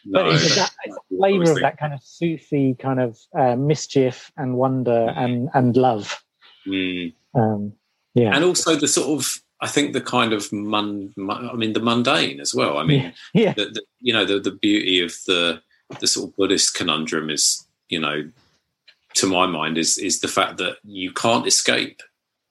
but 0.05 0.27
it's 0.27 0.55
that 0.55 0.71
flavor 1.09 1.51
of 1.51 1.59
that 1.59 1.77
kind 1.77 1.93
of 1.93 2.01
Sufi 2.01 2.75
kind 2.79 3.01
of 3.01 3.19
uh, 3.37 3.57
mischief 3.57 4.31
and 4.37 4.55
wonder 4.55 5.11
and 5.15 5.49
and 5.53 5.75
love. 5.75 6.23
Mm. 6.65 7.13
Um, 7.33 7.73
yeah, 8.13 8.33
And 8.33 8.45
also 8.45 8.77
the 8.77 8.87
sort 8.87 9.19
of, 9.19 9.41
I 9.59 9.67
think 9.67 9.91
the 9.91 9.99
kind 9.99 10.31
of 10.31 10.51
mun, 10.53 11.13
I 11.29 11.53
mean, 11.53 11.73
the 11.73 11.81
mundane 11.81 12.39
as 12.39 12.55
well. 12.55 12.77
I 12.77 12.83
mean, 12.85 13.13
yeah, 13.33 13.53
the, 13.53 13.65
the, 13.65 13.81
you 13.99 14.13
know, 14.13 14.23
the, 14.23 14.39
the 14.39 14.51
beauty 14.51 15.01
of 15.01 15.11
the 15.27 15.61
the 15.99 16.07
sort 16.07 16.29
of 16.29 16.35
Buddhist 16.37 16.75
conundrum 16.75 17.29
is, 17.29 17.67
you 17.89 17.99
know, 17.99 18.23
to 19.15 19.27
my 19.27 19.45
mind, 19.47 19.77
is 19.77 19.97
is 19.97 20.19
the 20.19 20.27
fact 20.27 20.57
that 20.57 20.77
you 20.83 21.11
can't 21.11 21.47
escape 21.47 22.01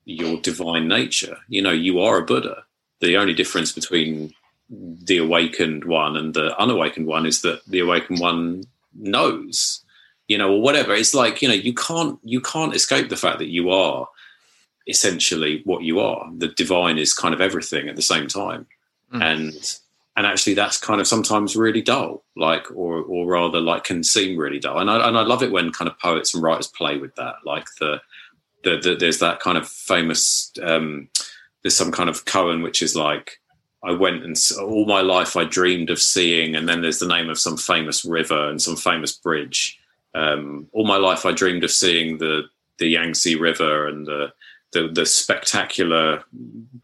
your 0.05 0.41
divine 0.41 0.87
nature. 0.89 1.39
You 1.49 1.63
know, 1.63 1.71
you 1.73 2.01
are 2.01 2.19
a 2.19 2.25
Buddha. 2.25 2.65
The 3.01 3.17
only 3.17 3.35
difference 3.35 3.73
between 3.73 4.35
the 4.71 5.19
awakened 5.19 5.85
one 5.85 6.17
and 6.17 6.35
the 6.35 6.59
unawakened 6.59 7.07
one 7.07 7.27
is 7.27 7.43
that 7.43 7.65
the 7.67 7.81
awakened 7.81 8.19
one 8.21 8.65
knows, 8.95 9.83
you 10.29 10.39
know, 10.39 10.53
or 10.55 10.63
whatever. 10.63 10.95
It's 10.95 11.15
like 11.15 11.43
you 11.43 11.49
know, 11.49 11.55
you 11.55 11.75
can't 11.75 12.19
you 12.23 12.41
can't 12.41 12.75
escape 12.75 13.09
the 13.09 13.17
fact 13.17 13.39
that 13.39 13.49
you 13.49 13.71
are 13.71 14.09
essentially 14.87 15.63
what 15.65 15.83
you 15.83 16.01
are. 16.01 16.31
The 16.37 16.49
divine 16.49 16.99
is 16.99 17.15
kind 17.15 17.35
of 17.35 17.41
everything 17.41 17.89
at 17.89 17.97
the 17.97 18.03
same 18.03 18.27
time, 18.27 18.67
Mm. 19.13 19.23
and 19.23 19.81
and 20.17 20.27
actually 20.27 20.55
that's 20.55 20.79
kind 20.79 21.01
of 21.01 21.07
sometimes 21.07 21.57
really 21.57 21.83
dull, 21.83 22.25
like 22.37 22.71
or 22.71 23.03
or 23.03 23.27
rather 23.27 23.61
like 23.61 23.85
can 23.85 24.05
seem 24.05 24.39
really 24.39 24.59
dull. 24.61 24.79
And 24.79 24.91
I 24.91 25.09
and 25.09 25.19
I 25.19 25.23
love 25.23 25.43
it 25.43 25.53
when 25.53 25.73
kind 25.73 25.91
of 25.91 25.99
poets 25.99 26.35
and 26.35 26.43
writers 26.43 26.69
play 26.69 26.99
with 26.99 27.15
that, 27.17 27.35
like 27.45 27.67
the 27.81 28.01
the, 28.63 28.79
the 28.79 28.95
there's 28.95 29.19
that 29.19 29.41
kind 29.41 29.59
of 29.59 29.69
famous 29.69 30.53
um, 30.63 31.09
there's 31.63 31.77
some 31.77 31.93
kind 31.93 32.09
of 32.09 32.25
koan 32.25 32.63
which 32.63 32.83
is 32.83 32.95
like 32.95 33.41
I 33.83 33.93
went 33.93 34.25
and 34.25 34.37
all 34.61 34.87
my 34.87 35.03
life 35.03 35.37
I 35.37 35.45
dreamed 35.45 35.91
of 35.91 36.01
seeing, 36.01 36.57
and 36.57 36.69
then 36.69 36.81
there's 36.81 37.01
the 37.01 37.09
name 37.09 37.29
of 37.29 37.39
some 37.39 37.57
famous 37.57 38.05
river 38.05 38.49
and 38.49 38.61
some 38.61 38.77
famous 38.77 39.13
bridge. 39.13 39.79
Um, 40.15 40.69
all 40.73 40.87
my 40.87 40.97
life 40.97 41.27
I 41.27 41.33
dreamed 41.33 41.65
of 41.65 41.71
seeing 41.71 42.19
the 42.19 42.45
the 42.79 42.89
Yangtze 42.89 43.37
River 43.37 43.87
and 43.87 44.07
the, 44.07 44.33
the 44.73 44.89
the 44.89 45.07
spectacular 45.07 46.25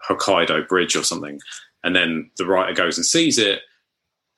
Hokkaido 0.08 0.68
Bridge 0.68 0.94
or 0.94 1.02
something, 1.02 1.40
and 1.84 1.94
then 1.94 2.30
the 2.36 2.46
writer 2.46 2.74
goes 2.74 2.96
and 2.96 3.06
sees 3.06 3.38
it. 3.38 3.60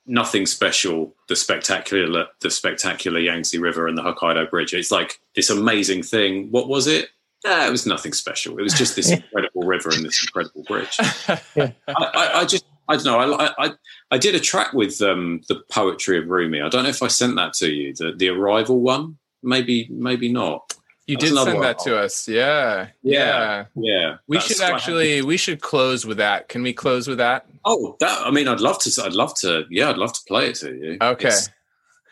Nothing 0.07 0.47
special. 0.47 1.15
The 1.29 1.37
spectacular, 1.37 2.27
the 2.41 2.51
spectacular 2.51 3.21
Yangtze 3.21 3.59
River 3.59 3.87
and 3.87 3.97
the 3.97 4.03
Hokkaido 4.03 4.51
Bridge. 4.51 4.75
It's 4.75 4.91
like 4.91 5.21
this 5.35 5.51
amazing 5.51 6.03
thing. 6.03 6.51
What 6.51 6.69
was 6.69 6.87
it? 6.87 7.11
Eh, 7.45 7.67
it 7.67 7.71
was 7.71 7.87
nothing 7.87 8.13
special. 8.13 8.59
It 8.59 8.63
was 8.63 8.75
just 8.75 8.97
this 8.97 9.11
incredible 9.13 9.63
river 9.63 9.91
and 9.91 10.05
this 10.05 10.23
incredible 10.23 10.65
bridge. 10.65 10.99
Yeah. 11.55 11.73
I, 11.89 11.93
I, 11.93 12.41
I 12.41 12.45
just, 12.45 12.65
I 12.89 12.97
don't 12.97 13.05
know. 13.05 13.37
I, 13.37 13.67
I, 13.67 13.73
I 14.11 14.19
did 14.19 14.35
a 14.35 14.41
track 14.41 14.73
with 14.73 15.01
um, 15.03 15.43
the 15.49 15.63
poetry 15.71 16.19
of 16.19 16.29
Rumi. 16.29 16.61
I 16.61 16.69
don't 16.69 16.85
know 16.85 16.89
if 16.89 17.03
I 17.03 17.09
sent 17.09 17.37
that 17.37 17.53
to 17.55 17.71
you. 17.71 17.95
The 17.95 18.13
the 18.13 18.29
arrival 18.29 18.81
one, 18.81 19.19
maybe, 19.43 19.87
maybe 19.91 20.31
not. 20.31 20.75
You 21.13 21.17
That's 21.19 21.25
did 21.31 21.33
another 21.33 21.51
send 21.53 21.63
that 21.65 21.79
to 21.81 21.99
us. 21.99 22.27
Yeah. 22.27 22.89
Yeah. 23.03 23.67
Yeah, 23.75 24.17
We 24.27 24.37
that's 24.39 24.47
should 24.49 24.61
what 24.61 24.73
actually 24.73 25.21
we 25.23 25.37
should 25.37 25.61
close 25.61 26.07
with 26.07 26.17
that. 26.17 26.49
Can 26.49 26.63
we 26.63 26.73
close 26.73 27.07
with 27.07 27.19
that? 27.19 27.47
Oh, 27.65 27.97
that. 28.01 28.27
I 28.27 28.31
mean, 28.31 28.49
I'd 28.49 28.61
love 28.61 28.79
to. 28.81 29.03
I'd 29.05 29.13
love 29.13 29.35
to. 29.41 29.65
Yeah, 29.71 29.91
I'd 29.91 29.99
love 29.99 30.13
to 30.15 30.21
play 30.27 30.47
it 30.49 30.55
to 30.57 30.75
you. 30.75 30.97
Okay. 31.01 31.29
It's, 31.29 31.51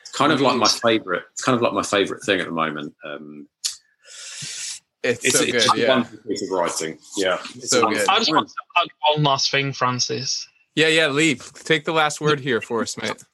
it's 0.03 0.11
kind 0.13 0.33
of 0.33 0.41
like 0.41 0.57
my 0.57 0.69
favorite. 0.69 1.23
It's 1.33 1.43
kind 1.43 1.57
of 1.57 1.63
like 1.63 1.73
my 1.73 1.83
favorite 1.83 2.23
thing 2.25 2.41
at 2.41 2.47
the 2.47 2.53
moment. 2.53 2.95
Um, 3.05 3.49
It's, 5.03 5.25
it's 5.25 5.39
so 5.39 5.43
it's 5.45 5.53
good. 5.53 5.61
just 5.63 5.75
a 5.75 5.79
Yeah. 5.81 5.89
wonderful 5.89 6.19
piece 6.29 6.43
of 6.43 6.51
writing. 6.51 6.99
Yeah, 7.17 7.39
It's 7.55 7.71
So 7.71 7.89
good. 7.89 8.07
I 8.07 8.19
just 8.19 8.31
want 8.31 8.49
to 8.49 8.55
add 8.83 8.89
one 9.15 9.23
last 9.23 9.51
thing, 9.51 9.73
Francis. 9.73 10.47
Yeah, 10.75 10.89
yeah, 10.89 11.09
leave. 11.09 11.51
take 11.65 11.85
the 11.87 11.93
last 11.93 12.21
word 12.21 12.39
here 12.39 12.61
for 12.61 12.83
us, 12.83 12.97
mate. 12.99 13.25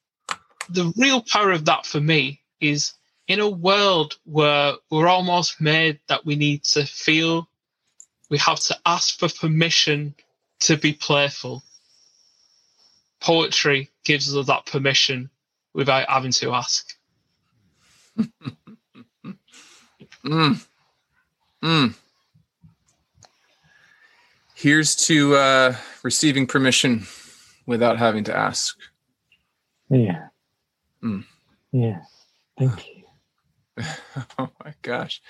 The 0.68 0.92
real 0.96 1.22
power 1.22 1.50
of 1.50 1.64
that 1.64 1.84
for 1.84 2.00
me 2.00 2.40
is 2.60 2.92
in 3.28 3.40
a 3.40 3.48
world 3.48 4.18
where 4.24 4.74
we're 4.90 5.08
almost 5.08 5.60
made 5.60 5.98
that 6.08 6.24
we 6.24 6.36
need 6.36 6.64
to 6.64 6.84
feel, 6.84 7.48
we 8.30 8.38
have 8.38 8.60
to 8.60 8.76
ask 8.86 9.18
for 9.18 9.28
permission 9.28 10.14
to 10.60 10.76
be 10.76 10.92
playful. 10.92 11.62
Poetry 13.20 13.90
gives 14.04 14.36
us 14.36 14.46
that 14.46 14.66
permission 14.66 15.30
without 15.74 16.08
having 16.08 16.32
to 16.32 16.52
ask. 16.52 16.96
Mm. 20.24 20.66
Mm. 21.62 21.94
Here's 24.54 24.96
to 25.06 25.36
uh, 25.36 25.76
receiving 26.02 26.46
permission 26.46 27.06
without 27.66 27.98
having 27.98 28.24
to 28.24 28.36
ask. 28.36 28.76
Yeah. 29.88 30.28
Mm. 31.02 31.24
Yeah. 31.72 32.00
Thank 32.58 32.88
you. 32.88 32.95
Oh 34.38 34.48
my 34.64 34.74
gosh. 34.82 35.22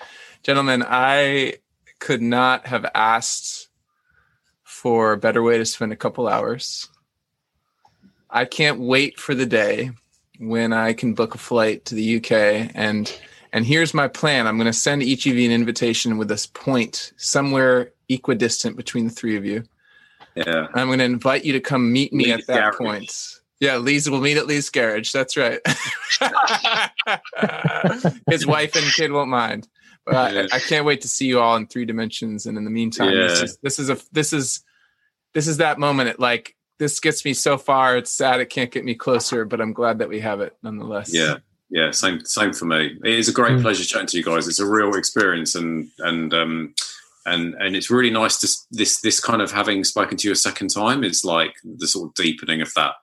Gentlemen, 0.43 0.83
I 0.85 1.55
could 1.99 2.21
not 2.21 2.67
have 2.67 2.85
asked 2.95 3.69
for 4.63 5.13
a 5.13 5.17
better 5.17 5.41
way 5.41 5.57
to 5.57 5.65
spend 5.65 5.91
a 5.91 5.97
couple 5.97 6.27
hours. 6.27 6.89
I 8.29 8.45
can't 8.45 8.79
wait 8.79 9.19
for 9.19 9.33
the 9.33 9.45
day 9.45 9.91
when 10.39 10.73
I 10.73 10.93
can 10.93 11.13
book 11.13 11.35
a 11.35 11.37
flight 11.37 11.85
to 11.85 11.95
the 11.95 12.17
UK 12.17 12.71
and 12.75 13.11
and 13.53 13.65
here's 13.65 13.93
my 13.93 14.07
plan. 14.07 14.45
I'm 14.45 14.57
going 14.57 14.67
to 14.67 14.73
send 14.73 15.01
each 15.01 15.25
of 15.25 15.35
you 15.35 15.47
an 15.47 15.55
invitation 15.55 16.17
with 16.17 16.27
this 16.27 16.45
point 16.45 17.13
somewhere 17.15 17.93
equidistant 18.09 18.75
between 18.75 19.05
the 19.05 19.13
three 19.13 19.37
of 19.37 19.45
you. 19.45 19.63
Yeah, 20.35 20.67
I'm 20.73 20.87
going 20.87 20.99
to 20.99 21.05
invite 21.05 21.45
you 21.45 21.53
to 21.53 21.59
come 21.59 21.91
meet 21.91 22.13
me 22.13 22.31
at 22.31 22.45
that 22.47 22.75
point. 22.75 23.11
Yeah, 23.59 23.77
Lee's 23.77 24.09
will 24.09 24.21
meet 24.21 24.37
at 24.37 24.47
Lee's 24.47 24.69
garage. 24.69 25.11
That's 25.11 25.35
right. 25.35 25.59
His 28.29 28.45
wife 28.45 28.75
and 28.75 28.85
kid 28.93 29.11
won't 29.11 29.29
mind. 29.29 29.67
But 30.05 30.15
I- 30.15 30.31
Yeah. 30.31 30.47
I, 30.51 30.59
can't 30.59 30.85
wait 30.85 31.01
to 31.01 31.07
see 31.07 31.25
you 31.27 31.39
all 31.39 31.55
in 31.55 31.67
three 31.67 31.85
dimensions. 31.85 32.45
And 32.45 32.57
in 32.57 32.63
the 32.63 32.69
meantime, 32.69 33.13
this, 33.15 33.41
is, 33.41 33.57
this 33.63 33.79
is 33.79 33.89
a 33.89 33.97
this 34.11 34.33
is 34.33 34.63
this 35.33 35.47
is 35.47 35.57
that 35.57 35.79
moment. 35.79 36.09
It 36.09 36.19
like 36.19 36.55
this 36.79 36.99
gets 36.99 37.25
me 37.25 37.33
so 37.33 37.57
far. 37.57 37.97
It's 37.97 38.11
sad 38.11 38.39
it 38.39 38.49
can't 38.49 38.71
get 38.71 38.85
me 38.85 38.95
closer, 38.95 39.43
but 39.45 39.59
I'm 39.59 39.73
glad 39.73 39.99
that 39.99 40.09
we 40.09 40.19
have 40.21 40.39
it 40.41 40.55
nonetheless. 40.63 41.13
yeah, 41.13 41.37
yeah. 41.69 41.91
Same, 41.91 42.23
same 42.25 42.53
for 42.53 42.65
me. 42.65 42.97
It 43.03 43.13
is 43.15 43.27
a 43.27 43.33
great 43.33 43.53
Mm. 43.57 43.61
pleasure 43.63 43.83
chatting 43.83 44.07
to 44.07 44.17
you 44.17 44.23
guys. 44.23 44.47
It's 44.47 44.59
a 44.59 44.65
real 44.65 44.93
experience, 44.95 45.55
and 45.55 45.89
and 45.99 46.33
um, 46.33 46.73
and 47.25 47.53
and 47.55 47.75
it's 47.75 47.89
really 47.91 48.11
nice 48.11 48.37
to 48.41 48.47
this 48.71 49.01
this 49.01 49.19
kind 49.19 49.41
of 49.41 49.51
having 49.51 49.83
spoken 49.83 50.15
to 50.17 50.27
you 50.27 50.31
a 50.31 50.35
second 50.37 50.69
time. 50.69 51.03
It's 51.03 51.25
like 51.25 51.53
the 51.63 51.87
sort 51.87 52.09
of 52.09 52.13
deepening 52.13 52.61
of 52.61 52.71
that 52.75 52.93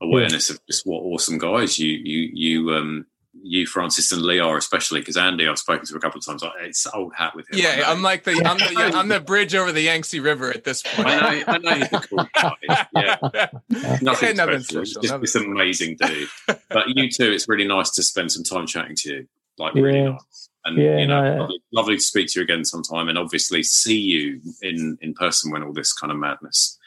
awareness 0.00 0.50
of 0.50 0.58
just 0.66 0.86
what 0.86 1.00
awesome 1.02 1.38
guys 1.38 1.78
you 1.78 1.90
you 1.90 2.30
you 2.32 2.74
um 2.74 3.06
you 3.42 3.64
Francis 3.66 4.10
and 4.12 4.22
Lee 4.22 4.38
are 4.40 4.56
especially 4.56 5.00
because 5.00 5.16
Andy 5.16 5.46
I've 5.48 5.58
spoken 5.58 5.86
to 5.86 5.96
a 5.96 6.00
couple 6.00 6.18
of 6.18 6.24
times. 6.26 6.42
I- 6.42 6.50
It's 6.64 6.86
old 6.92 7.14
hat 7.14 7.34
with 7.36 7.48
him. 7.50 7.58
Yeah. 7.60 7.84
I'm 7.86 8.02
like 8.02 8.24
the 8.24 8.32
I'm 8.44 8.58
the 8.58 8.72
yeah, 8.76 8.98
I'm 8.98 9.08
the 9.08 9.20
bridge 9.20 9.54
over 9.54 9.72
the 9.72 9.82
Yangtze 9.82 10.18
River 10.20 10.50
at 10.50 10.64
this 10.64 10.82
point. 10.82 11.08
I 11.08 11.18
know, 11.40 11.44
I 11.46 11.58
know 11.58 11.74
he's 11.74 11.92
a 11.92 12.00
cool 12.00 12.28
guy. 12.34 12.52
Yeah, 12.94 13.16
nothing, 14.02 14.28
Yeah, 14.28 14.32
nothing 14.44 14.60
special. 14.60 14.62
special, 14.62 15.02
Just 15.02 15.04
nothing 15.04 15.20
this 15.20 15.34
amazing 15.36 15.96
dude. 16.00 16.28
But 16.68 16.88
you 16.88 17.08
too, 17.10 17.30
it's 17.32 17.48
really 17.48 17.66
nice 17.66 17.90
to 17.92 18.02
spend 18.02 18.32
some 18.32 18.42
time 18.44 18.66
chatting 18.66 18.96
to 18.96 19.08
you. 19.10 19.28
Like 19.58 19.74
really 19.74 20.00
Yeah. 20.00 20.08
nice. 20.10 20.48
And 20.64 20.76
Yeah, 20.76 20.98
you 20.98 21.06
know, 21.06 21.22
no, 21.22 21.40
lovely, 21.42 21.62
lovely 21.72 21.96
to 21.96 22.02
speak 22.02 22.28
to 22.32 22.40
you 22.40 22.44
again 22.44 22.64
sometime, 22.64 23.08
and 23.08 23.16
obviously 23.16 23.62
see 23.62 23.98
you 23.98 24.40
in 24.60 24.98
in 25.00 25.14
person 25.14 25.50
when 25.52 25.62
all 25.62 25.72
this 25.72 25.92
kind 25.92 26.10
of 26.10 26.18
madness 26.18 26.78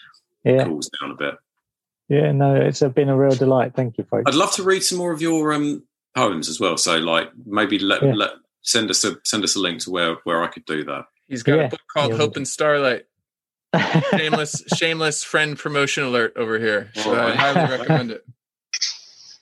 Yeah. 0.44 0.66
cools 0.66 0.90
down 1.02 1.12
a 1.12 1.16
bit. 1.16 1.36
Yeah. 2.10 2.32
No, 2.32 2.56
it's 2.56 2.82
been 2.82 3.10
a 3.10 3.18
real 3.18 3.36
delight. 3.36 3.74
Thank 3.76 3.98
you, 3.98 4.04
folks. 4.04 4.24
I'd 4.28 4.36
love 4.36 4.52
to 4.54 4.64
read 4.64 4.84
some 4.84 4.98
more 4.98 5.12
of 5.14 5.22
your 5.22 5.54
um, 5.54 5.84
poems 6.16 6.50
as 6.50 6.60
well. 6.60 6.78
So, 6.78 6.98
like, 6.98 7.30
maybe 7.46 7.80
let, 7.80 8.04
Yeah. 8.04 8.14
let 8.14 8.32
send 8.62 8.90
us 8.90 9.04
a 9.04 9.16
send 9.24 9.44
us 9.44 9.56
a 9.56 9.60
link 9.60 9.82
to 9.82 9.92
where 9.92 10.16
where 10.24 10.44
I 10.44 10.48
could 10.48 10.66
do 10.66 10.84
that. 10.86 11.06
He's 11.28 11.44
got 11.44 11.56
Yeah. 11.56 11.64
a 11.66 11.70
book 11.70 11.82
called 11.92 12.12
Yeah, 12.12 12.18
Hope 12.18 12.36
and 12.36 12.48
Starlight. 12.48 13.06
Shameless, 14.12 14.64
shameless 14.76 15.24
friend 15.24 15.58
promotion 15.58 16.04
alert 16.04 16.34
over 16.36 16.60
here. 16.60 16.92
So 16.94 17.16
I 17.16 17.34
highly 17.36 17.72
recommend 17.78 18.12
it. 18.12 18.24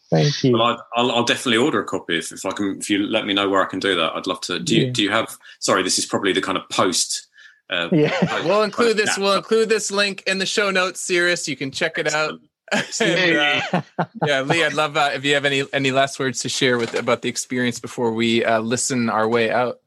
Thank 0.09 0.43
you. 0.43 0.53
Well, 0.53 0.61
I, 0.63 0.77
I'll, 0.95 1.11
I'll 1.11 1.23
definitely 1.23 1.57
order 1.57 1.81
a 1.81 1.85
copy 1.85 2.17
if, 2.17 2.31
if 2.31 2.45
I 2.45 2.51
can. 2.51 2.77
If 2.79 2.89
you 2.89 2.99
let 2.99 3.25
me 3.25 3.33
know 3.33 3.49
where 3.49 3.61
I 3.61 3.65
can 3.65 3.79
do 3.79 3.95
that, 3.95 4.13
I'd 4.15 4.27
love 4.27 4.41
to. 4.41 4.59
Do 4.59 4.75
you 4.75 4.85
Yeah. 4.85 4.91
do 4.91 5.03
you 5.03 5.09
have? 5.11 5.37
Sorry, 5.59 5.83
this 5.83 5.97
is 5.99 6.05
probably 6.05 6.31
the 6.33 6.41
kind 6.41 6.57
of 6.57 6.67
post. 6.69 7.27
Uh, 7.69 7.89
Yeah. 7.91 8.11
post- 8.25 8.45
We'll 8.45 8.63
include 8.63 8.97
this. 8.97 9.09
post- 9.09 9.19
We'll 9.19 9.35
include 9.37 9.69
this 9.69 9.91
link 9.91 10.23
in 10.27 10.37
the 10.37 10.45
show 10.45 10.69
notes, 10.71 10.99
Cyrus. 11.01 11.47
You 11.47 11.55
can 11.57 11.71
check 11.71 11.97
it 11.97 12.13
out. 12.13 12.39
And, 12.71 13.37
uh, 13.73 13.81
yeah, 14.25 14.41
Lee, 14.41 14.63
I'd 14.63 14.73
love 14.73 14.95
uh, 14.97 15.11
if 15.13 15.25
you 15.25 15.33
have 15.33 15.45
any 15.45 15.63
any 15.73 15.91
last 15.91 16.19
words 16.19 16.39
to 16.41 16.49
share 16.49 16.77
with 16.77 16.93
about 16.93 17.21
the 17.21 17.29
experience 17.29 17.79
before 17.79 18.13
we 18.13 18.45
uh, 18.45 18.59
listen 18.59 19.09
our 19.09 19.27
way 19.27 19.51
out. 19.51 19.79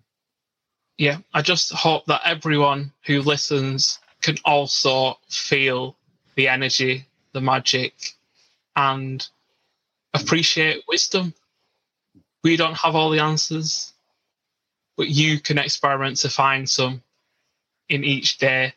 yeah, 0.98 1.18
I 1.32 1.42
just 1.42 1.72
hope 1.72 2.06
that 2.06 2.22
everyone 2.24 2.92
who 3.06 3.22
listens 3.22 3.98
can 4.20 4.36
also 4.44 5.18
feel 5.28 5.96
the 6.34 6.48
energy, 6.48 7.06
the 7.32 7.40
magic, 7.40 7.94
and 8.76 9.26
appreciate 10.14 10.84
wisdom. 10.88 11.34
We 12.42 12.56
don't 12.56 12.76
have 12.76 12.94
all 12.94 13.10
the 13.10 13.20
answers, 13.20 13.92
but 14.96 15.08
you 15.08 15.40
can 15.40 15.58
experiment 15.58 16.18
to 16.18 16.30
find 16.30 16.68
some 16.68 17.02
in 17.88 18.04
each 18.04 18.38
day 18.38 18.74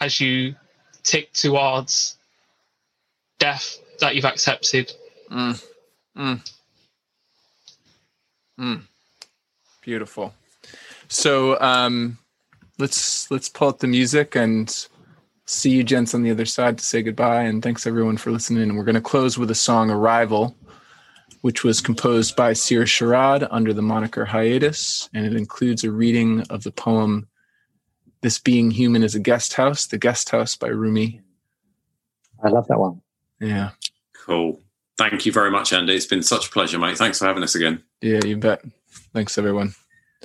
as 0.00 0.20
you 0.20 0.54
tick 1.02 1.32
towards 1.32 2.17
death 3.38 3.78
that 4.00 4.14
you've 4.14 4.24
accepted. 4.24 4.92
Mm. 5.30 5.64
Mm. 6.16 6.50
Mm. 8.58 8.82
Beautiful. 9.82 10.34
So 11.08 11.60
um, 11.60 12.18
let's 12.78 13.30
let's 13.30 13.48
pull 13.48 13.68
up 13.68 13.78
the 13.78 13.86
music 13.86 14.36
and 14.36 14.86
see 15.46 15.70
you 15.70 15.82
gents 15.82 16.14
on 16.14 16.22
the 16.22 16.30
other 16.30 16.44
side 16.44 16.76
to 16.78 16.84
say 16.84 17.02
goodbye. 17.02 17.42
And 17.42 17.62
thanks 17.62 17.86
everyone 17.86 18.16
for 18.16 18.30
listening. 18.30 18.64
And 18.64 18.76
we're 18.76 18.84
going 18.84 18.94
to 18.94 19.00
close 19.00 19.38
with 19.38 19.50
a 19.50 19.54
song 19.54 19.90
"Arrival," 19.90 20.56
which 21.40 21.64
was 21.64 21.80
composed 21.80 22.36
by 22.36 22.52
Cyrus 22.52 22.90
Shahrad 22.90 23.48
under 23.50 23.72
the 23.72 23.82
moniker 23.82 24.24
Hiatus, 24.24 25.08
and 25.14 25.24
it 25.24 25.34
includes 25.34 25.84
a 25.84 25.90
reading 25.90 26.42
of 26.50 26.64
the 26.64 26.72
poem 26.72 27.28
"This 28.20 28.38
Being 28.38 28.70
Human 28.70 29.02
is 29.02 29.14
a 29.14 29.20
Guest 29.20 29.54
House," 29.54 29.86
the 29.86 29.98
Guest 29.98 30.30
House 30.30 30.56
by 30.56 30.68
Rumi. 30.68 31.22
I 32.42 32.48
love 32.48 32.68
that 32.68 32.78
one. 32.78 33.00
Yeah, 33.40 33.70
Cool. 34.26 34.60
Thank 34.98 35.24
you 35.24 35.32
very 35.32 35.50
much, 35.50 35.72
Andy. 35.72 35.94
It's 35.94 36.06
been 36.06 36.24
such 36.24 36.48
a 36.48 36.50
pleasure, 36.50 36.78
mate. 36.78 36.98
Thanks 36.98 37.20
for 37.20 37.26
having 37.26 37.42
us 37.44 37.54
again. 37.54 37.82
yeah, 38.00 38.20
you 38.24 38.36
bet. 38.36 38.62
Thanks 39.14 39.38
everyone. 39.38 39.74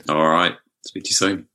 All 0.09 0.27
right. 0.27 0.55
Speak 0.85 1.03
to 1.03 1.09
you 1.09 1.13
soon. 1.13 1.47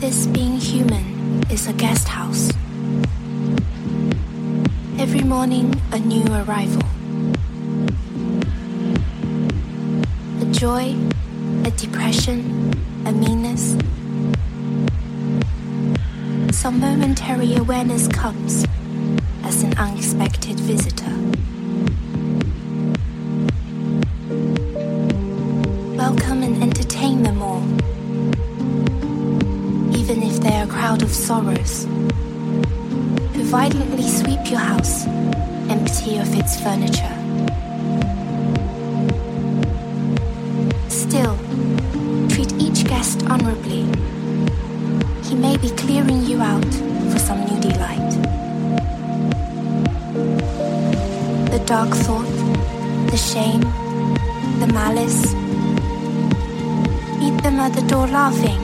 This 0.00 0.26
being 0.26 0.58
human 0.58 1.42
is 1.50 1.66
a 1.68 1.72
guest 1.72 2.08
house. 2.08 2.50
Morning, 5.32 5.74
a 5.92 5.98
new 5.98 6.26
arrival. 6.26 6.82
A 10.42 10.44
joy, 10.52 10.94
a 11.64 11.70
depression, 11.70 12.70
a 13.06 13.12
meanness. 13.12 13.78
some 16.54 16.78
momentary 16.78 17.56
awareness 17.56 18.08
comes 18.08 18.66
as 19.42 19.62
an 19.62 19.72
unexpected 19.78 20.60
visitor. 20.60 21.14
Welcome 25.96 26.42
and 26.42 26.62
entertain 26.62 27.22
them 27.22 27.40
all, 27.40 27.64
even 29.96 30.22
if 30.22 30.40
they're 30.40 30.64
a 30.64 30.68
crowd 30.68 31.02
of 31.02 31.10
sorrows 31.10 31.84
who 33.34 33.44
violently 33.44 34.06
sweep 34.06 34.50
your 34.50 34.60
house 34.60 35.06
of 35.92 36.34
its 36.34 36.58
furniture. 36.58 37.16
Still, 40.88 41.36
treat 42.28 42.50
each 42.54 42.86
guest 42.86 43.22
honorably. 43.26 43.84
He 45.22 45.34
may 45.34 45.58
be 45.58 45.68
clearing 45.76 46.24
you 46.24 46.40
out 46.40 46.72
for 47.12 47.18
some 47.18 47.44
new 47.44 47.60
delight. 47.60 48.10
The 51.50 51.62
dark 51.66 51.90
thought, 51.90 52.32
the 53.10 53.18
shame, 53.18 53.60
the 54.60 54.68
malice. 54.72 55.34
Meet 57.18 57.42
them 57.42 57.60
at 57.60 57.74
the 57.74 57.84
door 57.86 58.06
laughing 58.06 58.61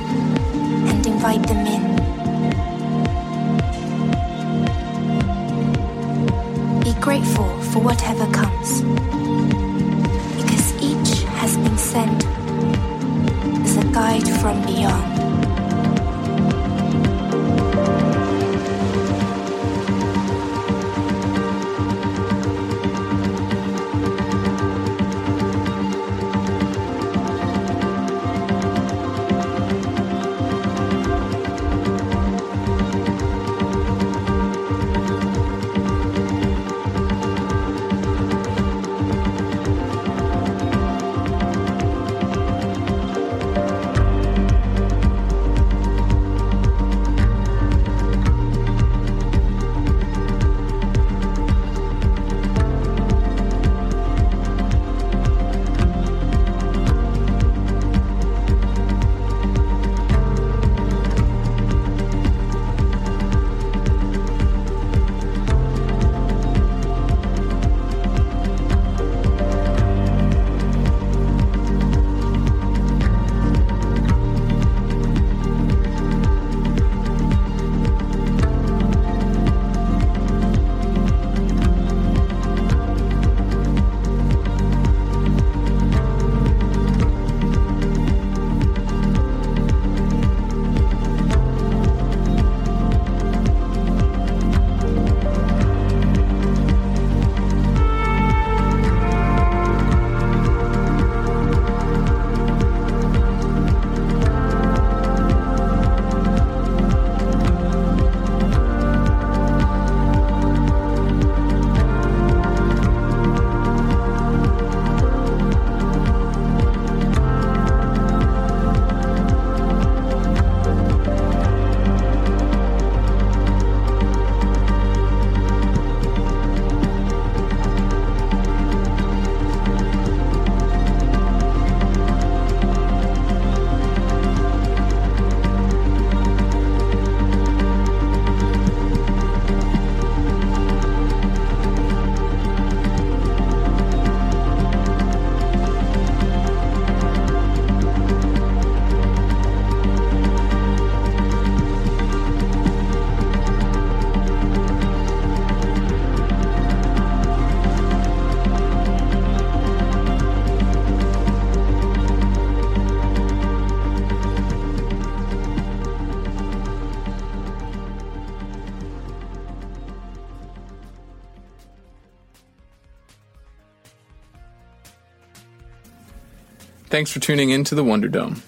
Thanks 176.98 177.12
for 177.12 177.20
tuning 177.20 177.50
in 177.50 177.62
to 177.62 177.76
the 177.76 177.84
Wonder 177.84 178.08
Dome. 178.08 178.42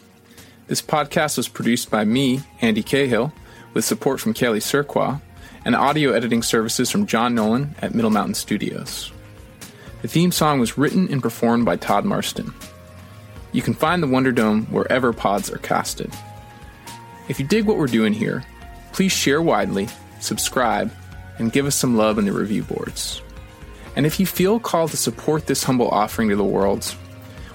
This 0.66 0.82
podcast 0.82 1.36
was 1.36 1.46
produced 1.46 1.88
by 1.88 2.04
me, 2.04 2.40
Andy 2.60 2.82
Cahill, 2.82 3.32
with 3.74 3.84
support 3.84 4.18
from 4.18 4.34
Kelly 4.34 4.58
Surqua, 4.58 5.20
and 5.64 5.76
audio 5.76 6.10
editing 6.10 6.42
services 6.42 6.90
from 6.90 7.06
John 7.06 7.32
Nolan 7.32 7.76
at 7.80 7.94
Middle 7.94 8.10
Mountain 8.10 8.34
Studios. 8.34 9.12
The 10.02 10.08
theme 10.08 10.32
song 10.32 10.58
was 10.58 10.76
written 10.76 11.06
and 11.12 11.22
performed 11.22 11.64
by 11.64 11.76
Todd 11.76 12.04
Marston. 12.04 12.52
You 13.52 13.62
can 13.62 13.72
find 13.72 14.02
the 14.02 14.08
Wonder 14.08 14.32
Dome 14.32 14.66
wherever 14.66 15.12
pods 15.12 15.48
are 15.48 15.58
casted. 15.58 16.12
If 17.28 17.38
you 17.38 17.46
dig 17.46 17.66
what 17.66 17.76
we're 17.76 17.86
doing 17.86 18.12
here, 18.12 18.42
please 18.92 19.12
share 19.12 19.40
widely, 19.40 19.86
subscribe, 20.18 20.90
and 21.38 21.52
give 21.52 21.66
us 21.66 21.76
some 21.76 21.96
love 21.96 22.18
in 22.18 22.24
the 22.24 22.32
review 22.32 22.64
boards. 22.64 23.22
And 23.94 24.06
if 24.06 24.18
you 24.18 24.26
feel 24.26 24.58
called 24.58 24.90
to 24.90 24.96
support 24.96 25.46
this 25.46 25.62
humble 25.62 25.90
offering 25.90 26.30
to 26.30 26.36
the 26.36 26.42
world, 26.42 26.96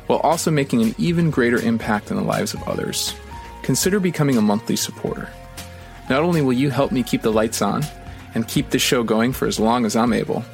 while 0.08 0.20
also 0.20 0.52
making 0.52 0.82
an 0.82 0.96
even 0.98 1.32
greater 1.32 1.58
impact 1.58 2.12
in 2.12 2.18
the 2.18 2.24
lives 2.24 2.54
of 2.54 2.64
others, 2.64 3.14
consider 3.64 4.00
becoming 4.00 4.38
a 4.38 4.42
monthly 4.42 4.76
supporter. 4.76 5.30
Not 6.10 6.24
only 6.24 6.42
will 6.42 6.54
you 6.54 6.70
help 6.70 6.92
me 6.92 7.04
keep 7.04 7.22
the 7.22 7.32
lights 7.32 7.62
on 7.62 7.84
and 8.36 8.48
keep 8.48 8.70
this 8.70 8.82
show 8.82 9.04
going 9.04 9.34
for 9.34 9.48
as 9.48 9.60
long 9.60 9.86
as 9.86 9.96
I'm 9.96 10.14
able, 10.14 10.46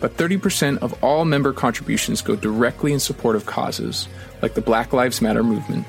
but 0.00 0.16
30% 0.16 0.78
of 0.78 1.02
all 1.02 1.24
member 1.24 1.52
contributions 1.52 2.22
go 2.22 2.36
directly 2.36 2.92
in 2.92 3.00
support 3.00 3.36
of 3.36 3.46
causes 3.46 4.08
like 4.42 4.54
the 4.54 4.60
Black 4.60 4.92
Lives 4.92 5.22
Matter 5.22 5.44
movement, 5.44 5.86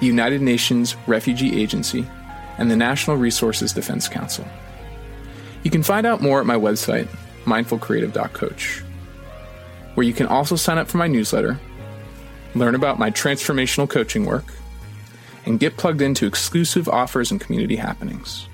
the 0.00 0.06
United 0.06 0.42
Nations 0.42 0.96
Refugee 1.06 1.60
Agency, 1.60 2.06
and 2.58 2.70
the 2.70 2.76
National 2.76 3.16
Resources 3.16 3.72
Defense 3.72 4.08
Council. 4.08 4.44
You 5.62 5.70
can 5.70 5.82
find 5.82 6.06
out 6.06 6.20
more 6.20 6.40
at 6.40 6.46
my 6.46 6.56
website, 6.56 7.08
mindfulcreative.coach, 7.44 8.82
where 9.94 10.06
you 10.06 10.12
can 10.12 10.26
also 10.26 10.56
sign 10.56 10.78
up 10.78 10.88
for 10.88 10.98
my 10.98 11.06
newsletter 11.06 11.58
learn 12.58 12.74
about 12.74 12.98
my 12.98 13.10
transformational 13.10 13.88
coaching 13.88 14.24
work, 14.24 14.44
and 15.46 15.60
get 15.60 15.76
plugged 15.76 16.02
into 16.02 16.26
exclusive 16.26 16.88
offers 16.88 17.30
and 17.30 17.40
community 17.40 17.76
happenings. 17.76 18.48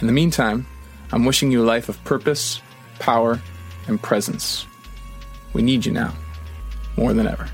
In 0.00 0.06
the 0.06 0.12
meantime, 0.12 0.66
I'm 1.12 1.24
wishing 1.24 1.50
you 1.50 1.62
a 1.62 1.66
life 1.66 1.88
of 1.88 2.02
purpose, 2.04 2.60
power, 2.98 3.40
and 3.86 4.02
presence. 4.02 4.66
We 5.52 5.62
need 5.62 5.86
you 5.86 5.92
now, 5.92 6.14
more 6.96 7.12
than 7.12 7.26
ever. 7.26 7.48